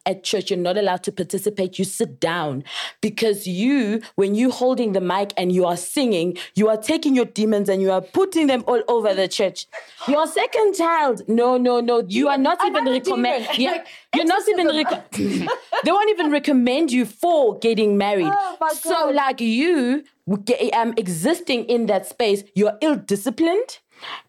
at 0.05 0.23
church, 0.23 0.49
you're 0.49 0.59
not 0.59 0.77
allowed 0.77 1.03
to 1.03 1.11
participate. 1.11 1.79
You 1.79 1.85
sit 1.85 2.19
down 2.19 2.63
because 3.01 3.47
you, 3.47 4.01
when 4.15 4.35
you're 4.35 4.51
holding 4.51 4.93
the 4.93 5.01
mic 5.01 5.33
and 5.37 5.51
you 5.51 5.65
are 5.65 5.77
singing, 5.77 6.37
you 6.55 6.69
are 6.69 6.77
taking 6.77 7.15
your 7.15 7.25
demons 7.25 7.69
and 7.69 7.81
you 7.81 7.91
are 7.91 8.01
putting 8.01 8.47
them 8.47 8.63
all 8.67 8.81
over 8.87 9.13
the 9.13 9.27
church. 9.27 9.65
Your 10.07 10.27
second 10.27 10.75
child, 10.75 11.23
no, 11.27 11.57
no, 11.57 11.79
no, 11.79 12.03
you 12.07 12.27
are 12.27 12.37
not 12.37 12.63
even 12.65 12.87
I'm 12.87 12.93
recommend. 12.93 13.47
Yeah, 13.57 13.71
Like, 13.71 13.87
you're 14.15 14.25
not 14.25 14.47
even. 14.49 14.67
Reco- 14.67 15.03
they 15.83 15.91
won't 15.91 16.09
even 16.09 16.31
recommend 16.31 16.91
you 16.91 17.05
for 17.05 17.57
getting 17.59 17.97
married. 17.97 18.31
Oh, 18.31 18.69
so, 18.73 19.09
like 19.09 19.39
you, 19.41 20.03
um, 20.27 20.93
existing 20.97 21.65
in 21.65 21.87
that 21.87 22.05
space, 22.05 22.43
you're 22.55 22.77
ill-disciplined. 22.81 23.79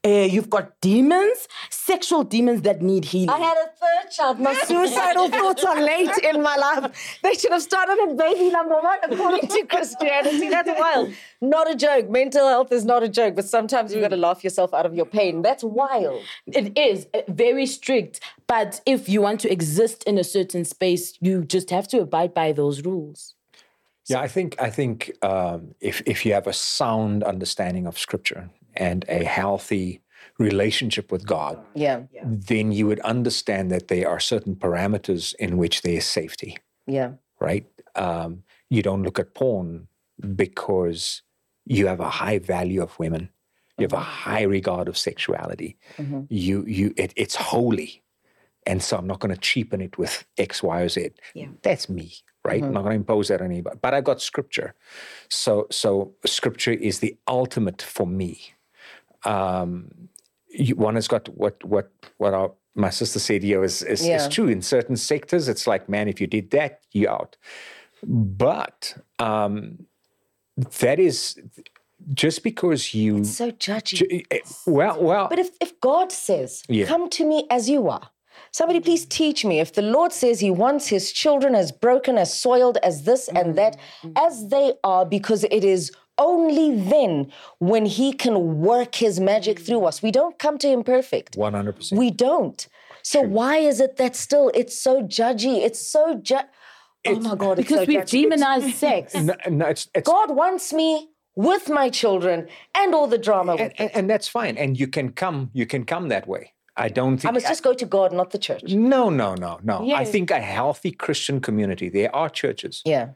Uh, 0.04 0.28
you've 0.30 0.50
got 0.50 0.80
demons, 0.80 1.48
sexual 1.70 2.22
demons 2.22 2.62
that 2.62 2.80
need 2.80 3.04
healing. 3.04 3.30
I 3.30 3.38
had 3.38 3.56
a 3.56 3.68
third 3.76 4.10
child. 4.12 4.38
My 4.38 4.54
suicidal 4.54 5.28
thoughts 5.28 5.64
are 5.64 5.80
late 5.80 6.16
in 6.22 6.42
my 6.42 6.54
life. 6.54 7.18
They 7.22 7.34
should 7.34 7.50
have 7.50 7.62
started 7.62 7.98
at 8.08 8.16
baby 8.16 8.50
number 8.50 8.76
one 8.76 8.98
according 9.02 9.48
to 9.48 9.66
Christianity. 9.66 10.48
That's 10.48 10.70
wild. 10.78 11.12
Not 11.40 11.68
a 11.68 11.74
joke. 11.74 12.08
Mental 12.08 12.46
health 12.46 12.70
is 12.70 12.84
not 12.84 13.02
a 13.02 13.08
joke, 13.08 13.34
but 13.34 13.46
sometimes 13.46 13.92
you've 13.92 14.02
got 14.02 14.08
to 14.08 14.16
laugh 14.16 14.44
yourself 14.44 14.72
out 14.74 14.86
of 14.86 14.94
your 14.94 15.06
pain. 15.06 15.42
That's 15.42 15.64
wild. 15.64 16.22
It 16.46 16.78
is 16.78 17.08
uh, 17.12 17.22
very 17.28 17.66
strict, 17.66 18.20
but 18.46 18.80
if 18.86 19.08
you 19.08 19.22
want 19.22 19.40
to 19.40 19.50
exist 19.50 20.04
in 20.04 20.18
a 20.18 20.24
certain 20.24 20.64
space, 20.64 21.14
you 21.20 21.44
just 21.44 21.70
have 21.70 21.88
to 21.88 22.00
abide 22.00 22.32
by 22.32 22.52
those 22.52 22.84
rules. 22.84 23.34
Yeah, 24.08 24.20
I 24.20 24.28
think 24.28 24.56
I 24.60 24.70
think 24.70 25.12
um, 25.22 25.74
if 25.80 26.02
if 26.06 26.24
you 26.26 26.34
have 26.34 26.46
a 26.46 26.52
sound 26.52 27.22
understanding 27.24 27.86
of 27.86 27.98
Scripture 27.98 28.50
and 28.74 29.04
a 29.08 29.24
healthy 29.24 30.00
relationship 30.38 31.12
with 31.12 31.24
God, 31.26 31.58
Yeah. 31.74 32.02
then 32.24 32.72
you 32.72 32.86
would 32.86 33.00
understand 33.00 33.70
that 33.70 33.88
there 33.88 34.08
are 34.08 34.20
certain 34.20 34.56
parameters 34.56 35.34
in 35.38 35.56
which 35.58 35.82
there 35.82 35.94
is 35.98 36.04
safety. 36.06 36.56
Yeah. 36.86 37.12
Right? 37.40 37.66
Um, 37.94 38.42
you 38.68 38.82
don't 38.82 39.02
look 39.04 39.18
at 39.18 39.34
porn 39.34 39.86
because 40.36 41.22
you 41.64 41.86
have 41.86 42.00
a 42.00 42.10
high 42.10 42.38
value 42.38 42.82
of 42.82 42.98
women. 42.98 43.28
You 43.78 43.84
have 43.84 43.92
a 43.92 44.00
high 44.00 44.42
regard 44.42 44.88
of 44.88 44.96
sexuality. 44.96 45.76
You 46.28 46.64
you 46.66 46.92
it, 46.96 47.12
it's 47.16 47.34
holy, 47.36 48.02
and 48.66 48.82
so 48.82 48.96
I'm 48.96 49.06
not 49.06 49.18
going 49.20 49.34
to 49.34 49.40
cheapen 49.40 49.80
it 49.80 49.98
with 49.98 50.24
X, 50.38 50.62
Y, 50.62 50.80
or 50.80 50.88
Z. 50.88 51.10
Yeah. 51.34 51.48
That's 51.62 51.88
me, 51.88 52.12
right? 52.44 52.62
I'm 52.62 52.72
not 52.72 52.82
going 52.82 52.92
to 52.92 52.96
impose 52.96 53.28
that 53.28 53.40
on 53.40 53.46
anybody. 53.50 53.78
But 53.80 53.94
I 53.94 54.00
got 54.00 54.20
scripture, 54.20 54.74
so 55.28 55.66
so 55.70 56.12
scripture 56.26 56.72
is 56.72 57.00
the 57.00 57.16
ultimate 57.26 57.82
for 57.82 58.06
me. 58.06 58.54
Um, 59.24 60.08
you, 60.48 60.76
one 60.76 60.94
has 60.94 61.08
got 61.08 61.28
what 61.30 61.62
what 61.64 61.90
what 62.18 62.34
our 62.34 62.52
my 62.74 62.90
sister 62.90 63.18
said 63.18 63.42
here 63.42 63.64
is 63.64 63.82
is, 63.82 64.06
Yeah. 64.06 64.16
is 64.16 64.28
true 64.28 64.48
in 64.48 64.62
certain 64.62 64.96
sectors. 64.96 65.48
It's 65.48 65.66
like, 65.66 65.88
man, 65.88 66.08
if 66.08 66.20
you 66.20 66.26
did 66.26 66.50
that, 66.50 66.80
you 66.92 67.08
out. 67.08 67.36
But 68.06 68.96
um, 69.18 69.86
that 70.80 70.98
is 70.98 71.40
just 72.12 72.42
because 72.42 72.92
you 72.92 73.24
So 73.24 73.50
judgy. 73.52 73.96
ju- 73.96 74.20
eh, 74.30 74.40
well 74.66 75.00
well 75.02 75.28
But 75.28 75.38
if, 75.38 75.50
if 75.60 75.80
God 75.80 76.12
says, 76.12 76.62
Yeah. 76.68 76.84
come 76.86 77.08
to 77.10 77.24
me 77.24 77.46
as 77.50 77.68
you 77.70 77.88
are, 77.88 78.10
somebody 78.54 78.78
please 78.78 79.04
teach 79.04 79.44
me. 79.44 79.58
If 79.58 79.72
the 79.72 79.82
Lord 79.82 80.12
says 80.12 80.38
he 80.38 80.50
wants 80.50 80.86
his 80.86 81.10
children 81.10 81.56
as 81.56 81.72
broken, 81.72 82.16
as 82.16 82.38
soiled, 82.38 82.78
as 82.84 83.02
this 83.02 83.26
and 83.28 83.56
that, 83.58 83.76
mm-hmm. 83.76 84.12
as 84.16 84.48
they 84.48 84.74
are, 84.84 85.04
because 85.04 85.42
it 85.44 85.64
is 85.64 85.90
only 86.18 86.68
then 86.76 87.32
when 87.58 87.84
he 87.84 88.12
can 88.12 88.60
work 88.60 88.94
his 88.94 89.18
magic 89.18 89.58
through 89.58 89.80
mm. 89.80 89.88
us. 89.88 90.00
We 90.00 90.12
don't 90.12 90.38
come 90.38 90.58
to 90.58 90.68
him 90.68 90.84
perfect. 90.84 91.36
100% 91.36 91.98
We 91.98 92.12
don't. 92.12 92.68
So 93.02 93.20
why 93.20 93.56
is 93.56 93.80
it 93.80 93.96
that 93.96 94.14
still 94.14 94.52
it's 94.54 94.78
so 94.80 95.02
judgy? 95.02 95.56
It's 95.64 95.84
so 95.84 96.14
ju- 96.14 96.48
Oh 97.06 97.18
my 97.20 97.34
God, 97.34 97.58
it's 97.58 97.68
Because 97.68 97.80
so 97.80 97.84
we've 97.86 98.00
judgy. 98.02 98.22
demonized 98.22 98.76
sex. 98.86 99.14
no, 99.14 99.34
no, 99.50 99.66
it's, 99.66 99.88
it's 99.94 100.08
God 100.08 100.34
wants 100.34 100.72
me 100.72 101.08
with 101.34 101.68
my 101.68 101.90
children 101.90 102.46
and 102.76 102.94
all 102.94 103.08
the 103.08 103.18
drama. 103.18 103.52
with 103.52 103.60
and, 103.60 103.72
and, 103.80 103.90
and 103.94 104.10
that's 104.10 104.28
fine 104.28 104.56
and 104.56 104.78
you 104.78 104.86
can 104.86 105.10
come 105.10 105.50
you 105.52 105.66
can 105.66 105.84
come 105.84 106.08
that 106.08 106.28
way 106.28 106.53
i 106.76 106.88
don't 106.88 107.16
think 107.18 107.30
I 107.30 107.32
must 107.32 107.46
just 107.46 107.62
go 107.62 107.74
to 107.74 107.86
God, 107.86 108.12
not 108.12 108.30
the 108.30 108.38
church. 108.38 108.62
no 108.94 109.10
no 109.10 109.34
no 109.34 109.58
no 109.62 109.76
i 109.94 110.04
think 110.04 110.30
a 110.30 110.40
healthy 110.40 110.90
christian 110.90 111.40
community 111.40 111.88
there 111.88 112.14
are 112.14 112.28
churches 112.28 112.82
Yeah. 112.84 113.06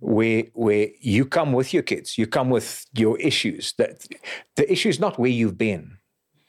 where 0.00 0.44
where 0.54 0.88
you 1.00 1.24
come 1.26 1.52
with 1.58 1.72
your 1.74 1.82
kids 1.82 2.18
you 2.18 2.26
come 2.26 2.50
with 2.50 2.68
your 3.02 3.18
issues 3.30 3.74
that 3.78 4.06
the 4.56 4.70
issue 4.74 4.88
is 4.94 4.98
not 5.00 5.18
where 5.18 5.30
you've 5.40 5.58
been 5.58 5.84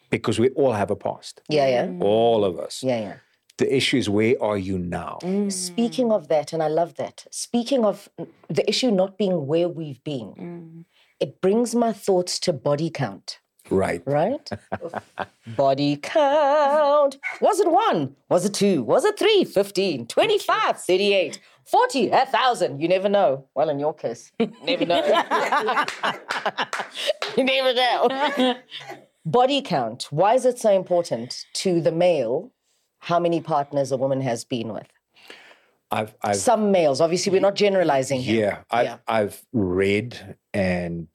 because 0.10 0.40
we 0.40 0.50
all 0.50 0.74
have 0.74 0.92
a 0.92 0.96
past 0.96 1.42
Yeah, 1.50 1.68
yeah. 1.76 1.88
all 2.00 2.44
of 2.50 2.54
us 2.60 2.84
Yeah, 2.84 3.00
yeah. 3.08 3.16
the 3.58 3.70
issue 3.80 3.98
is 3.98 4.08
where 4.10 4.36
are 4.42 4.58
you 4.70 4.78
now 4.80 5.20
mm. 5.24 5.52
Speaking 5.52 6.12
of 6.12 6.28
that, 6.34 6.48
and 6.54 6.62
I 6.64 6.68
love 6.82 6.92
that, 6.96 7.18
speaking 7.32 7.82
of 7.86 8.10
the 8.58 8.64
issue 8.72 8.92
not 8.92 9.18
being 9.18 9.48
where 9.52 9.70
we've 9.80 10.04
been, 10.04 10.30
mm. 10.48 10.86
it 11.20 11.32
brings 11.42 11.70
my 11.76 11.92
thoughts 12.06 12.40
to 12.46 12.54
body 12.54 12.90
count, 12.90 13.40
right 13.70 14.02
right? 14.06 14.50
body 15.56 15.98
count. 15.98 17.18
Was 17.42 17.60
it 17.60 17.72
one? 17.72 18.16
Was 18.30 18.46
it 18.46 18.54
two? 18.54 18.84
Was 18.84 19.06
it 19.06 19.18
three? 19.18 19.44
15, 19.44 20.08
25, 20.08 20.82
38, 20.82 21.40
40, 21.66 22.10
a 22.10 22.26
thousand. 22.26 22.80
You 22.82 22.88
never 22.88 23.10
know. 23.10 23.48
Well, 23.56 23.70
in 23.70 23.80
your 23.80 23.94
case, 23.94 24.32
never 24.40 24.86
know. 24.86 25.04
you 27.38 27.44
never 27.44 27.74
know. 27.74 28.56
Body 29.26 29.62
count. 29.62 30.08
Why 30.12 30.36
is 30.36 30.46
it 30.46 30.60
so 30.60 30.72
important 30.76 31.46
to 31.54 31.82
the 31.82 31.92
male? 31.92 32.52
How 33.00 33.20
many 33.20 33.42
partners 33.42 33.92
a 33.92 33.98
woman 33.98 34.22
has 34.22 34.44
been 34.46 34.74
with? 34.74 34.88
i've 35.92 36.16
i've 36.24 36.36
Some 36.36 36.72
males, 36.72 37.00
obviously, 37.00 37.32
we're 37.32 37.42
not 37.42 37.56
generalizing 37.56 38.20
here. 38.22 38.50
Yeah, 38.50 38.58
I've 38.72 38.86
Yeah. 38.86 38.98
I've 39.08 39.46
read 39.54 40.38
and 40.54 41.08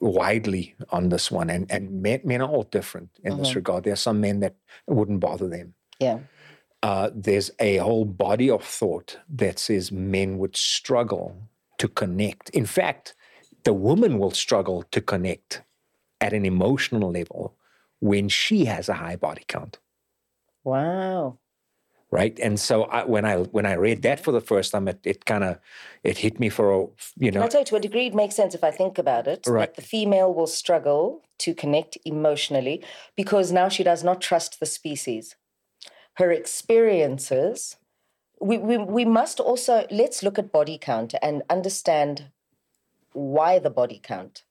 widely 0.00 0.74
on 0.90 1.08
this 1.10 1.30
one, 1.30 1.50
and 1.50 1.70
and 1.70 2.02
men, 2.02 2.20
men 2.24 2.42
are 2.42 2.48
all 2.48 2.64
different 2.64 3.10
in 3.22 3.32
Mm-hmm. 3.32 3.42
this 3.42 3.54
regard. 3.54 3.84
There 3.84 3.92
are 3.92 3.96
some 3.96 4.20
men 4.20 4.40
that 4.40 4.56
wouldn't 4.86 5.20
bother 5.20 5.48
them. 5.48 5.74
Yeah. 5.98 6.20
Uh, 6.82 7.10
there's 7.14 7.50
a 7.60 7.76
whole 7.76 8.06
body 8.06 8.48
of 8.50 8.64
thought 8.64 9.18
that 9.28 9.58
says 9.58 9.92
men 9.92 10.38
would 10.38 10.56
struggle 10.56 11.36
to 11.78 11.88
connect. 11.88 12.48
In 12.50 12.64
fact, 12.64 13.14
the 13.64 13.74
woman 13.74 14.18
will 14.18 14.30
struggle 14.30 14.82
to 14.90 15.00
connect 15.02 15.62
at 16.22 16.32
an 16.32 16.46
emotional 16.46 17.10
level 17.10 17.54
when 18.00 18.28
she 18.30 18.64
has 18.64 18.88
a 18.88 18.94
high 18.94 19.16
body 19.16 19.44
count 19.46 19.78
Wow. 20.64 21.38
Right 22.10 22.38
and 22.40 22.58
so 22.58 22.84
I, 22.84 23.04
when 23.04 23.24
i 23.24 23.36
when 23.36 23.66
i 23.66 23.74
read 23.74 24.02
that 24.02 24.20
for 24.20 24.32
the 24.32 24.40
first 24.40 24.72
time 24.72 24.88
it, 24.88 25.00
it 25.04 25.24
kind 25.24 25.44
of 25.44 25.58
it 26.02 26.18
hit 26.18 26.40
me 26.40 26.48
for 26.48 26.72
a 26.72 26.86
you 27.18 27.30
know 27.30 27.42
I'll 27.42 27.48
tell 27.48 27.60
you, 27.60 27.66
to 27.66 27.76
a 27.76 27.80
degree, 27.80 28.06
it 28.06 28.14
makes 28.14 28.34
sense 28.34 28.54
if 28.54 28.64
I 28.64 28.70
think 28.70 28.98
about 28.98 29.26
it. 29.26 29.46
Right. 29.46 29.66
That 29.66 29.76
the 29.76 29.82
female 29.82 30.32
will 30.32 30.46
struggle 30.46 31.22
to 31.40 31.54
connect 31.54 31.98
emotionally 32.04 32.84
because 33.16 33.50
now 33.52 33.68
she 33.68 33.82
does 33.82 34.04
not 34.04 34.20
trust 34.20 34.60
the 34.60 34.66
species. 34.66 35.36
Her 36.14 36.30
experiences. 36.30 37.76
We, 38.40 38.56
we, 38.56 38.78
we 38.78 39.04
must 39.04 39.38
also, 39.38 39.86
let's 39.90 40.22
look 40.22 40.38
at 40.38 40.50
body 40.50 40.78
count 40.78 41.14
and 41.20 41.42
understand 41.50 42.30
why 43.12 43.58
the 43.58 43.70
body 43.70 44.00
count. 44.02 44.44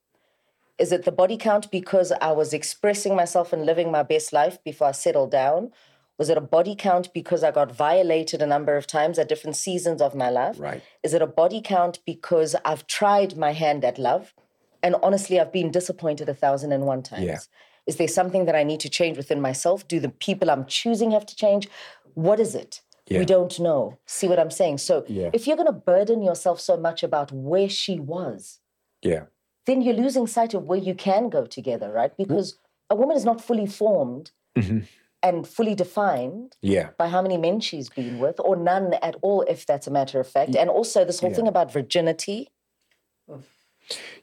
Is 0.78 0.92
it 0.92 1.04
the 1.04 1.12
body 1.12 1.36
count 1.36 1.70
because 1.70 2.12
I 2.20 2.32
was 2.32 2.52
expressing 2.52 3.16
myself 3.16 3.52
and 3.52 3.66
living 3.66 3.90
my 3.90 4.02
best 4.02 4.32
life 4.32 4.62
before 4.64 4.88
I 4.88 4.92
settled 4.92 5.30
down? 5.30 5.72
Was 6.20 6.28
it 6.28 6.36
a 6.36 6.42
body 6.42 6.74
count 6.76 7.08
because 7.14 7.42
I 7.42 7.50
got 7.50 7.72
violated 7.74 8.42
a 8.42 8.46
number 8.46 8.76
of 8.76 8.86
times 8.86 9.18
at 9.18 9.26
different 9.26 9.56
seasons 9.56 10.02
of 10.02 10.14
my 10.14 10.28
life? 10.28 10.56
Right. 10.60 10.82
Is 11.02 11.14
it 11.14 11.22
a 11.22 11.26
body 11.26 11.62
count 11.64 12.00
because 12.04 12.54
I've 12.62 12.86
tried 12.86 13.38
my 13.38 13.52
hand 13.52 13.86
at 13.86 13.98
love 13.98 14.34
and 14.82 14.96
honestly 15.02 15.40
I've 15.40 15.50
been 15.50 15.70
disappointed 15.70 16.28
a 16.28 16.34
thousand 16.34 16.72
and 16.72 16.84
one 16.84 17.02
times? 17.02 17.24
Yeah. 17.24 17.38
Is 17.86 17.96
there 17.96 18.06
something 18.06 18.44
that 18.44 18.54
I 18.54 18.64
need 18.64 18.80
to 18.80 18.90
change 18.90 19.16
within 19.16 19.40
myself? 19.40 19.88
Do 19.88 19.98
the 19.98 20.10
people 20.10 20.50
I'm 20.50 20.66
choosing 20.66 21.10
have 21.12 21.24
to 21.24 21.34
change? 21.34 21.70
What 22.12 22.38
is 22.38 22.54
it? 22.54 22.82
Yeah. 23.06 23.20
We 23.20 23.24
don't 23.24 23.58
know. 23.58 23.96
See 24.04 24.28
what 24.28 24.38
I'm 24.38 24.50
saying? 24.50 24.76
So 24.76 25.04
Yeah. 25.08 25.30
if 25.32 25.46
you're 25.46 25.56
going 25.56 25.72
to 25.74 25.82
burden 25.92 26.22
yourself 26.22 26.60
so 26.60 26.76
much 26.76 27.02
about 27.02 27.32
where 27.32 27.70
she 27.70 27.98
was, 27.98 28.60
yeah 29.00 29.24
then 29.66 29.80
you're 29.82 29.94
losing 30.04 30.26
sight 30.26 30.52
of 30.52 30.64
where 30.64 30.78
you 30.88 30.94
can 30.94 31.28
go 31.30 31.46
together, 31.46 31.92
right? 31.92 32.14
Because 32.16 32.58
a 32.90 32.94
woman 32.94 33.16
is 33.16 33.24
not 33.24 33.40
fully 33.40 33.66
formed 33.66 34.32
Mhm. 34.58 34.86
And 35.22 35.46
fully 35.46 35.74
defined 35.74 36.56
yeah 36.62 36.90
by 36.98 37.08
how 37.08 37.20
many 37.22 37.36
men 37.36 37.60
she's 37.60 37.88
been 37.90 38.18
with, 38.18 38.40
or 38.40 38.56
none 38.56 38.94
at 39.02 39.16
all, 39.22 39.42
if 39.42 39.66
that's 39.66 39.86
a 39.86 39.90
matter 39.90 40.18
of 40.20 40.26
fact. 40.26 40.56
And 40.56 40.70
also, 40.70 41.04
this 41.04 41.20
whole 41.20 41.34
thing 41.34 41.48
about 41.48 41.72
virginity. 41.72 42.48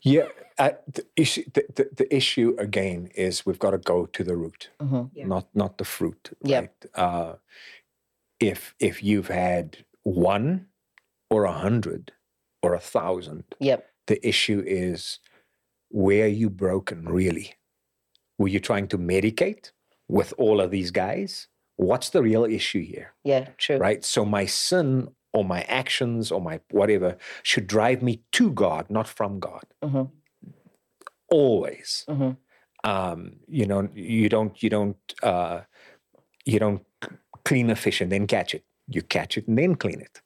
Yeah, 0.02 0.28
uh, 0.58 0.72
the 0.92 1.06
issue 1.16 1.44
the, 1.54 1.66
the, 1.76 1.90
the 1.96 2.16
issue 2.16 2.56
again 2.58 3.10
is 3.16 3.46
we've 3.46 3.60
got 3.60 3.72
to 3.72 3.78
go 3.78 4.06
to 4.06 4.24
the 4.24 4.36
root, 4.36 4.70
not 5.16 5.48
not 5.54 5.78
the 5.78 5.86
fruit. 5.86 6.30
Yeah. 6.44 6.60
Right? 6.60 6.86
Uh, 6.96 7.34
if 8.40 8.74
if 8.80 9.04
you've 9.04 9.28
had 9.28 9.86
one 10.04 10.68
or 11.30 11.44
a 11.46 11.52
hundred 11.52 12.12
or 12.64 12.74
a 12.74 12.80
thousand, 12.80 13.44
Yep. 13.60 13.86
the 14.08 14.28
issue 14.28 14.64
is 14.66 15.20
where 15.90 16.26
are 16.26 16.28
you 16.42 16.50
broken 16.50 17.06
really? 17.06 17.56
Were 18.38 18.48
you 18.48 18.60
trying 18.60 18.88
to 18.90 18.98
medicate 18.98 19.72
with 20.08 20.34
all 20.38 20.62
of 20.62 20.72
these 20.72 20.92
guys? 20.92 21.48
What's 21.76 22.10
the 22.10 22.22
real 22.24 22.44
issue 22.46 22.84
here? 22.84 23.14
Yeah, 23.24 23.50
true. 23.58 23.78
right? 23.78 24.04
So 24.04 24.26
my 24.26 24.46
sin 24.46 25.10
or 25.34 25.44
my 25.46 25.62
actions 25.64 26.32
or 26.32 26.42
my 26.42 26.60
whatever 26.72 27.18
should 27.44 27.68
drive 27.68 28.02
me 28.02 28.24
to 28.32 28.52
God, 28.52 28.90
not 28.90 29.08
from 29.08 29.40
God. 29.40 29.64
Mhm. 29.84 30.10
Always. 31.30 32.06
Mhm. 32.08 32.38
Um, 32.84 33.40
you 33.48 33.66
know, 33.66 33.90
you 33.94 34.30
don't, 34.30 34.62
you 34.64 34.70
don't, 34.70 34.98
uh, 35.22 35.62
you 36.46 36.60
don't 36.60 36.86
clean 37.44 37.70
a 37.70 37.76
fish 37.76 38.02
and 38.02 38.12
then 38.12 38.28
catch 38.28 38.56
it. 38.56 38.64
You 38.88 39.02
catch 39.02 39.38
it 39.38 39.48
and 39.48 39.58
then 39.58 39.76
clean 39.76 40.00
it. 40.00 40.22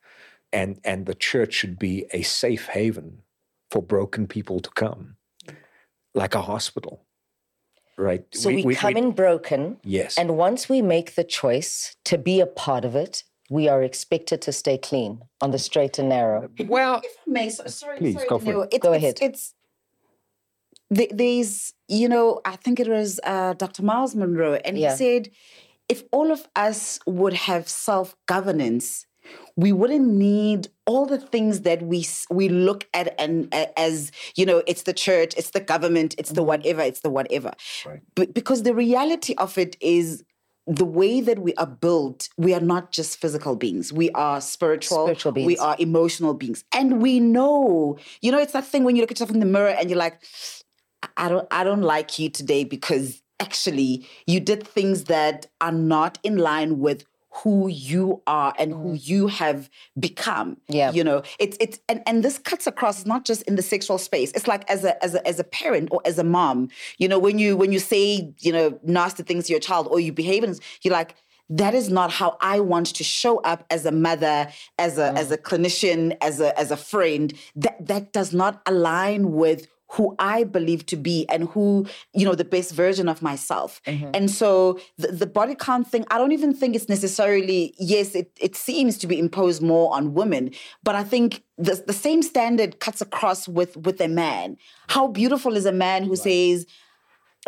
And 0.53 0.79
and 0.83 1.05
the 1.05 1.15
church 1.15 1.53
should 1.53 1.79
be 1.79 2.05
a 2.13 2.21
safe 2.21 2.67
haven 2.67 3.23
for 3.71 3.81
broken 3.81 4.27
people 4.27 4.59
to 4.59 4.69
come, 4.71 5.15
like 6.13 6.35
a 6.35 6.41
hospital, 6.41 7.05
right? 8.01 8.23
So 8.33 8.49
we, 8.49 8.75
come 8.75 8.97
in 8.97 9.11
broken, 9.11 9.77
Yes. 9.83 10.17
and 10.17 10.37
once 10.37 10.67
we 10.67 10.81
make 10.81 11.15
the 11.15 11.23
choice 11.23 11.95
to 12.05 12.17
be 12.17 12.39
a 12.41 12.45
part 12.47 12.83
of 12.85 12.95
it, 12.95 13.23
we 13.49 13.67
are 13.67 13.83
expected 13.83 14.41
to 14.43 14.51
stay 14.51 14.77
clean 14.77 15.21
on 15.41 15.51
the 15.51 15.59
straight 15.59 15.99
and 15.99 16.09
narrow. 16.09 16.49
well, 16.67 17.01
May, 17.27 17.49
so, 17.49 17.65
sorry, 17.67 17.97
Please, 17.97 18.15
sorry, 18.15 18.27
go 18.27 18.39
for 18.39 18.63
it. 18.63 18.69
It's, 18.73 18.83
Go 18.83 18.93
it's, 18.93 19.03
ahead. 19.03 19.17
It's 19.21 19.53
the- 20.89 21.11
there's, 21.13 21.73
you 21.87 22.07
know, 22.09 22.41
I 22.45 22.55
think 22.55 22.79
it 22.79 22.87
was 22.87 23.19
uh, 23.23 23.53
Dr. 23.53 23.83
Myles 23.83 24.15
Munroe, 24.15 24.55
and 24.65 24.77
Yeah. 24.77 24.91
he 24.91 24.97
said, 24.97 25.29
if 25.89 26.03
all 26.11 26.31
of 26.31 26.47
us 26.55 26.99
would 27.05 27.33
have 27.33 27.67
self 27.67 28.15
governance, 28.25 29.05
we 29.56 29.72
wouldn't 29.72 30.07
need 30.07 30.68
all 30.85 31.06
the 31.06 31.18
things 31.18 31.61
that 31.61 31.81
we 31.81 32.06
we 32.30 32.49
look 32.49 32.88
at 32.93 33.19
and 33.19 33.53
as 33.77 34.11
you 34.35 34.45
know 34.45 34.64
it's 34.68 34.84
the 34.84 34.93
church 34.93 35.34
it's 35.38 35.52
the 35.52 35.60
government 35.60 36.15
it's 36.18 36.31
the 36.31 36.41
mm-hmm. 36.41 36.48
whatever 36.48 36.81
it's 36.81 37.02
the 37.02 37.10
whatever. 37.10 37.52
Right. 37.85 38.02
Be- 38.15 38.26
because 38.27 38.64
the 38.64 38.73
reality 38.73 39.35
of 39.38 39.57
it 39.57 39.77
is 39.81 40.23
the 40.68 40.85
way 40.85 41.22
that 41.22 41.39
we 41.39 41.53
are 41.56 41.65
built 41.65 42.30
we 42.38 42.53
are 42.53 42.61
not 42.61 42.91
just 42.91 43.19
physical 43.19 43.56
beings. 43.56 43.91
We 43.91 44.10
are 44.11 44.39
spiritual, 44.41 45.06
Spiritual 45.06 45.34
we 45.34 45.57
are 45.57 45.76
emotional 45.80 46.34
beings. 46.34 46.64
And 46.73 47.02
we 47.02 47.19
know 47.19 47.98
you 48.22 48.31
know 48.31 48.39
it's 48.39 48.53
that 48.53 48.65
thing 48.65 48.84
when 48.84 48.95
you 48.95 49.02
look 49.02 49.11
at 49.11 49.18
yourself 49.18 49.31
in 49.31 49.39
the 49.39 49.45
mirror 49.45 49.69
and 49.69 49.89
you're 49.89 49.99
like 49.99 50.23
I 51.18 51.30
don't 51.30 51.48
I 51.52 51.64
don't 51.64 51.81
like 51.81 52.19
you 52.19 52.30
today 52.30 52.64
because 52.64 53.22
actually 53.39 54.07
you 54.27 54.39
did 54.39 54.65
things 54.65 55.06
that 55.06 55.48
are 55.60 55.72
not 55.72 56.19
in 56.23 56.38
line 56.38 56.80
with 56.80 57.06
who 57.31 57.67
you 57.69 58.21
are 58.27 58.53
and 58.59 58.73
who 58.73 58.93
mm. 58.93 59.07
you 59.07 59.27
have 59.27 59.69
become. 59.99 60.57
Yeah. 60.67 60.91
You 60.91 61.03
know, 61.03 61.23
it's 61.39 61.57
it's 61.59 61.79
and, 61.87 62.03
and 62.05 62.23
this 62.23 62.37
cuts 62.37 62.67
across 62.67 63.05
not 63.05 63.25
just 63.25 63.41
in 63.43 63.55
the 63.55 63.61
sexual 63.61 63.97
space. 63.97 64.31
It's 64.33 64.47
like 64.47 64.69
as 64.69 64.83
a 64.83 65.01
as 65.03 65.15
a 65.15 65.25
as 65.27 65.39
a 65.39 65.43
parent 65.43 65.89
or 65.91 66.01
as 66.05 66.19
a 66.19 66.23
mom, 66.23 66.69
you 66.97 67.07
know, 67.07 67.19
when 67.19 67.39
you 67.39 67.55
when 67.55 67.71
you 67.71 67.79
say, 67.79 68.33
you 68.39 68.51
know, 68.51 68.79
nasty 68.83 69.23
things 69.23 69.45
to 69.47 69.53
your 69.53 69.59
child 69.59 69.87
or 69.89 69.99
you 69.99 70.11
behave 70.11 70.43
and 70.43 70.59
you're 70.83 70.93
like 70.93 71.15
that 71.53 71.73
is 71.73 71.89
not 71.89 72.11
how 72.11 72.37
I 72.39 72.61
want 72.61 72.87
to 72.95 73.03
show 73.03 73.39
up 73.39 73.65
as 73.69 73.85
a 73.85 73.91
mother, 73.91 74.47
as 74.77 74.97
a 74.97 75.11
as 75.17 75.29
mm. 75.29 75.33
a 75.33 75.37
clinician, 75.37 76.17
as 76.21 76.39
a 76.39 76.57
as 76.57 76.71
a 76.71 76.77
friend. 76.77 77.33
That 77.55 77.87
that 77.87 78.13
does 78.13 78.33
not 78.33 78.61
align 78.65 79.33
with 79.33 79.67
who 79.91 80.15
I 80.19 80.45
believe 80.45 80.85
to 80.88 80.95
be 80.95 81.26
and 81.27 81.49
who, 81.49 81.85
you 82.13 82.26
know, 82.26 82.34
the 82.34 82.45
best 82.45 82.73
version 82.73 83.09
of 83.09 83.22
myself. 83.22 83.81
Mm-hmm. 83.85 84.11
And 84.13 84.31
so 84.31 84.80
the, 84.97 85.09
the 85.09 85.27
body 85.27 85.53
count 85.53 85.88
thing, 85.88 86.05
I 86.09 86.18
don't 86.18 86.31
even 86.31 86.53
think 86.53 86.76
it's 86.76 86.88
necessarily, 86.88 87.73
yes, 87.77 88.15
it, 88.15 88.31
it 88.39 88.55
seems 88.55 88.97
to 88.99 89.07
be 89.07 89.19
imposed 89.19 89.61
more 89.61 89.93
on 89.93 90.13
women, 90.13 90.51
but 90.81 90.95
I 90.95 91.03
think 91.03 91.43
the, 91.57 91.84
the 91.85 91.93
same 91.93 92.22
standard 92.22 92.80
cuts 92.80 93.01
across 93.01 93.47
with, 93.47 93.76
with 93.77 93.99
a 93.99 94.07
man. 94.07 94.57
How 94.88 95.07
beautiful 95.07 95.57
is 95.57 95.65
a 95.65 95.73
man 95.73 96.05
who 96.05 96.15
says, 96.15 96.65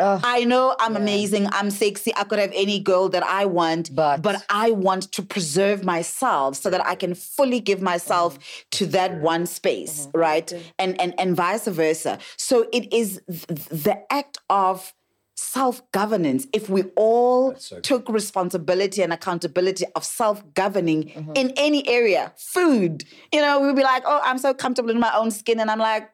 I 0.00 0.44
know 0.44 0.74
I'm 0.80 0.96
amazing, 0.96 1.46
I'm 1.52 1.70
sexy, 1.70 2.12
I 2.16 2.24
could 2.24 2.38
have 2.40 2.50
any 2.54 2.80
girl 2.80 3.08
that 3.10 3.22
I 3.22 3.44
want, 3.46 3.94
But- 3.94 4.22
but 4.22 4.44
I 4.50 4.72
want 4.72 5.12
to 5.12 5.22
preserve 5.22 5.84
myself 5.84 6.56
so 6.56 6.68
that 6.70 6.84
I 6.84 6.94
can 6.96 7.14
fully 7.14 7.60
give 7.60 7.80
myself 7.80 8.38
to 8.72 8.86
that 8.86 9.20
one 9.20 9.46
space, 9.46 10.08
right? 10.12 10.52
And 10.78 11.00
and 11.00 11.14
and 11.18 11.36
vice 11.36 11.66
versa. 11.68 12.18
So 12.36 12.66
it 12.72 12.92
is 12.92 13.20
th- 13.28 13.46
the 13.86 13.96
act 14.12 14.38
of 14.50 14.92
self-governance. 15.36 16.46
If 16.52 16.68
we 16.68 16.82
all 16.96 17.54
so 17.56 17.80
took 17.80 18.08
responsibility 18.08 19.02
and 19.02 19.12
accountability 19.12 19.84
of 19.94 20.04
self-governing 20.04 21.32
in 21.34 21.52
any 21.56 21.86
area 21.88 22.32
food 22.36 23.04
you 23.32 23.40
know 23.40 23.60
we'd 23.60 23.76
be 23.76 23.82
like 23.82 24.04
oh 24.06 24.20
i'm 24.24 24.38
so 24.38 24.54
comfortable 24.54 24.90
in 24.90 25.00
my 25.00 25.12
own 25.20 25.30
skin 25.30 25.58
and 25.60 25.70
i'm 25.72 25.78
like 25.78 26.04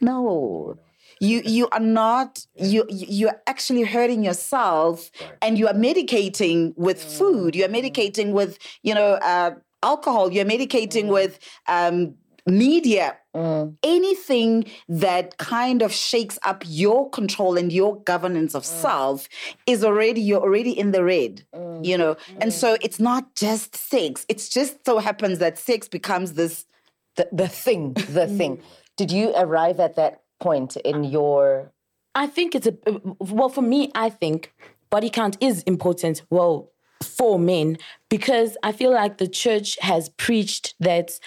no 0.00 0.76
you 1.20 1.42
you 1.44 1.68
are 1.70 1.80
not 1.80 2.46
you 2.54 2.84
you- 2.88 3.06
you're 3.08 3.42
actually 3.46 3.82
hurting 3.82 4.24
yourself 4.24 5.10
and 5.42 5.58
you 5.58 5.66
are 5.66 5.74
medicating 5.74 6.72
with 6.76 7.02
food. 7.02 7.54
You're 7.56 7.68
medicating 7.68 8.32
with 8.32 8.58
you 8.82 8.94
know 8.94 9.14
uh, 9.14 9.50
alcohol. 9.82 10.32
You're 10.32 10.44
medicating 10.44 11.08
with 11.08 11.38
um, 11.66 12.14
media. 12.46 13.16
Mm. 13.36 13.76
Anything 13.82 14.64
that 14.88 15.36
kind 15.36 15.82
of 15.82 15.92
shakes 15.92 16.38
up 16.42 16.64
your 16.66 17.08
control 17.10 17.56
and 17.58 17.70
your 17.72 18.00
governance 18.02 18.54
of 18.54 18.62
mm. 18.62 18.80
self 18.82 19.28
is 19.66 19.84
already 19.84 20.20
you're 20.20 20.40
already 20.40 20.76
in 20.76 20.90
the 20.92 21.04
red 21.04 21.44
mm. 21.54 21.84
you 21.84 21.96
know? 21.96 22.16
And 22.40 22.52
so 22.52 22.76
it's 22.80 22.98
not 22.98 23.34
just 23.36 23.76
sex. 23.76 24.24
It's 24.28 24.48
just 24.48 24.84
so 24.84 24.98
happens 24.98 25.38
that 25.38 25.58
sex 25.58 25.88
becomes 25.88 26.32
this 26.32 26.64
The, 27.16 27.28
the 27.32 27.48
thing, 27.48 27.94
the 27.94 28.26
thing. 28.38 28.62
Did 28.96 29.10
you 29.10 29.34
arrive 29.34 29.78
at 29.80 29.94
that 29.96 30.22
point 30.40 30.76
in 30.76 31.04
your 31.04 31.72
I 32.14 32.26
think 32.26 32.54
it's 32.54 32.66
a 32.66 32.74
well 33.20 33.48
for 33.48 33.62
me. 33.62 33.90
I 33.94 34.10
think 34.10 34.52
body 34.90 35.10
count 35.10 35.36
is 35.40 35.62
important. 35.62 36.22
Well, 36.30 36.72
for 37.02 37.38
men 37.38 37.78
because 38.08 38.56
I 38.62 38.72
feel 38.72 38.92
like 38.92 39.18
the 39.18 39.28
church 39.28 39.78
has 39.80 40.08
preached 40.10 40.74
that 40.80 41.20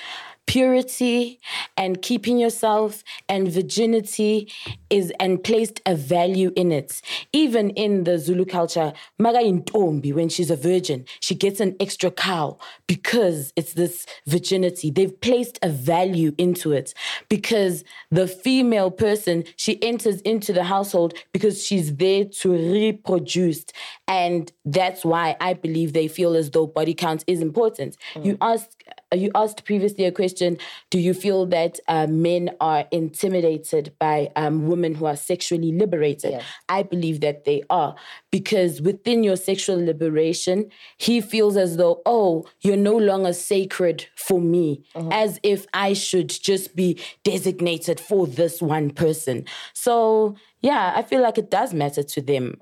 purity 0.47 1.39
and 1.77 2.01
keeping 2.01 2.38
yourself 2.38 3.03
and 3.30 3.47
virginity 3.47 4.51
is 4.89 5.11
and 5.19 5.43
placed 5.43 5.81
a 5.85 5.95
value 5.95 6.51
in 6.55 6.72
it. 6.72 7.01
Even 7.31 7.69
in 7.72 8.03
the 8.03 8.18
Zulu 8.18 8.45
culture, 8.45 8.91
Maga 9.18 9.39
Intombi, 9.39 10.13
when 10.13 10.30
she's 10.30 10.51
a 10.51 10.55
virgin, 10.55 11.05
she 11.22 11.35
gets 11.35 11.59
an 11.59 11.76
extra 11.80 12.11
cow 12.11 12.57
because 12.88 13.53
it's 13.55 13.73
this 13.73 14.05
virginity. 14.27 14.91
They've 14.91 15.19
placed 15.22 15.57
a 15.61 15.69
value 15.69 16.34
into 16.38 16.72
it 16.73 16.93
because 17.30 17.84
the 18.09 18.27
female 18.27 18.91
person, 18.91 19.45
she 19.55 19.81
enters 19.81 20.22
into 20.22 20.51
the 20.53 20.65
household 20.65 21.13
because 21.31 21.65
she's 21.65 21.95
there 21.95 22.26
to 22.26 22.51
reproduce. 22.51 23.63
And 24.07 24.51
that's 24.65 25.05
why 25.05 25.38
I 25.39 25.53
believe 25.53 25.93
they 25.93 26.07
feel 26.07 26.35
as 26.35 26.51
though 26.51 26.68
body 26.68 26.93
count 26.93 27.23
is 27.27 27.41
important. 27.41 27.95
You 28.22 28.35
mm. 28.35 28.38
asked 28.41 28.76
you 29.13 29.31
asked 29.35 29.65
previously 29.65 30.05
a 30.05 30.11
question 30.11 30.57
do 30.89 30.99
you 30.99 31.13
feel 31.13 31.45
that 31.45 31.79
uh, 31.88 32.07
men 32.07 32.49
are 32.59 32.85
intimidated 32.91 33.93
by 33.99 34.29
um, 34.35 34.67
women 34.67 34.95
who 34.95 35.05
are 35.05 35.15
sexually 35.15 35.71
liberated? 35.71 36.31
Yeah. 36.31 36.43
i 36.69 36.83
believe 36.83 37.21
that 37.21 37.45
they 37.45 37.63
are 37.69 37.95
because 38.31 38.81
within 38.81 39.23
your 39.23 39.35
sexual 39.35 39.83
liberation 39.83 40.69
he 40.97 41.21
feels 41.21 41.57
as 41.57 41.77
though 41.77 42.01
oh 42.05 42.45
you're 42.61 42.77
no 42.77 42.95
longer 42.95 43.33
sacred 43.33 44.05
for 44.15 44.39
me 44.39 44.83
as 45.11 45.39
if 45.43 45.65
i 45.73 45.93
should 45.93 46.29
just 46.29 46.75
be 46.75 46.99
designated 47.23 47.99
for 47.99 48.27
this 48.27 48.61
one 48.61 48.89
person. 48.89 49.45
So 49.73 50.35
yeah 50.61 50.93
i 50.95 51.01
feel 51.01 51.21
like 51.21 51.38
it 51.38 51.49
does 51.51 51.73
matter 51.73 52.03
to 52.03 52.21
them. 52.21 52.55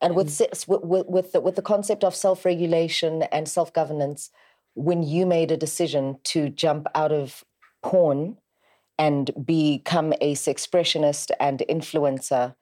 And 0.00 0.14
with 0.14 0.38
with 0.66 0.84
with, 0.84 1.06
with 1.06 1.32
the, 1.32 1.40
with 1.40 1.56
the 1.56 1.62
concept 1.62 2.04
of 2.04 2.14
self-regulation 2.14 3.22
and 3.24 3.48
self-governance 3.48 4.30
when 4.76 5.02
you 5.02 5.26
made 5.26 5.50
a 5.50 5.56
decision 5.56 6.18
to 6.22 6.48
jump 6.50 6.86
out 6.94 7.10
of 7.10 7.44
porn 7.82 8.36
and 8.98 9.30
become 9.44 10.12
a 10.20 10.34
sexpressionist 10.34 11.30
and 11.40 11.64
influencer 11.68 12.54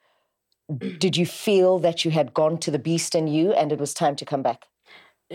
mm. 0.71 0.99
did 0.99 1.17
you 1.17 1.27
feel 1.27 1.79
that 1.79 2.05
you 2.05 2.11
had 2.11 2.33
gone 2.33 2.57
to 2.57 2.71
the 2.71 2.79
beast 2.79 3.15
in 3.15 3.27
you 3.27 3.53
and 3.53 3.73
it 3.73 3.79
was 3.79 3.93
time 3.93 4.17
to 4.17 4.25
come 4.25 4.43
back 4.43 4.67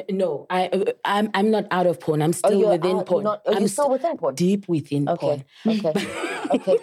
no 0.09 0.45
i 0.49 0.67
uh, 0.67 0.85
i'm 1.03 1.29
i'm 1.33 1.49
not 1.51 1.65
out 1.71 1.87
of 1.87 1.99
porn 1.99 2.21
i'm 2.21 2.31
still 2.33 2.53
you're 2.59 2.69
within 2.71 2.97
out- 2.97 3.05
porn 3.07 3.23
not- 3.23 3.41
oh, 3.45 3.51
you're 3.51 3.61
i'm 3.61 3.67
still 3.67 3.89
within 3.89 4.17
porn? 4.17 4.35
deep 4.35 4.67
within 4.67 5.05
porn 5.05 5.43
okay 5.67 5.89
okay 5.89 6.07
okay 6.55 6.77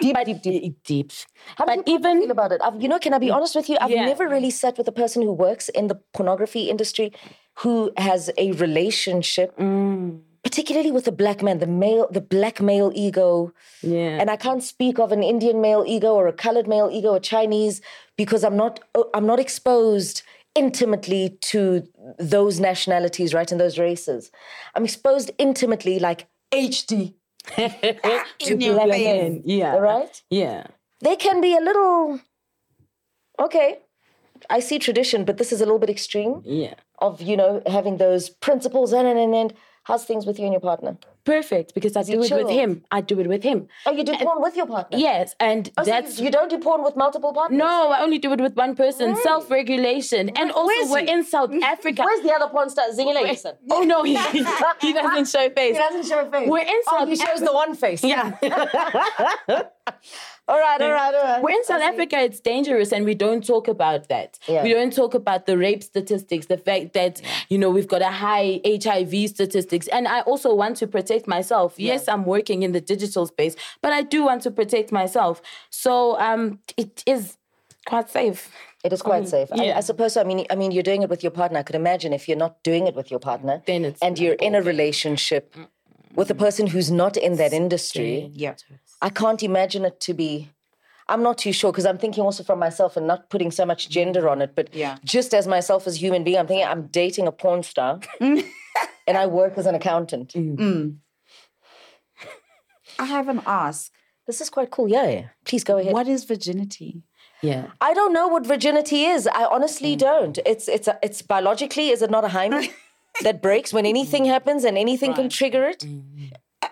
deep 0.00 0.14
but 0.14 0.24
deep 0.26 0.42
deep 0.42 0.82
deep. 0.84 1.12
How 1.56 1.64
but 1.66 1.82
even 1.86 2.20
feel 2.22 2.30
about 2.30 2.52
it? 2.52 2.60
I've, 2.62 2.80
you 2.82 2.88
know, 2.88 2.98
can 2.98 3.14
I 3.14 3.18
be 3.18 3.30
honest 3.30 3.54
with 3.54 3.68
you? 3.70 3.76
I've 3.80 3.90
Yeah. 3.90 4.04
never 4.04 4.28
really 4.28 4.50
sat 4.50 4.76
with 4.78 4.88
a 4.88 4.92
person 4.92 5.22
who 5.22 5.32
works 5.32 5.68
in 5.70 5.86
the 5.86 5.94
pornography 6.12 6.68
industry 6.68 7.12
who 7.60 7.92
has 7.96 8.30
a 8.36 8.52
relationship, 8.52 9.56
Mm. 9.58 10.20
particularly 10.42 10.90
with 10.92 11.04
the 11.04 11.12
black 11.12 11.42
man, 11.42 11.58
the 11.60 11.66
male, 11.66 12.08
the 12.10 12.20
black 12.20 12.60
male 12.60 12.90
ego. 12.94 13.52
Yeah. 13.82 14.18
And 14.20 14.30
I 14.30 14.36
can't 14.36 14.62
speak 14.62 14.98
of 14.98 15.12
an 15.12 15.22
Indian 15.22 15.60
male 15.62 15.84
ego 15.86 16.14
or 16.14 16.26
a 16.26 16.32
colored 16.32 16.66
male 16.68 16.90
ego 16.92 17.10
or 17.14 17.20
Chinese 17.20 17.80
because 18.16 18.44
I'm 18.44 18.56
not 18.56 18.80
oh, 18.94 19.08
I'm 19.14 19.26
not 19.26 19.38
exposed 19.40 20.22
intimately 20.56 21.38
to 21.42 21.86
those 22.18 22.58
nationalities, 22.58 23.34
right, 23.34 23.50
and 23.52 23.60
those 23.60 23.78
races. 23.78 24.30
I'm 24.74 24.84
exposed 24.84 25.30
intimately, 25.38 25.98
like 25.98 26.26
HD, 26.52 27.14
in 27.56 28.60
your 28.60 28.74
black 28.74 28.90
face. 28.90 29.04
men. 29.06 29.42
yeah 29.44 29.76
right, 29.76 30.22
yeah 30.30 30.66
they 31.00 31.16
can 31.16 31.40
be 31.40 31.56
a 31.56 31.60
little 31.60 32.20
okay 33.38 33.78
i 34.50 34.58
see 34.58 34.78
tradition 34.78 35.24
but 35.24 35.38
this 35.38 35.52
is 35.52 35.60
a 35.60 35.64
little 35.64 35.78
bit 35.78 35.90
extreme 35.90 36.42
yeah 36.44 36.74
of 36.98 37.22
you 37.22 37.36
know 37.36 37.62
having 37.66 37.98
those 37.98 38.28
principles 38.28 38.92
and 38.92 39.06
and 39.06 39.18
and, 39.18 39.34
and 39.34 39.54
how's 39.84 40.04
things 40.04 40.26
with 40.26 40.38
you 40.38 40.44
and 40.44 40.52
your 40.52 40.60
partner 40.60 40.96
perfect 41.26 41.74
because 41.74 41.96
i 41.96 42.02
he 42.04 42.12
do 42.12 42.22
it 42.22 42.32
with 42.42 42.50
him. 42.50 42.70
i 42.90 43.00
do 43.00 43.18
it 43.20 43.28
with 43.34 43.42
him. 43.42 43.66
Oh 43.84 43.92
you 43.92 44.04
do 44.04 44.16
porn 44.16 44.40
with 44.40 44.56
your 44.56 44.66
partner? 44.66 44.96
Yes 44.98 45.34
and 45.40 45.70
Oh, 45.76 45.82
so 45.84 45.90
that's 45.90 46.18
you, 46.18 46.26
you 46.26 46.30
don't 46.30 46.48
do 46.48 46.58
porn 46.58 46.82
with 46.82 46.96
multiple 46.96 47.32
partners? 47.34 47.58
No 47.58 47.90
i 47.90 48.00
only 48.00 48.18
do 48.18 48.32
it 48.32 48.40
with 48.40 48.54
one 48.56 48.74
person 48.76 49.16
self-regulation. 49.16 50.30
And 50.30 50.50
also 50.52 50.66
Where's 50.68 50.90
we're 50.90 51.00
he? 51.00 51.10
in 51.10 51.24
south 51.24 51.52
africa. 51.74 52.02
Where's 52.04 52.22
the 52.22 52.32
other 52.32 52.48
porn 52.48 52.70
star? 52.70 52.88
Zingile 52.90 53.56
oh 53.70 53.82
no 53.82 54.02
he, 54.04 54.16
he 54.86 54.92
doesn't 54.92 55.28
show 55.34 55.50
face. 55.50 55.76
He 55.76 55.82
doesn't 55.86 56.06
show 56.06 56.30
face. 56.30 56.48
We're 56.48 56.60
in 56.74 56.80
oh 56.88 56.98
south 56.98 57.08
he 57.08 57.16
shows 57.16 57.28
Africa. 57.28 57.44
the 57.44 57.52
one 57.52 57.74
face. 57.74 58.02
Yeah 58.04 58.24
all 60.48 60.58
right 60.58 60.80
all 60.80 60.90
right 60.90 61.14
all 61.14 61.24
right 61.24 61.42
We're 61.42 61.50
in 61.50 61.64
South 61.64 61.82
Africa, 61.82 62.18
it's 62.20 62.40
dangerous, 62.40 62.92
and 62.92 63.04
we 63.04 63.14
don't 63.14 63.44
talk 63.44 63.66
about 63.68 64.08
that. 64.08 64.38
Yeah. 64.46 64.62
We 64.62 64.72
don't 64.72 64.94
talk 64.94 65.14
about 65.14 65.46
the 65.46 65.58
rape 65.58 65.82
statistics, 65.82 66.46
the 66.46 66.56
fact 66.56 66.92
that, 66.92 67.20
you 67.48 67.58
know, 67.58 67.70
we've 67.70 67.88
got 67.88 68.02
a 68.02 68.10
high 68.10 68.60
HIV 68.64 69.30
statistics. 69.30 69.88
And 69.88 70.06
I 70.06 70.20
also 70.20 70.54
want 70.54 70.76
to 70.78 70.86
protect 70.86 71.26
myself. 71.26 71.74
Yes, 71.78 72.08
I'm 72.08 72.24
working 72.24 72.62
in 72.62 72.72
the 72.72 72.80
digital 72.80 73.26
space, 73.26 73.56
but 73.82 73.92
I 73.92 74.02
do 74.02 74.24
want 74.24 74.42
to 74.42 74.50
protect 74.50 74.92
myself. 74.92 75.42
So 75.70 76.18
um, 76.20 76.60
it 76.76 77.02
is 77.06 77.36
quite 77.86 78.08
safe. 78.10 78.50
It 78.84 78.92
is 78.92 79.02
quite 79.02 79.26
safe. 79.28 79.48
I, 79.52 79.64
yeah. 79.64 79.76
I 79.76 79.80
suppose. 79.80 80.12
So. 80.12 80.20
I 80.20 80.24
mean, 80.24 80.46
I 80.48 80.54
mean, 80.54 80.70
you're 80.70 80.84
doing 80.84 81.02
it 81.02 81.08
with 81.08 81.22
your 81.24 81.32
partner. 81.32 81.58
I 81.58 81.62
could 81.64 81.74
imagine 81.74 82.12
if 82.12 82.28
you're 82.28 82.36
not 82.36 82.62
doing 82.62 82.86
it 82.86 82.94
with 82.94 83.10
your 83.10 83.18
partner, 83.18 83.62
Then 83.66 83.84
it's 83.84 84.00
and 84.00 84.16
you're 84.16 84.34
in 84.34 84.54
a 84.54 84.62
relationship 84.62 85.56
with 86.14 86.30
a 86.30 86.34
person 86.34 86.68
who's 86.68 86.90
not 86.90 87.16
in 87.16 87.36
that 87.36 87.52
industry. 87.52 88.30
Yeah. 88.32 88.54
I 89.02 89.10
can't 89.10 89.42
imagine 89.42 89.84
it 89.84 90.00
to 90.00 90.14
be. 90.14 90.50
I'm 91.08 91.22
not 91.22 91.38
too 91.38 91.52
sure 91.52 91.70
because 91.70 91.86
I'm 91.86 91.98
thinking 91.98 92.24
also 92.24 92.42
from 92.42 92.58
myself 92.58 92.96
and 92.96 93.06
not 93.06 93.30
putting 93.30 93.50
so 93.50 93.64
much 93.64 93.88
gender 93.88 94.28
on 94.28 94.42
it. 94.42 94.54
But 94.56 94.74
Yeah. 94.74 94.98
just 95.04 95.34
as 95.34 95.46
myself 95.46 95.86
as 95.86 95.96
a 95.96 95.98
human 95.98 96.24
being, 96.24 96.38
I'm 96.38 96.46
thinking 96.46 96.66
I'm 96.66 96.88
dating 96.88 97.26
a 97.28 97.32
porn 97.32 97.62
star, 97.62 98.00
and 98.20 99.16
I 99.16 99.26
work 99.26 99.56
as 99.56 99.66
an 99.66 99.74
accountant. 99.74 100.32
Mm. 100.32 100.56
Mm. 100.56 100.96
I 102.98 103.04
have 103.04 103.28
an 103.28 103.42
ask. 103.46 103.92
This 104.26 104.40
is 104.40 104.50
quite 104.50 104.70
cool. 104.70 104.88
Yeah, 104.88 105.08
yeah. 105.08 105.26
Please 105.44 105.62
go 105.62 105.78
ahead. 105.78 105.92
What 105.92 106.08
is 106.08 106.24
virginity? 106.24 107.02
Yeah. 107.42 107.66
I 107.80 107.94
don't 107.94 108.12
know 108.12 108.26
what 108.26 108.46
virginity 108.46 109.04
is. 109.04 109.26
I 109.28 109.44
honestly 109.44 109.94
mm. 109.94 110.00
don't. 110.00 110.38
It's 110.44 110.66
it's 110.68 110.88
a, 110.88 110.98
it's 111.02 111.22
biologically. 111.22 111.90
Is 111.90 112.02
it 112.02 112.10
not 112.10 112.24
a 112.24 112.28
hymen 112.28 112.68
that 113.22 113.40
breaks 113.40 113.72
when 113.72 113.86
anything 113.86 114.24
happens 114.24 114.64
and 114.64 114.76
anything 114.76 115.14
can 115.14 115.28
trigger 115.28 115.64
it? 115.64 115.84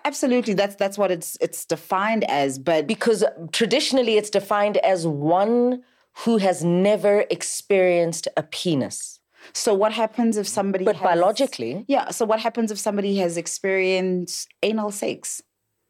Absolutely, 0.04 0.54
that's 0.54 0.76
that's 0.76 0.98
what 0.98 1.10
it's 1.10 1.36
it's 1.40 1.64
defined 1.64 2.24
as. 2.30 2.58
But 2.58 2.86
Because 2.86 3.24
traditionally, 3.52 4.16
it's 4.16 4.30
defined 4.30 4.76
as 4.78 5.06
one 5.06 5.82
who 6.18 6.36
has 6.36 6.62
never 6.62 7.24
experienced 7.30 8.28
a 8.36 8.42
penis. 8.42 9.20
so, 9.52 9.72
what 9.74 9.92
happens 9.92 10.36
if 10.36 10.46
somebody? 10.46 10.84
But 10.84 10.96
has- 10.96 11.04
biologically, 11.04 11.84
yeah. 11.88 12.10
So, 12.10 12.26
what 12.26 12.40
happens 12.40 12.70
if 12.70 12.78
somebody 12.78 13.16
has 13.16 13.36
experienced 13.36 14.48
anal 14.62 14.90
sex, 14.90 15.42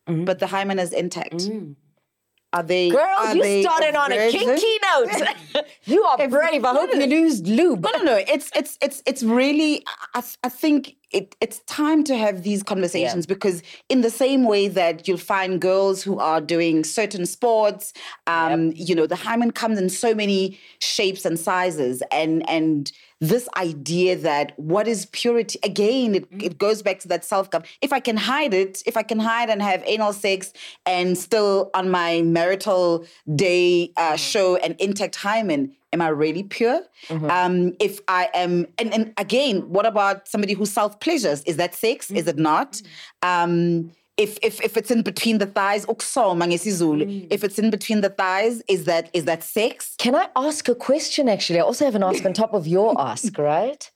mm-hmm. 0.09 0.25
but 0.25 0.39
the 0.39 0.47
hymen 0.47 0.79
is 0.79 0.93
intact? 0.93 1.39
Mm. 1.39 1.75
Are 2.55 2.63
they? 2.63 2.89
Girl, 2.89 3.01
are 3.01 3.35
you 3.35 3.43
they 3.43 3.63
started 3.63 3.97
on 3.97 4.13
a 4.13 4.31
kinky 4.31 4.79
note. 4.95 5.65
you 5.87 6.05
are 6.05 6.29
brave. 6.29 6.65
I 6.65 6.73
hope 6.73 6.95
you 6.95 7.05
lose 7.07 7.43
lube. 7.43 7.83
No, 7.83 7.91
no, 7.91 8.03
no. 8.05 8.17
It's 8.17 8.49
it's 8.55 8.79
it's 8.81 9.03
it's 9.07 9.25
really. 9.25 9.85
I, 10.15 10.23
I 10.45 10.49
think 10.49 10.95
it, 11.15 11.37
it's 11.41 11.61
time 11.61 12.03
to 12.05 12.17
have 12.17 12.43
these 12.43 12.65
conversations 12.65 13.25
because 13.25 13.63
in 13.89 14.01
the 14.01 14.11
same 14.11 14.45
way 14.45 14.67
that 14.67 15.07
you'll 15.07 15.17
find 15.17 15.61
girls 15.61 16.03
who 16.03 16.19
are 16.19 16.41
doing 16.41 16.83
certain 16.83 17.25
sports, 17.25 17.93
um, 18.27 18.73
you 18.75 18.97
know, 18.97 19.07
the 19.07 19.15
hymen 19.17 19.53
comes 19.53 19.79
in 19.79 19.89
so 19.89 20.13
many 20.13 20.59
shapes 20.81 21.25
and 21.25 21.39
sizes, 21.39 22.03
and 22.11 22.47
and 22.51 22.91
this 23.29 23.49
idea 23.57 24.17
that 24.17 24.59
what 24.59 24.87
is 24.87 25.07
purity 25.07 25.59
again 25.63 26.15
it, 26.15 26.27
it 26.31 26.59
goes 26.59 26.83
back 26.83 26.99
to 27.01 27.09
that 27.09 27.25
self 27.25 27.49
if 27.81 27.93
i 27.93 28.01
can 28.01 28.17
hide 28.17 28.53
it 28.53 28.83
if 28.87 28.97
i 28.97 29.03
can 29.03 29.19
hide 29.19 29.49
and 29.49 29.63
have 29.63 29.83
anal 29.87 30.13
sex 30.13 30.53
and 30.87 31.17
still 31.17 31.71
on 31.75 31.91
my 31.91 32.23
marital 32.23 33.05
day 33.35 33.93
uh, 33.97 34.17
show 34.17 34.57
an 34.57 34.75
intact 34.79 35.17
hymen 35.17 35.75
am 35.93 36.01
i 36.03 36.09
really 36.09 36.43
pure? 36.43 36.83
Um, 37.31 37.75
if 37.81 38.01
i 38.09 38.29
am 38.35 38.67
and, 38.79 38.93
and 38.93 39.13
again 39.17 39.69
what 39.69 39.87
about 39.87 40.29
somebody 40.29 40.55
who 40.55 40.67
self 40.67 41.01
pleasures 41.01 41.43
is 41.45 41.57
that 41.57 41.75
sex? 41.75 42.11
Is 42.11 42.27
it 42.27 42.37
not? 42.37 42.83
Um, 43.23 43.93
if, 44.17 44.39
if 44.43 44.61
if 44.61 44.77
it's 44.77 44.91
in 44.91 45.03
between 45.03 45.39
the 45.39 45.47
thighs, 45.47 45.85
ukusoma 45.87 46.47
ngesizulu. 46.47 47.27
If 47.31 47.43
it's 47.43 47.59
in 47.59 47.71
between 47.71 48.01
the 48.01 48.11
thighs, 48.11 48.63
is 48.69 48.85
that 48.85 49.11
is 49.13 49.25
that 49.25 49.43
sex? 49.43 49.95
Can 49.99 50.15
I 50.15 50.29
ask 50.37 50.69
a 50.69 50.75
question 50.75 51.29
actually? 51.29 51.59
I 51.59 51.63
also 51.63 51.85
have 51.85 51.97
an 51.97 52.05
ask 52.05 52.25
on 52.25 52.33
top 52.33 52.55
of 52.55 52.67
your 52.67 52.95
ask, 53.01 53.37
right? 53.39 53.91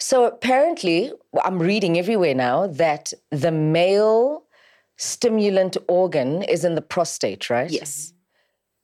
So 0.00 0.24
apparently, 0.24 1.12
I'm 1.44 1.58
reading 1.58 1.98
everywhere 1.98 2.34
now 2.34 2.68
that 2.68 3.12
the 3.30 3.50
male 3.50 4.44
stimulant 4.96 5.76
organ 5.88 6.42
is 6.42 6.64
in 6.64 6.74
the 6.74 6.82
prostate, 6.82 7.50
right? 7.50 7.70
Yes. 7.70 8.12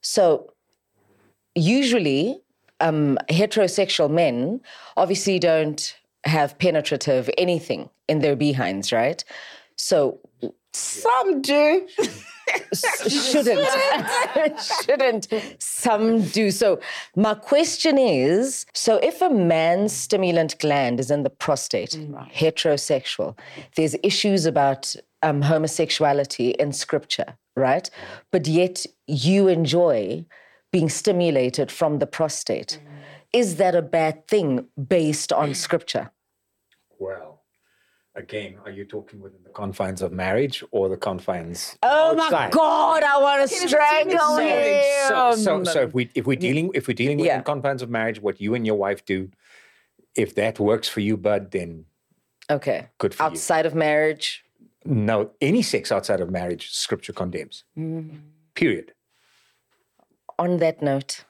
So 0.01 0.53
usually, 1.55 2.41
um, 2.79 3.17
heterosexual 3.29 4.09
men 4.11 4.61
obviously 4.97 5.39
don't 5.39 5.97
have 6.25 6.57
penetrative 6.59 7.29
anything 7.37 7.89
in 8.07 8.19
their 8.19 8.35
behinds, 8.35 8.91
right? 8.91 9.23
So 9.77 10.19
Some 10.75 11.41
do. 11.41 11.87
shouldn't. 12.73 13.67
Shouldn't. 14.83 15.27
Some 15.57 16.21
do. 16.21 16.51
So 16.51 16.79
my 17.15 17.33
question 17.33 17.97
is 17.97 18.67
so 18.73 18.97
if 18.97 19.21
a 19.21 19.29
man's 19.31 19.93
stimulant 19.93 20.59
gland 20.59 20.99
is 20.99 21.09
in 21.09 21.23
the 21.23 21.31
prostate 21.31 21.97
heterosexual 22.31 23.35
there's 23.75 23.95
issues 24.03 24.45
about 24.45 24.95
um, 25.23 25.41
homosexuality 25.41 26.51
in 26.51 26.71
scripture 26.71 27.35
right? 27.55 27.89
But 28.31 28.47
yet 28.47 28.85
you 29.07 29.47
enjoy 29.47 30.25
being 30.71 30.89
stimulated 30.89 31.71
from 31.71 31.99
the 31.99 32.07
prostate. 32.07 32.79
Is 33.31 33.55
that 33.57 33.75
a 33.75 33.81
bad 33.81 34.27
thing 34.27 34.67
based 34.87 35.31
on 35.31 35.53
scripture? 35.53 36.11
Well, 36.99 37.34
again, 38.15 38.55
are 38.65 38.71
you 38.71 38.85
talking 38.85 39.19
within 39.21 39.39
the 39.43 39.49
confines 39.49 40.01
of 40.01 40.11
marriage 40.11 40.63
or 40.71 40.89
the 40.89 40.97
confines? 40.97 41.77
oh 41.83 42.15
my 42.15 42.49
god 42.51 43.03
i 43.03 43.17
want 43.17 43.41
to 43.41 43.47
strangle 43.67 44.37
him 44.37 44.83
So, 45.07 45.35
so, 45.35 45.63
so 45.63 45.81
if 45.83 45.93
we 45.93 46.09
if 46.15 46.25
we're 46.25 46.37
dealing 46.37 46.71
if 46.73 46.87
we're 46.87 46.93
dealing 46.93 47.17
within 47.17 47.37
Yeah. 47.37 47.41
confines 47.41 47.81
of 47.81 47.89
marriage, 47.89 48.21
what 48.21 48.39
you 48.41 48.55
and 48.55 48.65
your 48.65 48.75
wife 48.77 49.05
do, 49.05 49.29
if 50.15 50.35
that 50.35 50.59
works 50.59 50.87
for 50.87 51.01
you, 51.01 51.17
bud, 51.17 51.51
then 51.51 51.85
okay 52.49 52.87
Good 52.97 53.13
for 53.13 53.23
you. 53.23 53.27
outside 53.29 53.65
of 53.65 53.75
marriage 53.75 54.41
no, 54.87 55.31
any 55.41 55.63
sex 55.63 55.91
outside 55.91 56.21
of 56.21 56.29
marriage, 56.29 56.69
Scripture 56.71 57.11
condemns. 57.11 57.63
Mm. 57.75 58.19
Period. 58.53 58.93
on 60.37 60.57
that 60.57 60.81
note 60.81 61.25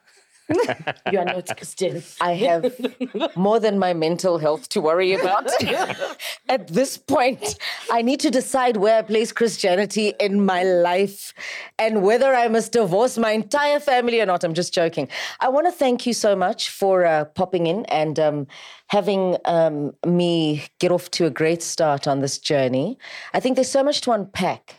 You 1.12 1.18
are 1.18 1.24
not 1.24 1.56
Christian. 1.56 2.02
I 2.20 2.34
have 2.34 2.74
more 3.36 3.60
than 3.60 3.78
my 3.78 3.94
mental 3.94 4.38
health 4.38 4.68
to 4.70 4.80
worry 4.80 5.12
about. 5.14 5.50
At 6.48 6.68
this 6.68 6.98
point, 6.98 7.58
I 7.90 8.02
need 8.02 8.20
to 8.20 8.30
decide 8.30 8.76
where 8.76 8.98
I 8.98 9.02
place 9.02 9.32
Christianity 9.32 10.14
in 10.20 10.44
my 10.44 10.62
life 10.62 11.32
and 11.78 12.02
whether 12.02 12.34
I 12.34 12.48
must 12.48 12.72
divorce 12.72 13.18
my 13.18 13.32
entire 13.32 13.80
family 13.80 14.20
or 14.20 14.26
not. 14.26 14.44
I'm 14.44 14.54
just 14.54 14.74
joking. 14.74 15.08
I 15.40 15.48
want 15.48 15.66
to 15.66 15.72
thank 15.72 16.06
you 16.06 16.12
so 16.12 16.36
much 16.36 16.70
for 16.70 17.04
uh, 17.04 17.24
popping 17.24 17.66
in 17.66 17.84
and 17.86 18.18
um, 18.18 18.46
having 18.88 19.36
um, 19.44 19.92
me 20.04 20.64
get 20.78 20.92
off 20.92 21.10
to 21.12 21.26
a 21.26 21.30
great 21.30 21.62
start 21.62 22.06
on 22.06 22.20
this 22.20 22.38
journey. 22.38 22.98
I 23.34 23.40
think 23.40 23.56
there's 23.56 23.70
so 23.70 23.84
much 23.84 24.00
to 24.02 24.12
unpack 24.12 24.76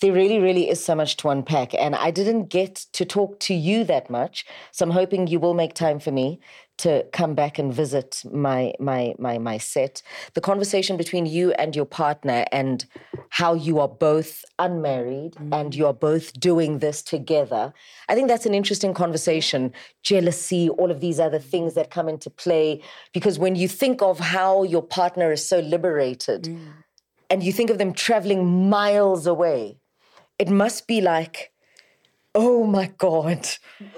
there 0.00 0.12
really, 0.12 0.38
really 0.38 0.68
is 0.68 0.84
so 0.84 0.94
much 0.94 1.16
to 1.18 1.28
unpack. 1.28 1.74
And 1.74 1.94
I 1.94 2.10
didn't 2.10 2.48
get 2.48 2.74
to 2.92 3.04
talk 3.04 3.40
to 3.40 3.54
you 3.54 3.84
that 3.84 4.10
much. 4.10 4.44
So 4.72 4.84
I'm 4.84 4.90
hoping 4.90 5.26
you 5.26 5.40
will 5.40 5.54
make 5.54 5.74
time 5.74 5.98
for 5.98 6.10
me 6.10 6.40
to 6.76 7.04
come 7.12 7.34
back 7.34 7.58
and 7.58 7.72
visit 7.72 8.22
my 8.32 8.72
my 8.80 9.14
my 9.18 9.38
my 9.38 9.58
set. 9.58 10.02
The 10.34 10.40
conversation 10.40 10.96
between 10.96 11.26
you 11.26 11.52
and 11.52 11.74
your 11.76 11.84
partner 11.84 12.44
and 12.50 12.84
how 13.28 13.54
you 13.54 13.78
are 13.78 13.88
both 13.88 14.44
unmarried 14.58 15.34
mm. 15.34 15.54
and 15.54 15.74
you 15.74 15.86
are 15.86 15.94
both 15.94 16.32
doing 16.38 16.80
this 16.80 17.02
together. 17.02 17.72
I 18.08 18.14
think 18.14 18.28
that's 18.28 18.46
an 18.46 18.54
interesting 18.54 18.92
conversation. 18.92 19.72
Jealousy, 20.02 20.68
all 20.68 20.90
of 20.90 21.00
these 21.00 21.20
other 21.20 21.38
things 21.38 21.74
that 21.74 21.90
come 21.90 22.08
into 22.08 22.28
play. 22.28 22.82
Because 23.12 23.38
when 23.38 23.54
you 23.54 23.68
think 23.68 24.02
of 24.02 24.18
how 24.18 24.64
your 24.64 24.82
partner 24.82 25.30
is 25.30 25.46
so 25.46 25.60
liberated 25.60 26.44
mm. 26.44 26.72
And 27.30 27.42
you 27.42 27.52
think 27.52 27.70
of 27.70 27.78
them 27.78 27.92
traveling 27.92 28.68
miles 28.68 29.26
away, 29.26 29.78
it 30.38 30.48
must 30.48 30.86
be 30.86 31.00
like, 31.00 31.52
oh 32.34 32.66
my 32.66 32.92
God, 32.98 33.48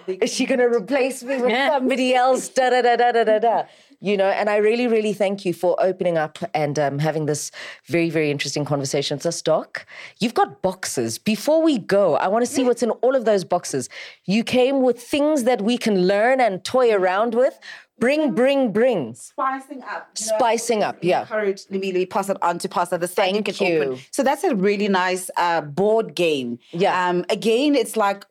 is 0.06 0.32
she 0.32 0.44
going 0.44 0.60
to 0.60 0.66
replace 0.66 1.22
me 1.22 1.40
with 1.40 1.52
somebody 1.52 2.14
else? 2.14 2.48
Da 2.48 2.70
da 2.70 2.82
da 2.82 2.96
da 2.96 3.12
da 3.12 3.24
da 3.24 3.38
da. 3.38 3.62
You 3.98 4.18
know, 4.18 4.28
and 4.28 4.50
I 4.50 4.56
really, 4.56 4.86
really 4.86 5.14
thank 5.14 5.46
you 5.46 5.54
for 5.54 5.74
opening 5.82 6.18
up 6.18 6.38
and 6.52 6.78
um, 6.78 6.98
having 6.98 7.24
this 7.24 7.50
very, 7.86 8.10
very 8.10 8.30
interesting 8.30 8.66
conversation 8.66 9.16
with 9.16 9.24
us, 9.24 9.40
Doc. 9.40 9.86
You've 10.20 10.34
got 10.34 10.60
boxes. 10.60 11.16
Before 11.16 11.62
we 11.62 11.78
go, 11.78 12.16
I 12.16 12.28
want 12.28 12.44
to 12.44 12.50
see 12.50 12.62
what's 12.62 12.82
in 12.82 12.90
all 12.90 13.16
of 13.16 13.24
those 13.24 13.42
boxes. 13.42 13.88
You 14.26 14.44
came 14.44 14.82
with 14.82 15.02
things 15.02 15.44
that 15.44 15.62
we 15.62 15.78
can 15.78 16.06
learn 16.06 16.42
and 16.42 16.62
toy 16.62 16.92
around 16.92 17.34
with. 17.34 17.58
Bring, 17.98 18.34
bring, 18.34 18.72
bring. 18.72 19.14
Spicing 19.14 19.82
up. 19.82 20.10
you 20.18 20.26
know, 20.26 20.36
Spicing 20.36 20.82
up, 20.82 20.98
yeah. 21.02 21.22
Encourage 21.22 21.62
let 21.70 21.80
me, 21.80 21.92
let 21.92 21.98
me 21.98 22.06
pass 22.06 22.28
it 22.28 22.36
on 22.42 22.58
to 22.58 22.68
Pastor. 22.68 22.98
The 22.98 23.08
side 23.08 23.32
Thank 23.32 23.46
can 23.46 23.54
open. 23.54 23.92
you. 23.92 23.98
So 24.10 24.22
that's 24.22 24.44
a 24.44 24.54
really 24.54 24.88
nice 24.88 25.30
uh, 25.36 25.62
board 25.62 26.14
game. 26.14 26.58
Yeah. 26.72 27.08
Um, 27.08 27.24
again, 27.30 27.74
it's 27.74 27.96
like, 27.96 28.26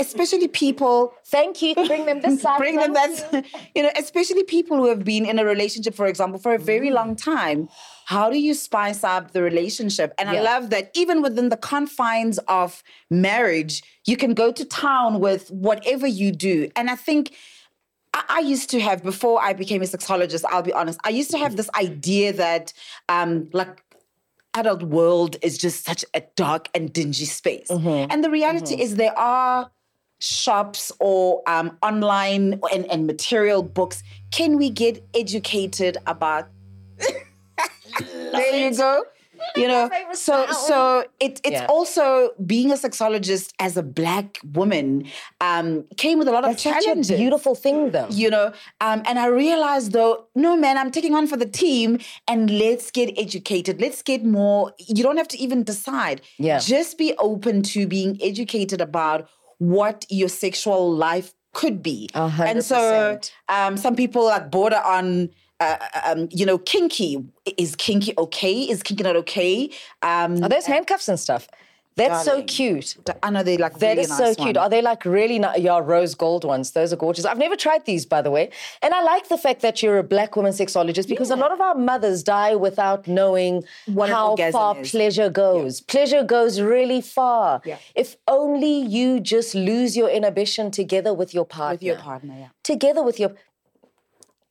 especially 0.00 0.48
people 0.48 1.12
Thank 1.26 1.60
you. 1.60 1.74
Bring 1.74 2.06
them 2.06 2.20
this 2.20 2.42
side. 2.46 2.58
bring 2.58 2.76
them 2.76 2.92
that's 2.92 3.22
you 3.74 3.82
know 3.82 3.90
especially 3.96 4.44
people 4.44 4.76
who 4.76 4.86
have 4.86 5.04
been 5.04 5.26
in 5.26 5.38
a 5.38 5.44
relationship 5.44 5.94
for 5.94 6.06
example 6.06 6.38
for 6.38 6.54
a 6.54 6.58
very 6.58 6.90
long 6.90 7.16
time 7.16 7.68
how 8.06 8.30
do 8.30 8.38
you 8.38 8.54
spice 8.54 9.02
up 9.04 9.32
the 9.32 9.42
relationship 9.42 10.14
and 10.18 10.28
i 10.30 10.40
love 10.40 10.70
that 10.70 10.90
even 10.94 11.20
within 11.22 11.48
the 11.48 11.56
confines 11.56 12.38
of 12.48 12.82
marriage 13.10 13.82
you 14.06 14.16
can 14.16 14.32
go 14.34 14.52
to 14.52 14.64
town 14.64 15.20
with 15.20 15.50
whatever 15.50 16.06
you 16.06 16.30
do 16.32 16.70
and 16.76 16.88
i 16.88 16.94
think 16.96 17.34
I 18.16 18.24
I 18.36 18.40
used 18.40 18.70
to 18.70 18.80
have 18.80 19.02
before 19.02 19.42
I 19.42 19.52
became 19.52 19.82
a 19.82 19.84
sexologist. 19.84 20.44
I'll 20.50 20.62
be 20.62 20.72
honest. 20.72 20.98
I 21.04 21.10
used 21.10 21.30
to 21.32 21.38
have 21.38 21.56
this 21.56 21.70
idea 21.74 22.32
that, 22.32 22.72
um, 23.08 23.48
like, 23.52 23.82
adult 24.54 24.82
world 24.82 25.36
is 25.42 25.58
just 25.58 25.84
such 25.84 26.04
a 26.14 26.22
dark 26.34 26.68
and 26.74 26.92
dingy 26.92 27.26
space. 27.26 27.68
And 28.10 28.24
the 28.24 28.30
reality 28.30 28.74
is 28.80 28.96
there 28.96 29.16
are 29.18 29.70
shops 30.18 30.90
or 30.98 31.42
um, 31.46 31.76
online 31.82 32.58
and, 32.72 32.90
and 32.90 33.06
material 33.06 33.62
books. 33.62 34.02
Can 34.30 34.56
we 34.56 34.70
get 34.70 35.04
educated 35.14 35.98
about? 36.06 36.48
there 38.32 38.56
you 38.56 38.76
go. 38.76 39.04
You 39.56 39.68
know, 39.68 39.90
so 40.12 40.46
so 40.68 41.04
it, 41.20 41.40
it's 41.44 41.60
Yeah. 41.60 41.66
also 41.68 42.30
being 42.44 42.70
a 42.70 42.74
sexologist 42.74 43.52
as 43.58 43.76
a 43.76 43.82
black 43.82 44.38
woman 44.54 45.06
um, 45.40 45.84
came 45.96 46.18
with 46.18 46.28
a 46.28 46.32
lot 46.32 46.44
of 46.44 46.50
That's 46.50 46.62
such 46.62 46.76
a 46.76 46.80
challenges 46.84 47.16
beautiful 47.16 47.54
thing, 47.54 47.90
though. 47.90 48.06
you 48.10 48.28
know 48.30 48.52
um, 48.80 49.02
and 49.08 49.18
i 49.18 49.26
realized 49.26 49.92
though 49.92 50.26
no 50.34 50.56
man 50.56 50.76
i'm 50.78 50.90
taking 50.90 51.14
on 51.14 51.26
for 51.26 51.36
the 51.36 51.46
team 51.46 51.98
and 52.28 52.50
let's 52.50 52.90
get 52.90 53.08
educated 53.18 53.80
let's 53.80 54.02
get 54.02 54.24
more 54.24 54.72
you 54.78 55.02
don't 55.02 55.16
have 55.16 55.28
to 55.28 55.38
even 55.38 55.62
decide 55.64 56.20
Yeah. 56.38 56.58
just 56.58 56.98
be 56.98 57.14
open 57.18 57.62
to 57.74 57.86
being 57.86 58.18
educated 58.22 58.80
about 58.80 59.28
what 59.58 60.04
your 60.10 60.28
sexual 60.28 60.92
life 60.92 61.32
could 61.54 61.82
be 61.82 62.08
A 62.14 62.28
hundred 62.28 62.50
and 62.50 62.64
so 62.64 63.18
um, 63.48 63.76
some 63.76 63.96
people 63.96 64.24
like 64.24 64.50
border 64.50 64.82
on 64.84 65.30
uh, 65.60 65.76
um, 66.04 66.28
you 66.30 66.44
know 66.46 66.58
kinky 66.58 67.24
is 67.56 67.74
kinky 67.76 68.12
okay 68.18 68.60
is 68.62 68.82
kinky 68.82 69.02
not 69.02 69.16
okay 69.16 69.70
um, 70.02 70.42
Are 70.44 70.48
those 70.48 70.66
handcuffs 70.66 71.08
and 71.08 71.18
stuff? 71.18 71.48
That's 71.96 72.26
so 72.26 72.42
cute. 72.42 72.94
I 73.22 73.30
know 73.30 73.42
they 73.42 73.56
like 73.56 73.78
That 73.78 73.88
really 73.92 74.02
is 74.02 74.10
nice 74.10 74.18
so 74.18 74.34
cute. 74.34 74.56
one. 74.56 74.64
Are 74.64 74.68
they 74.68 74.82
like 74.82 75.06
really 75.06 75.38
nice? 75.38 75.58
Yeah, 75.58 75.80
rose 75.82 76.14
gold 76.14 76.44
ones. 76.44 76.72
Those 76.72 76.92
are 76.92 76.96
gorgeous. 76.96 77.24
I've 77.24 77.38
never 77.38 77.56
tried 77.56 77.86
these, 77.86 78.04
by 78.04 78.20
the 78.20 78.30
way. 78.30 78.50
And 78.82 78.92
I 78.92 79.00
like 79.02 79.30
the 79.30 79.38
fact 79.38 79.62
that 79.62 79.82
you're 79.82 79.96
a 79.96 80.02
black 80.02 80.36
woman 80.36 80.52
sexologist 80.52 81.08
because 81.08 81.30
a 81.30 81.36
lot 81.36 81.52
of 81.52 81.60
our 81.62 81.74
mothers 81.74 82.22
die 82.22 82.54
without 82.54 83.08
knowing 83.08 83.64
What 83.86 84.10
how 84.10 84.36
far 84.52 84.78
is. 84.78 84.90
pleasure 84.90 85.30
goes. 85.30 85.80
Pleasure 85.80 86.22
goes 86.22 86.60
really 86.60 87.00
far. 87.00 87.62
Yeah. 87.64 87.78
If 87.94 88.18
only 88.28 88.78
you 88.96 89.18
just 89.18 89.54
lose 89.54 89.96
your 89.96 90.10
inhibition 90.10 90.70
together 90.70 91.14
with 91.14 91.32
your 91.32 91.46
partner. 91.46 91.72
with 91.76 91.82
your 91.82 91.96
partner, 91.96 92.34
yeah. 92.38 92.48
Together 92.62 93.02
with 93.02 93.18
your 93.18 93.32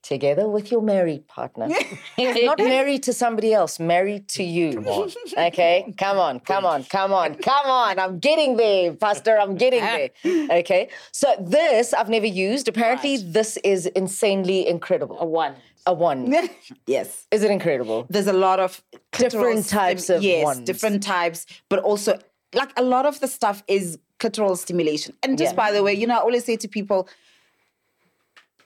together 0.06 0.48
with 0.48 0.70
your 0.70 0.82
married 0.82 1.26
partner. 1.28 1.68
Not 2.18 2.58
married 2.58 3.02
to 3.04 3.12
somebody 3.12 3.52
else, 3.52 3.78
married 3.80 4.28
to 4.36 4.42
you. 4.42 4.74
Come 4.74 4.86
on. 4.88 5.10
Okay? 5.48 5.94
Come 5.98 6.18
on, 6.18 6.40
come 6.40 6.64
on, 6.64 6.84
come 6.84 7.12
on, 7.12 7.34
come 7.36 7.66
on. 7.66 7.98
I'm 7.98 8.18
getting 8.18 8.56
there, 8.56 8.92
Pastor. 8.94 9.38
I'm 9.38 9.56
getting 9.56 9.80
there. 9.80 10.10
Okay. 10.60 10.88
So 11.12 11.26
this 11.40 11.92
I've 11.92 12.08
never 12.08 12.26
used. 12.26 12.68
Apparently, 12.68 13.16
this 13.18 13.56
is 13.72 13.86
insanely 14.02 14.66
incredible. 14.68 15.16
A 15.20 15.24
one. 15.26 15.54
A 15.86 15.92
one. 15.92 16.32
yes. 16.86 17.26
Is 17.30 17.42
it 17.42 17.50
incredible? 17.50 18.06
There's 18.10 18.26
a 18.26 18.32
lot 18.48 18.58
of 18.60 18.82
Different 19.12 19.66
types 19.68 20.10
of 20.10 20.22
yes, 20.22 20.44
ones. 20.44 20.60
different 20.70 21.02
types, 21.02 21.46
but 21.70 21.78
also 21.80 22.18
like 22.54 22.72
a 22.76 22.82
lot 22.82 23.06
of 23.06 23.18
the 23.20 23.28
stuff 23.28 23.62
is 23.66 23.98
clitoral 24.20 24.56
stimulation. 24.56 25.14
And 25.22 25.38
just 25.38 25.52
Yeah. 25.52 25.56
by 25.64 25.72
the 25.72 25.82
way, 25.82 25.94
you 25.94 26.06
know, 26.06 26.16
I 26.16 26.20
always 26.20 26.44
say 26.44 26.56
to 26.56 26.68
people, 26.68 27.00
th- 27.04 27.16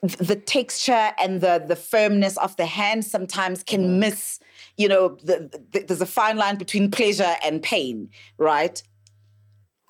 the 0.01 0.35
texture 0.35 1.11
and 1.19 1.41
the 1.41 1.63
the 1.67 1.75
firmness 1.75 2.37
of 2.37 2.55
the 2.57 2.65
hand 2.65 3.05
sometimes 3.05 3.63
can 3.63 3.81
Mm-hmm. 3.81 3.99
miss. 3.99 4.39
You 4.77 4.87
know, 4.87 5.17
the, 5.23 5.49
the, 5.71 5.79
there's 5.87 6.01
a 6.01 6.05
fine 6.05 6.37
line 6.37 6.57
between 6.57 6.89
pleasure 6.91 7.35
and 7.43 7.61
pain, 7.61 8.09
right? 8.37 8.81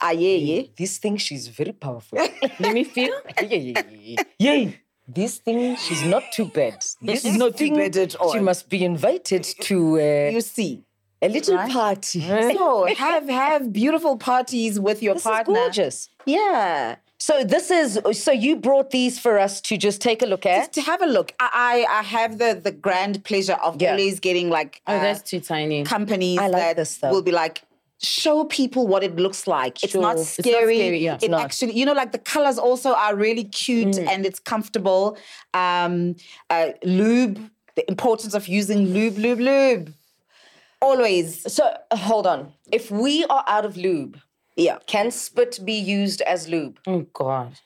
Ah, 0.01 0.11
yeah, 0.11 0.35
yeah. 0.35 0.63
This 0.75 0.97
thing, 0.97 1.17
she's 1.17 1.47
very 1.47 1.71
powerful. 1.73 2.17
Let 2.59 2.73
me 2.73 2.83
feel. 2.83 3.13
yeah, 3.41 3.45
yeah, 3.47 3.83
yeah, 3.91 4.23
yeah. 4.39 4.53
yeah. 4.53 4.71
This 5.07 5.37
thing, 5.37 5.75
she's 5.75 6.03
not 6.03 6.23
too 6.31 6.45
bad. 6.45 6.83
This 7.01 7.21
She's 7.21 7.37
not 7.37 7.55
too 7.57 7.73
bad 7.75 7.95
at 7.97 8.15
all. 8.15 8.33
She 8.33 8.39
must 8.39 8.69
be 8.69 8.83
invited 8.83 9.43
to 9.43 9.99
uh, 9.99 10.29
You 10.31 10.41
see. 10.41 10.83
a 11.21 11.29
little 11.29 11.55
right? 11.57 11.71
party. 11.71 12.21
So 12.21 12.85
have 12.97 13.29
have 13.29 13.71
beautiful 13.71 14.17
parties 14.17 14.79
with 14.79 15.03
your 15.03 15.13
This 15.15 15.23
partner. 15.23 15.53
is 15.59 15.63
gorgeous. 15.65 16.09
Yeah. 16.25 16.95
So 17.27 17.43
this 17.43 17.69
is 17.69 17.99
so 18.13 18.31
you 18.31 18.55
brought 18.55 18.89
these 18.89 19.19
for 19.19 19.37
us 19.37 19.61
to 19.61 19.77
just 19.77 20.01
take 20.01 20.23
a 20.23 20.25
look 20.25 20.43
at. 20.43 20.57
Just 20.61 20.73
to 20.73 20.81
have 20.81 21.01
a 21.03 21.05
look. 21.05 21.33
I 21.39 21.49
I, 21.87 21.99
I 21.99 22.01
have 22.01 22.31
the 22.39 22.59
the 22.67 22.71
grand 22.71 23.23
pleasure 23.29 23.57
of 23.67 23.79
Yeah. 23.79 23.91
always 23.91 24.19
getting 24.19 24.49
like 24.49 24.81
Oh, 24.87 24.95
uh, 24.95 25.01
that's 25.05 25.21
too 25.31 25.39
tiny. 25.39 25.83
companies 25.83 26.39
I 26.39 26.47
like 26.47 26.61
that 26.63 26.75
this, 26.77 26.97
though. 26.97 27.11
will 27.11 27.21
be 27.21 27.31
like 27.43 27.61
show 28.01 28.45
people 28.45 28.87
what 28.87 29.03
it 29.03 29.15
looks 29.17 29.45
like. 29.45 29.83
It's 29.83 29.93
not 29.93 30.15
Sure. 30.15 30.21
It's 30.23 30.37
not 30.39 30.45
scary. 30.47 30.77
scary, 30.77 30.99
yeah. 31.07 31.17
It 31.21 31.29
not. 31.29 31.41
Mm. 31.41 31.45
actually, 31.45 31.73
you 31.79 31.85
know, 31.85 31.93
like 32.01 32.11
the 32.11 32.23
colors 32.35 32.57
also 32.57 32.89
are 32.95 33.15
really 33.15 33.43
cute 33.43 33.97
and 34.11 34.25
it's 34.25 34.39
comfortable. 34.39 35.03
Um, 35.53 36.15
uh, 36.49 36.69
lube, 36.83 37.37
the 37.75 37.83
importance 37.93 38.33
of 38.39 38.47
using 38.47 38.79
lube, 38.95 39.17
lube, 39.25 39.39
lube. 39.39 39.93
Always, 40.81 41.27
So 41.57 41.63
uh, 41.91 41.95
hold 41.95 42.25
on. 42.25 42.39
If 42.71 42.89
we 42.89 43.13
are 43.25 43.43
out 43.47 43.65
of 43.69 43.77
lube, 43.77 44.17
yeah. 44.55 44.77
can 44.87 45.11
spit 45.11 45.59
be 45.63 45.73
used 45.73 46.21
as 46.21 46.47
lube? 46.47 46.79
Oh 46.87 47.05
God. 47.13 47.59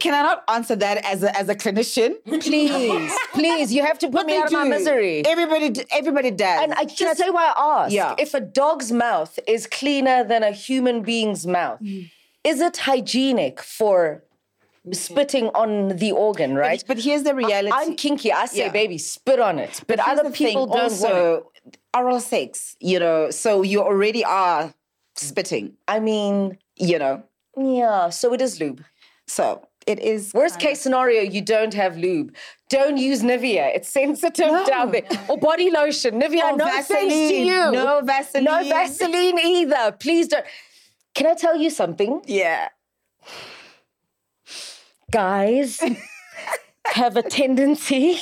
Can 0.00 0.14
I 0.14 0.22
not 0.22 0.44
answer 0.48 0.74
that 0.76 1.04
as 1.04 1.22
a 1.22 1.36
as 1.36 1.48
a 1.50 1.54
clinician? 1.54 2.14
Please, 2.24 3.12
please, 3.34 3.72
you 3.72 3.82
have 3.84 3.98
to 3.98 4.08
put 4.08 4.24
me 4.26 4.32
They 4.32 4.38
out 4.38 4.46
of 4.46 4.52
my 4.52 4.64
misery. 4.64 5.26
Everybody, 5.26 5.84
everybody 5.90 6.30
does. 6.30 6.62
And 6.62 6.72
I 6.72 6.86
can 6.86 7.08
I 7.08 7.14
tell 7.14 7.26
you 7.26 7.34
why 7.34 7.52
I 7.54 7.84
ask? 7.84 7.92
Yeah. 7.92 8.14
If 8.18 8.32
a 8.32 8.40
dog's 8.40 8.90
mouth 8.92 9.38
is 9.46 9.66
cleaner 9.66 10.24
than 10.24 10.42
a 10.42 10.52
human 10.52 11.02
being's 11.02 11.46
mouth, 11.46 11.80
Mm. 11.82 12.10
is 12.44 12.60
it 12.62 12.78
hygienic 12.78 13.60
for 13.60 14.24
spitting 14.90 15.48
on 15.54 15.96
the 15.98 16.12
organ, 16.12 16.54
right? 16.54 16.82
but 16.88 16.98
here's 16.98 17.22
the 17.22 17.34
reality. 17.34 17.70
I'm 17.72 17.94
kinky. 17.94 18.32
I 18.32 18.46
say, 18.46 18.58
Yeah. 18.66 18.72
baby, 18.72 18.96
spit 18.98 19.38
on 19.38 19.58
it. 19.58 19.82
But, 19.86 20.00
here's 20.00 20.18
other 20.18 20.30
people 20.30 20.66
don't 20.66 20.76
want 20.76 20.92
it. 20.92 21.04
also 21.04 21.52
oral 21.94 22.20
sex. 22.20 22.74
You 22.80 22.98
know, 23.00 23.30
so 23.30 23.60
you 23.62 23.80
already 23.82 24.24
are 24.24 24.72
Mm. 25.16 25.24
spitting. 25.28 25.76
I 25.88 26.00
mean, 26.00 26.58
You 26.76 26.98
know, 26.98 27.22
yeah. 27.56 28.08
So 28.10 28.32
it 28.32 28.40
is 28.40 28.60
lube. 28.60 28.82
so 29.26 29.66
it 29.86 29.98
is. 29.98 30.32
Worst 30.32 30.58
case 30.60 30.80
scenario, 30.80 31.22
you 31.22 31.42
don't 31.42 31.74
have 31.74 31.96
lube. 31.96 32.34
Don't 32.70 32.96
use 32.98 33.22
Nivea. 33.22 33.74
It's 33.76 33.88
sensitive 33.88 34.64
down 34.66 34.92
there. 34.92 35.02
Or 35.28 35.36
body 35.36 35.70
lotion. 35.70 36.20
Nivea, 36.20 36.52
Or 36.52 36.56
no 36.56 36.64
offense 36.66 36.88
to 36.88 36.94
Vaseline. 36.94 37.46
you. 37.46 37.72
No 37.72 38.00
Vaseline. 38.02 38.44
No 38.44 38.62
Vaseline 38.64 39.38
either. 39.38 39.92
Please 39.98 40.28
don't. 40.28 40.44
Can 41.14 41.26
I 41.26 41.34
tell 41.34 41.56
you 41.56 41.68
something? 41.70 42.22
Yeah. 42.26 42.68
Guys 45.10 45.80
have 46.86 47.16
a 47.16 47.22
tendency 47.22 48.20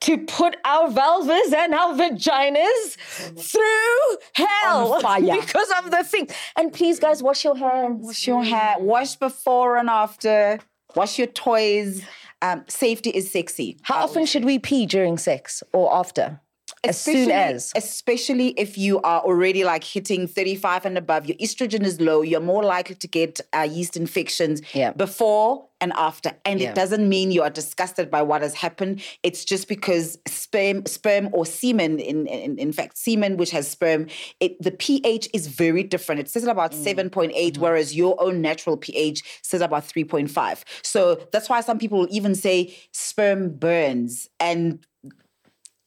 to 0.00 0.18
put 0.18 0.56
our 0.64 0.88
vulvas 0.88 1.52
and 1.52 1.74
our 1.74 1.94
vaginas 1.94 2.96
through 3.36 4.18
hell 4.34 5.00
fire. 5.06 5.20
because 5.40 5.70
of 5.82 5.90
the 5.90 6.04
thing. 6.04 6.28
And 6.56 6.72
please, 6.72 6.98
guys, 7.00 7.22
wash 7.22 7.44
your 7.44 7.56
hands. 7.56 8.06
Wash 8.06 8.26
your 8.26 8.44
hair. 8.44 8.76
Wash 8.78 9.16
before 9.16 9.76
and 9.76 9.88
after. 9.90 10.60
Wash 10.94 11.18
your 11.18 11.26
toys. 11.28 12.02
Um, 12.40 12.64
safety 12.68 13.10
is 13.10 13.30
sexy. 13.30 13.78
How 13.82 14.04
often 14.04 14.24
should 14.24 14.44
we 14.44 14.58
pee 14.60 14.86
during 14.86 15.18
sex 15.18 15.62
or 15.72 15.92
after? 15.92 16.40
As 16.84 17.00
soon 17.00 17.16
Especially- 17.30 17.32
as. 17.32 17.72
especially 17.74 18.48
if 18.50 18.78
you 18.78 19.00
are 19.02 19.20
already 19.22 19.64
like 19.64 19.82
hitting 19.82 20.26
35 20.28 20.86
and 20.86 20.96
above 20.96 21.26
your 21.26 21.36
estrogen 21.38 21.84
is 21.84 22.00
low 22.00 22.22
you're 22.22 22.40
more 22.40 22.62
likely 22.62 22.94
to 22.94 23.08
get 23.08 23.40
uh, 23.56 23.62
yeast 23.68 23.96
infections 23.96 24.62
Yeah. 24.72 24.92
before 24.92 25.66
and 25.80 25.92
after 25.94 26.32
and 26.44 26.60
Yeah. 26.60 26.70
it 26.70 26.74
doesn't 26.76 27.08
mean 27.08 27.32
you 27.32 27.42
are 27.42 27.50
disgusted 27.50 28.10
by 28.10 28.22
what 28.22 28.42
has 28.42 28.54
happened 28.54 29.02
it's 29.24 29.44
just 29.44 29.66
because 29.68 30.18
sperm 30.28 30.86
sperm 30.86 31.30
or 31.32 31.44
semen 31.46 31.98
in 31.98 32.26
in, 32.28 32.58
in 32.58 32.72
fact 32.72 32.96
semen 32.96 33.36
which 33.36 33.50
has 33.50 33.66
sperm 33.68 34.06
it 34.38 34.60
the 34.62 34.70
ph 34.70 35.28
is 35.34 35.48
very 35.48 35.82
different 35.82 36.20
it 36.20 36.28
says 36.28 36.44
about 36.44 36.72
7.8 36.72 37.10
Mm-hmm. 37.32 37.60
whereas 37.62 37.96
your 37.96 38.14
own 38.22 38.40
natural 38.40 38.76
ph 38.76 39.22
says 39.42 39.60
about 39.60 39.84
3.5 39.84 40.62
so 40.82 41.18
that's 41.32 41.48
why 41.48 41.60
some 41.60 41.78
people 41.78 42.06
even 42.10 42.34
say 42.36 42.72
sperm 42.92 43.50
burns 43.50 44.28
and 44.38 44.84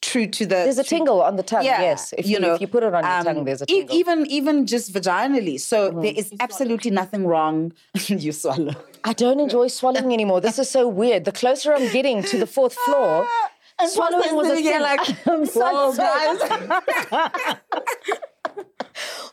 true 0.01 0.27
to 0.27 0.45
the 0.45 0.55
There's 0.55 0.77
a 0.77 0.83
tingle 0.83 1.21
on 1.21 1.35
the 1.35 1.43
tongue, 1.43 1.63
yes. 1.63 2.13
If 2.17 2.27
you, 2.27 2.39
know, 2.39 2.55
if 2.55 2.61
you 2.61 2.67
put 2.67 2.83
it 2.83 2.93
on 2.93 3.03
your 3.03 3.13
um, 3.13 3.23
tongue, 3.23 3.43
there's 3.45 3.61
a 3.61 3.65
tingle. 3.65 3.95
even 3.95 4.25
even 4.27 4.65
just 4.65 4.91
vaginally. 4.93 5.59
So 5.59 5.91
there 5.91 6.13
is 6.15 6.33
absolutely 6.39 6.91
nothing 6.91 7.27
wrong. 7.27 7.73
you 8.07 8.31
swallow. 8.31 8.73
I 9.03 9.13
don't 9.13 9.39
enjoy 9.39 9.67
swallowing 9.67 10.11
anymore. 10.13 10.41
This 10.41 10.59
is 10.59 10.69
so 10.69 10.87
weird. 10.87 11.25
The 11.25 11.31
closer 11.31 11.73
I'm 11.73 11.91
getting 11.91 12.23
to 12.23 12.37
the 12.37 12.47
fourth 12.47 12.73
floor, 12.85 13.27
swallowing 13.87 14.35
was 14.35 14.47
a 14.47 14.55
thing. 14.55 14.81
like, 14.81 15.27
I'm 15.27 15.45
so 15.45 15.61
"Whoa, 15.61 15.93
sorry. 15.93 17.57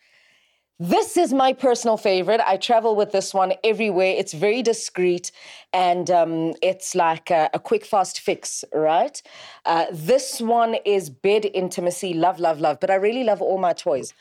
This 0.84 1.16
is 1.16 1.32
my 1.32 1.52
personal 1.52 1.96
favorite. 1.96 2.40
I 2.44 2.56
travel 2.56 2.96
with 2.96 3.12
this 3.12 3.32
one 3.32 3.52
everywhere. 3.62 4.16
It's 4.18 4.32
very 4.32 4.62
discreet 4.62 5.30
and 5.72 6.10
um, 6.10 6.54
it's 6.60 6.96
like 6.96 7.30
a, 7.30 7.48
a, 7.54 7.60
quick, 7.60 7.84
fast 7.84 8.18
fix, 8.18 8.64
right? 8.74 9.22
Uh, 9.64 9.86
this 9.92 10.40
one 10.40 10.74
is 10.84 11.08
bed 11.08 11.48
intimacy, 11.54 12.14
love, 12.14 12.40
love, 12.40 12.58
love. 12.58 12.80
But 12.80 12.90
I 12.90 12.96
really 12.96 13.22
love 13.22 13.40
all 13.40 13.58
my 13.58 13.74
toys. 13.74 14.12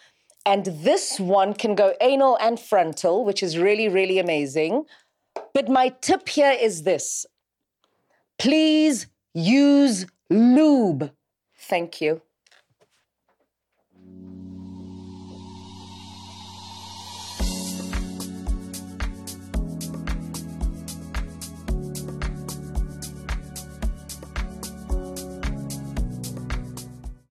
And 0.45 0.65
this 0.65 1.19
one 1.19 1.55
can 1.55 1.73
go 1.73 1.95
anal 1.99 2.37
and 2.39 2.59
frontal, 2.59 3.25
which 3.25 3.41
is 3.41 3.57
really, 3.57 3.89
really 3.89 4.19
amazing. 4.19 4.83
But 5.55 5.67
my 5.67 5.89
tip 5.89 6.29
here 6.29 6.55
is 6.61 6.83
this 6.83 7.25
please 8.37 9.07
use 9.33 10.05
lube. 10.29 11.11
Thank 11.57 12.01
you. 12.01 12.21